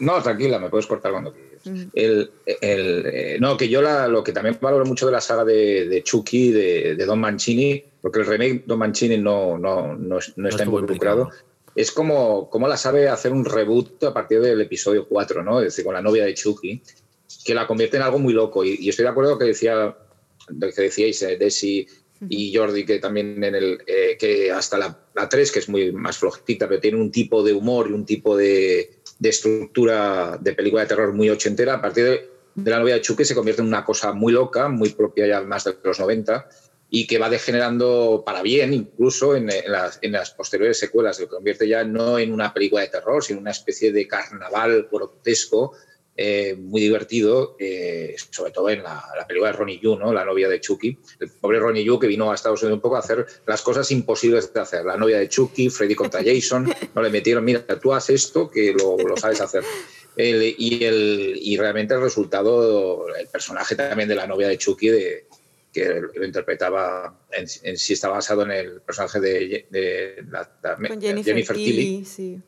No, 0.00 0.22
tranquila, 0.22 0.58
me 0.58 0.68
puedes 0.68 0.86
cortar 0.86 1.12
cuando 1.12 1.32
quieras. 1.32 1.50
El, 1.94 2.30
el, 2.60 3.06
eh, 3.06 3.36
no, 3.40 3.56
que 3.56 3.68
yo 3.68 3.80
la- 3.82 4.08
lo 4.08 4.22
que 4.24 4.32
también 4.32 4.58
valoro 4.60 4.84
mucho 4.86 5.04
de 5.06 5.12
la 5.12 5.20
saga 5.20 5.44
de, 5.44 5.86
de 5.88 6.02
Chucky, 6.02 6.50
de, 6.52 6.94
de 6.96 7.04
Don 7.06 7.20
Mancini, 7.20 7.84
porque 8.00 8.20
el 8.20 8.26
remake 8.26 8.64
Don 8.66 8.78
Mancini 8.78 9.18
no, 9.18 9.58
no, 9.58 9.96
no, 9.96 10.18
no 10.36 10.48
está 10.48 10.64
involucrado, 10.64 11.30
es 11.74 11.92
como, 11.92 12.50
como 12.50 12.68
la 12.68 12.76
sabe 12.76 13.08
hacer 13.08 13.32
un 13.32 13.44
reboot 13.44 14.04
a 14.04 14.14
partir 14.14 14.40
del 14.40 14.60
episodio 14.60 15.06
4, 15.08 15.42
¿no? 15.42 15.60
Es 15.60 15.66
decir, 15.66 15.84
con 15.84 15.94
la 15.94 16.02
novia 16.02 16.24
de 16.24 16.34
Chucky, 16.34 16.82
que 17.44 17.54
la 17.54 17.66
convierte 17.66 17.96
en 17.96 18.02
algo 18.02 18.18
muy 18.18 18.32
loco. 18.32 18.64
Y, 18.64 18.76
y 18.80 18.88
estoy 18.88 19.04
de 19.04 19.10
acuerdo 19.10 19.30
con 19.30 19.38
lo 19.38 19.40
que 19.40 19.52
decía, 19.52 19.96
que 20.48 20.82
decíais, 20.82 21.22
eh, 21.22 21.36
Desi 21.36 21.86
y 22.28 22.54
Jordi, 22.54 22.84
que 22.84 22.98
también 22.98 23.42
en 23.42 23.54
el 23.54 23.78
eh, 23.86 24.16
que 24.18 24.50
hasta 24.50 24.76
la, 24.76 24.98
la 25.14 25.28
3, 25.28 25.52
que 25.52 25.58
es 25.60 25.68
muy 25.68 25.92
más 25.92 26.18
flojita, 26.18 26.68
pero 26.68 26.80
tiene 26.80 26.98
un 26.98 27.10
tipo 27.10 27.42
de 27.42 27.52
humor 27.52 27.88
y 27.88 27.92
un 27.92 28.04
tipo 28.04 28.36
de, 28.36 28.90
de 29.18 29.28
estructura 29.28 30.38
de 30.40 30.52
película 30.52 30.82
de 30.82 30.88
terror 30.88 31.14
muy 31.14 31.30
ochentera, 31.30 31.74
a 31.74 31.80
partir 31.80 32.04
de, 32.04 32.30
de 32.54 32.70
la 32.70 32.78
novia 32.78 32.94
de 32.94 33.00
Chucky 33.00 33.24
se 33.24 33.34
convierte 33.34 33.62
en 33.62 33.68
una 33.68 33.84
cosa 33.84 34.12
muy 34.12 34.32
loca, 34.32 34.68
muy 34.68 34.90
propia 34.90 35.26
ya 35.26 35.40
más 35.42 35.64
de 35.64 35.76
los 35.82 35.98
90, 35.98 36.46
y 36.90 37.06
que 37.06 37.18
va 37.18 37.30
degenerando 37.30 38.22
para 38.26 38.42
bien 38.42 38.72
incluso 38.74 39.36
en, 39.36 39.48
en 39.50 39.70
las, 39.70 39.98
en 40.02 40.12
las 40.12 40.32
posteriores 40.32 40.78
secuelas, 40.78 41.16
se 41.16 41.28
convierte 41.28 41.68
ya 41.68 41.84
no 41.84 42.18
en 42.18 42.32
una 42.32 42.52
película 42.52 42.82
de 42.82 42.88
terror, 42.88 43.22
sino 43.22 43.38
en 43.38 43.42
una 43.42 43.52
especie 43.52 43.92
de 43.92 44.08
carnaval 44.08 44.88
grotesco 44.90 45.72
eh, 46.16 46.54
muy 46.58 46.82
divertido, 46.82 47.56
eh, 47.58 48.14
sobre 48.30 48.50
todo 48.50 48.68
en 48.68 48.82
la, 48.82 49.02
la 49.16 49.26
película 49.26 49.52
de 49.52 49.56
Ronnie 49.56 49.78
Yu, 49.80 49.96
¿no? 49.96 50.12
la 50.12 50.24
novia 50.24 50.48
de 50.48 50.60
Chucky. 50.60 50.98
El 51.18 51.30
pobre 51.30 51.58
Ronnie 51.60 51.84
Yu 51.84 51.98
que 51.98 52.08
vino 52.08 52.30
a 52.30 52.34
Estados 52.34 52.60
Unidos 52.62 52.76
un 52.76 52.82
poco 52.82 52.96
a 52.96 52.98
hacer 52.98 53.24
las 53.46 53.62
cosas 53.62 53.90
imposibles 53.90 54.52
de 54.52 54.60
hacer. 54.60 54.84
La 54.84 54.98
novia 54.98 55.18
de 55.18 55.28
Chucky, 55.28 55.70
Freddy 55.70 55.94
contra 55.94 56.22
Jason, 56.22 56.70
no 56.94 57.02
le 57.02 57.08
metieron, 57.08 57.42
mira, 57.44 57.64
tú 57.80 57.94
haz 57.94 58.10
esto 58.10 58.50
que 58.50 58.74
lo, 58.74 58.98
lo 58.98 59.16
sabes 59.16 59.40
hacer. 59.40 59.62
El- 60.16 60.54
y, 60.58 60.84
el, 60.84 61.38
y 61.40 61.56
realmente 61.56 61.94
el 61.94 62.02
resultado, 62.02 63.06
el 63.16 63.28
personaje 63.28 63.74
también 63.76 64.08
de 64.08 64.16
la 64.16 64.26
novia 64.26 64.48
de 64.48 64.58
Chucky, 64.58 64.88
de, 64.88 65.24
que 65.72 66.00
lo 66.14 66.24
interpretaba, 66.24 67.20
en, 67.32 67.46
en 67.62 67.76
sí 67.76 67.92
está 67.92 68.08
basado 68.08 68.42
en 68.42 68.50
el 68.50 68.80
personaje 68.80 69.20
de, 69.20 69.66
de 69.70 70.24
la- 70.30 70.50
la- 70.62 70.76
Con 70.88 71.00
Jennifer, 71.00 71.56
Tilly, 71.56 72.04
sí. 72.04 72.40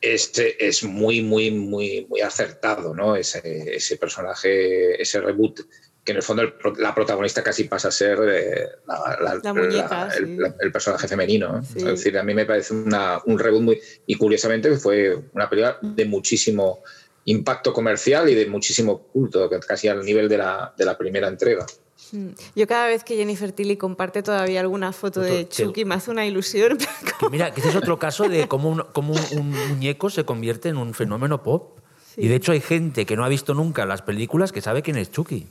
este 0.00 0.64
es 0.66 0.84
muy, 0.84 1.22
muy, 1.22 1.50
muy, 1.50 2.06
muy 2.08 2.20
acertado, 2.20 2.94
¿no? 2.94 3.16
Ese, 3.16 3.74
ese 3.74 3.96
personaje, 3.96 5.00
ese 5.02 5.20
reboot, 5.20 5.60
que 6.04 6.12
en 6.12 6.16
el 6.18 6.22
fondo 6.22 6.42
el 6.42 6.54
la 6.78 6.94
protagonista 6.94 7.42
casi 7.42 7.64
pasa 7.64 7.88
a 7.88 7.90
ser 7.90 8.18
eh, 8.28 8.68
la, 8.86 9.18
la- 9.20 9.40
La 9.42 9.52
muñeca, 9.54 10.06
la- 10.06 10.10
sí. 10.12 10.38
el, 10.60 10.72
personaje 10.72 11.08
femenino. 11.08 11.60
Es 11.74 11.84
decir, 11.84 12.16
a 12.16 12.22
mí 12.22 12.32
me 12.32 12.46
parece 12.46 12.74
una- 12.74 13.20
un 13.26 13.38
reboot 13.38 13.62
muy... 13.62 13.80
Y 14.06 14.14
curiosamente 14.14 14.70
fue 14.76 15.16
una 15.32 15.50
película 15.50 15.78
de 15.82 16.04
muchísimo 16.04 16.82
impacto 17.24 17.72
comercial 17.74 18.28
y 18.30 18.34
de 18.34 18.46
muchísimo 18.46 19.02
culto, 19.08 19.50
casi 19.66 19.88
al 19.88 20.02
nivel 20.02 20.28
de 20.30 20.38
la, 20.38 20.72
de 20.78 20.84
la 20.84 20.96
primera 20.96 21.28
entrega. 21.28 21.66
Mm. 22.12 22.28
Yo 22.56 22.66
cada 22.66 22.86
vez 22.86 23.04
que 23.04 23.16
Jennifer 23.16 23.52
Tilly 23.52 23.76
comparte 23.76 24.22
todavía 24.22 24.60
alguna 24.60 24.92
foto 24.92 25.20
de 25.20 25.48
Chucky 25.48 25.84
me 25.84 25.94
hace 25.96 26.10
una 26.10 26.24
ilusión. 26.26 26.78
Que 27.18 27.28
mira, 27.30 27.52
que 27.52 27.60
ese 27.60 27.70
es 27.70 27.76
otro 27.76 27.98
caso 27.98 28.28
de 28.28 28.46
cómo 28.46 28.68
un, 28.70 28.84
cómo 28.92 29.12
un- 29.14 29.38
un 29.38 29.50
muñeco 29.70 30.08
se 30.08 30.24
convierte 30.24 30.68
en 30.68 30.76
un 30.76 30.94
fenómeno 30.94 31.42
pop. 31.42 31.78
Sí. 32.14 32.22
Y 32.22 32.28
de 32.28 32.36
hecho 32.36 32.52
hay 32.52 32.60
gente 32.60 33.04
que 33.06 33.16
no 33.16 33.24
ha 33.24 33.28
visto 33.28 33.54
nunca 33.54 33.84
las 33.86 34.02
películas 34.02 34.52
que 34.52 34.60
sabe 34.60 34.82
quién 34.82 34.96
es 34.96 35.10
Chucky. 35.10 35.48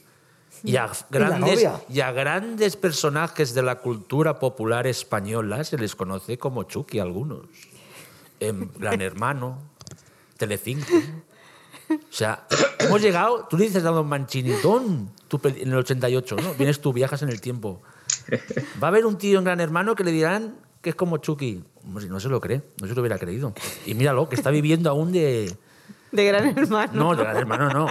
Y 0.64 0.78
a, 0.78 0.90
grandes, 1.12 1.40
novia. 1.64 1.82
y 1.90 2.00
a 2.00 2.12
grandes 2.12 2.78
personajes 2.78 3.54
de 3.54 3.62
la 3.62 3.76
cultura 3.80 4.40
popular 4.40 4.88
española 4.88 5.64
se 5.64 5.78
les 5.78 5.94
conoce 5.96 6.38
como 6.38 6.64
Chucky 6.64 7.00
algunos. 7.00 7.46
En 8.40 8.72
Gran 8.80 9.02
Hermano, 9.02 9.60
Telecinco. 10.38 10.94
O 11.90 11.96
sea, 12.10 12.48
hemos 12.80 13.02
llegado, 13.02 13.46
tú 13.50 13.58
le 13.58 13.66
dices 13.66 13.84
a 13.86 13.90
Don 13.92 14.08
Mancini, 14.08 14.52
Don, 14.64 15.12
tú 15.28 15.40
peli- 15.40 15.62
en 15.62 15.70
el 15.70 15.78
88, 15.78 16.36
¿no? 16.42 16.54
Vienes 16.56 16.80
tú, 16.82 16.94
viajas 16.94 17.22
en 17.22 17.30
el 17.30 17.42
tiempo. 17.42 17.82
Va 18.82 18.88
a 18.88 18.90
haber 18.90 19.06
un 19.06 19.18
tío 19.18 19.40
en 19.40 19.46
Gran 19.46 19.60
Hermano 19.60 19.96
que 19.96 20.04
le 20.04 20.12
dirán 20.12 20.56
que 20.82 20.90
es 20.92 20.96
como 20.96 21.18
Chucky. 21.18 21.64
Hombre, 21.84 22.08
no 22.08 22.20
se 22.20 22.30
lo 22.30 22.40
cree, 22.42 22.62
no 22.82 22.88
se 22.88 22.94
lo 22.94 23.02
hubiera 23.02 23.18
creído. 23.18 23.54
Y 23.86 23.94
míralo, 23.94 24.30
que 24.30 24.36
está 24.36 24.50
viviendo 24.52 24.90
aún 24.90 25.12
de... 25.12 25.56
de 26.12 26.26
Gran 26.26 26.58
Hermano. 26.58 26.92
No, 26.94 27.16
de 27.16 27.24
Gran 27.24 27.38
Hermano 27.38 27.70
no. 27.70 27.88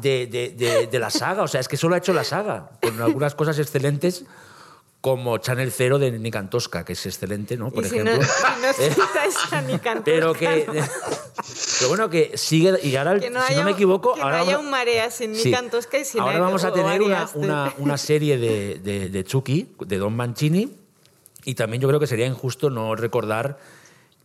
de, 0.00 0.26
de- 0.26 0.50
de- 0.50 0.86
de 0.86 0.98
la 0.98 1.10
saga. 1.10 1.42
O 1.42 1.48
sea, 1.48 1.60
es 1.60 1.68
que 1.68 1.76
solo 1.76 1.94
ha 1.94 1.98
hecho 1.98 2.12
la 2.12 2.24
saga, 2.24 2.70
con 2.82 3.00
algunas 3.00 3.34
cosas 3.34 3.58
excelentes, 3.58 4.24
como 5.00 5.38
Channel 5.38 5.70
Zero 5.70 5.98
de 6.00 6.10
Nick 6.18 6.50
Tosca, 6.50 6.84
que 6.84 6.94
es 6.94 7.06
excelente, 7.06 7.56
¿no? 7.56 7.70
Por 7.70 7.84
y 7.86 7.88
si 7.88 7.96
ejemplo. 7.98 8.16
no, 8.18 8.72
si 8.72 8.88
no 8.88 8.94
citáis 9.06 9.36
a 9.52 9.60
Nick 9.62 9.86
Antosca, 9.86 10.02
pero 10.04 10.32
que. 10.34 10.66
Pero 11.78 11.88
bueno, 11.88 12.08
que 12.10 12.32
sigue. 12.36 12.78
Y 12.82 12.96
ahora, 12.96 13.18
Que 13.20 13.30
no 13.30 13.40
si 13.42 13.52
haya, 13.52 13.58
no 13.60 13.64
me 13.66 13.72
equivoco, 13.72 14.14
que 14.14 14.22
ahora. 14.22 14.38
no 14.38 14.42
haya 14.44 14.52
vamos- 14.52 14.64
un 14.66 14.70
marea 14.70 15.10
sin 15.10 15.32
Nick 15.32 15.42
Sí. 15.42 15.54
Antosca 15.54 15.98
y 15.98 16.04
sin 16.04 16.20
Ahora 16.20 16.38
vamos 16.40 16.64
a 16.64 16.72
tener 16.72 17.02
una, 17.02 17.28
una- 17.34 17.74
una 17.78 17.98
serie 17.98 18.38
de, 18.38 18.76
de, 18.82 19.08
de 19.08 19.24
Chucky, 19.24 19.74
de 19.86 19.98
Don 19.98 20.14
Mancini, 20.16 20.70
y 21.44 21.54
también 21.54 21.80
yo 21.82 21.88
creo 21.88 22.00
que 22.00 22.06
sería 22.06 22.26
injusto 22.26 22.70
no 22.70 22.94
recordar 22.96 23.58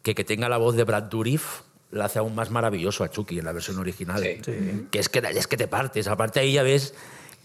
que 0.04 0.16
que 0.16 0.24
tenga 0.24 0.50
la 0.50 0.58
voz 0.58 0.76
de 0.76 0.84
Brad 0.84 1.04
Dourif 1.04 1.62
la 1.92 2.06
hace 2.06 2.20
aún 2.20 2.34
más 2.34 2.50
maravilloso 2.52 3.04
a 3.04 3.10
Chucky 3.12 3.40
en 3.40 3.46
la 3.46 3.52
versión 3.52 3.78
original. 3.78 4.24
Sí. 4.24 4.88
Que 4.90 5.00
es 5.00 5.10
que, 5.10 5.20
es 5.20 5.46
que 5.48 5.58
te 5.58 5.68
partes. 5.68 6.08
Aparte 6.08 6.40
ahí 6.40 6.54
ya 6.54 6.64
ves 6.64 6.94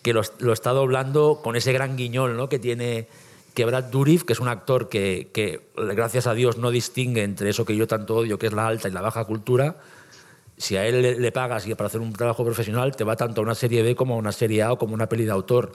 que 0.02 0.12
lo, 0.12 0.22
lo 0.38 0.52
está 0.52 0.70
doblando 0.70 1.40
con 1.42 1.56
ese 1.56 1.72
gran 1.72 1.96
guiñol 1.96 2.36
¿no? 2.36 2.48
que 2.48 2.58
tiene 2.60 3.08
que 3.54 3.64
Brad 3.64 3.84
Dourif, 3.84 4.22
que 4.24 4.34
es 4.34 4.38
un 4.40 4.48
actor 4.48 4.88
que, 4.88 5.30
que, 5.34 5.62
gracias 5.76 6.26
a 6.28 6.34
Dios, 6.34 6.58
no 6.58 6.70
distingue 6.70 7.24
entre 7.24 7.50
eso 7.50 7.64
que 7.64 7.74
yo 7.74 7.86
tanto 7.88 8.14
odio, 8.16 8.38
que 8.38 8.46
es 8.46 8.52
la 8.52 8.66
alta 8.68 8.88
y 8.88 8.92
la 8.92 9.00
baja 9.00 9.24
cultura. 9.24 9.76
Si 10.58 10.76
a 10.76 10.86
él 10.86 11.02
le, 11.02 11.20
le 11.20 11.32
pagas 11.32 11.66
y 11.66 11.74
para 11.74 11.88
hacer 11.88 12.00
un 12.00 12.12
trabajo 12.12 12.44
profesional, 12.44 12.96
te 12.96 13.04
va 13.04 13.14
tanto 13.16 13.40
a 13.40 13.44
una 13.44 13.54
serie 13.54 13.82
B 13.82 13.94
como 13.94 14.14
a 14.14 14.16
una 14.16 14.32
serie 14.32 14.62
A 14.62 14.72
o 14.72 14.78
como 14.78 14.94
una 14.94 15.08
peli 15.08 15.24
de 15.24 15.32
autor. 15.32 15.72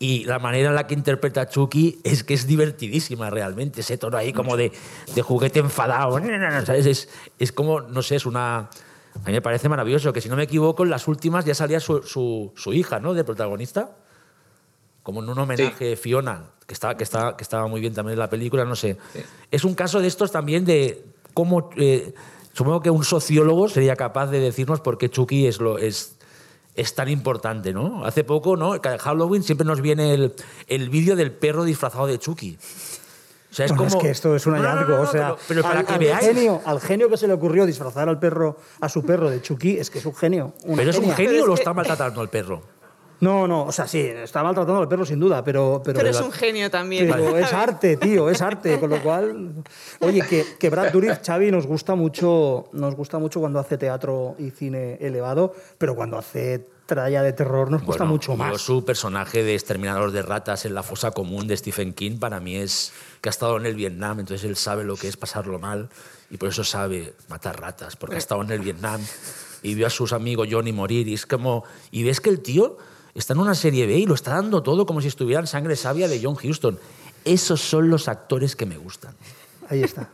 Y 0.00 0.24
la 0.24 0.38
manera 0.38 0.68
en 0.68 0.74
la 0.76 0.86
que 0.86 0.94
interpreta 0.94 1.42
a 1.42 1.48
Chucky 1.48 2.00
es 2.04 2.22
que 2.24 2.34
es 2.34 2.46
divertidísima 2.46 3.30
realmente. 3.30 3.80
Ese 3.80 3.98
tono 3.98 4.16
ahí 4.16 4.32
como 4.32 4.56
de, 4.56 4.72
de 5.14 5.22
juguete 5.22 5.58
enfadado. 5.60 6.20
¿sabes? 6.64 6.86
Es, 6.86 7.08
es 7.38 7.52
como, 7.52 7.80
no 7.80 8.02
sé, 8.02 8.16
es 8.16 8.26
una... 8.26 8.58
A 8.58 9.26
mí 9.26 9.32
me 9.32 9.42
parece 9.42 9.68
maravilloso 9.68 10.12
que, 10.12 10.20
si 10.20 10.28
no 10.28 10.36
me 10.36 10.44
equivoco, 10.44 10.84
en 10.84 10.90
las 10.90 11.08
últimas 11.08 11.44
ya 11.44 11.54
salía 11.54 11.80
su, 11.80 12.02
su, 12.02 12.52
su 12.54 12.72
hija, 12.72 13.00
¿no? 13.00 13.14
De 13.14 13.24
protagonista. 13.24 13.96
Como 15.02 15.22
en 15.22 15.28
un 15.28 15.38
homenaje 15.38 15.96
Fiona, 15.96 16.44
que, 16.66 16.74
está, 16.74 16.96
que, 16.96 17.02
está, 17.02 17.36
que 17.36 17.42
estaba 17.42 17.66
muy 17.66 17.80
bien 17.80 17.94
también 17.94 18.12
en 18.12 18.20
la 18.20 18.30
película, 18.30 18.64
no 18.64 18.76
sé. 18.76 18.96
Es 19.50 19.64
un 19.64 19.74
caso 19.74 20.00
de 20.00 20.06
estos 20.08 20.30
también 20.30 20.64
de 20.64 21.04
cómo... 21.34 21.70
eh, 21.76 22.14
supongo 22.58 22.80
que 22.80 22.90
un 22.90 23.04
sociólogo 23.04 23.68
sería 23.68 23.94
capaz 23.94 24.26
de 24.32 24.40
decirnos 24.40 24.80
por 24.80 24.98
qué 24.98 25.08
Chucky 25.08 25.46
es, 25.46 25.60
lo, 25.60 25.78
es, 25.78 26.16
es 26.74 26.92
tan 26.92 27.08
importante, 27.08 27.72
¿no? 27.72 28.04
Hace 28.04 28.24
poco, 28.24 28.56
¿no? 28.56 28.80
Cada 28.80 28.98
Halloween 28.98 29.44
siempre 29.44 29.64
nos 29.64 29.80
viene 29.80 30.12
el, 30.12 30.34
el 30.66 30.90
vídeo 30.90 31.14
del 31.14 31.30
perro 31.30 31.62
disfrazado 31.62 32.08
de 32.08 32.18
Chucky. 32.18 32.58
O 32.58 33.54
sea, 33.54 33.66
es 33.66 33.70
Bueno, 33.70 33.84
como... 33.84 33.96
es 33.98 34.04
que 34.04 34.10
esto 34.10 34.34
es 34.34 34.44
un 34.44 34.54
No, 34.54 34.58
no, 34.58 34.64
no, 34.64 34.70
hallazgo. 34.72 34.96
no, 34.96 35.02
o 35.02 35.06
sea, 35.06 35.36
pero, 35.36 35.38
pero 35.46 35.62
para 35.62 35.80
al, 35.80 35.86
que 35.86 35.92
al 35.92 35.98
veáis... 36.00 36.26
genio, 36.26 36.60
al 36.64 36.80
genio 36.80 37.08
que 37.08 37.16
se 37.16 37.28
le 37.28 37.34
ocurrió 37.34 37.64
disfrazar 37.64 38.08
al 38.08 38.18
perro, 38.18 38.56
a 38.80 38.88
su 38.88 39.04
perro 39.04 39.30
de 39.30 39.40
Chucky, 39.40 39.78
es 39.78 39.88
que 39.88 40.00
es 40.00 40.06
un 40.06 40.16
genio. 40.16 40.52
¿Pero 40.74 40.90
es 40.90 40.98
un 40.98 41.12
genio 41.12 41.30
Pero 41.30 41.42
o 41.42 41.44
es 41.44 41.46
lo 41.46 41.54
está 41.54 41.72
maltratando 41.72 42.20
el 42.22 42.28
perro? 42.28 42.60
No, 43.20 43.48
no, 43.48 43.64
o 43.64 43.72
sea, 43.72 43.86
sí, 43.88 44.00
está 44.00 44.42
maltratando 44.42 44.80
al 44.80 44.88
perro 44.88 45.04
sin 45.04 45.18
duda, 45.18 45.42
pero... 45.42 45.82
Pero, 45.84 45.98
Pero 45.98 46.10
es 46.10 46.20
un 46.20 46.30
genio 46.32 46.70
también. 46.70 47.08
pero 47.10 47.36
es 47.36 47.52
arte, 47.52 47.96
tío, 47.96 48.30
es 48.30 48.40
arte, 48.40 48.78
con 48.78 48.90
lo 48.90 49.02
cual... 49.02 49.54
Oye, 50.00 50.22
que, 50.28 50.44
que 50.58 50.70
Brad 50.70 50.92
Dourif, 50.92 51.18
Xavi, 51.24 51.50
nos 51.50 51.66
gusta, 51.66 51.94
mucho, 51.94 52.68
nos 52.72 52.94
gusta 52.94 53.18
mucho 53.18 53.40
cuando 53.40 53.58
hace 53.58 53.76
teatro 53.76 54.36
y 54.38 54.50
cine 54.50 54.98
elevado, 55.00 55.54
pero 55.78 55.96
cuando 55.96 56.16
hace 56.16 56.64
tralla 56.86 57.22
de 57.22 57.34
terror 57.34 57.70
nos 57.70 57.82
gusta 57.82 58.04
Bueno, 58.04 58.12
mucho 58.14 58.32
yo 58.32 58.36
más. 58.38 58.62
su 58.62 58.82
personaje 58.84 59.42
de 59.42 59.54
exterminador 59.54 60.10
de 60.10 60.22
ratas 60.22 60.64
en 60.64 60.72
la 60.74 60.82
fosa 60.82 61.10
común 61.10 61.46
de 61.46 61.54
Stephen 61.56 61.92
King 61.92 62.18
para 62.18 62.40
mí 62.40 62.56
es 62.56 62.92
que 63.20 63.28
ha 63.28 63.30
estado 63.30 63.58
en 63.58 63.66
el 63.66 63.74
Vietnam, 63.74 64.20
entonces 64.20 64.48
él 64.48 64.56
sabe 64.56 64.84
lo 64.84 64.96
que 64.96 65.06
es 65.06 65.18
pasarlo 65.18 65.58
mal 65.58 65.90
y 66.30 66.38
por 66.38 66.48
eso 66.48 66.64
sabe 66.64 67.12
matar 67.28 67.60
ratas, 67.60 67.96
porque 67.96 68.14
ha 68.14 68.18
estado 68.18 68.40
en 68.42 68.50
el 68.52 68.60
Vietnam 68.60 69.02
y 69.62 69.74
vio 69.74 69.86
a 69.86 69.90
sus 69.90 70.14
amigos 70.14 70.48
Johnny 70.50 70.72
morir 70.72 71.08
y 71.08 71.14
es 71.14 71.26
como 71.26 71.64
y 71.90 72.04
ves 72.04 72.22
que 72.22 72.30
el 72.30 72.40
tío 72.40 72.78
está 73.20 73.32
en 73.34 73.40
una 73.40 73.54
serie 73.54 73.86
B 73.86 73.96
y 73.98 74.06
lo 74.06 74.14
está 74.14 74.32
dando 74.32 74.62
todo 74.62 74.86
como 74.86 75.00
si 75.00 75.08
estuviera 75.08 75.40
en 75.40 75.46
sangre 75.46 75.76
sabia 75.76 76.08
de 76.08 76.20
John 76.22 76.36
Huston. 76.42 76.78
Esos 77.24 77.60
son 77.60 77.90
los 77.90 78.08
actores 78.08 78.54
que 78.56 78.66
me 78.66 78.76
gustan. 78.78 79.14
Ahí 79.68 79.82
está. 79.82 80.08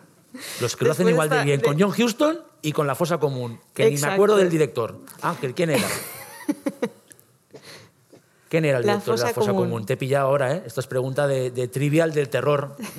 Los 0.60 0.74
que 0.76 0.84
lo 0.84 0.92
hacen 0.92 1.08
igual 1.08 1.28
de 1.28 1.42
bien 1.44 1.60
de- 1.60 1.66
con 1.66 1.78
John 1.80 1.92
Huston 1.96 2.40
y 2.62 2.72
con 2.72 2.86
la 2.86 2.94
fosa 2.94 3.18
común, 3.18 3.60
que 3.72 3.88
ni 3.90 3.98
me 3.98 4.06
acuerdo 4.08 4.36
del 4.36 4.50
director. 4.50 4.98
Ángel, 5.22 5.54
¿quién 5.54 5.70
era? 5.70 5.86
¿Quién 8.48 8.64
era 8.64 8.78
el 8.78 8.86
La 8.86 8.92
director 8.94 9.16
de 9.16 9.20
la 9.22 9.26
fosa 9.28 9.34
fosa 9.40 9.50
común? 9.52 9.64
común. 9.68 9.86
Te 9.86 9.92
he 9.94 9.96
pillado 9.96 10.28
ahora, 10.28 10.54
¿eh? 10.54 10.62
Esto 10.66 10.80
es 10.80 10.86
pregunta 10.86 11.26
de, 11.26 11.50
de 11.50 11.68
trivial 11.68 12.12
del 12.12 12.28
terror. 12.28 12.76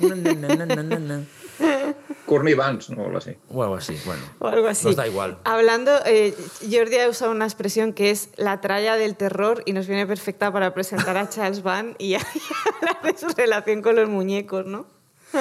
Courtney 2.26 2.54
Vance, 2.54 2.94
no 2.94 3.04
algo 3.04 3.18
así. 3.18 3.36
O 3.50 3.62
algo 3.62 3.76
así, 3.76 3.96
bueno. 4.04 4.22
O 4.40 4.48
algo 4.48 4.68
así. 4.68 4.86
Nos 4.86 4.96
da 4.96 5.06
igual. 5.06 5.38
Hablando, 5.44 5.92
eh, 6.04 6.34
Jordi 6.70 6.98
ha 6.98 7.08
usado 7.08 7.30
una 7.30 7.44
expresión 7.44 7.92
que 7.92 8.10
es 8.10 8.30
la 8.36 8.60
tralla 8.60 8.96
del 8.96 9.16
terror 9.16 9.62
y 9.64 9.72
nos 9.72 9.86
viene 9.86 10.06
perfecta 10.06 10.52
para 10.52 10.74
presentar 10.74 11.16
a 11.16 11.28
Charles 11.30 11.62
Van 11.62 11.94
y, 11.98 12.06
y 12.14 12.16
hablar 12.16 13.02
de 13.02 13.16
su 13.16 13.28
relación 13.28 13.82
con 13.82 13.96
los 13.96 14.08
muñecos, 14.08 14.66
¿no? 14.66 14.86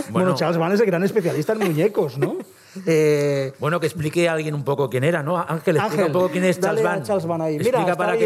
Bueno, 0.09 0.35
Charles 0.35 0.57
Van 0.57 0.71
es 0.71 0.79
el 0.79 0.85
gran 0.85 1.03
especialista 1.03 1.53
en 1.53 1.59
muñecos, 1.59 2.17
¿no? 2.17 2.37
Eh, 2.85 3.53
Bueno, 3.59 3.79
que 3.79 3.85
explique 3.85 4.27
a 4.27 4.33
alguien 4.33 4.53
un 4.53 4.65
poco 4.65 4.89
quién 4.89 5.05
era, 5.05 5.23
¿no? 5.23 5.37
Ángel, 5.37 5.77
explica 5.77 5.85
Ángel, 5.85 6.05
un 6.07 6.11
poco 6.11 6.29
quién 6.29 6.43
es 6.43 6.59
Charles 6.59 6.83
Van. 6.83 7.03
Charles 7.03 7.25
Van 7.25 7.41
ahí. 7.41 7.57
Mira, 7.57 7.69
Explica 7.69 7.91
está 7.93 7.97
para 7.97 8.17
qué 8.17 8.25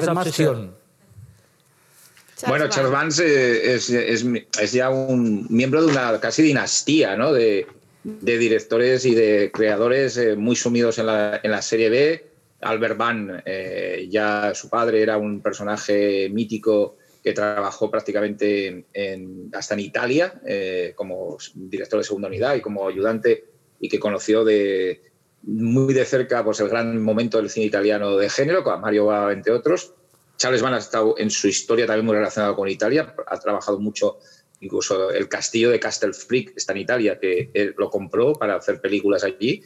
esa 0.00 0.12
obsesión. 0.12 0.74
Bueno, 2.48 2.68
Charles 2.68 2.90
Vance 2.90 3.74
es, 3.74 3.90
es, 3.90 4.24
es 4.58 4.72
ya 4.72 4.88
un 4.88 5.46
miembro 5.50 5.84
de 5.84 5.92
una 5.92 6.18
casi 6.18 6.40
dinastía, 6.40 7.14
¿no? 7.14 7.34
De, 7.34 7.66
de 8.04 8.38
directores 8.38 9.04
y 9.04 9.14
de 9.14 9.50
creadores 9.52 10.16
eh, 10.16 10.36
muy 10.36 10.56
sumidos 10.56 10.98
en 10.98 11.06
la, 11.06 11.40
en 11.42 11.50
la 11.50 11.62
serie 11.62 11.90
B. 11.90 12.26
Albert 12.62 12.96
Van, 12.96 13.42
eh, 13.46 14.06
ya 14.10 14.52
su 14.54 14.68
padre 14.68 15.02
era 15.02 15.16
un 15.16 15.40
personaje 15.40 16.28
mítico 16.30 16.96
que 17.22 17.32
trabajó 17.32 17.90
prácticamente 17.90 18.66
en- 18.66 18.86
en- 18.92 19.50
hasta 19.52 19.74
en 19.74 19.80
Italia 19.80 20.40
eh, 20.46 20.92
como 20.94 21.36
director 21.54 21.98
de 22.00 22.04
segunda 22.04 22.28
unidad 22.28 22.54
y 22.54 22.60
como 22.60 22.86
ayudante 22.88 23.44
y 23.80 23.88
que 23.88 23.98
conoció 23.98 24.44
de 24.44 25.02
muy 25.42 25.94
de 25.94 26.04
cerca 26.04 26.44
pues, 26.44 26.60
el 26.60 26.68
gran 26.68 27.02
momento 27.02 27.38
del 27.38 27.48
cine 27.48 27.66
italiano 27.66 28.16
de 28.16 28.28
género, 28.28 28.62
con 28.62 28.78
Mario 28.80 29.06
Bava, 29.06 29.32
entre 29.32 29.52
otros. 29.52 29.94
Charles 30.36 30.60
Van 30.62 30.74
ha 30.74 30.78
estado 30.78 31.14
en 31.18 31.30
su 31.30 31.48
historia 31.48 31.86
también 31.86 32.06
muy 32.06 32.14
relacionado 32.14 32.54
con 32.56 32.68
Italia, 32.68 33.14
ha 33.26 33.38
trabajado 33.38 33.78
mucho, 33.78 34.18
incluso 34.60 35.10
el 35.10 35.28
castillo 35.28 35.70
de 35.70 35.80
Castelflick 35.80 36.52
está 36.56 36.72
en 36.72 36.78
Italia, 36.78 37.18
que 37.18 37.74
lo 37.76 37.90
compró 37.90 38.34
para 38.34 38.56
hacer 38.56 38.80
películas 38.80 39.24
allí. 39.24 39.62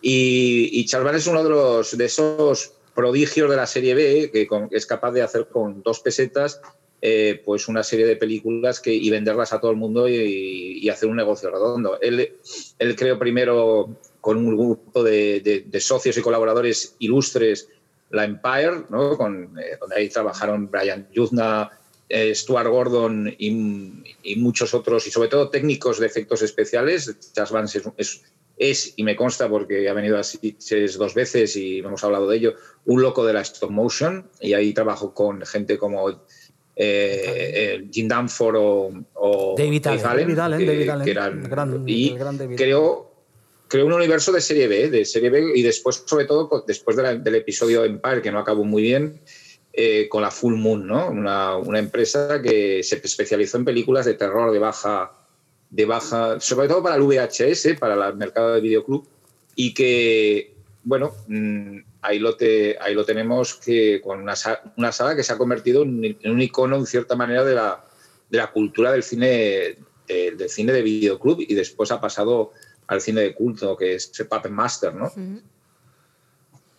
Y, 0.00 0.70
y 0.72 0.84
es 0.84 1.26
uno 1.26 1.42
de, 1.42 1.50
los, 1.50 1.96
de 1.96 2.04
esos 2.04 2.72
prodigios 2.94 3.50
de 3.50 3.56
la 3.56 3.66
serie 3.66 3.94
B 3.94 4.30
que 4.32 4.48
es 4.70 4.86
capaz 4.86 5.12
de 5.12 5.22
hacer 5.22 5.48
con 5.48 5.82
dos 5.82 6.00
pesetas 6.00 6.60
eh, 7.02 7.42
pues 7.44 7.68
una 7.68 7.82
serie 7.82 8.06
de 8.06 8.16
películas 8.16 8.80
que, 8.80 8.92
y 8.92 9.10
venderlas 9.10 9.52
a 9.52 9.60
todo 9.60 9.70
el 9.70 9.76
mundo 9.76 10.08
y, 10.08 10.78
y 10.80 10.88
hacer 10.88 11.08
un 11.08 11.16
negocio 11.16 11.50
redondo. 11.50 12.00
Él, 12.00 12.36
creó 12.96 13.18
primero 13.18 13.98
con 14.20 14.38
un 14.38 14.56
grupo 14.56 15.02
de 15.02 15.80
socios 15.80 16.16
y 16.16 16.22
colaboradores 16.22 16.96
ilustres 16.98 17.68
la 18.10 18.24
Empire, 18.24 18.84
¿no? 18.88 19.16
Con, 19.16 19.58
eh, 19.58 19.76
donde 19.80 19.96
ahí 19.96 20.08
trabajaron 20.08 20.70
Brian 20.70 21.08
Yuzna, 21.12 21.70
eh, 22.08 22.34
Stuart 22.34 22.68
Gordon 22.68 23.34
y, 23.38 24.02
y 24.22 24.36
muchos 24.36 24.74
otros, 24.74 25.06
y 25.06 25.10
sobre 25.10 25.28
todo 25.28 25.50
técnicos 25.50 25.98
de 25.98 26.06
efectos 26.06 26.42
especiales. 26.42 27.16
Charles 27.32 27.52
Vance 27.52 27.78
es, 27.78 27.84
es- 27.96 28.22
es, 28.58 28.94
y 28.96 29.02
me 29.04 29.16
consta 29.16 29.50
porque 29.50 29.86
ha 29.86 29.92
venido 29.92 30.16
a 30.16 30.22
Sitges 30.22 30.96
dos 30.96 31.12
veces 31.12 31.54
y 31.56 31.80
hemos 31.80 32.02
hablado 32.04 32.26
de 32.26 32.38
ello, 32.38 32.54
un 32.86 33.02
loco 33.02 33.26
de 33.26 33.34
la 33.34 33.42
stop 33.42 33.70
motion, 33.70 34.30
y 34.40 34.54
ahí 34.54 34.72
trabajo 34.72 35.12
con 35.12 35.42
gente 35.44 35.76
como 35.76 36.08
eh, 36.10 36.16
eh, 36.74 37.88
Jim 37.92 38.08
Danforth 38.08 38.56
o, 38.58 38.92
o 39.14 39.54
David 39.58 39.86
Allen. 40.04 40.26
David 40.26 40.38
Allen, 40.38 40.58
que- 40.58 40.66
David 40.66 40.88
Allen, 40.90 41.04
que 41.04 41.10
eran- 41.10 41.42
gran- 41.50 41.84
y 41.86 42.10
gran 42.16 42.38
David 42.38 42.56
creó, 42.56 43.10
creó 43.68 43.84
un 43.86 43.92
universo 43.92 44.32
de 44.32 44.40
serie 44.40 44.68
B, 44.68 44.88
de 44.90 45.04
serie 45.04 45.28
B 45.28 45.52
y 45.54 45.62
después, 45.62 46.02
sobre 46.06 46.24
todo, 46.24 46.48
con- 46.48 46.62
después 46.66 46.96
de 46.96 47.02
la- 47.02 47.14
del 47.14 47.34
episodio 47.34 47.84
Empire, 47.84 48.22
que 48.22 48.30
no 48.30 48.38
acabó 48.38 48.64
muy 48.64 48.82
bien, 48.82 49.20
eh, 49.78 50.08
con 50.08 50.22
la 50.22 50.30
Full 50.30 50.54
Moon, 50.54 50.86
¿no? 50.86 51.10
Una, 51.10 51.78
empresa 51.78 52.40
que 52.40 52.82
se 52.82 52.96
especializó 52.96 53.58
en 53.58 53.66
películas 53.66 54.06
de 54.06 54.14
terror 54.14 54.50
de 54.50 54.58
baja, 54.58 55.12
de 55.68 55.84
baja, 55.84 56.40
sobre 56.40 56.66
todo 56.66 56.82
para 56.82 56.96
el 56.96 57.02
VHS, 57.02 57.78
para 57.78 58.08
el 58.08 58.16
mercado 58.16 58.54
de 58.54 58.62
videoclub, 58.62 59.06
y 59.54 59.74
que, 59.74 60.54
bueno, 60.82 61.12
mm, 61.28 61.78
ahí 62.00 62.18
lo, 62.18 62.36
te- 62.36 62.78
ahí 62.80 62.94
lo 62.94 63.04
tenemos 63.04 63.54
que 63.56 64.00
con 64.02 64.22
una, 64.22 64.34
una 64.78 64.92
saga 64.92 65.14
que 65.14 65.22
se 65.22 65.34
ha 65.34 65.38
convertido 65.38 65.82
en, 65.82 66.16
en 66.22 66.30
un 66.32 66.40
icono, 66.40 66.76
en 66.76 66.86
cierta 66.86 67.14
manera, 67.14 67.44
de 67.44 67.54
la, 67.54 67.84
de 68.30 68.38
la 68.38 68.50
cultura 68.52 68.92
del 68.92 69.02
cine, 69.02 69.26
de- 70.08 70.32
del 70.38 70.48
cine 70.48 70.72
de 70.72 70.80
videoclub 70.82 71.38
y 71.40 71.54
después 71.54 71.90
ha 71.90 72.00
pasado 72.00 72.52
al 72.86 73.00
cine 73.02 73.20
de 73.20 73.34
culto, 73.34 73.76
que 73.76 73.96
es 73.96 74.10
Puppet 74.30 74.50
Master, 74.52 74.94
¿no? 74.94 75.12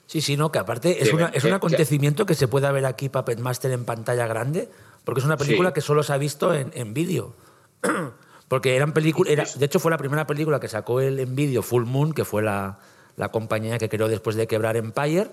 Sí, 0.08 0.22
sí, 0.22 0.38
no, 0.38 0.52
que 0.52 0.58
aparte 0.60 1.04
es, 1.04 1.14
una- 1.14 1.28
es 1.28 1.44
un 1.44 1.54
acontecimiento 1.54 2.26
que 2.26 2.34
se 2.34 2.48
puede 2.48 2.72
ver 2.72 2.86
aquí 2.86 3.10
Puppet 3.10 3.40
Master 3.40 3.72
en 3.72 3.86
pantalla 3.86 4.26
grande, 4.26 4.70
porque 5.04 5.20
es 5.20 5.26
una 5.26 5.38
película 5.38 5.74
que 5.74 5.82
solo 5.82 6.02
se 6.02 6.14
ha 6.14 6.18
visto 6.18 6.54
en, 6.54 6.72
en 6.74 6.94
vídeo. 6.94 7.36
porque 8.48 8.76
eran 8.76 8.94
películas, 8.94 9.32
era, 9.32 9.44
de 9.56 9.66
hecho 9.66 9.80
fue 9.80 9.92
la 9.92 9.98
primera 9.98 10.26
película 10.26 10.60
que 10.60 10.68
sacó 10.68 11.02
él 11.02 11.20
en 11.20 11.36
vídeo, 11.36 11.62
Full 11.62 11.84
Moon, 11.86 12.14
que 12.14 12.24
fue 12.26 12.42
la, 12.42 12.80
la 13.18 13.30
compañía 13.30 13.78
que 13.78 13.90
creó 13.90 14.08
después 14.08 14.36
de 14.36 14.48
quebrar 14.48 14.78
Empire, 14.78 15.30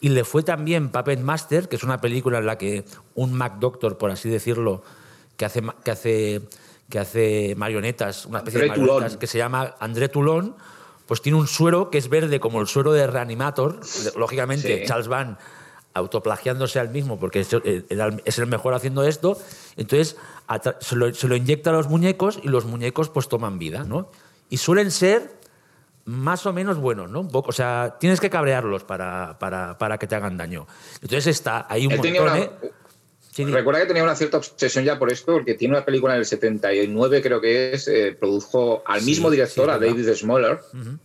Y 0.00 0.08
le 0.10 0.24
fue 0.24 0.42
también 0.42 0.90
Puppet 0.90 1.20
Master, 1.20 1.68
que 1.68 1.76
es 1.76 1.82
una 1.84 2.00
película 2.00 2.38
en 2.38 2.46
la 2.46 2.58
que 2.58 2.84
un 3.14 3.32
Mac 3.32 3.58
Doctor, 3.60 3.96
por 3.96 4.10
así 4.10 4.28
decirlo, 4.28 4.82
que 5.36 5.44
hace, 5.44 5.62
que 5.84 5.90
hace, 5.92 6.40
que 6.90 6.98
hace 6.98 7.54
marionetas, 7.56 8.26
una 8.26 8.38
especie 8.38 8.60
de 8.60 8.66
André 8.66 8.80
marionetas, 8.80 9.04
Toulon. 9.12 9.20
que 9.20 9.26
se 9.26 9.38
llama 9.38 9.74
André 9.78 10.08
Toulon, 10.08 10.56
pues 11.06 11.22
tiene 11.22 11.38
un 11.38 11.46
suero 11.46 11.90
que 11.90 11.98
es 11.98 12.08
verde 12.08 12.40
como 12.40 12.60
el 12.60 12.66
suero 12.66 12.92
de 12.92 13.06
Reanimator. 13.06 13.80
Lógicamente, 14.16 14.80
Sí. 14.80 14.84
Charles 14.86 15.08
Van 15.08 15.38
autoplagiándose 15.94 16.78
al 16.78 16.90
mismo, 16.90 17.18
porque 17.18 17.40
es 17.40 17.48
el, 17.54 18.46
mejor 18.48 18.74
haciendo 18.74 19.02
esto, 19.04 19.38
entonces 19.76 20.16
se 20.80 20.94
lo, 20.96 21.14
se 21.14 21.26
lo 21.26 21.36
inyecta 21.36 21.70
a 21.70 21.72
los 21.72 21.88
muñecos 21.88 22.38
y 22.42 22.48
los 22.48 22.66
muñecos 22.66 23.08
pues 23.08 23.28
toman 23.28 23.58
vida, 23.58 23.84
¿no? 23.84 24.10
Y 24.50 24.58
suelen 24.58 24.90
ser 24.90 25.34
más 26.04 26.44
o 26.44 26.52
menos 26.52 26.76
buenos, 26.78 27.10
¿no? 27.10 27.20
Un 27.20 27.28
poco, 27.30 27.48
o 27.48 27.52
sea, 27.52 27.96
tienes 27.98 28.20
que 28.20 28.28
cabrearlos 28.28 28.84
para, 28.84 29.38
para, 29.38 29.78
para 29.78 29.96
que 29.98 30.06
te 30.06 30.14
hagan 30.14 30.36
daño. 30.36 30.66
Entonces 31.00 31.26
está 31.28 31.66
ahí 31.68 31.86
un 31.86 31.92
Él 31.92 31.98
montón, 31.98 32.12
tenía 32.12 32.22
una- 32.22 32.38
¿eh? 32.38 32.50
Sí, 33.36 33.44
Recuerda 33.44 33.80
que 33.82 33.86
tenía 33.86 34.02
una 34.02 34.16
cierta 34.16 34.38
obsesión 34.38 34.82
ya 34.84 34.98
por 34.98 35.12
esto, 35.12 35.32
porque 35.32 35.52
tiene 35.54 35.74
una 35.76 35.84
película 35.84 36.14
en 36.14 36.20
el 36.20 36.26
79, 36.26 37.20
creo 37.20 37.38
que 37.40 37.74
es, 37.74 37.86
eh, 37.86 38.16
produjo 38.18 38.82
al 38.86 39.00
Sí, 39.00 39.06
mismo 39.06 39.30
director, 39.30 39.66
sí, 39.66 39.70
a. 39.70 39.78
David 39.78 40.08
Smoller, 40.14 40.58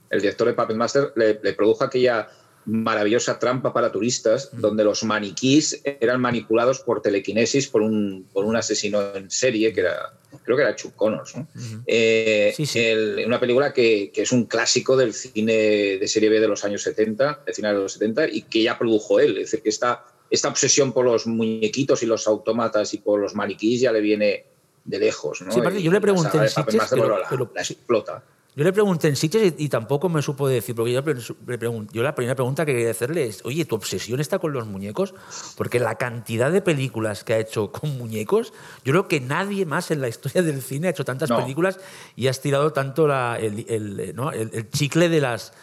el 0.10 0.22
director 0.22 0.48
de 0.48 0.54
Puppet 0.54 0.78
Master, 0.78 1.12
le, 1.18 1.40
le 1.44 1.54
produjo 1.54 1.84
aquella 1.84 2.30
maravillosa 2.66 3.40
trampa 3.40 3.74
para 3.74 3.92
turistas, 3.92 4.50
donde 4.54 4.84
los 4.84 5.04
maniquís 5.04 5.82
eran 5.84 6.22
manipulados 6.22 6.80
por 6.80 7.02
telequinesis 7.02 7.68
por 7.68 7.82
un, 7.82 8.28
por 8.32 8.46
un 8.46 8.56
asesino 8.56 9.16
en 9.16 9.30
serie, 9.32 9.74
que 9.74 9.82
era, 9.82 10.14
creo 10.44 10.56
que 10.56 10.64
era 10.64 10.76
Chuck 10.76 10.96
Connors. 10.96 11.36
¿no? 11.36 11.48
Eh, 11.88 12.54
Sí, 12.56 12.66
sí. 12.68 12.80
el- 12.80 13.24
una 13.26 13.40
película 13.40 13.74
que, 13.74 14.12
que 14.14 14.22
es 14.22 14.32
un 14.32 14.46
clásico 14.46 14.96
del 14.96 15.14
cine 15.14 15.54
de 16.00 16.08
serie 16.08 16.30
B 16.30 16.40
de 16.40 16.48
los 16.48 16.64
años 16.64 16.84
70, 16.84 17.42
de 17.46 17.54
finales 17.54 17.78
de 17.80 17.84
los 17.84 17.94
70, 17.94 18.28
y 18.30 18.44
que 18.44 18.62
ya 18.62 18.78
produjo 18.78 19.20
él. 19.20 19.32
Es 19.40 19.50
decir, 19.52 19.64
que 19.64 19.70
esta, 19.70 20.06
esta 20.32 20.48
obsesión 20.48 20.92
por 20.94 21.06
los 21.06 21.28
muñequitos 21.28 22.02
y 22.02 22.08
los 22.08 22.26
autómatas 22.26 22.94
y 22.96 22.98
por 22.98 23.20
los 23.20 23.36
maniquís 23.36 23.82
ya 23.82 23.92
le 23.92 24.02
viene 24.02 24.46
de 24.86 24.98
lejos. 25.00 25.42
¿no? 25.42 25.52
Sí, 25.52 25.60
Y 25.78 25.84
yo 25.84 25.92
le 25.92 26.02
pregunté 26.02 26.38
en 26.40 26.50
Sitges, 26.50 26.82
pero- 26.90 27.20
la- 27.20 27.30
pero- 27.30 27.52
la 27.54 27.62
explota. 27.62 28.24
Yo 28.54 28.66
le 28.66 28.74
pregunté 28.74 29.08
en 29.08 29.16
sitios 29.16 29.44
y, 29.58 29.64
y 29.66 29.70
tampoco 29.70 30.10
me 30.10 30.22
supo 30.22 30.46
decir, 30.46 30.76
porque 30.76 30.92
yo, 30.92 31.00
le 31.02 31.58
pregun- 31.58 31.88
yo 31.94 32.04
la 32.04 32.14
primera 32.14 32.36
pregunta 32.36 32.66
que 32.66 32.74
quería 32.74 32.92
hacerle 32.92 33.26
es, 33.28 33.46
oye, 33.46 33.64
¿tu 33.64 33.76
obsesión 33.76 34.20
está 34.20 34.40
con 34.40 34.52
los 34.52 34.68
muñecos? 34.68 35.14
Porque 35.56 35.80
la 35.80 35.96
cantidad 35.96 36.52
de 36.52 36.62
películas 36.62 37.24
que 37.24 37.34
ha 37.34 37.40
hecho 37.40 37.72
con 37.72 37.98
muñecos, 37.98 38.52
yo 38.84 38.92
creo 38.92 39.08
que 39.08 39.22
nadie 39.22 39.66
más 39.66 39.90
en 39.92 40.02
la 40.02 40.10
historia 40.10 40.42
del 40.42 40.62
cine 40.62 40.88
ha 40.88 40.92
hecho 40.92 41.06
tantas 41.06 41.30
No. 41.30 41.38
películas 41.40 41.80
y 42.18 42.28
ha 42.28 42.32
estirado 42.32 42.74
tanto 42.74 43.08
la- 43.08 43.38
el, 43.40 43.66
el, 43.70 44.14
¿no? 44.18 44.34
el- 44.34 44.50
el 44.54 44.70
chicle 44.70 45.08
de 45.08 45.22
las... 45.22 45.54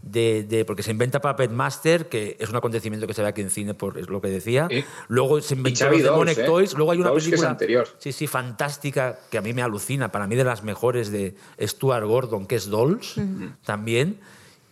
De, 0.00 0.44
de- 0.44 0.64
porque 0.64 0.82
se 0.84 0.92
inventa 0.92 1.20
Puppet 1.20 1.50
Master, 1.50 2.08
que 2.08 2.36
es 2.38 2.48
un 2.48 2.56
acontecimiento 2.56 3.06
que 3.06 3.14
se 3.14 3.22
ve 3.22 3.28
aquí 3.28 3.40
en 3.40 3.50
cine, 3.50 3.74
por 3.74 3.98
es 3.98 4.08
lo 4.08 4.20
que 4.20 4.28
decía. 4.28 4.68
Sí. 4.70 4.84
Luego 5.08 5.40
se 5.40 5.54
inventó 5.54 5.90
los 5.90 6.02
Demonic 6.02 6.38
¿eh? 6.38 6.44
Toys. 6.44 6.74
Luego 6.74 6.92
hay 6.92 7.00
una 7.00 7.12
película 7.12 7.50
anterior. 7.50 7.88
Sí, 7.98 8.12
sí, 8.12 8.26
fantástica, 8.28 9.18
que 9.30 9.38
a 9.38 9.42
mí 9.42 9.52
me 9.52 9.62
alucina, 9.62 10.12
para 10.12 10.26
mí 10.28 10.36
de 10.36 10.44
las 10.44 10.62
mejores 10.62 11.10
de 11.10 11.34
Stuart 11.60 12.06
Gordon, 12.06 12.46
que 12.46 12.54
es 12.56 12.70
Dolls, 12.70 13.16
también, 13.64 14.20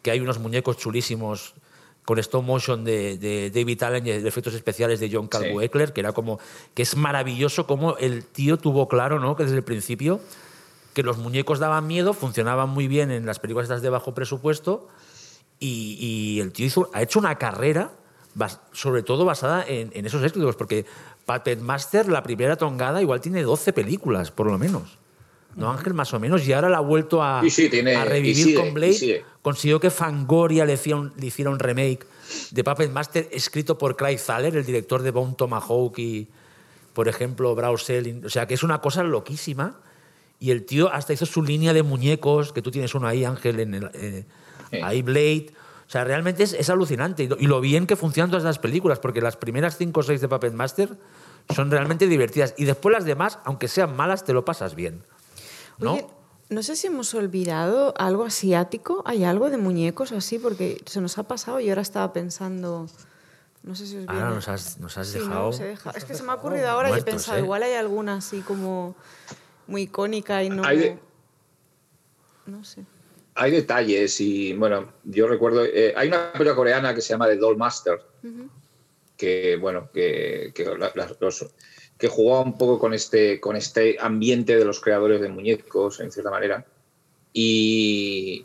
que 0.02 0.12
hay 0.12 0.20
unos 0.20 0.38
muñecos 0.38 0.76
chulísimos 0.78 1.54
con 2.04 2.20
stop 2.20 2.44
motion 2.44 2.84
de, 2.84 3.18
de 3.18 3.50
David 3.50 3.82
Allen 3.82 4.06
y 4.06 4.10
de 4.12 4.28
efectos 4.28 4.54
especiales 4.54 5.00
de 5.00 5.10
John 5.12 5.26
Carl 5.26 5.46
Sí. 5.46 5.50
Buechler, 5.52 5.92
que 5.92 6.00
era 6.02 6.12
como, 6.12 6.38
que 6.72 6.82
es 6.82 6.96
maravilloso 6.96 7.66
como 7.66 7.96
el 7.96 8.24
tío 8.24 8.58
tuvo 8.58 8.86
claro, 8.86 9.18
¿no? 9.18 9.34
Que 9.34 9.42
desde 9.42 9.56
el 9.56 9.64
principio 9.64 10.20
que 10.94 11.02
los 11.02 11.18
muñecos 11.18 11.58
daban 11.58 11.88
miedo, 11.88 12.14
funcionaban 12.14 12.68
muy 12.68 12.86
bien 12.86 13.10
en 13.10 13.26
las 13.26 13.40
películas 13.40 13.64
estas 13.64 13.82
de 13.82 13.90
bajo 13.90 14.14
presupuesto 14.14 14.88
y, 15.60 15.96
y 16.00 16.40
el 16.40 16.52
tío 16.52 16.66
hizo- 16.66 16.90
ha 16.92 17.02
hecho 17.02 17.18
una 17.18 17.36
carrera 17.36 17.92
bas- 18.36 18.60
sobre 18.72 19.02
todo 19.02 19.24
basada 19.24 19.64
en, 19.66 19.90
en 19.94 20.06
esos 20.06 20.22
éxitos, 20.22 20.56
porque 20.56 20.84
Puppet 21.24 21.60
Master, 21.60 22.08
la 22.08 22.22
primera 22.22 22.56
tongada, 22.56 23.00
igual 23.02 23.20
tiene 23.20 23.42
12 23.42 23.72
películas, 23.72 24.30
por 24.30 24.46
lo 24.46 24.58
menos. 24.58 24.98
¿No, 25.56 25.70
Ángel? 25.70 25.94
Más 25.94 26.12
o 26.12 26.20
menos. 26.20 26.46
Y 26.46 26.52
ahora 26.52 26.68
la 26.68 26.76
ha 26.78 26.80
vuelto 26.82 27.22
a, 27.22 27.42
Sí, 27.48 27.70
tiene- 27.70 27.96
a 27.96 28.04
revivir 28.04 28.36
sigue, 28.36 28.54
con 28.56 28.74
Blade. 28.74 29.24
Consiguió 29.40 29.80
que 29.80 29.88
Fangoria 29.90 30.66
le 30.66 30.74
hiciera, 30.74 30.98
un, 31.00 31.12
le 31.16 31.26
hiciera 31.26 31.50
un 31.50 31.58
remake 31.58 32.06
de 32.50 32.62
Puppet 32.62 32.90
Master 32.92 33.26
escrito 33.32 33.78
por 33.78 33.96
Craig 33.96 34.18
Thaler, 34.18 34.54
el 34.54 34.66
director 34.66 35.00
de 35.02 35.10
Bone 35.12 35.34
Tomahawk 35.36 35.98
y, 35.98 36.28
por 36.92 37.08
ejemplo, 37.08 37.54
Browsell. 37.54 38.26
O 38.26 38.28
sea, 38.28 38.46
que 38.46 38.52
es 38.52 38.62
una 38.62 38.82
cosa 38.82 39.02
loquísima. 39.02 39.78
Y 40.38 40.50
el 40.50 40.66
tío 40.66 40.92
hasta 40.92 41.14
hizo 41.14 41.24
su 41.24 41.42
línea 41.42 41.72
de 41.72 41.82
muñecos, 41.82 42.52
que 42.52 42.60
tú 42.60 42.70
tienes 42.70 42.94
uno 42.94 43.08
ahí, 43.08 43.24
Ángel, 43.24 43.58
en 43.60 43.74
el, 43.74 43.90
eh, 43.94 44.24
Sí. 44.70 44.78
ahí 44.82 45.02
Blade. 45.02 45.46
O 45.86 45.90
sea, 45.90 46.02
realmente 46.04 46.42
es, 46.42 46.52
es 46.52 46.68
alucinante. 46.70 47.22
Y 47.24 47.28
lo, 47.28 47.36
y 47.38 47.46
lo 47.46 47.60
bien 47.60 47.86
que 47.86 47.94
funcionan 47.96 48.30
todas 48.30 48.44
las 48.44 48.58
películas, 48.58 48.98
porque 48.98 49.20
las 49.20 49.36
primeras 49.36 49.76
cinco 49.76 50.00
o 50.00 50.02
seis 50.02 50.20
de 50.20 50.28
Puppet 50.28 50.52
Master 50.52 50.96
son 51.54 51.70
realmente 51.70 52.06
divertidas. 52.08 52.54
Y 52.56 52.64
después 52.64 52.92
las 52.92 53.04
demás, 53.04 53.38
aunque 53.44 53.68
sean 53.68 53.94
malas, 53.94 54.24
te 54.24 54.32
lo 54.32 54.44
pasas 54.44 54.74
bien. 54.74 55.02
¿no? 55.78 55.92
Oye, 55.94 56.06
no 56.48 56.62
sé 56.64 56.74
si 56.74 56.88
hemos 56.88 57.14
olvidado 57.14 57.94
algo 57.98 58.24
asiático. 58.24 59.02
¿Hay 59.06 59.22
algo 59.24 59.48
de 59.50 59.58
muñecos 59.58 60.10
o 60.12 60.16
así? 60.16 60.38
Porque 60.40 60.80
se 60.86 61.00
nos 61.00 61.18
ha 61.18 61.22
pasado 61.24 61.60
y 61.60 61.68
ahora 61.68 61.82
estaba 61.82 62.12
pensando. 62.12 62.88
No 63.62 63.74
sé 63.76 63.86
si 63.86 63.96
os. 63.98 64.08
Ahora 64.08 64.30
nos 64.30 64.48
has, 64.48 64.78
nos 64.80 64.96
has 64.98 65.06
Sí, 65.08 65.18
no, 65.18 65.24
dejado. 65.26 65.48
os 65.48 65.60
he 65.60 65.64
dejado. 65.64 65.96
Es 65.96 66.04
que 66.04 66.14
se 66.14 66.22
me 66.24 66.32
ha 66.32 66.34
ocurrido 66.34 66.68
ahora 66.68 66.90
y 66.90 66.98
he 66.98 67.02
pensado, 67.02 67.38
¿eh? 67.38 67.42
igual 67.42 67.62
hay 67.62 67.74
alguna 67.74 68.16
así 68.16 68.40
como 68.40 68.96
muy 69.68 69.82
icónica 69.82 70.42
y 70.42 70.50
no. 70.50 70.64
Hay 70.64 70.78
de- 70.78 70.98
No 72.46 72.64
sé. 72.64 72.84
Hay 73.36 73.50
detalles 73.50 74.20
y, 74.20 74.54
bueno, 74.54 74.92
yo 75.04 75.28
recuerdo, 75.28 75.64
eh, 75.64 75.92
hay 75.96 76.08
una 76.08 76.32
película 76.32 76.54
coreana 76.54 76.94
que 76.94 77.00
se 77.02 77.10
llama 77.10 77.28
The 77.28 77.36
Doll 77.36 77.56
Master, 77.58 78.00
que, 79.16 79.56
bueno, 79.56 79.90
que, 79.92 80.52
que, 80.54 80.64
la- 80.64 80.92
la- 80.94 81.16
los- 81.20 81.46
que 81.98 82.08
jugaba 82.08 82.42
un 82.44 82.58
poco 82.58 82.78
con 82.78 82.92
este, 82.94 83.40
con 83.40 83.56
este 83.56 83.96
ambiente 84.00 84.56
de 84.56 84.64
los 84.64 84.80
creadores 84.80 85.20
de 85.20 85.28
muñecos, 85.28 86.00
en 86.00 86.10
cierta 86.12 86.30
manera. 86.30 86.64
Y, 87.32 88.44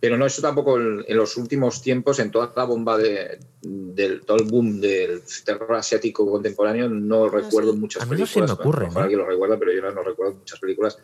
pero 0.00 0.16
no, 0.16 0.26
eso 0.26 0.42
tampoco 0.42 0.78
en, 0.78 1.04
en 1.06 1.16
los 1.16 1.36
últimos 1.36 1.80
tiempos, 1.82 2.18
en 2.18 2.30
toda 2.32 2.52
la 2.56 2.64
bomba 2.64 2.98
de, 2.98 3.38
del 3.62 4.22
todo 4.24 4.38
el 4.38 4.44
boom 4.44 4.80
del 4.80 5.22
terror 5.44 5.74
asiático 5.76 6.28
contemporáneo, 6.30 6.88
no 6.88 7.28
recuerdo 7.28 7.72
sé. 7.72 7.78
muchas 7.78 8.02
A 8.02 8.06
mí 8.06 8.10
no 8.12 8.16
películas. 8.16 8.50
se 8.50 8.56
me 8.56 8.60
ocurre, 8.60 8.86
ojalá 8.86 9.06
¿eh? 9.06 9.10
que 9.10 9.16
lo 9.16 9.26
recuerda, 9.26 9.58
pero 9.58 9.72
yo 9.72 9.82
no, 9.82 9.92
no 9.92 10.02
recuerdo 10.02 10.34
muchas 10.34 10.58
películas 10.58 10.98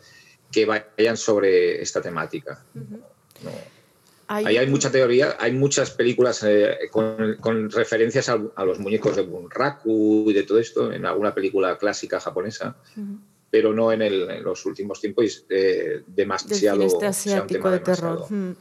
que 0.51 0.65
vayan 0.65 1.17
sobre 1.17 1.81
esta 1.81 2.01
temática. 2.01 2.63
No. 2.73 3.51
Ahí 4.31 4.57
hay 4.57 4.67
mucha 4.67 4.91
teoría, 4.91 5.37
hay 5.39 5.51
muchas 5.53 5.89
películas 5.89 6.43
eh, 6.47 6.77
con, 6.91 7.37
con 7.39 7.71
referencias 7.71 8.29
a, 8.29 8.37
los 8.63 8.77
muñecos 8.79 9.15
de 9.15 9.23
Bunraku 9.23 10.25
y 10.29 10.33
de 10.33 10.43
todo 10.43 10.59
esto, 10.59 10.91
en 10.93 11.05
alguna 11.07 11.33
película 11.33 11.77
clásica 11.79 12.19
japonesa, 12.19 12.75
pero 13.49 13.73
no 13.73 13.91
en, 13.91 14.03
el- 14.03 14.29
en 14.29 14.43
los 14.43 14.63
últimos 14.67 15.01
tiempos 15.01 15.45
eh, 15.49 16.03
demasiado. 16.05 16.83
este 16.83 17.07
asiático 17.07 17.71
de 17.71 17.79
terror. 17.79 18.25
Mm. 18.31 18.51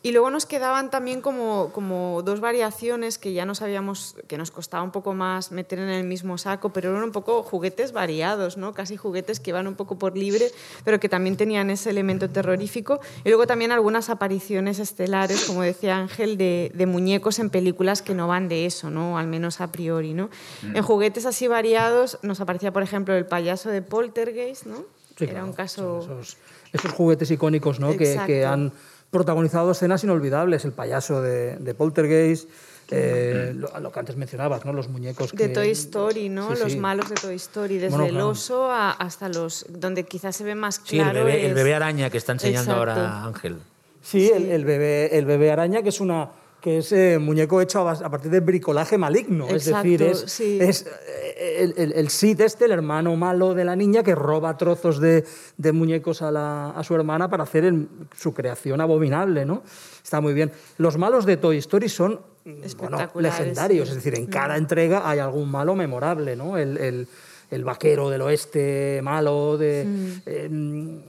Y 0.00 0.12
luego 0.12 0.30
nos 0.30 0.46
quedaban 0.46 0.90
también 0.90 1.20
como, 1.20 1.70
como 1.72 2.22
dos 2.22 2.38
variaciones 2.38 3.18
que 3.18 3.32
ya 3.32 3.44
no 3.44 3.56
sabíamos, 3.56 4.14
que 4.28 4.38
nos 4.38 4.52
costaba 4.52 4.84
un 4.84 4.92
poco 4.92 5.12
más 5.12 5.50
meter 5.50 5.80
en 5.80 5.88
el 5.88 6.04
mismo 6.04 6.38
saco, 6.38 6.68
pero 6.72 6.90
eran 6.90 7.02
un 7.02 7.10
poco 7.10 7.42
juguetes 7.42 7.90
variados, 7.90 8.56
¿no? 8.56 8.72
Casi 8.74 8.96
juguetes 8.96 9.40
que 9.40 9.50
iban 9.50 9.66
un 9.66 9.74
poco 9.74 9.98
por 9.98 10.16
libre, 10.16 10.52
pero 10.84 11.00
que 11.00 11.08
también 11.08 11.36
tenían 11.36 11.68
ese 11.70 11.90
elemento 11.90 12.30
terrorífico. 12.30 13.00
Y 13.24 13.28
luego 13.28 13.48
también 13.48 13.72
algunas 13.72 14.08
apariciones 14.08 14.78
estelares, 14.78 15.44
como 15.46 15.62
decía 15.62 15.98
Ángel, 15.98 16.38
de, 16.38 16.70
de 16.74 16.86
muñecos 16.86 17.40
en 17.40 17.50
películas 17.50 18.00
que 18.00 18.14
no 18.14 18.28
van 18.28 18.48
de 18.48 18.66
eso, 18.66 18.90
¿no? 18.90 19.18
Al 19.18 19.26
menos 19.26 19.60
a 19.60 19.72
priori, 19.72 20.14
¿no? 20.14 20.30
Mm. 20.62 20.76
En 20.76 20.82
juguetes 20.84 21.26
así 21.26 21.48
variados 21.48 22.20
nos 22.22 22.40
aparecía, 22.40 22.72
por 22.72 22.84
ejemplo, 22.84 23.14
el 23.16 23.26
payaso 23.26 23.68
de 23.70 23.82
Poltergeist, 23.82 24.64
¿no? 24.66 24.84
Sí, 25.16 25.24
Era 25.24 25.32
claro, 25.32 25.46
un 25.46 25.52
caso... 25.54 25.98
Esos, 26.02 26.36
esos 26.72 26.92
juguetes 26.92 27.30
icónicos 27.30 27.80
¿no? 27.80 27.96
que, 27.96 28.20
que 28.26 28.44
han 28.44 28.72
protagonizado 29.10 29.70
escenas 29.72 30.04
inolvidables. 30.04 30.64
El 30.64 30.72
payaso 30.72 31.22
de, 31.22 31.56
de 31.56 31.74
Poltergeist, 31.74 32.48
eh, 32.90 33.52
lo, 33.54 33.68
lo 33.80 33.92
que 33.92 33.98
antes 34.00 34.16
mencionabas, 34.16 34.64
¿no? 34.64 34.72
los 34.72 34.88
muñecos 34.88 35.32
de 35.32 35.36
que- 35.36 35.48
Toy 35.48 35.70
Story, 35.70 36.28
¿no? 36.28 36.54
Sí, 36.54 36.62
los 36.62 36.76
malos 36.76 37.08
de 37.10 37.16
Toy 37.16 37.36
Story, 37.36 37.78
desde 37.78 37.96
Bueno, 37.96 38.06
el 38.06 38.20
oso 38.20 38.70
a- 38.70 38.92
hasta 38.92 39.28
los 39.28 39.66
donde 39.68 40.04
quizás 40.04 40.36
se 40.36 40.44
ve 40.44 40.54
más 40.54 40.80
Sí, 40.84 40.98
el 40.98 41.04
claro. 41.04 41.28
el 41.28 41.54
bebé 41.54 41.74
araña 41.74 42.08
que 42.10 42.18
está 42.18 42.32
enseñando 42.32 42.72
Exacto. 42.72 42.90
ahora 43.00 43.24
Ángel. 43.24 43.58
Sí, 44.00 44.30
El, 44.34 44.46
el 44.50 44.64
bebé, 44.64 45.18
el 45.18 45.26
bebé 45.26 45.50
araña, 45.50 45.82
que 45.82 45.90
es 45.90 46.00
una 46.00 46.30
que 46.60 46.78
es 46.78 46.90
eh, 46.92 47.18
muñeco 47.20 47.60
hecho 47.60 47.88
a, 47.88 48.10
partir 48.10 48.30
de 48.30 48.40
bricolaje 48.40 48.98
maligno. 48.98 49.46
Exacto, 49.48 49.88
es 49.88 49.98
decir, 49.98 50.02
es, 50.02 50.18
sí. 50.32 50.58
es, 50.60 50.86
eh, 50.86 51.56
el, 51.60 51.74
el, 51.76 51.92
el 51.92 52.08
Sid 52.08 52.40
este, 52.40 52.64
el 52.64 52.72
hermano 52.72 53.14
malo 53.16 53.54
de 53.54 53.64
la 53.64 53.76
niña, 53.76 54.02
que 54.02 54.14
roba 54.14 54.56
trozos 54.56 54.98
de, 55.00 55.24
de 55.56 55.72
muñecos 55.72 56.20
a, 56.22 56.30
la- 56.32 56.70
a 56.70 56.82
su 56.82 56.94
hermana 56.94 57.28
para 57.30 57.44
hacer 57.44 57.64
el- 57.64 57.88
su 58.16 58.34
creación 58.34 58.80
abominable, 58.80 59.44
¿no? 59.44 59.62
Está 60.02 60.20
muy 60.20 60.34
bien. 60.34 60.50
Los 60.78 60.98
malos 60.98 61.26
de 61.26 61.36
Toy 61.36 61.58
Story 61.58 61.88
son 61.88 62.20
mm, 62.44 62.50
bueno, 62.78 63.10
legendarios, 63.14 63.88
sí. 63.88 63.90
es 63.96 64.02
decir, 64.02 64.14
en 64.18 64.26
cada 64.26 64.56
entrega 64.56 65.08
hay 65.08 65.20
algún 65.20 65.50
malo 65.50 65.76
memorable, 65.76 66.34
¿no? 66.36 66.56
El, 66.58 66.76
el- 66.78 67.08
el 67.50 67.64
vaquero 67.64 68.10
del 68.10 68.20
oeste 68.20 69.00
malo, 69.02 69.56
de, 69.56 69.86
eh, 70.26 71.00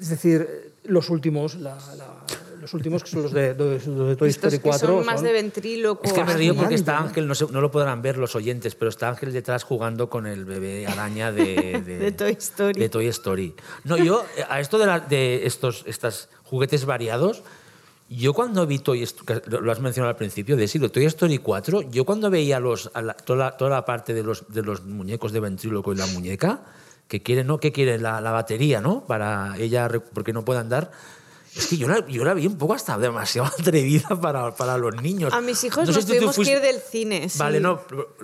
es 0.00 0.08
decir, 0.10 0.72
los 0.84 1.10
últimos, 1.10 1.56
la- 1.56 1.74
la- 1.96 2.24
los 2.68 2.74
últimos 2.74 3.02
que 3.02 3.10
son 3.10 3.22
los 3.22 3.32
de, 3.32 3.54
los 3.54 3.84
de 4.08 4.16
Toy 4.16 4.28
Estos 4.28 4.52
Story 4.52 4.58
que 4.58 4.68
4. 4.68 4.88
son 4.98 5.06
más 5.06 5.22
de 5.22 5.32
ventríloco. 5.32 6.04
Es 6.04 6.12
que 6.12 6.22
me 6.24 6.34
río 6.34 6.54
porque 6.54 6.74
está 6.74 6.98
Ángel, 6.98 7.26
no, 7.26 7.34
se- 7.34 7.46
no 7.50 7.60
lo 7.62 7.70
podrán 7.70 8.02
ver 8.02 8.18
los 8.18 8.36
oyentes, 8.36 8.74
pero 8.74 8.90
está 8.90 9.08
Ángel 9.08 9.32
detrás 9.32 9.62
jugando 9.64 10.10
con 10.10 10.26
el 10.26 10.44
bebé 10.44 10.86
araña 10.86 11.32
de, 11.32 11.80
De 11.86 12.12
Toy 12.12 12.32
Story. 12.38 12.78
de 12.80 12.88
Toy 12.90 13.06
Story. 13.08 13.54
No, 13.84 13.96
yo, 13.96 14.24
a 14.50 14.60
esto 14.60 14.78
de, 14.78 14.86
la- 14.86 15.00
de 15.00 15.46
estos 15.46 15.84
estas 15.86 16.28
juguetes 16.44 16.84
variados, 16.84 17.42
yo 18.10 18.34
cuando 18.34 18.66
vi 18.66 18.78
Toy 18.78 19.02
Story, 19.02 19.40
lo 19.46 19.72
has 19.72 19.80
mencionado 19.80 20.10
al 20.10 20.16
principio, 20.16 20.56
de 20.56 20.68
sí, 20.68 20.78
de 20.78 20.88
Toy 20.90 21.06
Story 21.06 21.38
4, 21.38 21.82
yo 21.90 22.04
cuando 22.04 22.28
veía 22.30 22.60
los, 22.60 22.90
a 22.92 23.00
la- 23.02 23.14
toda, 23.14 23.38
la, 23.46 23.56
toda 23.56 23.70
la 23.70 23.84
parte 23.84 24.12
de 24.14 24.22
los, 24.22 24.48
de 24.52 24.62
los 24.62 24.84
muñecos 24.84 25.32
de 25.32 25.40
ventríloco 25.40 25.92
y 25.92 25.96
la 25.96 26.06
muñeca, 26.06 26.62
que 27.06 27.22
quieren, 27.22 27.46
¿no? 27.46 27.58
Que 27.58 27.72
quieren 27.72 28.02
la, 28.02 28.20
la 28.20 28.32
batería, 28.32 28.82
¿no? 28.82 29.06
Para 29.06 29.56
ella, 29.56 29.88
porque 30.12 30.34
no 30.34 30.44
puede 30.44 30.60
andar. 30.60 30.90
Es 31.58 31.66
que 31.66 31.76
yo 31.76 31.88
la, 31.88 32.06
yo 32.06 32.24
la 32.24 32.34
vi 32.34 32.46
un 32.46 32.56
poco 32.56 32.74
hasta 32.74 32.96
demasiado 32.96 33.48
atrevida 33.58 34.08
para, 34.20 34.54
para 34.54 34.78
los 34.78 34.94
niños. 35.02 35.32
A 35.34 35.40
mis 35.40 35.62
hijos 35.64 35.86
No 35.86 35.92
sé 35.92 35.98
nos 35.98 36.04
si 36.04 36.12
tuvimos 36.12 36.36
fuiste- 36.36 36.52
que 36.52 36.56
ir 36.58 36.62
del 36.62 36.80
cine. 36.80 37.28
sí. 37.28 37.38
Vale, 37.38 37.58
no, 37.60 37.80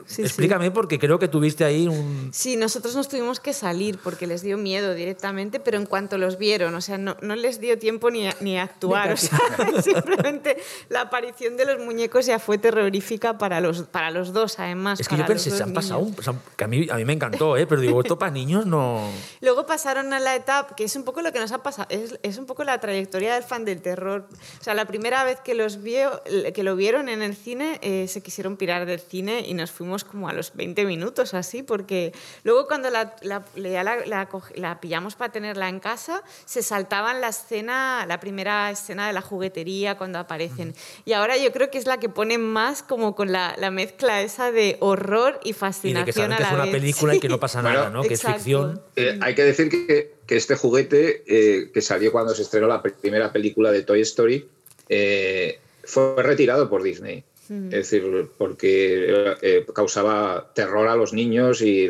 Sí, 0.06 0.16
sí. 0.16 0.23
explícame 0.23 0.70
porque 0.70 0.98
creo 0.98 1.19
que 1.19 1.27
tuviste 1.28 1.65
ahí 1.65 1.89
un... 1.89 2.31
Sí, 2.32 2.56
nosotros 2.56 2.94
nos 2.94 3.09
tuvimos 3.09 3.40
que 3.40 3.52
salir 3.52 3.98
porque 3.98 4.27
les 4.27 4.43
dio 4.43 4.56
miedo 4.56 4.94
directamente, 4.94 5.59
pero 5.61 5.78
en 5.78 5.86
cuanto 5.86 6.16
los 6.19 6.39
vieron, 6.39 6.74
o 6.74 6.81
sea, 6.81 6.97
no, 6.98 7.16
no 7.23 7.35
les 7.36 7.61
dio 7.61 7.78
tiempo 7.78 8.11
ni 8.11 8.28
a, 8.28 8.36
ni 8.40 8.56
a 8.59 8.62
actuar. 8.65 9.12
O 9.12 9.16
sea, 9.16 9.39
simplemente 9.82 10.56
la 10.89 11.02
aparición 11.02 11.56
de 11.56 11.65
los 11.65 11.78
muñecos 11.81 12.27
ya 12.27 12.39
fue 12.39 12.59
terrorífica 12.59 13.39
para 13.39 13.61
los, 13.61 13.82
para 13.82 14.11
los 14.11 14.32
dos, 14.32 14.59
además. 14.59 15.01
Es 15.01 15.09
que 15.09 15.16
yo 15.16 15.23
para 15.23 15.35
los 15.35 15.43
pensé, 15.43 15.56
se 15.56 15.62
han 15.62 15.70
niños. 15.70 15.85
pasado, 15.85 16.39
que 16.56 16.65
a 16.65 16.69
mí, 16.69 16.86
a 16.90 16.97
mí 16.97 17.05
me 17.05 17.15
encantó, 17.15 17.56
¿eh? 17.56 17.66
pero 17.66 17.81
digo, 17.81 18.01
esto 18.01 18.19
para 18.19 18.31
niños 18.31 18.66
no... 18.66 19.01
Luego 19.40 19.66
pasaron 19.66 20.12
a 20.12 20.20
la 20.20 20.36
etapa, 20.36 20.77
que 20.77 20.85
es 20.85 20.94
un 20.97 21.02
poco 21.05 21.23
lo 21.23 21.32
que 21.32 21.40
nos 21.40 21.51
ha 21.52 21.62
pasado, 21.62 21.89
es, 21.90 22.19
es 22.23 22.39
un 22.39 22.47
poco 22.47 22.62
la 22.65 22.78
trayectoria 22.81 23.24
del 23.33 23.43
fan 23.43 23.65
del 23.65 23.81
terror. 23.81 24.29
O 24.61 24.63
sea, 24.63 24.75
la 24.75 24.85
primera 24.85 25.25
vez 25.25 25.41
que, 25.41 25.55
los 25.55 25.83
vio, 25.83 26.23
que 26.55 26.63
lo 26.63 26.77
vieron 26.77 27.09
en 27.09 27.23
el 27.23 27.35
cine, 27.35 27.79
eh, 27.83 28.07
se 28.09 28.23
quisieron 28.23 28.59
pirar 28.59 28.85
del 28.85 29.01
cine 29.01 29.41
y 29.47 29.55
nos 29.55 29.71
fuimos 29.71 30.05
como 30.05 30.29
a 30.29 30.35
los 30.35 30.55
20 30.55 30.85
minutos 30.85 31.33
así, 31.33 31.63
porque 31.63 32.13
luego 32.43 32.67
cuando 32.67 32.91
la, 32.91 33.17
la- 33.23 33.45
ya 33.57 33.83
la- 33.83 34.29
la 34.55 34.81
pillamos 34.81 35.15
para 35.15 35.33
tenerla 35.33 35.69
en 35.69 35.81
casa, 35.81 36.23
se 36.45 36.63
saltaban 36.63 37.21
la 37.23 37.29
escena, 37.29 38.05
la 38.07 38.21
primera 38.21 38.71
escena 38.71 39.07
de 39.07 39.13
la 39.15 39.23
juguetería 39.23 39.97
cuando 39.97 40.19
aparecen. 40.19 40.75
Y 41.07 41.13
ahora 41.15 41.37
yo 41.37 41.53
creo 41.53 41.71
que 41.71 41.79
es 41.79 41.87
la 41.87 41.99
que 41.99 42.09
pone 42.09 42.37
más 42.39 42.83
como 42.83 43.15
con 43.15 43.33
la, 43.33 43.55
la 43.59 43.71
mezcla 43.71 44.21
esa 44.21 44.51
de 44.53 44.77
horror 44.81 45.41
y 45.43 45.51
Y 45.51 45.53
fascinación 45.53 46.05
de 46.05 46.05
que 46.05 46.13
saben 46.13 46.33
a 46.33 46.37
que 46.37 46.43
la 46.43 46.49
es 46.49 46.55
una 46.55 46.63
vez. 46.65 46.73
película 46.73 47.15
y 47.15 47.21
que 47.21 47.29
no 47.29 47.39
pasa 47.39 47.63
nada, 47.63 47.83
Bueno, 47.85 48.03
¿no? 48.03 48.03
Que 48.03 48.15
es 48.15 48.21
exacto. 48.21 48.39
ficción. 48.39 48.83
Eh, 48.97 49.19
hay 49.23 49.35
que 49.35 49.45
decir 49.45 49.69
que, 49.69 50.14
que 50.27 50.37
este 50.37 50.57
juguete, 50.57 51.23
eh, 51.27 51.71
que 51.73 51.81
salió 51.81 52.13
cuando 52.13 52.35
se 52.35 52.43
estrenó 52.43 52.67
la 52.67 52.83
primera 52.83 53.33
película 53.33 53.73
de 53.73 53.83
Toy 53.83 54.01
Story, 54.01 54.47
eh, 54.89 55.59
fue 55.85 56.23
retirado 56.23 56.69
por 56.71 56.83
Disney. 56.83 57.25
Mm. 57.49 57.67
Es 57.67 57.91
decir, 57.91 58.29
porque 58.39 59.35
eh, 59.43 59.67
causaba 59.75 60.51
terror 60.55 60.89
a 60.89 60.97
los 60.97 61.13
niños 61.13 61.61
y 61.61 61.89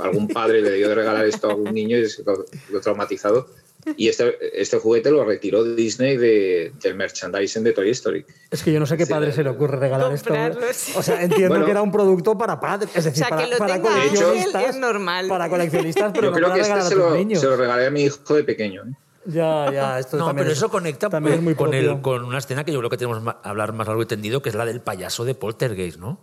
algún- 0.00 0.28
padre 0.28 0.62
le 0.62 0.70
debió 0.70 0.88
de 0.88 0.94
regalar 0.94 1.26
esto 1.26 1.48
a 1.48 1.50
algún 1.50 1.74
niño 1.74 1.98
y 1.98 2.08
se 2.08 2.22
quedó 2.22 2.44
traumatizado. 2.80 3.48
Y 3.96 4.08
este, 4.08 4.36
este 4.60 4.78
juguete 4.78 5.10
lo 5.10 5.24
retiró 5.24 5.64
Disney 5.64 6.16
de- 6.16 6.72
del 6.80 6.94
merchandising 6.94 7.64
de 7.64 7.72
Toy 7.72 7.90
Story. 7.90 8.24
Es 8.50 8.62
que 8.62 8.72
yo 8.72 8.78
no 8.78 8.86
sé 8.86 8.96
qué 8.96 9.06
Sí, 9.06 9.12
padre 9.12 9.32
se 9.32 9.42
le 9.42 9.50
ocurre 9.50 9.76
regalar 9.78 10.12
esto. 10.12 10.32
sí. 10.72 10.92
O 10.96 11.02
sea, 11.02 11.20
entiendo 11.22 11.48
Bueno. 11.48 11.64
que 11.64 11.70
era 11.72 11.82
un 11.82 11.90
producto 11.90 12.38
para 12.38 12.60
padres, 12.60 12.90
es 12.94 13.04
decir, 13.04 13.24
O 13.24 13.26
sea, 13.26 13.36
para, 13.36 13.44
que 13.44 13.50
lo 13.52 13.58
para 13.58 13.74
tenga 13.74 13.88
coleccionistas. 13.90 14.64
Es 14.70 14.76
normal. 14.76 15.26
Para 15.28 15.48
coleccionistas, 15.48 16.12
pero 16.14 16.26
Yo 16.26 16.30
no 16.30 16.36
creo 16.36 16.48
para 16.48 16.54
que 16.54 16.60
este 16.60 16.72
regalar 16.74 16.92
se 16.92 16.96
lo, 16.96 17.14
niños. 17.16 17.40
se 17.40 17.46
lo 17.46 17.56
regalé 17.56 17.86
a 17.86 17.90
mi 17.90 18.02
hijo 18.04 18.34
de 18.34 18.44
pequeño. 18.44 18.82
¿eh? 18.82 18.92
Ya, 19.24 19.70
ya, 19.72 19.98
esto 19.98 20.16
No, 20.16 20.26
también 20.26 20.44
pero 20.44 20.52
es- 20.52 20.58
eso 20.58 20.68
conecta 20.68 21.08
también 21.08 21.36
es 21.36 21.42
muy 21.42 21.54
con, 21.54 21.74
el, 21.74 22.00
con 22.00 22.24
una 22.24 22.38
escena 22.38 22.64
que 22.64 22.72
yo 22.72 22.78
creo 22.78 22.90
que 22.90 22.96
tenemos 22.96 23.22
que 23.22 23.30
hablar 23.42 23.72
más 23.72 23.86
largo 23.88 24.02
y 24.02 24.06
tendido, 24.06 24.42
que 24.42 24.48
es 24.48 24.54
la 24.54 24.64
del 24.64 24.80
payaso 24.80 25.24
de 25.24 25.34
Poltergeist, 25.34 25.98
¿no? 25.98 26.20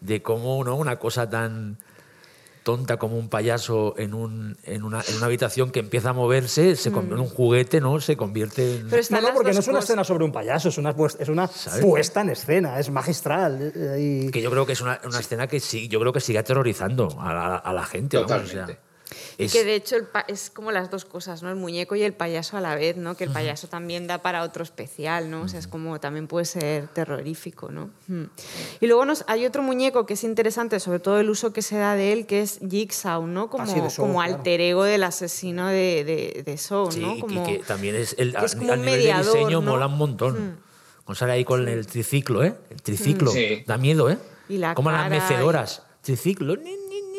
De 0.00 0.22
cómo 0.22 0.62
¿no? 0.64 0.76
una 0.76 0.98
cosa 1.00 1.28
tan 1.30 1.78
tonta 2.62 2.96
como 2.96 3.18
un 3.18 3.28
payaso 3.28 3.94
en, 3.98 4.14
un, 4.14 4.56
en, 4.64 4.82
una, 4.84 5.02
en 5.08 5.16
una 5.16 5.26
habitación 5.26 5.70
que 5.70 5.80
empieza 5.80 6.10
a 6.10 6.12
moverse, 6.12 6.76
se 6.76 6.92
convierte 6.92 7.14
en 7.22 7.28
un 7.28 7.34
juguete, 7.34 7.80
¿no? 7.80 8.00
Se 8.00 8.16
convierte 8.16 8.76
en... 8.76 8.88
Pero 8.88 9.02
No, 9.10 9.20
no, 9.20 9.34
porque 9.34 9.52
no 9.52 9.60
es 9.60 9.66
una 9.66 9.74
cosas. 9.78 9.84
escena 9.90 10.04
sobre 10.04 10.24
un 10.24 10.32
payaso, 10.32 10.68
es 10.68 10.78
una, 10.78 10.94
puesta- 10.94 11.22
es 11.22 11.28
una 11.28 11.46
¿Sabes? 11.48 11.84
puesta 11.84 12.20
en 12.20 12.30
escena, 12.30 12.78
es 12.78 12.90
magistral. 12.90 13.72
eh, 13.74 14.24
y- 14.26 14.30
Que 14.30 14.40
yo 14.42 14.50
creo 14.50 14.64
que 14.66 14.72
es 14.74 14.80
una, 14.80 15.00
una 15.04 15.18
escena 15.20 15.46
que 15.46 15.60
sí, 15.60 15.88
yo 15.88 15.98
creo 16.00 16.12
que 16.12 16.20
sigue 16.20 16.38
aterrorizando 16.38 17.08
a 17.20 17.32
la, 17.34 17.56
a 17.56 17.72
la 17.72 17.84
gente. 17.84 18.16
vamos, 18.16 18.30
o 18.30 18.36
sea, 18.46 18.60
Totalmente. 18.66 18.80
Y 18.82 18.91
es- 19.38 19.52
que 19.52 19.64
de 19.64 19.74
hecho 19.74 19.96
el 19.96 20.04
pa- 20.06 20.24
es 20.28 20.50
como 20.50 20.72
las 20.72 20.90
dos 20.90 21.04
cosas, 21.04 21.42
¿no? 21.42 21.50
El 21.50 21.56
muñeco 21.56 21.94
y 21.96 22.02
el 22.02 22.12
payaso 22.14 22.56
a 22.56 22.60
la 22.60 22.74
vez, 22.74 22.96
¿no? 22.96 23.16
Que 23.16 23.24
el 23.24 23.30
payaso 23.30 23.68
también 23.68 24.06
da 24.06 24.18
para 24.18 24.42
otro 24.42 24.62
especial, 24.62 25.30
¿no? 25.30 25.42
O 25.42 25.48
sea, 25.48 25.58
es 25.58 25.66
como 25.66 25.98
también 26.00 26.26
puede 26.28 26.44
ser 26.44 26.88
terrorífico, 26.88 27.70
¿no? 27.70 27.90
Mm. 28.08 28.24
Y 28.80 28.86
luego 28.86 29.04
nos, 29.04 29.24
hay 29.28 29.46
otro 29.46 29.62
muñeco 29.62 30.06
que 30.06 30.14
es 30.14 30.24
interesante, 30.24 30.80
sobre 30.80 30.98
todo 30.98 31.18
el 31.20 31.30
uso 31.30 31.52
que 31.52 31.62
se 31.62 31.76
da 31.76 31.94
de 31.96 32.12
él, 32.12 32.26
que 32.26 32.42
es 32.42 32.58
Jigsaw, 32.68 33.26
¿no? 33.26 33.48
Como, 33.50 33.64
Ah, 33.64 33.66
sí, 33.66 33.80
como 34.00 34.14
claro. 34.18 34.34
alter 34.36 34.60
ego 34.60 34.84
del 34.84 35.02
asesino 35.04 35.68
de, 35.68 36.04
de, 36.04 36.42
de 36.44 36.56
Saw, 36.58 36.90
Sí, 36.92 37.00
¿no? 37.00 37.16
y 37.16 37.20
Como, 37.20 37.44
que 37.46 37.58
también 37.58 37.94
es 37.96 38.14
el, 38.18 38.34
que 38.34 38.44
es 38.44 38.54
a- 38.54 38.58
como 38.58 38.72
a 38.72 38.74
un 38.74 38.80
nivel 38.82 38.98
mediador, 39.00 39.24
de 39.32 39.38
diseño 39.38 39.60
¿no? 39.62 39.70
mola 39.72 39.86
un 39.86 39.98
montón. 39.98 40.72
Con 41.04 41.16
sale 41.16 41.32
ahí 41.32 41.44
con 41.44 41.66
el 41.68 41.86
triciclo, 41.86 42.44
¿eh? 42.44 42.54
El 42.70 42.80
triciclo. 42.80 43.32
Sí. 43.32 43.64
Da 43.66 43.76
miedo, 43.76 44.08
¿eh? 44.08 44.18
Y 44.48 44.58
la 44.58 44.74
Como 44.74 44.90
las 44.92 45.02
cara 45.02 45.16
y- 45.16 45.20
mecedoras. 45.20 45.82
Triciclo. 46.00 46.56
ni, 46.56 46.70
ni, 46.70 46.76
ni, 46.76 47.02
ni, 47.02 47.11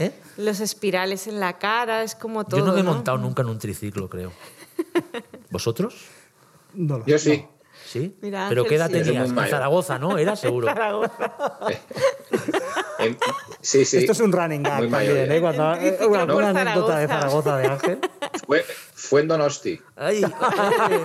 ¿eh? 0.00 0.12
los 0.36 0.60
espirales 0.60 1.26
en 1.26 1.38
la 1.40 1.58
cara, 1.58 2.02
es 2.02 2.14
como 2.14 2.44
todo, 2.44 2.58
Yo 2.60 2.66
no 2.66 2.72
me 2.72 2.80
he 2.80 2.82
¿no? 2.82 2.92
montado 2.94 3.18
nunca 3.18 3.42
en 3.42 3.48
un 3.50 3.58
triciclo, 3.58 4.08
creo. 4.08 4.32
¿Vosotros? 5.50 5.94
no 6.74 6.98
lo- 6.98 7.06
Yo 7.06 7.18
sí. 7.18 7.44
¿Sí? 7.86 8.14
Mira, 8.20 8.46
¿Pero 8.48 8.64
qué 8.64 8.76
edad 8.76 8.86
sí. 8.86 8.92
tenías? 9.02 9.28
En. 9.30 9.36
Zaragoza, 9.36 9.98
¿no? 9.98 10.16
Era 10.18 10.36
seguro. 10.44 10.68
En- 12.98 13.16
sí, 13.62 13.84
sí. 13.86 13.96
Esto 13.98 14.12
es 14.12 14.20
un 14.20 14.30
running 14.30 14.62
gag 14.62 14.78
Muy 14.82 14.90
también, 14.90 15.12
mayor. 15.14 15.32
¿eh? 15.32 15.40
Cuando- 15.40 15.74
eh, 15.76 15.98
una, 16.06 16.50
anécdota 16.50 16.98
de 16.98 17.06
Zaragoza. 17.08 17.50
Zaragoza 17.50 17.56
de 17.56 17.66
Ángel. 17.66 17.98
Fue, 18.46 18.64
fue 18.94 19.20
en 19.22 19.28
Donosti. 19.28 19.80
Ay, 19.96 20.22
ay. 20.40 20.98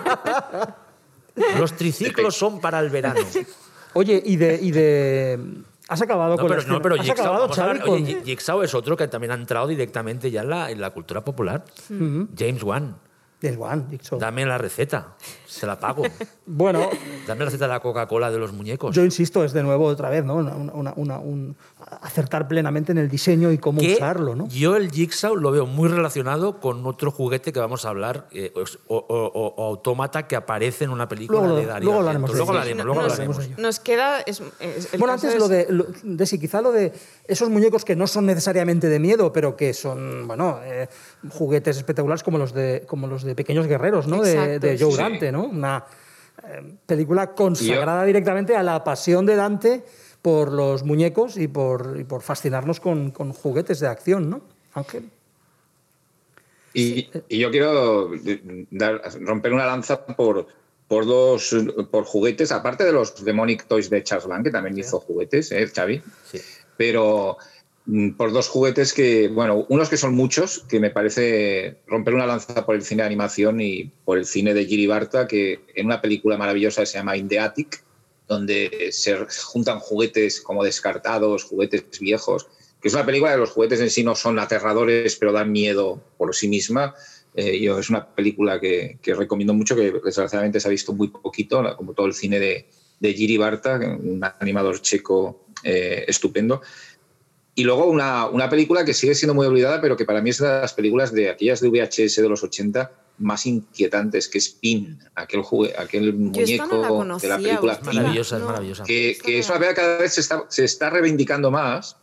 Los 1.58 1.74
triciclos 1.76 2.36
son 2.36 2.60
para 2.60 2.80
el 2.82 2.90
verano. 2.90 3.22
Oye, 3.94 4.22
y 4.26 4.36
de, 4.36 4.60
y 4.62 4.72
de. 4.72 5.40
¿Has 5.88 6.02
acabado 6.02 6.32
No, 6.36 6.42
con 6.42 6.48
pero, 6.50 6.62
la 6.62 6.68
no, 6.68 6.82
pero 6.82 6.96
¿Has 6.96 7.02
Jigsaw, 7.02 7.26
acabado, 7.26 7.50
Xavi, 7.54 7.80
con- 7.80 7.90
oye, 7.94 8.22
Jigsaw 8.26 8.62
es 8.64 8.74
otro 8.74 8.98
que 8.98 9.08
también 9.08 9.32
ha 9.32 9.36
entrado 9.36 9.68
directamente 9.68 10.32
ya 10.32 10.42
en 10.42 10.50
la, 10.50 10.72
en 10.72 10.82
la 10.82 10.90
cultura 10.90 11.24
popular. 11.24 11.64
James 12.38 12.64
Wan, 12.64 12.98
del 13.40 13.58
One, 13.60 13.86
Jigsaw? 13.92 14.18
dame 14.20 14.46
la 14.46 14.58
receta, 14.58 15.16
se 15.56 15.66
la 15.68 15.80
pago. 15.80 16.04
Bueno, 16.48 16.90
Dame 17.26 17.40
la 17.40 17.46
receta 17.46 17.66
de 17.66 17.74
la 17.74 17.80
Coca-Cola 17.80 18.30
de 18.30 18.38
los 18.38 18.54
muñecos. 18.54 18.96
yo 18.96 19.04
insisto, 19.04 19.44
es 19.44 19.52
de 19.52 19.64
nuevo 19.64 19.86
otra 19.86 20.10
vez, 20.12 20.24
¿no? 20.24 20.36
Una- 20.36 20.56
una- 20.56 20.94
una- 20.96 21.20
un- 21.20 21.56
acertar 22.02 22.48
plenamente 22.48 22.92
en 22.92 23.00
el 23.00 23.10
diseño 23.10 23.52
y 23.52 23.58
cómo 23.58 23.82
que 23.82 23.96
usarlo, 23.96 24.36
¿no? 24.36 24.48
Yo 24.50 24.76
el 24.76 24.92
Jigsaw 24.92 25.36
lo 25.36 25.50
veo 25.52 25.66
muy 25.66 25.90
relacionado 25.90 26.60
con 26.60 26.86
otro 26.86 27.10
juguete 27.12 27.52
que 27.52 27.60
vamos 27.60 27.84
a 27.86 27.90
hablar, 27.90 28.28
eh, 28.32 28.54
o, 28.88 28.96
o- 28.96 29.06
o- 29.08 29.54
o 29.58 29.68
autómata 29.70 30.28
que 30.28 30.36
aparece 30.36 30.84
en 30.84 30.92
una 30.92 31.08
película 31.08 31.40
Luego 31.42 31.56
de 31.56 31.66
Darío 31.66 31.86
luego 31.86 32.00
hablaremos 32.02 32.32
Luego 32.32 32.52
hablaremos, 32.52 32.86
luego 32.86 33.02
nos, 33.02 33.12
hablaremos. 33.14 33.46
ello. 33.46 33.56
nos 33.58 33.80
queda... 33.80 34.22
es- 34.22 34.42
es- 34.60 34.94
el 34.94 35.00
Bueno, 35.00 35.14
antes 35.14 35.34
es- 35.34 35.40
lo 35.40 35.48
de, 35.48 35.66
lo- 35.70 35.88
de 36.04 36.26
si 36.28 36.40
quizá 36.40 36.62
lo 36.62 36.72
de 36.72 36.94
esos 37.28 37.50
muñecos 37.50 37.84
que 37.86 37.96
no 37.96 38.06
son 38.06 38.28
necesariamente 38.28 38.88
de 38.88 39.00
miedo, 39.00 39.34
pero 39.34 39.56
que 39.56 39.74
son, 39.74 40.28
bueno, 40.28 40.60
eh, 40.64 40.88
juguetes 41.32 41.78
espectaculares 41.78 42.22
como 42.24 42.38
los 42.38 42.54
de, 42.54 42.84
como 42.88 43.08
los 43.08 43.24
de 43.24 43.34
Pequeños 43.36 43.66
Guerreros, 43.68 44.08
¿no? 44.08 44.22
De, 44.22 44.60
de 44.60 44.78
Joe 44.80 44.92
sí. 44.92 44.98
Dante, 44.98 45.32
¿no? 45.32 45.45
Una 45.48 45.86
eh, 46.44 46.76
película 46.86 47.34
consagrada 47.34 48.04
directamente 48.06 48.56
a 48.56 48.64
la 48.64 48.84
pasión 48.84 49.26
de 49.26 49.36
Dante 49.36 49.84
por 50.22 50.52
los 50.52 50.84
muñecos 50.84 51.38
y 51.38 51.48
por, 51.48 51.98
y 52.00 52.04
por 52.04 52.22
fascinarnos 52.22 52.80
con, 52.80 53.12
con 53.12 53.32
juguetes 53.32 53.80
de 53.80 53.88
acción, 53.88 54.30
¿no? 54.30 54.42
Ángel. 54.74 55.10
Y, 56.74 57.10
y 57.30 57.40
yo 57.40 57.52
quiero 57.52 58.12
dar- 58.72 59.02
romper 59.22 59.54
una 59.54 59.66
lanza 59.66 60.06
por, 60.06 60.48
por 60.88 61.06
dos 61.06 61.56
por 61.90 62.04
juguetes, 62.04 62.52
aparte 62.52 62.84
de 62.84 62.92
los 62.92 63.24
Demonic 63.24 63.66
Toys 63.66 63.90
de 63.90 64.04
Charles 64.04 64.28
Band, 64.28 64.44
que 64.46 64.52
también 64.52 64.78
hizo 64.78 65.00
juguetes, 65.00 65.52
¿eh, 65.54 65.68
Xavi? 65.68 66.02
Sí. 66.30 66.42
Pero 66.76 67.38
por 68.18 68.32
dos 68.32 68.48
juguetes 68.48 68.94
que, 68.94 69.28
bueno, 69.28 69.66
unos 69.70 69.90
que 69.90 69.98
son 69.98 70.16
muchos, 70.16 70.66
que 70.68 70.80
me 70.80 70.90
parece 70.90 71.78
romper 71.86 72.16
una 72.16 72.26
lanza 72.26 72.66
por 72.66 72.76
el 72.76 72.82
cine 72.82 73.04
de 73.04 73.08
animación 73.08 73.62
y 73.62 73.92
por 74.06 74.18
el 74.18 74.26
cine 74.26 74.54
de 74.54 74.66
Giri 74.66 74.88
Barta, 74.88 75.28
que 75.28 75.60
en 75.76 75.86
una 75.86 76.02
película 76.02 76.38
maravillosa 76.38 76.82
que 76.82 76.88
se 76.88 76.98
llama 76.98 77.16
In 77.16 77.28
the 77.28 77.40
Attic, 77.40 77.84
donde 78.28 78.90
se 78.92 79.16
juntan 79.44 79.80
juguetes 79.80 80.42
como 80.42 80.64
descartados, 80.64 81.44
juguetes 81.44 81.86
viejos, 82.00 82.48
que 82.82 82.88
es 82.88 82.94
una 82.94 83.06
película 83.06 83.32
de 83.32 83.38
los 83.38 83.52
juguetes 83.52 83.80
en 83.80 83.90
sí 83.90 84.04
no 84.04 84.16
son 84.16 84.40
aterradores, 84.40 85.16
pero 85.16 85.32
dan 85.32 85.52
miedo 85.52 86.02
por 86.18 86.36
sí 86.36 86.48
misma. 86.48 86.96
Eh, 87.36 87.60
yo, 87.60 87.78
es 87.78 87.90
una 87.90 88.08
película 88.08 88.60
que, 88.60 88.98
recomiendo 89.04 89.54
mucho, 89.54 89.76
que 89.76 89.92
desgraciadamente 89.92 90.60
se 90.60 90.68
ha 90.68 90.72
visto 90.72 90.94
muy 90.94 91.10
poquito, 91.10 91.64
como 91.78 91.94
todo 91.94 92.08
el 92.08 92.14
cine 92.14 92.40
de, 92.40 92.68
de 93.00 93.14
Giri 93.14 93.38
Barta, 93.38 93.78
un 93.78 94.22
animador 94.40 94.82
checo 94.82 95.46
eh, 95.64 96.06
estupendo. 96.08 96.62
Y 97.58 97.64
luego 97.64 97.86
una, 97.86 98.28
una, 98.28 98.50
película 98.50 98.84
que 98.84 98.94
sigue 98.94 99.16
siendo 99.16 99.34
muy 99.34 99.48
olvidada, 99.48 99.80
pero 99.80 99.96
que 99.96 100.04
para 100.04 100.22
mí 100.22 100.30
es 100.30 100.40
de 100.40 100.48
las 100.48 100.74
películas 100.74 101.14
de 101.14 101.30
aquellas 101.30 101.62
de 101.62 101.70
VHS 101.70 102.18
de 102.18 102.28
los 102.28 102.44
80 102.44 102.92
más 103.20 103.46
inquietantes, 103.46 104.28
que 104.28 104.40
es 104.40 104.50
Pin, 104.50 105.00
aquel, 105.16 105.42
jugue, 105.42 105.74
aquel 105.78 106.14
muñeco 106.14 107.04
no 107.06 107.18
de 107.18 107.28
la 107.28 107.38
película. 107.38 107.74
Es 107.74 107.84
maravillosa, 107.84 108.38
es 108.38 108.44
maravillosa. 108.44 108.84
Que, 108.84 109.18
que 109.24 109.40
es 109.40 109.50
una 109.50 109.60
película 109.60 109.76
que 109.76 109.82
cada 109.82 109.98
vez 110.00 110.14
se 110.14 110.22
está, 110.22 110.46
se 110.50 110.66
está 110.66 110.90
reivindicando 110.90 111.50
más 111.50 111.96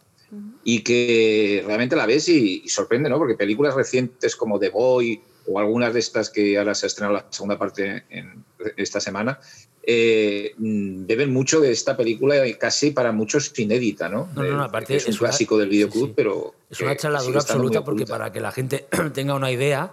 y 0.65 0.81
que 0.81 1.63
realmente 1.67 1.97
la 1.97 2.07
ves 2.07 2.31
y, 2.31 2.63
y, 2.65 2.69
sorprende, 2.71 3.11
¿no? 3.11 3.19
Porque 3.19 3.35
películas 3.35 3.75
recientes 3.75 4.35
como 4.35 4.59
The 4.59 4.71
Boy 4.71 5.21
o 5.47 5.59
algunas 5.59 5.93
de 5.93 6.01
estas 6.01 6.31
que 6.31 6.57
ahora 6.57 6.75
se 6.75 6.87
ha 6.87 6.89
estrenado 6.89 7.15
la 7.15 7.27
segunda 7.29 7.59
parte 7.59 8.05
en 8.09 8.43
esta 8.77 9.01
semana, 9.01 9.39
eh, 9.85 10.55
beben 10.59 11.33
mucho 11.33 11.61
de 11.61 11.73
esta 11.73 11.97
película 11.97 12.47
y 12.47 12.55
casi 12.55 12.93
para 12.93 13.11
muchos 13.11 13.53
inédita, 13.59 14.09
¿no? 14.09 14.29
No, 14.35 14.43
no, 14.43 14.57
no 14.57 14.63
aparte 14.63 14.97
es 14.97 15.07
un 15.07 15.17
clásico 15.17 15.59
del 15.59 15.69
videoclub, 15.69 16.05
sí, 16.05 16.09
sí. 16.09 16.13
pero... 16.15 16.55
Es 16.71 16.81
una 16.81 16.97
charladura 16.97 17.41
absoluta 17.41 17.85
porque 17.85 18.07
para 18.07 18.33
que 18.33 18.41
la 18.41 18.53
gente 18.53 18.87
tenga 19.15 19.35
una 19.35 19.51
idea, 19.51 19.93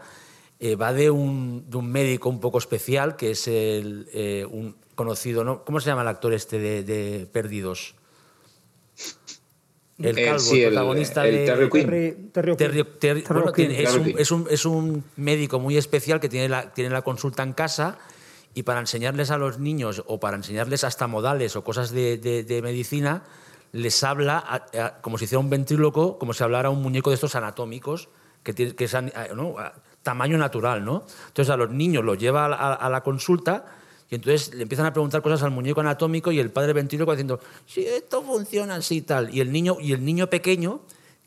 eh, 0.59 0.75
va 0.75 0.93
de 0.93 1.09
un, 1.09 1.69
de 1.69 1.77
un, 1.77 1.91
médico 1.91 2.29
un 2.29 2.39
poco 2.39 2.59
especial 2.59 3.15
que 3.15 3.31
es 3.31 3.47
el, 3.47 4.07
eh, 4.13 4.45
un 4.49 4.75
conocido, 4.93 5.43
¿no? 5.43 5.63
¿Cómo 5.63 5.79
se 5.79 5.87
llama 5.89 6.03
el 6.03 6.09
actor 6.09 6.33
este 6.33 6.59
de, 6.59 6.83
de 6.83 7.27
Perdidos? 7.31 7.95
El 9.97 10.15
calvo, 10.15 10.35
eh, 10.35 10.39
sí, 10.39 10.61
el 10.61 10.69
protagonista 10.69 11.27
el, 11.27 11.33
el 11.33 11.39
de 11.39 11.45
Terry 11.45 11.69
Quinn. 11.69 12.31
Terry, 12.31 12.55
Terry, 12.55 12.83
Terry, 12.99 13.23
bueno, 13.27 13.51
tiene, 13.51 13.83
es, 13.83 13.95
un, 13.95 14.13
es, 14.17 14.31
un, 14.31 14.47
es, 14.49 14.65
un, 14.65 15.03
médico 15.17 15.59
muy 15.59 15.77
especial 15.77 16.19
que 16.19 16.29
tiene 16.29 16.47
la, 16.47 16.73
tiene 16.73 16.89
la 16.91 17.01
consulta 17.01 17.43
en 17.43 17.53
casa 17.53 17.97
y 18.53 18.63
para 18.63 18.79
enseñarles 18.79 19.31
a 19.31 19.37
los 19.37 19.59
niños 19.59 20.03
o 20.07 20.19
para 20.19 20.37
enseñarles 20.37 20.83
hasta 20.83 21.07
modales 21.07 21.55
o 21.55 21.63
cosas 21.63 21.91
de, 21.91 22.17
de, 22.17 22.61
medicina, 22.61 23.23
les 23.71 24.03
habla 24.03 24.65
como 25.01 25.17
si 25.17 25.25
hiciera 25.25 25.39
un 25.39 25.49
ventríloco, 25.49 26.17
como 26.17 26.33
si 26.33 26.43
hablara 26.43 26.69
un 26.69 26.81
muñeco 26.81 27.11
de 27.11 27.15
estos 27.15 27.35
anatómicos, 27.35 28.09
que, 28.43 28.53
tiene, 28.53 28.75
que 28.75 28.85
es 28.85 28.95
¿no? 29.35 29.55
tamaño 30.01 30.37
natural. 30.37 30.83
¿no? 30.83 31.03
Entonces 31.27 31.49
a 31.53 31.57
los 31.57 31.69
niños 31.69 32.03
los 32.03 32.17
lleva 32.17 32.45
a, 32.45 32.89
la 32.89 33.01
consulta 33.01 33.65
y 34.09 34.15
entonces 34.15 34.53
le 34.55 34.63
empiezan 34.63 34.87
a 34.87 34.93
preguntar 34.93 35.21
cosas 35.21 35.43
al 35.43 35.51
muñeco 35.51 35.81
anatómico 35.81 36.31
y 36.31 36.39
el 36.39 36.49
padre 36.49 36.73
ventríloco 36.73 37.11
diciendo, 37.11 37.39
si 37.65 37.85
esto 37.85 38.23
funciona 38.23 38.75
así 38.75 39.01
tal. 39.01 39.33
Y 39.33 39.39
el 39.39 39.51
niño, 39.51 39.77
y 39.79 39.93
el 39.93 40.03
niño 40.03 40.27
pequeño 40.27 40.81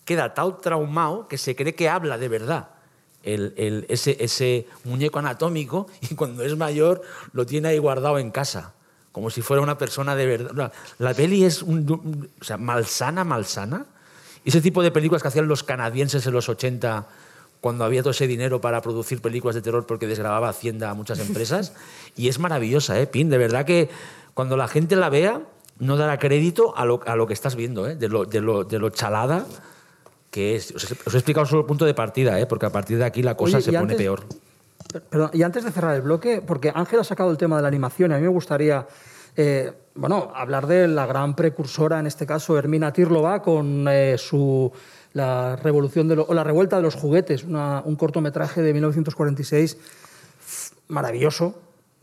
queda 0.05 0.35
tan 0.35 0.61
traumado 0.61 1.29
que 1.29 1.39
se 1.39 1.55
cree 1.55 1.75
que 1.75 1.89
habla 1.89 2.19
de 2.19 2.29
verdad. 2.29 2.71
El, 3.23 3.55
el, 3.57 3.87
ese, 3.89 4.17
ese 4.21 4.67
muñeco 4.85 5.19
anatómico 5.19 5.87
y 6.01 6.15
cuando 6.15 6.43
es 6.43 6.57
mayor 6.57 7.03
lo 7.33 7.47
tiene 7.47 7.69
ahí 7.69 7.79
guardado 7.79 8.19
en 8.19 8.31
casa, 8.31 8.75
como 9.13 9.31
si 9.31 9.43
fuera 9.43 9.63
una 9.63 9.79
persona 9.79 10.17
de 10.17 10.27
verdad. 10.27 10.73
La 10.99 11.15
peli 11.15 11.45
es 11.45 11.63
un, 11.63 11.91
un, 11.91 12.31
o 12.41 12.45
sea, 12.45 12.57
malsana, 12.57 13.25
malsana. 13.25 13.87
Ese 14.45 14.61
tipo 14.61 14.83
de 14.83 14.91
películas 14.91 15.23
que 15.23 15.29
hacían 15.29 15.47
los 15.47 15.63
canadienses 15.63 16.27
en 16.27 16.33
los 16.33 16.49
80 16.49 17.07
cuando 17.63 17.85
había 17.85 18.03
todo 18.03 18.11
ese 18.11 18.27
dinero 18.27 18.61
para 18.61 18.83
producir 18.83 19.23
películas 19.23 19.55
de 19.55 19.63
terror 19.63 19.87
porque 19.87 20.09
desgrababa 20.09 20.49
Hacienda 20.49 20.91
a 20.91 20.95
muchas 20.95 21.21
empresas. 21.21 21.73
y 22.17 22.29
es 22.29 22.41
maravillosa, 22.41 23.01
¿eh, 23.01 23.07
Pin? 23.07 23.31
De 23.31 23.39
verdad 23.39 23.65
que 23.65 23.89
cuando 24.35 24.57
la 24.57 24.67
gente 24.67 24.97
la 24.97 25.11
vea, 25.11 25.43
no 25.79 25.97
dará 25.97 26.19
crédito 26.19 26.77
a 26.77 26.85
lo, 26.85 27.01
a 27.07 27.15
lo 27.15 27.29
que 27.29 27.35
estás 27.35 27.55
viendo, 27.55 27.89
¿eh? 27.89 27.95
de, 27.95 28.09
lo, 28.09 28.25
de, 28.25 28.41
lo, 28.41 28.65
de 28.65 28.81
lo 28.81 28.91
chalada 28.91 29.47
que 30.33 30.57
es. 30.57 30.73
Os 30.75 30.91
he, 30.91 31.19
explicado 31.19 31.47
solo 31.47 31.61
el 31.61 31.67
punto 31.67 31.85
de 31.85 31.95
partida, 31.95 32.41
¿eh? 32.41 32.47
porque 32.47 32.67
a 32.67 32.73
partir 32.73 32.99
de 32.99 33.05
aquí 33.05 33.23
la 33.23 33.37
cosa 33.37 33.59
Oye, 33.59 33.65
se 33.65 33.71
pone 33.71 33.83
antes, 33.83 33.99
peor. 33.99 34.25
Perdón, 35.11 35.31
y 35.35 35.43
antes 35.43 35.63
de 35.63 35.71
cerrar 35.71 35.95
el 35.95 36.03
bloque, 36.03 36.43
porque 36.45 36.73
Ángel 36.75 36.99
ha 37.01 37.05
sacado 37.05 37.31
el 37.31 37.37
tema 37.37 37.57
de 37.57 37.63
la 37.63 37.69
animación, 37.69 38.11
y 38.11 38.15
a 38.15 38.17
mí 38.17 38.23
me 38.23 38.29
gustaría. 38.29 38.89
Eh, 39.37 39.73
bueno, 39.95 40.33
hablar 40.35 40.67
de 40.67 40.89
la 40.89 41.07
gran 41.07 41.37
precursora, 41.37 42.01
en 42.01 42.07
este 42.07 42.27
caso, 42.27 42.59
Hermina 42.59 42.93
Tirlova, 42.93 43.43
con 43.43 43.87
eh, 43.89 44.17
su 44.19 44.73
la 45.13 45.57
revolución 45.57 46.09
de 46.09 46.17
lo, 46.17 46.25
o 46.25 46.33
la 46.33 46.45
revuelta 46.45 46.77
de 46.77 46.83
los 46.83 46.95
juguetes, 46.95 47.45
una, 47.45 47.83
un 47.85 47.97
cortometraje 47.97 48.63
de 48.63 48.73
1946 48.73 49.77
maravilloso, 50.89 51.55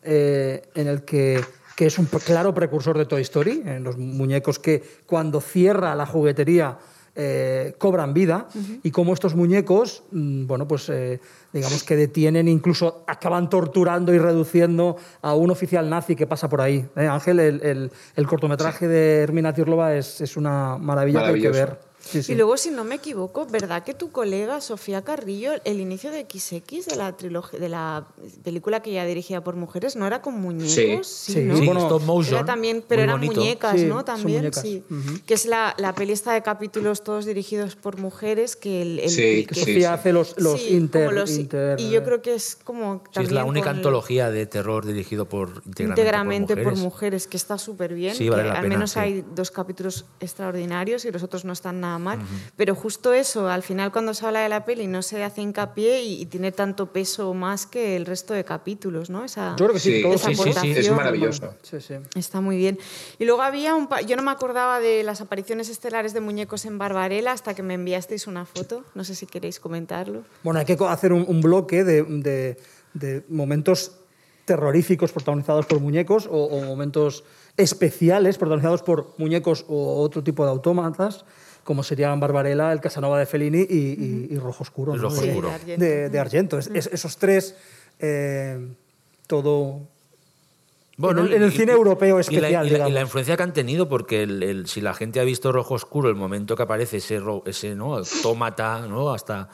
eh, 0.03 0.69
en 0.76 0.88
el 0.88 1.03
que, 1.03 1.43
que, 1.76 1.88
es 1.88 1.97
un 1.97 2.06
claro 2.06 2.53
precursor 2.53 2.95
de 2.95 3.06
Toy 3.06 3.23
Story, 3.23 3.64
en 3.65 3.84
los 3.84 3.97
muñecos 3.97 4.60
que 4.60 4.84
cuando 5.07 5.41
cierra 5.41 5.95
la 5.95 6.06
juguetería 6.06 6.77
eh, 7.22 7.76
cobran 7.78 8.14
vida 8.14 8.48
uh 8.56 8.58
-huh. 8.58 8.80
y 8.82 8.91
cómo 8.91 9.14
estos 9.14 9.36
muñecos, 9.36 10.04
mmm, 10.12 10.48
bueno, 10.48 10.70
pues 10.70 10.88
eh, 10.88 11.20
digamos 11.52 11.84
que 11.84 11.98
detienen, 11.98 12.48
incluso 12.48 13.04
acaban 13.08 13.50
torturando 13.50 14.14
y 14.14 14.20
reduciendo 14.20 14.96
a 15.22 15.36
un 15.36 15.52
oficial 15.52 15.90
nazi 15.90 16.16
que 16.16 16.28
pasa 16.28 16.48
por 16.48 16.62
ahí. 16.62 16.88
¿eh? 16.96 17.08
Ángel, 17.08 17.41
el, 17.41 17.62
el, 17.62 17.91
el, 18.16 18.28
cortometraje 18.28 18.86
sí. 18.86 18.88
de 18.88 19.18
Hermina 19.24 19.54
Tirlova 19.54 19.96
es, 19.96 20.22
es 20.22 20.38
una 20.38 20.78
maravilla 20.78 21.24
que 21.24 21.34
hay 21.34 21.41
que 21.41 21.50
ver. 21.50 21.89
Sí, 22.00 22.24
sí. 22.24 22.32
Y 22.32 22.36
luego, 22.36 22.56
si 22.58 22.72
no 22.72 22.84
me 22.84 22.96
equivoco, 22.96 23.46
¿verdad 23.46 23.84
que 23.84 23.94
tu 23.94 24.12
colega 24.12 24.62
Sofía 24.62 25.04
Carrillo, 25.04 25.52
el 25.66 25.80
inicio 25.80 26.12
de 26.12 26.22
XX, 26.22 26.86
de 26.86 26.96
la 26.96 27.16
trilogía, 27.16 27.60
de 27.60 27.70
la 27.70 28.08
película 28.44 28.82
que 28.82 28.94
ya 28.94 29.06
dirigía 29.06 29.44
por 29.44 29.56
mujeres, 29.56 29.96
no 29.96 30.08
era 30.08 30.22
con 30.22 30.40
muñecos? 30.40 31.08
Sí, 31.08 31.34
sí, 31.34 31.40
¿no? 31.42 31.58
sí 31.58 31.66
bueno, 31.66 31.82
stop 31.82 32.04
motion. 32.04 32.36
Era 32.36 32.46
también, 32.46 32.84
pero 32.88 33.04
eran 33.04 33.20
bonito. 33.20 33.42
muñecas, 33.42 33.82
¿no? 33.82 34.06
También, 34.06 34.40
muñecas. 34.40 34.62
sí. 34.62 34.84
Uh 34.90 34.94
-huh. 34.94 35.22
Que 35.24 35.34
es 35.34 35.46
la, 35.46 35.76
la 35.78 35.94
peli 35.94 36.14
esta 36.14 36.34
de 36.34 36.42
capítulos 36.42 37.04
todos 37.04 37.26
dirigidos 37.26 37.76
por 37.76 37.98
mujeres, 37.98 38.56
que 38.56 38.82
el, 38.82 39.00
el 39.00 39.10
sí, 39.10 39.46
que 39.46 39.56
Sofía 39.56 39.94
hace 39.94 40.14
los, 40.14 40.40
los, 40.40 40.62
inter, 40.70 41.12
los, 41.12 41.38
inter, 41.38 41.80
Y 41.80 41.90
yo 41.90 42.04
creo 42.04 42.22
que 42.22 42.34
es 42.34 42.56
como. 42.56 43.04
es 43.16 43.32
la 43.32 43.44
única 43.44 43.72
antología 43.72 44.32
de 44.32 44.46
terror 44.46 44.86
dirigido 44.86 45.26
por 45.26 45.62
íntegramente, 45.66 46.02
íntegramente 46.02 46.56
por, 46.56 46.64
mujeres. 46.64 46.80
por, 46.80 46.84
mujeres. 46.84 47.28
que 47.28 47.38
está 47.38 47.58
súper 47.58 47.94
bien. 47.94 48.16
Sí, 48.16 48.30
vale 48.30 48.44
que 48.44 48.50
la 48.50 48.56
al 48.56 48.62
pena, 48.62 48.76
menos 48.76 48.92
sí. 48.92 49.00
hay 49.00 49.26
dos 49.36 49.52
capítulos 49.52 50.06
extraordinarios 50.20 51.06
y 51.06 51.12
los 51.12 51.24
otros 51.24 51.44
no 51.44 51.54
están 51.54 51.82
nada 51.82 51.89
mal. 51.98 52.20
Uh 52.20 52.22
-huh. 52.22 52.52
Pero 52.56 52.76
justo 52.76 53.14
eso, 53.14 53.49
al 53.49 53.64
final 53.64 53.91
cuando 53.91 54.14
se 54.14 54.26
habla 54.26 54.41
de 54.41 54.49
la 54.49 54.66
peli 54.66 54.88
no 54.88 55.02
se 55.02 55.24
hace 55.24 55.41
hincapié 55.41 56.03
y, 56.03 56.22
y 56.22 56.26
tiene 56.26 56.52
tanto 56.52 56.91
peso 56.91 57.34
más 57.34 57.66
que 57.66 57.95
el 57.95 58.06
resto 58.06 58.34
de 58.34 58.44
capítulos, 58.44 59.10
¿no? 59.10 59.26
Esa, 59.26 59.56
Yo 59.57 59.66
creo 59.66 59.74
que 59.74 59.80
sí, 59.80 59.95
sí, 59.98 60.02
todo 60.03 60.14
esa 60.14 60.30
sí, 60.30 60.36
sí, 60.36 60.53
sí, 60.53 60.80
es 60.80 60.91
maravilloso. 60.91 61.53
Sí, 61.64 61.82
sí. 61.82 61.95
Está 62.16 62.41
muy 62.41 62.57
bien. 62.57 62.78
Y 63.18 63.26
luego 63.26 63.41
había 63.41 63.76
un... 63.76 63.88
yo 64.06 64.16
no 64.16 64.22
me 64.22 64.32
acordaba 64.32 64.80
de 64.80 65.03
las 65.03 65.22
apariciones 65.22 65.70
estelares 65.70 66.14
de 66.14 66.22
muñecos 66.22 66.66
en 66.66 66.78
Barbarella 66.78 67.32
hasta 67.32 67.53
que 67.53 67.64
me 67.64 67.76
enviasteis 67.76 68.28
una 68.28 68.45
foto. 68.45 68.84
No 68.94 69.03
sé 69.03 69.16
si 69.16 69.26
queréis 69.26 69.60
comentarlo. 69.60 70.24
Bueno, 70.44 70.60
hay 70.60 70.66
que 70.66 70.78
hacer 70.88 71.14
un, 71.14 71.26
un 71.28 71.41
bloque 71.41 71.84
de, 71.84 72.03
de, 72.03 72.57
de, 72.94 73.24
momentos 73.30 73.94
terroríficos 74.45 75.11
protagonizados 75.11 75.66
por 75.66 75.80
muñecos 75.80 76.28
o, 76.28 76.45
o 76.45 76.61
momentos 76.66 77.24
especiales 77.56 78.38
protagonizados 78.38 78.82
por 78.82 79.14
muñecos 79.18 79.66
o 79.68 80.02
otro 80.02 80.24
tipo 80.24 80.44
de 80.44 80.52
autómatas 80.52 81.26
como 81.70 81.84
serían 81.84 82.20
Barbarella, 82.20 82.74
el 82.74 82.82
Casanova 82.82 83.20
de 83.20 83.28
Fellini 83.28 83.60
y, 83.60 83.78
y, 83.78 84.28
y 84.32 84.40
Rojo 84.40 84.64
Oscuro. 84.64 84.96
El 84.96 85.02
¿no? 85.04 85.10
Rojo 85.10 85.22
Oscuro. 85.22 85.52
De, 85.68 85.78
de, 85.78 86.10
de, 86.10 86.20
Argento. 86.20 86.58
Es, 86.58 86.66
es, 86.74 86.88
esos 86.88 87.18
tres, 87.18 87.56
eh, 88.00 88.74
todo... 89.28 89.82
Bueno, 90.98 91.28
en 91.28 91.44
el, 91.44 91.52
cine 91.52 91.74
europeo 91.74 92.20
especial, 92.20 92.66
y 92.66 92.72
la, 92.72 92.76
y, 92.76 92.80
la, 92.80 92.90
y 92.90 92.91
la, 92.91 93.02
influencia 93.02 93.38
que 93.38 93.44
han 93.44 93.54
tenido, 93.54 93.88
porque 93.88 94.24
el, 94.24 94.41
el, 94.41 94.68
si 94.68 94.82
la 94.82 94.96
gente 94.96 95.20
ha 95.20 95.24
visto 95.24 95.52
Rojo 95.52 95.76
Oscuro, 95.76 96.10
el 96.10 96.16
momento 96.16 96.56
que 96.56 96.64
aparece 96.64 96.98
ese, 96.98 97.22
ese 97.46 97.76
¿no? 97.76 97.98
autómata, 97.98 98.88
¿no? 98.88 99.12
hasta 99.12 99.50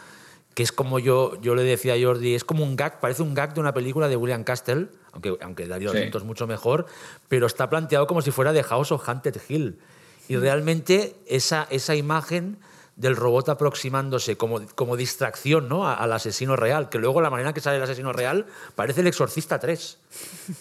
que 0.53 0.63
es 0.63 0.71
como 0.71 0.99
yo, 0.99 1.37
yo 1.41 1.53
le 1.53 1.63
decía 1.63 1.95
a 1.95 1.97
Jordi, 2.01 2.33
es 2.33 2.45
como 2.45 2.63
un 2.63 2.77
gag, 2.77 3.01
parece 3.01 3.23
un 3.23 3.33
gag 3.33 3.53
de 3.53 3.59
una 3.59 3.73
película 3.73 4.07
de 4.07 4.15
William 4.15 4.45
Castle, 4.45 4.87
aunque, 5.11 5.37
aunque 5.41 5.67
Darío 5.67 5.91
sí. 5.91 5.97
Argento 5.97 6.19
es 6.19 6.23
mucho 6.23 6.47
mejor, 6.47 6.85
pero 7.27 7.45
está 7.45 7.69
planteado 7.69 8.07
como 8.07 8.21
si 8.21 8.31
fuera 8.31 8.53
de 8.53 8.63
House 8.63 8.93
of 8.93 9.03
Haunted 9.05 9.35
Hill. 9.49 9.79
Y 10.27 10.37
realmente 10.37 11.15
esa, 11.27 11.67
esa 11.69 11.95
imagen 11.95 12.57
del 12.95 13.15
robot 13.15 13.49
aproximándose 13.49 14.37
como, 14.37 14.65
como 14.73 14.95
distracción 14.95 15.67
¿no? 15.67 15.87
al 15.87 16.13
asesino 16.13 16.55
real, 16.55 16.89
que 16.89 16.97
luego 16.97 17.19
la 17.21 17.29
manera 17.29 17.53
que 17.53 17.59
sale 17.59 17.77
el 17.77 17.83
asesino 17.83 18.13
real 18.13 18.45
parece 18.75 19.01
el 19.01 19.07
Exorcista 19.07 19.59
3, 19.59 19.97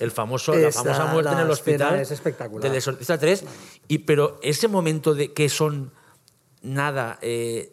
el 0.01 0.11
famoso, 0.11 0.55
la 0.55 0.73
famosa 0.73 1.07
muerte 1.07 1.33
en 1.33 1.39
el 1.39 1.51
hospital 1.51 2.01
es 2.01 2.11
espectacular. 2.11 2.63
del 2.63 2.77
Exorcista 2.77 3.19
3, 3.19 3.45
y, 3.87 3.99
pero 3.99 4.39
ese 4.43 4.67
momento 4.67 5.15
de 5.15 5.33
que 5.33 5.49
son 5.49 5.93
nada, 6.63 7.19
eh, 7.23 7.73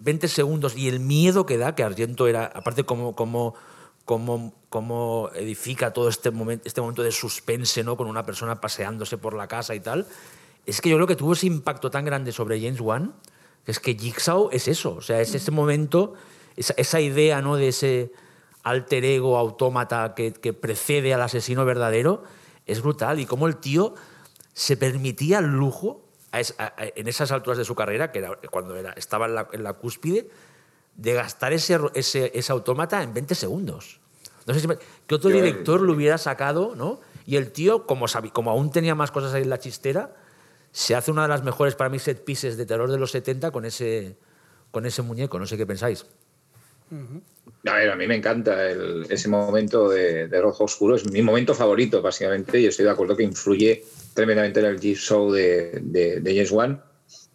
20 0.00 0.28
segundos 0.28 0.76
y 0.76 0.88
el 0.88 1.00
miedo 1.00 1.46
que 1.46 1.56
da, 1.56 1.74
que 1.74 1.82
Argento 1.82 2.26
era, 2.26 2.44
aparte 2.46 2.84
como... 2.84 3.14
como 3.14 3.54
cómo, 4.06 4.54
cómo 4.68 5.30
edifica 5.34 5.92
todo 5.92 6.08
este 6.08 6.30
momento, 6.30 6.64
este 6.64 6.80
momento 6.80 7.02
de 7.02 7.10
suspense 7.10 7.82
¿no? 7.82 7.96
con 7.96 8.06
una 8.06 8.24
persona 8.24 8.60
paseándose 8.60 9.18
por 9.18 9.34
la 9.34 9.48
casa 9.48 9.74
y 9.74 9.80
tal, 9.80 10.06
es 10.66 10.80
que 10.80 10.90
yo 10.90 10.96
creo 10.96 11.06
que 11.06 11.16
tuvo 11.16 11.32
ese 11.32 11.46
impacto 11.46 11.90
tan 11.90 12.04
grande 12.04 12.32
sobre 12.32 12.60
James 12.60 12.80
Wan, 12.80 13.14
que 13.64 13.72
es 13.72 13.80
que 13.80 13.94
Jigsaw 13.94 14.50
es 14.52 14.68
eso, 14.68 14.96
o 14.96 15.00
sea, 15.00 15.20
es 15.20 15.34
ese 15.34 15.50
momento, 15.50 16.14
esa, 16.56 16.74
esa 16.76 17.00
idea 17.00 17.40
¿no? 17.40 17.56
de 17.56 17.68
ese 17.68 18.12
alter 18.62 19.04
ego 19.04 19.38
autómata 19.38 20.14
que, 20.14 20.32
que, 20.32 20.52
precede 20.52 21.14
al 21.14 21.22
asesino 21.22 21.64
verdadero, 21.64 22.24
es 22.66 22.82
brutal. 22.82 23.20
Y 23.20 23.26
cómo 23.26 23.46
el 23.46 23.56
tío 23.56 23.94
se 24.54 24.76
permitía 24.76 25.38
el 25.38 25.46
lujo 25.46 26.02
a 26.32 26.40
es, 26.40 26.54
a, 26.58 26.74
en 26.78 27.06
esas 27.06 27.30
alturas 27.30 27.58
de 27.58 27.64
su 27.64 27.76
carrera, 27.76 28.10
que 28.10 28.18
era 28.18 28.36
cuando 28.50 28.74
era, 28.74 28.92
estaba 28.92 29.26
en 29.26 29.36
la, 29.36 29.48
en 29.52 29.62
la 29.62 29.74
cúspide, 29.74 30.28
de 30.96 31.12
gastar 31.12 31.52
ese, 31.52 31.78
ese, 31.94 32.32
ese, 32.34 32.52
autómata 32.52 33.02
en 33.02 33.14
20 33.14 33.34
segundos. 33.34 34.00
No 34.46 34.54
sé 34.54 34.60
si 34.60 34.66
me, 34.66 34.78
¿Qué 35.06 35.14
otro 35.14 35.30
director 35.30 35.80
lo 35.80 35.92
hubiera 35.92 36.18
sacado? 36.18 36.74
¿no? 36.74 37.00
Y 37.24 37.36
el 37.36 37.52
tío, 37.52 37.86
como, 37.86 38.06
como 38.32 38.50
aún 38.50 38.70
tenía 38.70 38.94
más 38.94 39.10
cosas 39.10 39.34
ahí 39.34 39.42
en 39.42 39.50
la 39.50 39.58
chistera, 39.58 40.14
se 40.76 40.94
hace 40.94 41.10
una 41.10 41.22
de 41.22 41.28
las 41.28 41.42
mejores 41.42 41.74
para 41.74 41.88
mí 41.88 41.98
set 41.98 42.22
pieces 42.22 42.58
de 42.58 42.66
terror 42.66 42.90
de 42.90 42.98
los 42.98 43.10
70 43.10 43.50
con 43.50 43.64
ese, 43.64 44.18
con 44.70 44.84
ese 44.84 45.00
muñeco. 45.00 45.38
No 45.38 45.46
sé 45.46 45.56
qué 45.56 45.64
pensáis. 45.64 46.04
A 47.66 47.72
ver, 47.72 47.90
a 47.90 47.96
mí 47.96 48.06
me 48.06 48.16
encanta 48.16 48.54
ese 49.08 49.28
momento 49.30 49.88
de, 49.88 50.28
rojo 50.38 50.64
oscuro, 50.64 50.94
es 50.94 51.10
mi 51.10 51.22
momento 51.22 51.54
favorito, 51.54 52.02
básicamente, 52.02 52.60
y 52.60 52.66
estoy 52.66 52.84
de 52.84 52.90
acuerdo 52.90 53.16
que 53.16 53.22
influye 53.22 53.86
tremendamente 54.12 54.60
en 54.60 54.66
el 54.66 54.78
Jigsaw 54.78 55.32
de, 55.32 55.80
de, 55.80 56.20
de 56.20 56.34
James 56.34 56.50
Wan. 56.50 56.82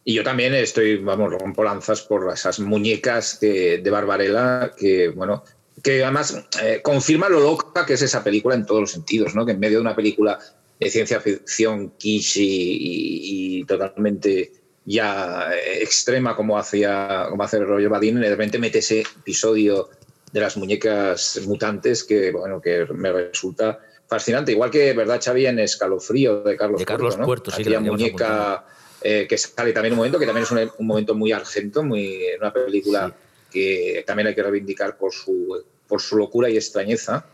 Y 0.03 0.13
yo 0.13 0.23
también 0.23 0.53
estoy, 0.53 0.97
vamos, 0.97 1.33
rompo 1.33 1.63
lanzas 1.63 2.03
por 2.03 2.31
esas 2.31 2.59
muñecas 2.59 3.39
de, 3.39 3.79
de 3.79 3.89
Barbarella 3.89 4.71
que, 4.77 5.07
bueno, 5.07 5.43
que 5.81 6.03
además 6.03 6.45
eh, 6.61 6.81
confirma 6.83 7.27
lo 7.27 7.39
loca 7.39 7.87
que 7.87 7.93
es 7.93 8.03
esa 8.03 8.23
película 8.23 8.53
en 8.53 8.67
todos 8.67 8.81
los 8.81 8.91
sentidos, 8.91 9.33
¿no? 9.33 9.47
Que 9.47 9.53
en 9.53 9.59
medio 9.59 9.79
de 9.79 9.81
una 9.81 9.95
película 9.95 10.37
de 10.81 10.89
ciencia 10.89 11.19
ficción 11.21 11.91
quiche 11.97 12.41
y, 12.41 12.43
y- 12.45 13.59
y 13.59 13.63
totalmente 13.65 14.51
ya 14.83 15.51
extrema 15.79 16.35
como 16.35 16.57
hacía 16.57 17.27
como 17.29 17.43
hace 17.43 17.59
Roger 17.59 17.87
Badin, 17.89 18.19
de 18.19 18.29
repente 18.29 18.57
mete 18.57 18.79
ese 18.79 19.01
episodio 19.01 19.89
de 20.33 20.39
las 20.41 20.57
muñecas 20.57 21.39
mutantes 21.45 22.03
que 22.03 22.31
bueno 22.31 22.59
que 22.59 22.85
me 22.93 23.11
resulta 23.13 23.79
fascinante. 24.07 24.51
Igual 24.53 24.71
que, 24.71 24.91
¿verdad, 24.93 25.21
Xavi? 25.23 25.45
En 25.45 25.59
Escalofrío 25.59 26.41
de 26.41 26.57
Carlos, 26.57 26.79
De 26.79 26.85
Carlos 26.85 27.15
Puerto, 27.15 27.21
¿no? 27.21 27.25
Puerto, 27.25 27.51
sí, 27.51 27.57
que 27.57 27.61
Aquella 27.61 27.75
la 27.75 27.79
teníamos 27.79 28.01
muñeca 28.01 28.65
eh, 29.03 29.25
que 29.29 29.37
sale 29.37 29.71
también 29.73 29.93
un 29.93 29.97
momento, 29.97 30.19
que 30.19 30.25
también 30.25 30.43
es 30.45 30.51
un, 30.51 30.71
un 30.79 30.87
momento 30.87 31.13
muy 31.15 31.31
argento, 31.31 31.83
muy, 31.83 32.23
una 32.39 32.51
película 32.51 33.15
que 33.51 34.03
también 34.07 34.27
hay 34.27 34.35
que 34.35 34.43
reivindicar 34.43 34.97
por 34.97 35.13
su, 35.13 35.63
por 35.87 36.01
su 36.01 36.17
locura 36.17 36.49
y 36.49 36.55
extrañeza. 36.57 37.25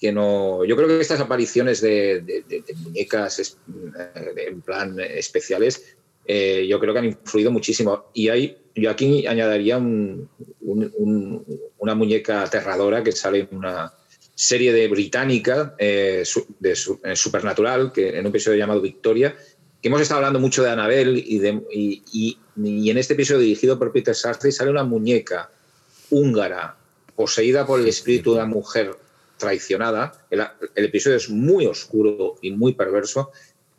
Que 0.00 0.12
no, 0.12 0.64
yo 0.64 0.76
creo 0.76 0.86
que 0.88 1.00
estas 1.00 1.20
apariciones 1.20 1.80
de, 1.80 2.20
de- 2.20 2.44
de- 2.48 2.62
de 2.62 2.74
muñecas 2.74 3.38
eh, 3.40 4.46
en 4.48 4.60
plan 4.62 4.96
especiales, 5.00 5.96
eh, 6.24 6.66
yo 6.68 6.78
creo 6.78 6.92
que 6.92 6.98
han 7.00 7.04
influido 7.06 7.50
muchísimo. 7.50 8.04
Y 8.14 8.28
hay, 8.28 8.56
yo 8.76 8.90
aquí 8.90 9.26
añadiría 9.26 9.78
un- 9.78 10.28
un- 10.60 10.92
un- 10.98 11.44
una 11.78 11.94
muñeca 11.94 12.42
aterradora 12.42 13.02
que 13.02 13.12
sale 13.12 13.48
en 13.50 13.56
una 13.56 13.92
serie 14.34 14.72
de 14.72 14.86
británica 14.86 15.74
eh, 15.78 16.22
de 16.60 16.72
eh, 17.02 17.16
Supernatural, 17.16 17.90
que 17.92 18.10
en 18.10 18.20
un 18.20 18.26
episodio 18.26 18.56
llamado 18.58 18.80
Victoria, 18.80 19.34
que 19.82 19.88
hemos 19.88 20.00
estado 20.00 20.18
hablando 20.18 20.38
mucho 20.38 20.62
de 20.62 20.70
Annabelle 20.70 21.18
y, 21.18 21.44
y, 21.72 22.02
y- 22.12 22.38
y 22.56 22.90
en 22.90 22.98
este 22.98 23.14
episodio 23.14 23.40
dirigido 23.40 23.78
por 23.78 23.90
Peter 23.92 24.14
Sartre 24.14 24.52
sale 24.52 24.70
una 24.70 24.84
muñeca 24.84 25.50
húngara 26.10 26.76
poseída 27.16 27.66
por 27.66 27.80
el 27.80 27.88
espíritu 27.88 28.30
de 28.32 28.36
una 28.38 28.46
mujer 28.46 28.90
traicionada. 29.38 30.26
El, 30.30 30.42
el 30.74 30.84
episodio 30.84 31.16
es 31.16 31.30
muy 31.30 31.66
oscuro 31.66 32.36
y 32.42 32.50
muy 32.52 32.74
perverso, 32.74 33.30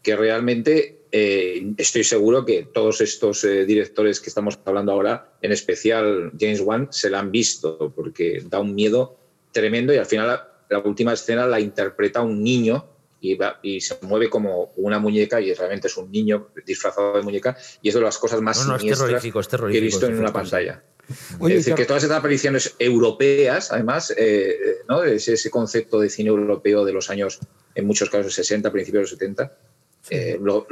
que 0.02 0.16
realmente 0.16 1.02
eh, 1.12 1.74
estoy 1.78 2.04
seguro 2.04 2.46
que 2.46 2.64
todos 2.74 3.02
estos 3.02 3.44
eh, 3.44 3.66
directores 3.66 4.20
que 4.20 4.30
estamos 4.30 4.58
hablando 4.66 4.92
ahora, 4.94 5.34
en 5.42 5.52
especial 5.52 6.32
James 6.40 6.62
Wan, 6.62 6.88
se 6.92 7.10
la 7.10 7.20
han 7.20 7.32
visto, 7.32 7.92
porque 7.96 8.42
da 8.46 8.60
un 8.60 8.74
miedo 8.74 9.18
tremendo 9.52 9.94
y 9.94 9.98
al 9.98 10.06
final 10.06 10.28
la, 10.28 10.52
la 10.70 10.80
última 10.80 11.14
escena 11.14 11.48
la 11.48 11.60
interpreta 11.60 12.22
un 12.22 12.44
niño 12.44 12.86
y, 13.20 13.36
va- 13.36 13.60
y 13.64 13.82
se 13.82 13.98
mueve 14.04 14.30
como 14.30 14.72
una 14.78 15.00
muñeca 15.00 15.42
y 15.42 15.54
realmente 15.54 15.88
es 15.88 15.98
un 15.98 16.10
niño 16.12 16.50
disfrazado 16.66 17.18
de 17.18 17.22
muñeca 17.24 17.58
y 17.82 17.90
es 17.90 17.96
de 17.96 18.02
las 18.02 18.18
cosas 18.18 18.40
más 18.42 18.60
No, 18.60 18.66
no, 18.68 18.76
es 18.76 18.82
siniestras 18.82 19.10
terrorífico, 19.10 19.40
es 19.42 19.48
que 19.48 19.78
he 19.78 19.82
visto 19.82 20.06
en 20.06 20.20
una 20.20 20.32
pantalla. 20.32 20.84
Oye, 21.40 21.56
es 21.56 21.66
decir, 21.66 21.76
que 21.76 21.86
todas 21.86 22.04
estas 22.04 22.20
apariciones 22.20 22.76
europeas, 22.80 23.72
además, 23.72 24.12
eh, 24.12 24.16
eh, 24.18 24.58
¿no? 24.88 25.04
ese, 25.04 25.34
ese 25.34 25.50
concepto 25.50 26.00
de 26.00 26.10
cine 26.10 26.30
europeo 26.30 26.86
de 26.86 26.94
los 26.94 27.10
años, 27.10 27.40
en 27.76 27.86
muchos 27.88 28.10
casos 28.10 28.34
60, 28.34 28.72
principios 28.72 29.00
de 29.00 29.02
los 29.02 29.10
70, 29.12 29.54
eh, 30.10 30.40
lo, 30.42 30.66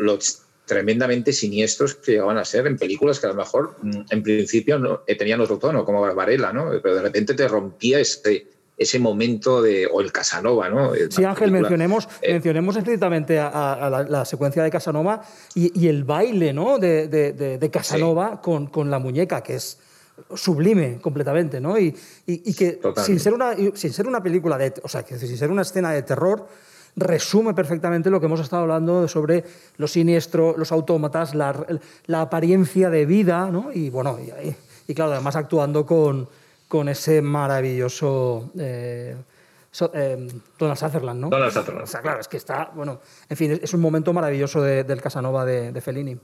tremendamente 0.66 1.32
siniestros 1.32 1.96
que 1.96 2.12
llegaban 2.14 2.38
a 2.38 2.44
ser 2.44 2.68
en 2.68 2.78
películas 2.78 3.20
que 3.22 3.26
a 3.26 3.30
lo 3.30 3.36
mejor 3.36 3.76
mm, 3.82 4.02
en 4.10 4.22
principio 4.24 4.78
no, 4.78 5.02
eh, 5.08 5.16
tenían 5.16 5.40
otro 5.40 5.58
tono, 5.58 5.86
como 5.86 6.02
Barbarella, 6.02 6.52
¿no? 6.52 6.72
pero 6.84 6.96
de 6.96 7.02
repente 7.02 7.34
te 7.36 7.48
rompía 7.48 8.00
ese, 8.02 8.48
ese 8.78 9.00
momento 9.00 9.62
de. 9.62 9.88
o 9.90 10.02
el 10.02 10.12
Casanova, 10.12 10.68
¿no? 10.70 10.94
Sí, 10.94 11.22
Una 11.22 11.30
Ángel, 11.30 11.46
película- 11.52 11.62
mencionemos, 11.62 12.10
eh, 12.22 12.34
mencionemos 12.34 12.76
explícitamente 12.76 13.40
a, 13.40 13.48
a- 13.74 13.90
la, 13.90 14.04
la 14.04 14.26
secuencia 14.26 14.62
de 14.62 14.70
Casanova 14.70 15.24
y, 15.56 15.72
y 15.80 15.88
el 15.88 16.04
baile 16.04 16.52
¿no? 16.52 16.78
de, 16.80 17.08
de- 17.08 17.32
de- 17.32 17.58
de 17.58 17.72
Casanova 17.72 18.42
con, 18.42 18.68
con 18.68 18.92
la 18.92 19.00
muñeca, 19.00 19.42
que 19.42 19.56
es 19.56 19.80
sublime 20.36 21.00
completamente, 21.02 21.60
¿no? 21.62 21.78
Y, 21.78 21.88
y- 22.26 22.42
y 22.50 22.54
que 22.54 22.74
Totalmente. 22.74 23.04
sin 23.04 23.20
ser, 23.20 23.34
una, 23.34 23.56
sin 23.76 23.94
ser 23.94 24.08
una 24.08 24.22
película 24.22 24.58
de... 24.58 24.74
O 24.84 24.88
sea, 24.88 25.04
que 25.04 25.18
sin 25.18 25.38
ser 25.38 25.52
una 25.52 25.62
escena 25.62 25.92
de 25.92 26.02
terror, 26.04 26.48
resume 26.96 27.54
perfectamente 27.54 28.10
lo 28.10 28.20
que 28.20 28.26
hemos 28.26 28.40
estado 28.40 28.64
hablando 28.64 29.08
sobre 29.08 29.44
lo 29.78 29.88
siniestro, 29.88 30.56
los 30.58 30.72
autómatas, 30.72 31.36
la, 31.36 31.66
la 32.08 32.22
apariencia 32.22 32.90
de 32.90 33.06
vida, 33.06 33.50
¿no? 33.52 33.72
Y 33.72 33.90
bueno, 33.90 34.18
y, 34.20 34.30
y- 34.48 34.56
y 34.88 34.94
claro, 34.96 35.12
además 35.14 35.36
actuando 35.36 35.86
con, 35.86 36.28
con 36.68 36.90
ese 36.90 37.22
maravilloso... 37.22 38.52
eh, 38.58 39.16
so- 39.70 39.92
eh, 39.94 40.28
Donald 40.58 40.78
Sutherland, 40.80 41.20
¿no? 41.22 41.30
Donald 41.30 41.52
Sutherland. 41.54 41.84
O 41.84 41.88
sea, 41.88 42.02
claro, 42.02 42.20
es 42.20 42.28
que 42.28 42.38
está, 42.38 42.72
bueno, 42.74 43.00
en 43.30 43.38
fin, 43.38 43.52
es- 43.52 43.60
es 43.64 43.74
un 43.74 43.82
momento 43.82 44.12
maravilloso 44.14 44.62
de- 44.62 44.84
del 44.84 45.02
Casanova 45.02 45.46
de, 45.46 45.72
de 45.72 45.82
Fellini. 45.82 46.18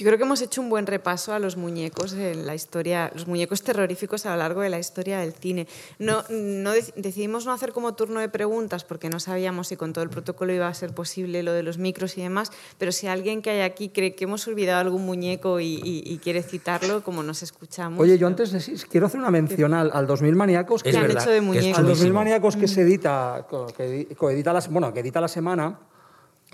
Yo 0.00 0.06
creo 0.06 0.16
que 0.18 0.24
hemos 0.24 0.40
hecho 0.40 0.62
un 0.62 0.70
buen 0.70 0.86
repaso 0.86 1.34
a 1.34 1.38
los 1.38 1.56
muñecos 1.58 2.14
en 2.14 2.46
la 2.46 2.54
historia, 2.54 3.10
los 3.14 3.26
muñecos 3.26 3.62
terroríficos 3.62 4.24
a 4.24 4.30
lo 4.30 4.36
largo 4.36 4.62
de 4.62 4.70
la 4.70 4.78
historia 4.78 5.18
del 5.20 5.34
cine. 5.34 5.66
No, 5.98 6.22
no 6.30 6.74
dec- 6.74 6.94
decidimos 6.96 7.44
no 7.44 7.52
hacer 7.52 7.72
como 7.72 7.94
turno 7.94 8.20
de 8.20 8.30
preguntas 8.30 8.84
porque 8.84 9.10
no 9.10 9.20
sabíamos 9.20 9.68
si 9.68 9.76
con 9.76 9.92
todo 9.92 10.02
el 10.02 10.08
protocolo 10.08 10.54
iba 10.54 10.68
a 10.68 10.72
ser 10.74 10.94
posible 10.94 11.42
lo 11.42 11.52
de 11.52 11.62
los 11.62 11.76
micros 11.76 12.16
y 12.16 12.22
demás, 12.22 12.50
pero 12.78 12.92
si 12.92 13.08
alguien 13.08 13.42
que 13.42 13.50
hay 13.50 13.60
aquí 13.60 13.90
cree 13.90 14.14
que 14.14 14.24
hemos 14.24 14.46
olvidado 14.48 14.80
algún 14.80 15.04
muñeco 15.04 15.60
y, 15.60 15.66
y- 15.84 16.02
y 16.06 16.18
quiere 16.18 16.42
citarlo, 16.42 17.04
como 17.04 17.22
nos 17.22 17.42
escuchamos. 17.42 18.00
Oye, 18.00 18.16
yo 18.16 18.26
antes 18.26 18.52
de- 18.52 18.76
quiero 18.88 19.06
hacer 19.06 19.20
una 19.20 19.30
mención 19.30 19.74
al, 19.74 19.90
al 19.92 20.06
2000 20.06 20.34
Maníacos. 20.34 20.80
Es 20.84 20.92
que 20.92 20.96
han 20.96 21.06
verdad, 21.08 21.22
hecho 21.22 21.30
de 21.30 21.36
es 21.36 21.42
muñecos. 21.42 21.78
al 21.78 21.84
2000 21.84 21.96
chulísimo. 21.96 22.18
Maníacos 22.18 22.56
que 22.56 22.68
se 22.68 22.80
edita, 22.80 23.46
que 23.76 24.06
bueno, 24.70 24.92
que 24.94 25.00
edita 25.00 25.20
la 25.20 25.28
semana, 25.28 25.78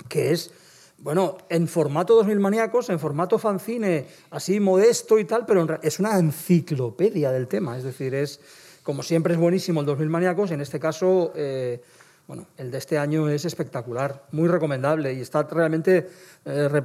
que 0.09 0.33
es, 0.33 0.51
bueno, 0.99 1.37
en 1.49 1.69
formato 1.69 2.15
2000 2.15 2.41
Maníacos, 2.41 2.89
en 2.91 2.99
formato 2.99 3.39
fanzine, 3.39 4.07
así 4.31 4.61
modesto 4.61 5.19
y 5.19 5.25
tal, 5.25 5.45
pero 5.47 5.67
es 5.83 6.01
una 6.01 6.19
enciclopedia 6.19 7.31
del 7.31 7.49
tema. 7.49 7.77
Es 7.77 7.85
decir, 7.85 8.15
es, 8.15 8.41
como 8.83 9.03
siempre 9.03 9.35
es 9.35 9.39
buenísimo 9.41 9.81
el 9.81 9.87
2000 9.87 10.09
Maníacos, 10.09 10.51
en 10.53 10.61
este 10.61 10.81
caso, 10.81 11.33
eh, 11.37 11.83
bueno, 12.27 12.47
el 12.57 12.71
de 12.71 12.79
este 12.79 12.99
año 12.99 13.29
es 13.29 13.45
espectacular, 13.45 14.25
muy 14.33 14.49
recomendable 14.49 15.13
y 15.13 15.21
está 15.21 15.43
realmente 15.45 16.09
eh, 16.45 16.69
re- 16.69 16.83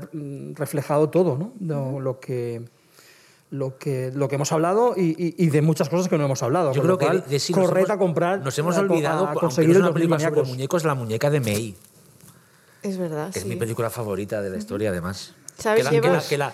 reflejado 0.54 1.10
todo, 1.10 1.38
¿no? 1.38 1.54
Lo- 1.60 2.00
lo 2.00 2.20
que 2.20 2.62
lo 3.50 3.78
que, 3.78 4.12
lo 4.16 4.30
que 4.30 4.36
hemos 4.36 4.50
hablado 4.54 4.94
y, 4.96 5.10
y- 5.18 5.36
y 5.38 5.50
de 5.50 5.62
muchas 5.62 5.90
cosas 5.90 6.08
que 6.08 6.18
no 6.18 6.24
hemos 6.24 6.42
hablado. 6.42 6.72
Yo 6.72 6.82
creo 6.84 6.98
que 6.98 7.06
cual, 7.06 7.26
de, 7.28 7.38
sí 7.38 7.52
hemos- 7.52 7.90
a 7.90 7.98
comprar. 7.98 8.40
Nos 8.40 8.58
hemos 8.58 8.78
a- 8.78 8.80
a 8.80 8.84
olvidado, 8.84 9.26
no 9.34 9.34
conseguir 9.42 9.72
es 9.72 9.76
el 9.76 9.82
una 9.82 9.88
2000 9.90 9.94
película 10.10 10.20
sobre 10.30 10.50
muñecos, 10.50 10.84
la 10.86 10.96
muñeca 10.96 11.30
de 11.30 11.40
May, 11.42 11.76
Es 12.84 12.98
verdad, 12.98 13.32
que 13.32 13.40
es 13.40 13.44
sí. 13.44 13.50
mi 13.50 13.56
película 13.58 13.90
favorita 13.90 14.42
de 14.42 14.50
la 14.50 14.58
historia, 14.58 14.90
además. 14.90 15.34
¿Sabes? 15.58 15.80
Que 15.80 15.84
la, 15.84 15.90
que 15.92 15.98
la- 16.02 16.08
Llevas- 16.08 16.28
que 16.28 16.38
la, 16.38 16.54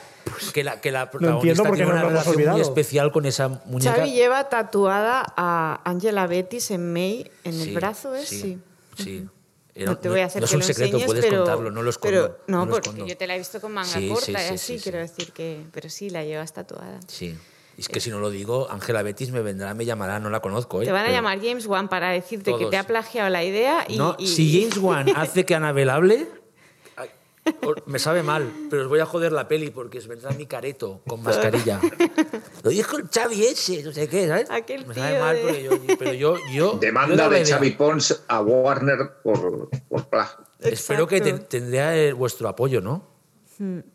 que 0.53 0.63
la, 0.63 0.81
que 0.81 0.91
la 0.91 1.09
protagonista 1.11 1.63
qué 1.63 1.71
tiene 1.71 1.91
una 1.91 2.03
relación 2.03 2.35
muy 2.35 2.43
olvidado. 2.43 2.61
especial 2.61 3.11
con 3.13 3.25
esa 3.25 3.47
muñeca. 3.65 3.95
Xavi 3.95 4.11
lleva 4.11 4.49
tatuada 4.49 5.23
a 5.37 5.79
Angela 5.85 6.27
Bettis 6.27 6.71
en 6.71 6.91
May 6.91 7.31
en 7.45 7.53
el 7.53 7.63
Sí, 7.67 7.73
brazo, 7.73 8.13
¿es? 8.15 8.27
Sí. 8.27 8.37
Sí. 8.41 9.03
sí. 9.03 9.27
Eh, 9.75 9.85
No 9.85 9.97
te 9.97 10.09
voy 10.09 10.19
a 10.21 10.25
hacer 10.25 10.41
no 10.41 10.45
es 10.45 10.49
que 10.51 10.55
un 10.57 10.61
lo 10.61 10.65
secreto, 10.67 10.97
enseñes, 10.97 11.05
puedes 11.07 11.23
pero, 11.25 11.37
contarlo, 11.43 11.71
no 11.71 11.83
lo 11.83 11.89
escondo. 11.91 12.17
Pero, 12.17 12.39
no, 12.47 12.65
lo 12.65 12.71
porque 12.71 12.89
escondo. 12.89 13.07
yo 13.07 13.15
te 13.15 13.27
la 13.27 13.35
he 13.35 13.37
visto 13.37 13.61
con 13.61 13.71
manga 13.73 13.87
Sí, 13.93 14.09
corta 14.09 14.25
sí, 14.25 14.31
y 14.31 14.35
sí, 14.35 14.41
así, 14.41 14.57
sí, 14.57 14.77
sí. 14.77 14.83
quiero 14.83 14.97
decir 14.97 15.31
que... 15.31 15.63
Pero 15.71 15.89
sí, 15.89 16.09
la 16.09 16.23
llevas 16.23 16.51
tatuada. 16.51 16.99
Sí. 17.07 17.37
Es 17.77 17.87
que 17.89 17.99
si 17.99 18.09
no 18.09 18.19
lo 18.19 18.29
digo, 18.31 18.67
Ángela 18.71 19.03
Betis 19.03 19.31
me 19.31 19.41
vendrá, 19.41 19.73
me 19.75 19.85
llamará, 19.85 20.19
no 20.19 20.29
la 20.31 20.39
conozco. 20.39 20.81
¿eh? 20.81 20.85
Te 20.85 20.91
van 20.91 21.01
a 21.01 21.05
Pero- 21.05 21.15
llamar 21.17 21.39
James 21.39 21.67
Wan 21.67 21.87
para 21.89 22.09
decirte 22.09 22.55
que 22.57 22.65
te 22.65 22.77
ha 22.77 22.83
plagiado 22.85 23.29
la 23.29 23.43
idea 23.43 23.85
y... 23.87 23.97
No, 23.97 24.15
y- 24.17 24.27
si 24.27 24.59
James 24.59 24.77
Wan 24.77 25.07
hace 25.15 25.45
que 25.45 25.53
Anabel 25.53 25.89
hable, 25.91 26.27
me 27.85 27.97
sabe 27.99 28.23
mal, 28.23 28.51
pero 28.69 28.81
os 28.83 28.87
voy 28.89 28.99
a 28.99 29.05
joder 29.05 29.31
la 29.31 29.47
peli 29.47 29.69
porque 29.69 29.99
os 29.99 30.07
vendrá 30.07 30.31
mi 30.31 30.47
careto 30.47 31.01
con 31.07 31.21
mascarilla. 31.23 31.79
Lo 32.63 32.71
dijo 32.71 32.97
el 32.97 33.07
Xavi 33.09 33.45
ese, 33.45 33.83
no 33.83 33.93
sé 33.93 34.09
qué, 34.09 34.27
¿sabes? 34.27 34.49
Aquel 34.49 34.85
me 34.85 34.93
sabe 34.93 35.19
mal, 35.19 35.35
de- 35.35 35.41
porque 35.43 35.63
yo, 35.63 35.71
pero 35.99 36.13
yo... 36.13 36.35
yo 36.51 36.77
Demanda 36.81 37.29
de. 37.29 37.45
Xavi 37.45 37.71
Pons 37.71 38.23
a 38.27 38.41
Warner 38.41 39.21
por, 39.23 39.69
por 39.87 40.09
plagio. 40.09 40.45
Espero 40.59 41.07
que 41.07 41.21
te- 41.21 41.33
tendré 41.39 42.09
eh, 42.09 42.13
vuestro 42.13 42.49
apoyo, 42.49 42.81
¿no? 42.81 43.15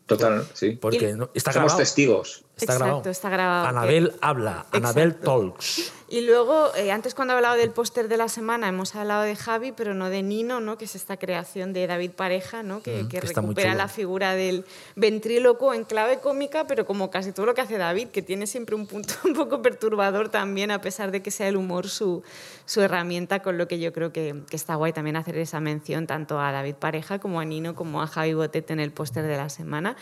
Total, 0.07 0.45
sí. 0.53 0.71
Porque 0.71 1.13
no- 1.13 1.29
está 1.33 1.51
Somos 1.53 1.67
grabado. 1.73 1.77
testigos. 1.79 2.43
Está 2.63 2.73
Exacto, 2.73 2.85
grabado. 2.85 3.09
está 3.11 3.29
grabado. 3.29 3.67
Anabel 3.67 4.13
habla, 4.21 4.65
Anabel 4.71 5.15
talks. 5.15 5.91
Y 6.13 6.21
luego, 6.21 6.69
eh, 6.75 6.91
antes 6.91 7.15
cuando 7.15 7.33
he 7.33 7.37
hablado 7.37 7.55
del 7.55 7.71
póster 7.71 8.07
de 8.07 8.17
la 8.17 8.27
semana, 8.27 8.67
hemos 8.67 8.93
hablado 8.93 9.23
de 9.23 9.35
Javi, 9.35 9.71
pero 9.71 9.95
no 9.95 10.11
de 10.11 10.21
Nino, 10.21 10.59
¿no? 10.59 10.77
que 10.77 10.85
es 10.85 10.93
esta 10.93 11.17
creación 11.17 11.73
de 11.73 11.87
David 11.87 12.11
Pareja, 12.11 12.61
¿no? 12.61 12.83
que, 12.83 13.07
que 13.09 13.19
que 13.19 13.25
muy 13.25 13.33
recupera 13.33 13.73
la 13.73 13.87
figura 13.87 14.35
del 14.35 14.63
ventríloco 14.95 15.73
en 15.73 15.85
clave 15.85 16.19
cómica, 16.19 16.67
pero 16.67 16.85
como 16.85 17.09
casi 17.09 17.31
todo 17.31 17.47
lo 17.47 17.55
que 17.55 17.61
hace 17.61 17.79
David, 17.79 18.09
que 18.09 18.21
tiene 18.21 18.45
siempre 18.45 18.75
un 18.75 18.85
punto 18.85 19.15
un 19.25 19.33
poco 19.33 19.63
perturbador 19.63 20.29
también, 20.29 20.69
a 20.69 20.81
pesar 20.81 21.09
de 21.09 21.23
que 21.23 21.31
sea 21.31 21.47
el 21.47 21.57
humor 21.57 21.89
su, 21.89 22.21
su 22.67 22.81
herramienta, 22.81 23.41
con 23.41 23.57
lo 23.57 23.67
que 23.67 23.79
yo 23.79 23.91
creo 23.91 24.13
que, 24.13 24.43
que 24.47 24.55
está 24.55 24.75
guay 24.75 24.93
también 24.93 25.15
hacer 25.15 25.35
esa 25.39 25.61
mención 25.61 26.05
tanto 26.05 26.39
a 26.39 26.51
David 26.51 26.75
Pareja 26.75 27.17
como 27.17 27.39
a 27.39 27.45
Nino, 27.45 27.73
como 27.73 28.03
a 28.03 28.05
Javi 28.05 28.35
Botete 28.35 28.73
en 28.73 28.79
el 28.79 28.91
póster 28.91 29.25
de 29.25 29.37
la 29.37 29.49
semana. 29.49 29.95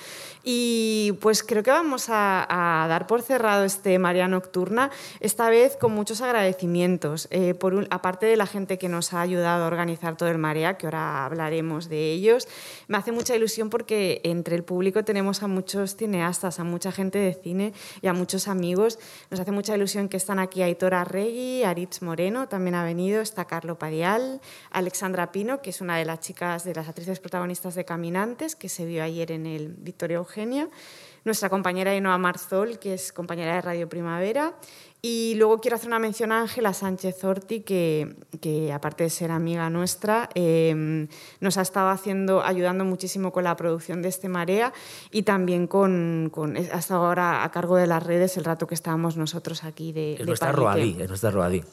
Y 0.43 1.13
pues 1.21 1.41
creo 1.41 1.63
que 1.63 1.71
vamos 1.71 2.09
a, 2.09 2.83
a 2.83 2.85
dar 2.89 3.07
por 3.07 3.21
cerrado 3.21 3.63
este 3.63 3.97
María 3.97 4.27
Nocturna, 4.27 4.91
esta 5.21 5.49
vez 5.49 5.77
con 5.77 6.00
muchos 6.01 6.21
agradecimientos. 6.21 7.27
Eh, 7.29 7.53
por 7.53 7.87
aparte 7.91 8.25
de 8.25 8.35
la 8.35 8.47
gente 8.47 8.79
que 8.79 8.89
nos 8.89 9.13
ha 9.13 9.21
ayudado 9.21 9.63
a 9.65 9.67
organizar 9.67 10.17
todo 10.17 10.29
el 10.29 10.39
Marea, 10.39 10.75
que 10.75 10.87
ahora 10.87 11.25
hablaremos 11.25 11.89
de 11.89 12.11
ellos, 12.11 12.47
me 12.87 12.97
hace 12.97 13.11
mucha 13.11 13.35
ilusión 13.35 13.69
porque 13.69 14.19
entre 14.23 14.55
el 14.55 14.63
público 14.63 15.05
tenemos 15.05 15.43
a 15.43 15.47
muchos 15.47 15.95
cineastas, 15.95 16.59
a 16.59 16.63
mucha 16.63 16.91
gente 16.91 17.19
de 17.19 17.35
cine 17.35 17.73
y 18.01 18.07
a 18.07 18.13
muchos 18.13 18.47
amigos. 18.47 18.97
Nos 19.29 19.39
hace 19.39 19.51
mucha 19.51 19.75
ilusión 19.75 20.09
que 20.09 20.17
están 20.17 20.39
aquí 20.39 20.63
Aitor 20.63 20.95
Arregui, 20.95 21.65
Aritz 21.65 22.01
Moreno, 22.01 22.47
también 22.47 22.73
ha 22.73 22.83
venido, 22.83 23.21
está 23.21 23.45
Carlo 23.45 23.77
Padial, 23.77 24.41
Alexandra 24.71 25.31
Pino, 25.31 25.61
que 25.61 25.69
es 25.69 25.81
una 25.81 25.97
de 25.97 26.05
las 26.05 26.19
chicas, 26.21 26.63
de 26.63 26.73
las 26.73 26.87
actrices 26.87 27.19
protagonistas 27.19 27.75
de 27.75 27.85
Caminantes, 27.85 28.55
que 28.55 28.69
se 28.69 28.87
vio 28.87 29.03
ayer 29.03 29.31
en 29.31 29.45
el 29.45 29.67
Victoria 29.67 30.17
Eugenia, 30.17 30.67
nuestra 31.23 31.49
compañera 31.49 31.93
Enoa 31.93 32.17
Marzol, 32.17 32.79
que 32.79 32.95
es 32.95 33.13
compañera 33.13 33.53
de 33.53 33.61
Radio 33.61 33.87
Primavera, 33.87 34.55
y 35.03 35.33
luego 35.35 35.59
quiero 35.59 35.75
hacer 35.77 35.87
una 35.87 35.97
mención 35.99 36.31
a 36.31 36.41
Ángela 36.41 36.73
Sánchez 36.73 37.23
Orti, 37.23 37.61
que, 37.61 38.15
que 38.39 38.71
aparte 38.71 39.03
de 39.03 39.09
ser 39.09 39.31
amiga 39.31 39.69
nuestra, 39.71 40.29
eh, 40.35 41.07
nos 41.39 41.57
ha 41.57 41.61
estado 41.63 41.89
haciendo, 41.89 42.43
ayudando 42.43 42.85
muchísimo 42.85 43.31
con 43.31 43.43
la 43.45 43.55
producción 43.55 44.01
de 44.03 44.09
este 44.09 44.29
Marea 44.29 44.73
y 45.09 45.23
también 45.23 45.65
con, 45.65 46.29
con- 46.31 46.55
ha 46.55 46.59
estado 46.59 47.05
ahora 47.07 47.43
a 47.43 47.49
cargo 47.51 47.77
de 47.77 47.87
las 47.87 48.03
redes 48.03 48.37
el 48.37 48.43
rato 48.45 48.67
que 48.67 48.75
estábamos 48.75 49.17
nosotros 49.17 49.63
aquí 49.63 49.91
de, 49.91 50.13
Es 50.13 50.19
de 50.19 50.25
nuestra. 50.25 50.51
Roadí, 50.51 50.97
es 50.99 51.07
nuestra 51.07 51.31
Roadí. 51.31 51.63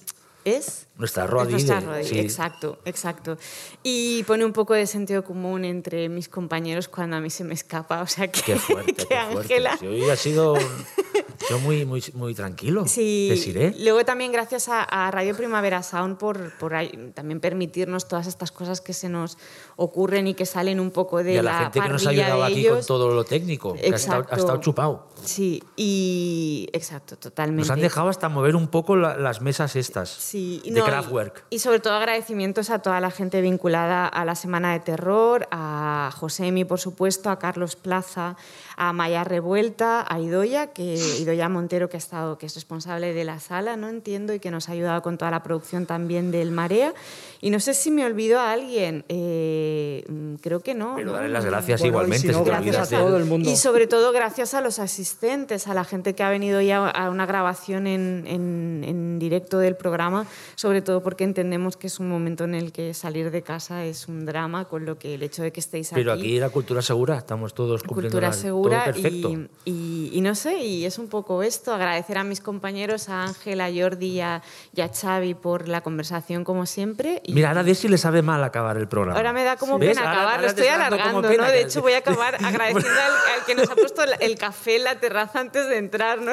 ¿Es? 0.56 0.86
Nuestra 0.96 1.24
Es 1.24 1.30
Roadí. 1.30 1.52
nuestra 1.52 1.80
Roadí, 1.80 2.04
sí. 2.04 2.18
Exacto, 2.18 2.78
exacto. 2.84 3.36
Y 3.82 4.24
pone 4.24 4.44
un 4.44 4.52
poco 4.52 4.74
de 4.74 4.86
sentido 4.86 5.22
común 5.24 5.64
entre 5.64 6.08
mis 6.08 6.28
compañeros 6.28 6.88
cuando 6.88 7.16
a 7.16 7.20
mí 7.20 7.30
se 7.30 7.44
me 7.44 7.54
escapa. 7.54 8.02
O 8.02 8.06
sea 8.06 8.28
que, 8.28 8.40
Qué 8.42 8.56
fuerte, 8.56 8.92
que 8.94 9.06
qué 9.06 9.14
fuerte. 9.30 9.54
Ángela. 9.54 9.76
Si 9.78 9.86
hoy 9.86 10.10
ha 10.10 10.16
sido, 10.16 10.56
sido 10.56 11.58
muy, 11.60 11.84
muy, 11.86 12.02
muy 12.14 12.34
tranquilo. 12.34 12.84
Sí, 12.88 13.28
Te 13.32 13.40
diré. 13.40 13.74
luego 13.78 14.04
también 14.04 14.32
gracias 14.32 14.68
a, 14.68 14.82
a 14.82 15.10
Radio 15.12 15.36
Primavera 15.36 15.84
Sound 15.84 16.16
por, 16.18 16.56
por 16.58 16.72
también 17.14 17.38
permitirnos 17.38 18.08
todas 18.08 18.26
estas 18.26 18.50
cosas 18.50 18.80
que 18.80 18.92
se 18.92 19.08
nos 19.08 19.38
ocurren 19.76 20.26
y 20.26 20.34
que 20.34 20.46
salen 20.46 20.80
un 20.80 20.90
poco 20.90 21.22
de 21.22 21.34
y 21.34 21.36
a 21.38 21.42
la, 21.44 21.52
la 21.52 21.58
gente 21.60 21.80
que 21.80 21.88
nos 21.90 22.06
ha 22.06 22.10
ayudado 22.10 22.42
aquí 22.44 22.64
con 22.64 22.72
ellos. 22.74 22.86
todo 22.86 23.14
lo 23.14 23.22
técnico, 23.24 23.74
que 23.74 23.86
ha 23.92 23.94
estado, 23.96 24.16
ha 24.16 24.20
Exacto. 24.22 24.36
estado 24.40 24.60
chupado. 24.60 25.08
Sí, 25.24 25.62
y 25.76 26.68
exacto, 26.72 27.16
totalmente. 27.16 27.60
Nos 27.60 27.70
han 27.70 27.80
dejado 27.80 28.08
hasta 28.08 28.28
mover 28.28 28.56
un 28.56 28.66
poco 28.68 28.96
la- 28.96 29.16
las 29.16 29.40
mesas 29.42 29.76
estas 29.76 30.08
Sí, 30.08 30.37
de 30.64 30.70
no, 30.70 30.86
y-. 30.86 31.32
Y, 31.50 31.58
sobre 31.58 31.80
todo 31.80 31.94
agradecimientos 31.94 32.70
a 32.70 32.80
toda 32.80 33.00
la 33.00 33.10
gente 33.10 33.40
vinculada 33.40 34.06
a 34.06 34.24
la 34.24 34.34
Semana 34.34 34.72
de 34.72 34.80
Terror, 34.80 35.48
a 35.50 36.10
Josemi, 36.14 36.64
por 36.64 36.78
supuesto, 36.80 37.30
a 37.30 37.38
Carlos 37.38 37.76
Plaza, 37.76 38.36
a 38.80 38.92
Maya 38.92 39.24
Revuelta, 39.24 40.06
a 40.08 40.20
Idoya, 40.20 40.68
que 40.68 40.94
Idoya 40.94 41.48
Montero, 41.48 41.88
que 41.88 41.96
ha 41.96 41.98
estado, 41.98 42.38
que 42.38 42.46
es 42.46 42.54
responsable 42.54 43.12
de 43.12 43.24
la 43.24 43.40
sala, 43.40 43.76
no 43.76 43.88
entiendo, 43.88 44.32
y 44.34 44.38
que 44.38 44.52
nos 44.52 44.68
ha 44.68 44.72
ayudado 44.72 45.02
con 45.02 45.18
toda 45.18 45.32
la 45.32 45.42
producción 45.42 45.84
también 45.84 46.30
del 46.30 46.52
Marea. 46.52 46.94
Y 47.40 47.50
no 47.50 47.58
sé 47.58 47.74
si 47.74 47.90
me 47.90 48.04
olvido 48.06 48.38
a 48.38 48.52
alguien, 48.52 49.04
eh, 49.08 50.04
mm, 50.08 50.34
creo 50.36 50.60
que 50.60 50.74
no. 50.74 50.94
Pero 50.96 51.08
¿no? 51.08 51.12
darle 51.14 51.28
las 51.30 51.44
gracias 51.44 51.80
Bueno, 51.80 51.86
y 51.86 51.88
igualmente. 51.94 52.20
si 52.28 52.32
no, 52.32 52.38
si 52.38 52.44
te 52.44 52.50
gracias 52.50 52.92
a 52.92 52.98
todo 53.00 53.16
el 53.16 53.24
mundo. 53.24 53.50
Y 53.50 53.56
sobre 53.56 53.86
todo 53.88 54.12
gracias 54.12 54.54
a 54.54 54.60
los 54.60 54.78
asistentes, 54.78 55.66
a 55.66 55.74
la 55.74 55.84
gente 55.84 56.14
que 56.14 56.22
ha 56.22 56.30
venido 56.30 56.60
ya 56.60 56.88
a 56.88 57.10
una 57.10 57.26
grabación 57.26 57.86
en, 57.86 58.24
en- 58.26 58.84
en 58.86 59.18
directo 59.18 59.58
del 59.58 59.74
programa, 59.76 60.26
sobre 60.54 60.82
todo 60.82 61.02
porque 61.02 61.24
entendemos 61.24 61.76
que 61.76 61.88
es 61.88 61.98
un 61.98 62.08
momento 62.08 62.44
en 62.44 62.54
el 62.54 62.70
que 62.72 62.94
salir 62.94 63.30
de 63.32 63.42
casa 63.42 63.84
es 63.84 64.06
un 64.08 64.24
drama, 64.24 64.66
con 64.66 64.84
lo 64.86 64.98
que 64.98 65.14
el 65.14 65.22
hecho 65.24 65.42
de 65.42 65.50
que 65.52 65.60
estéis 65.60 65.90
Pero 65.92 66.12
aquí... 66.12 66.20
aquí 66.22 66.36
era 66.36 66.50
cultura 66.50 66.80
segura, 66.82 67.16
estamos 67.18 67.54
todos 67.54 67.82
cumpliendo 67.82 68.08
Cultura 68.16 68.28
la- 68.28 68.32
segura 68.32 68.67
perfecto. 68.70 69.30
y, 69.30 69.48
y- 69.64 70.10
y 70.12 70.20
no 70.20 70.34
sé, 70.34 70.58
y 70.58 70.84
es 70.84 70.98
un 70.98 71.08
poco 71.08 71.42
esto, 71.42 71.72
agradecer 71.74 72.18
a 72.18 72.24
mis 72.24 72.40
compañeros, 72.40 73.08
a 73.08 73.24
Ángela, 73.24 73.66
a 73.66 73.70
Jordi 73.74 74.06
y 74.06 74.20
a, 74.20 74.42
y 74.74 74.80
a 74.80 74.88
Xavi 74.88 75.34
por 75.34 75.68
la 75.68 75.80
conversación 75.82 76.44
como 76.44 76.66
siempre. 76.66 77.20
Y 77.24 77.34
Mira, 77.34 77.48
ahora 77.48 77.62
de 77.62 77.74
si 77.74 77.88
le 77.88 77.98
sabe 77.98 78.22
mal 78.22 78.42
acabar 78.44 78.76
el 78.76 78.88
programa. 78.88 79.16
Ahora 79.18 79.32
me 79.32 79.44
da 79.44 79.56
como 79.56 79.78
¿Ves? 79.78 79.90
pena 79.96 80.10
acabar, 80.10 80.40
lo 80.40 80.46
estoy 80.46 80.66
alargando, 80.68 81.22
¿no? 81.22 81.44
De 81.44 81.60
hecho, 81.60 81.82
voy 81.82 81.92
a 81.92 81.98
acabar 81.98 82.34
agradeciendo 82.44 82.88
al, 83.00 83.38
al 83.40 83.44
que 83.46 83.54
nos 83.54 83.68
ha 83.70 83.74
puesto 83.74 84.02
el, 84.20 84.38
café 84.38 84.76
en 84.76 84.84
la 84.84 84.98
terraza 85.00 85.40
antes 85.40 85.68
de 85.68 85.76
entrar, 85.78 86.20
¿no? 86.20 86.32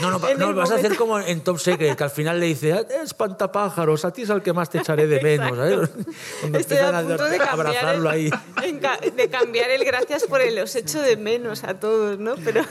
No, 0.00 0.10
no, 0.10 0.18
no 0.18 0.28
el 0.28 0.54
vas 0.54 0.70
a 0.70 0.74
hacer 0.74 0.90
momento- 0.90 0.98
como 0.98 1.20
en 1.20 1.40
Top 1.42 1.58
Secret, 1.58 1.96
que 1.96 2.04
al 2.04 2.10
final 2.10 2.40
le 2.40 2.46
dice, 2.46 2.72
"Ah, 2.72 2.84
espantapájaros, 3.02 4.04
a 4.04 4.12
ti 4.12 4.22
es 4.22 4.30
al 4.30 4.42
que 4.42 4.52
más 4.52 4.68
te 4.70 4.78
echaré 4.78 5.06
de 5.06 5.20
menos. 5.20 5.56
¿sabes? 5.56 5.90
Cuando 6.40 6.58
Estoy 6.58 6.78
a 6.78 7.00
punto 7.02 7.24
de 7.24 7.36
a 7.36 7.38
cambiar, 7.38 7.50
abrazarlo 7.52 8.10
el, 8.10 8.14
ahí. 8.16 8.30
en 8.62 8.80
de 9.16 9.28
cambiar 9.30 9.70
el 9.70 9.84
gracias 9.84 10.24
por 10.24 10.40
el 10.40 10.58
os 10.58 10.74
echo 10.74 11.00
de 11.00 11.16
menos 11.16 11.39
menos 11.40 11.64
a 11.64 11.74
todos, 11.74 12.18
¿no? 12.18 12.34
Pero 12.44 12.62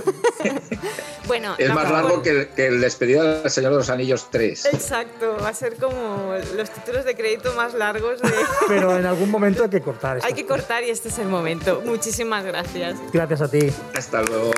bueno. 1.27 1.55
Es 1.57 1.73
más 1.73 1.91
largo 1.91 2.21
que 2.21 2.29
el, 2.29 2.47
que 2.49 2.69
despedida 2.71 3.41
del 3.41 3.51
Señor 3.51 3.71
de 3.71 3.77
los 3.77 3.89
Anillos 3.89 4.27
3. 4.31 4.65
Exacto, 4.73 5.37
va 5.41 5.49
a 5.49 5.53
ser 5.53 5.75
como 5.75 6.35
los 6.55 6.69
títulos 6.69 7.05
de 7.05 7.15
crédito 7.15 7.53
más 7.53 7.73
largos. 7.73 8.21
De... 8.21 8.29
Pero 8.67 8.97
en 8.97 9.05
algún 9.05 9.31
momento 9.31 9.63
hay 9.63 9.69
que 9.69 9.81
cortar. 9.81 10.19
Hay 10.23 10.33
que 10.33 10.45
cortar 10.45 10.83
y 10.83 10.89
este 10.89 11.09
es 11.09 11.17
el 11.19 11.27
momento. 11.27 11.81
Muchísimas 11.83 12.45
gracias. 12.45 12.97
Gracias 13.11 13.41
a 13.41 13.49
ti. 13.49 13.71
Hasta 13.95 14.21
luego. 14.23 14.51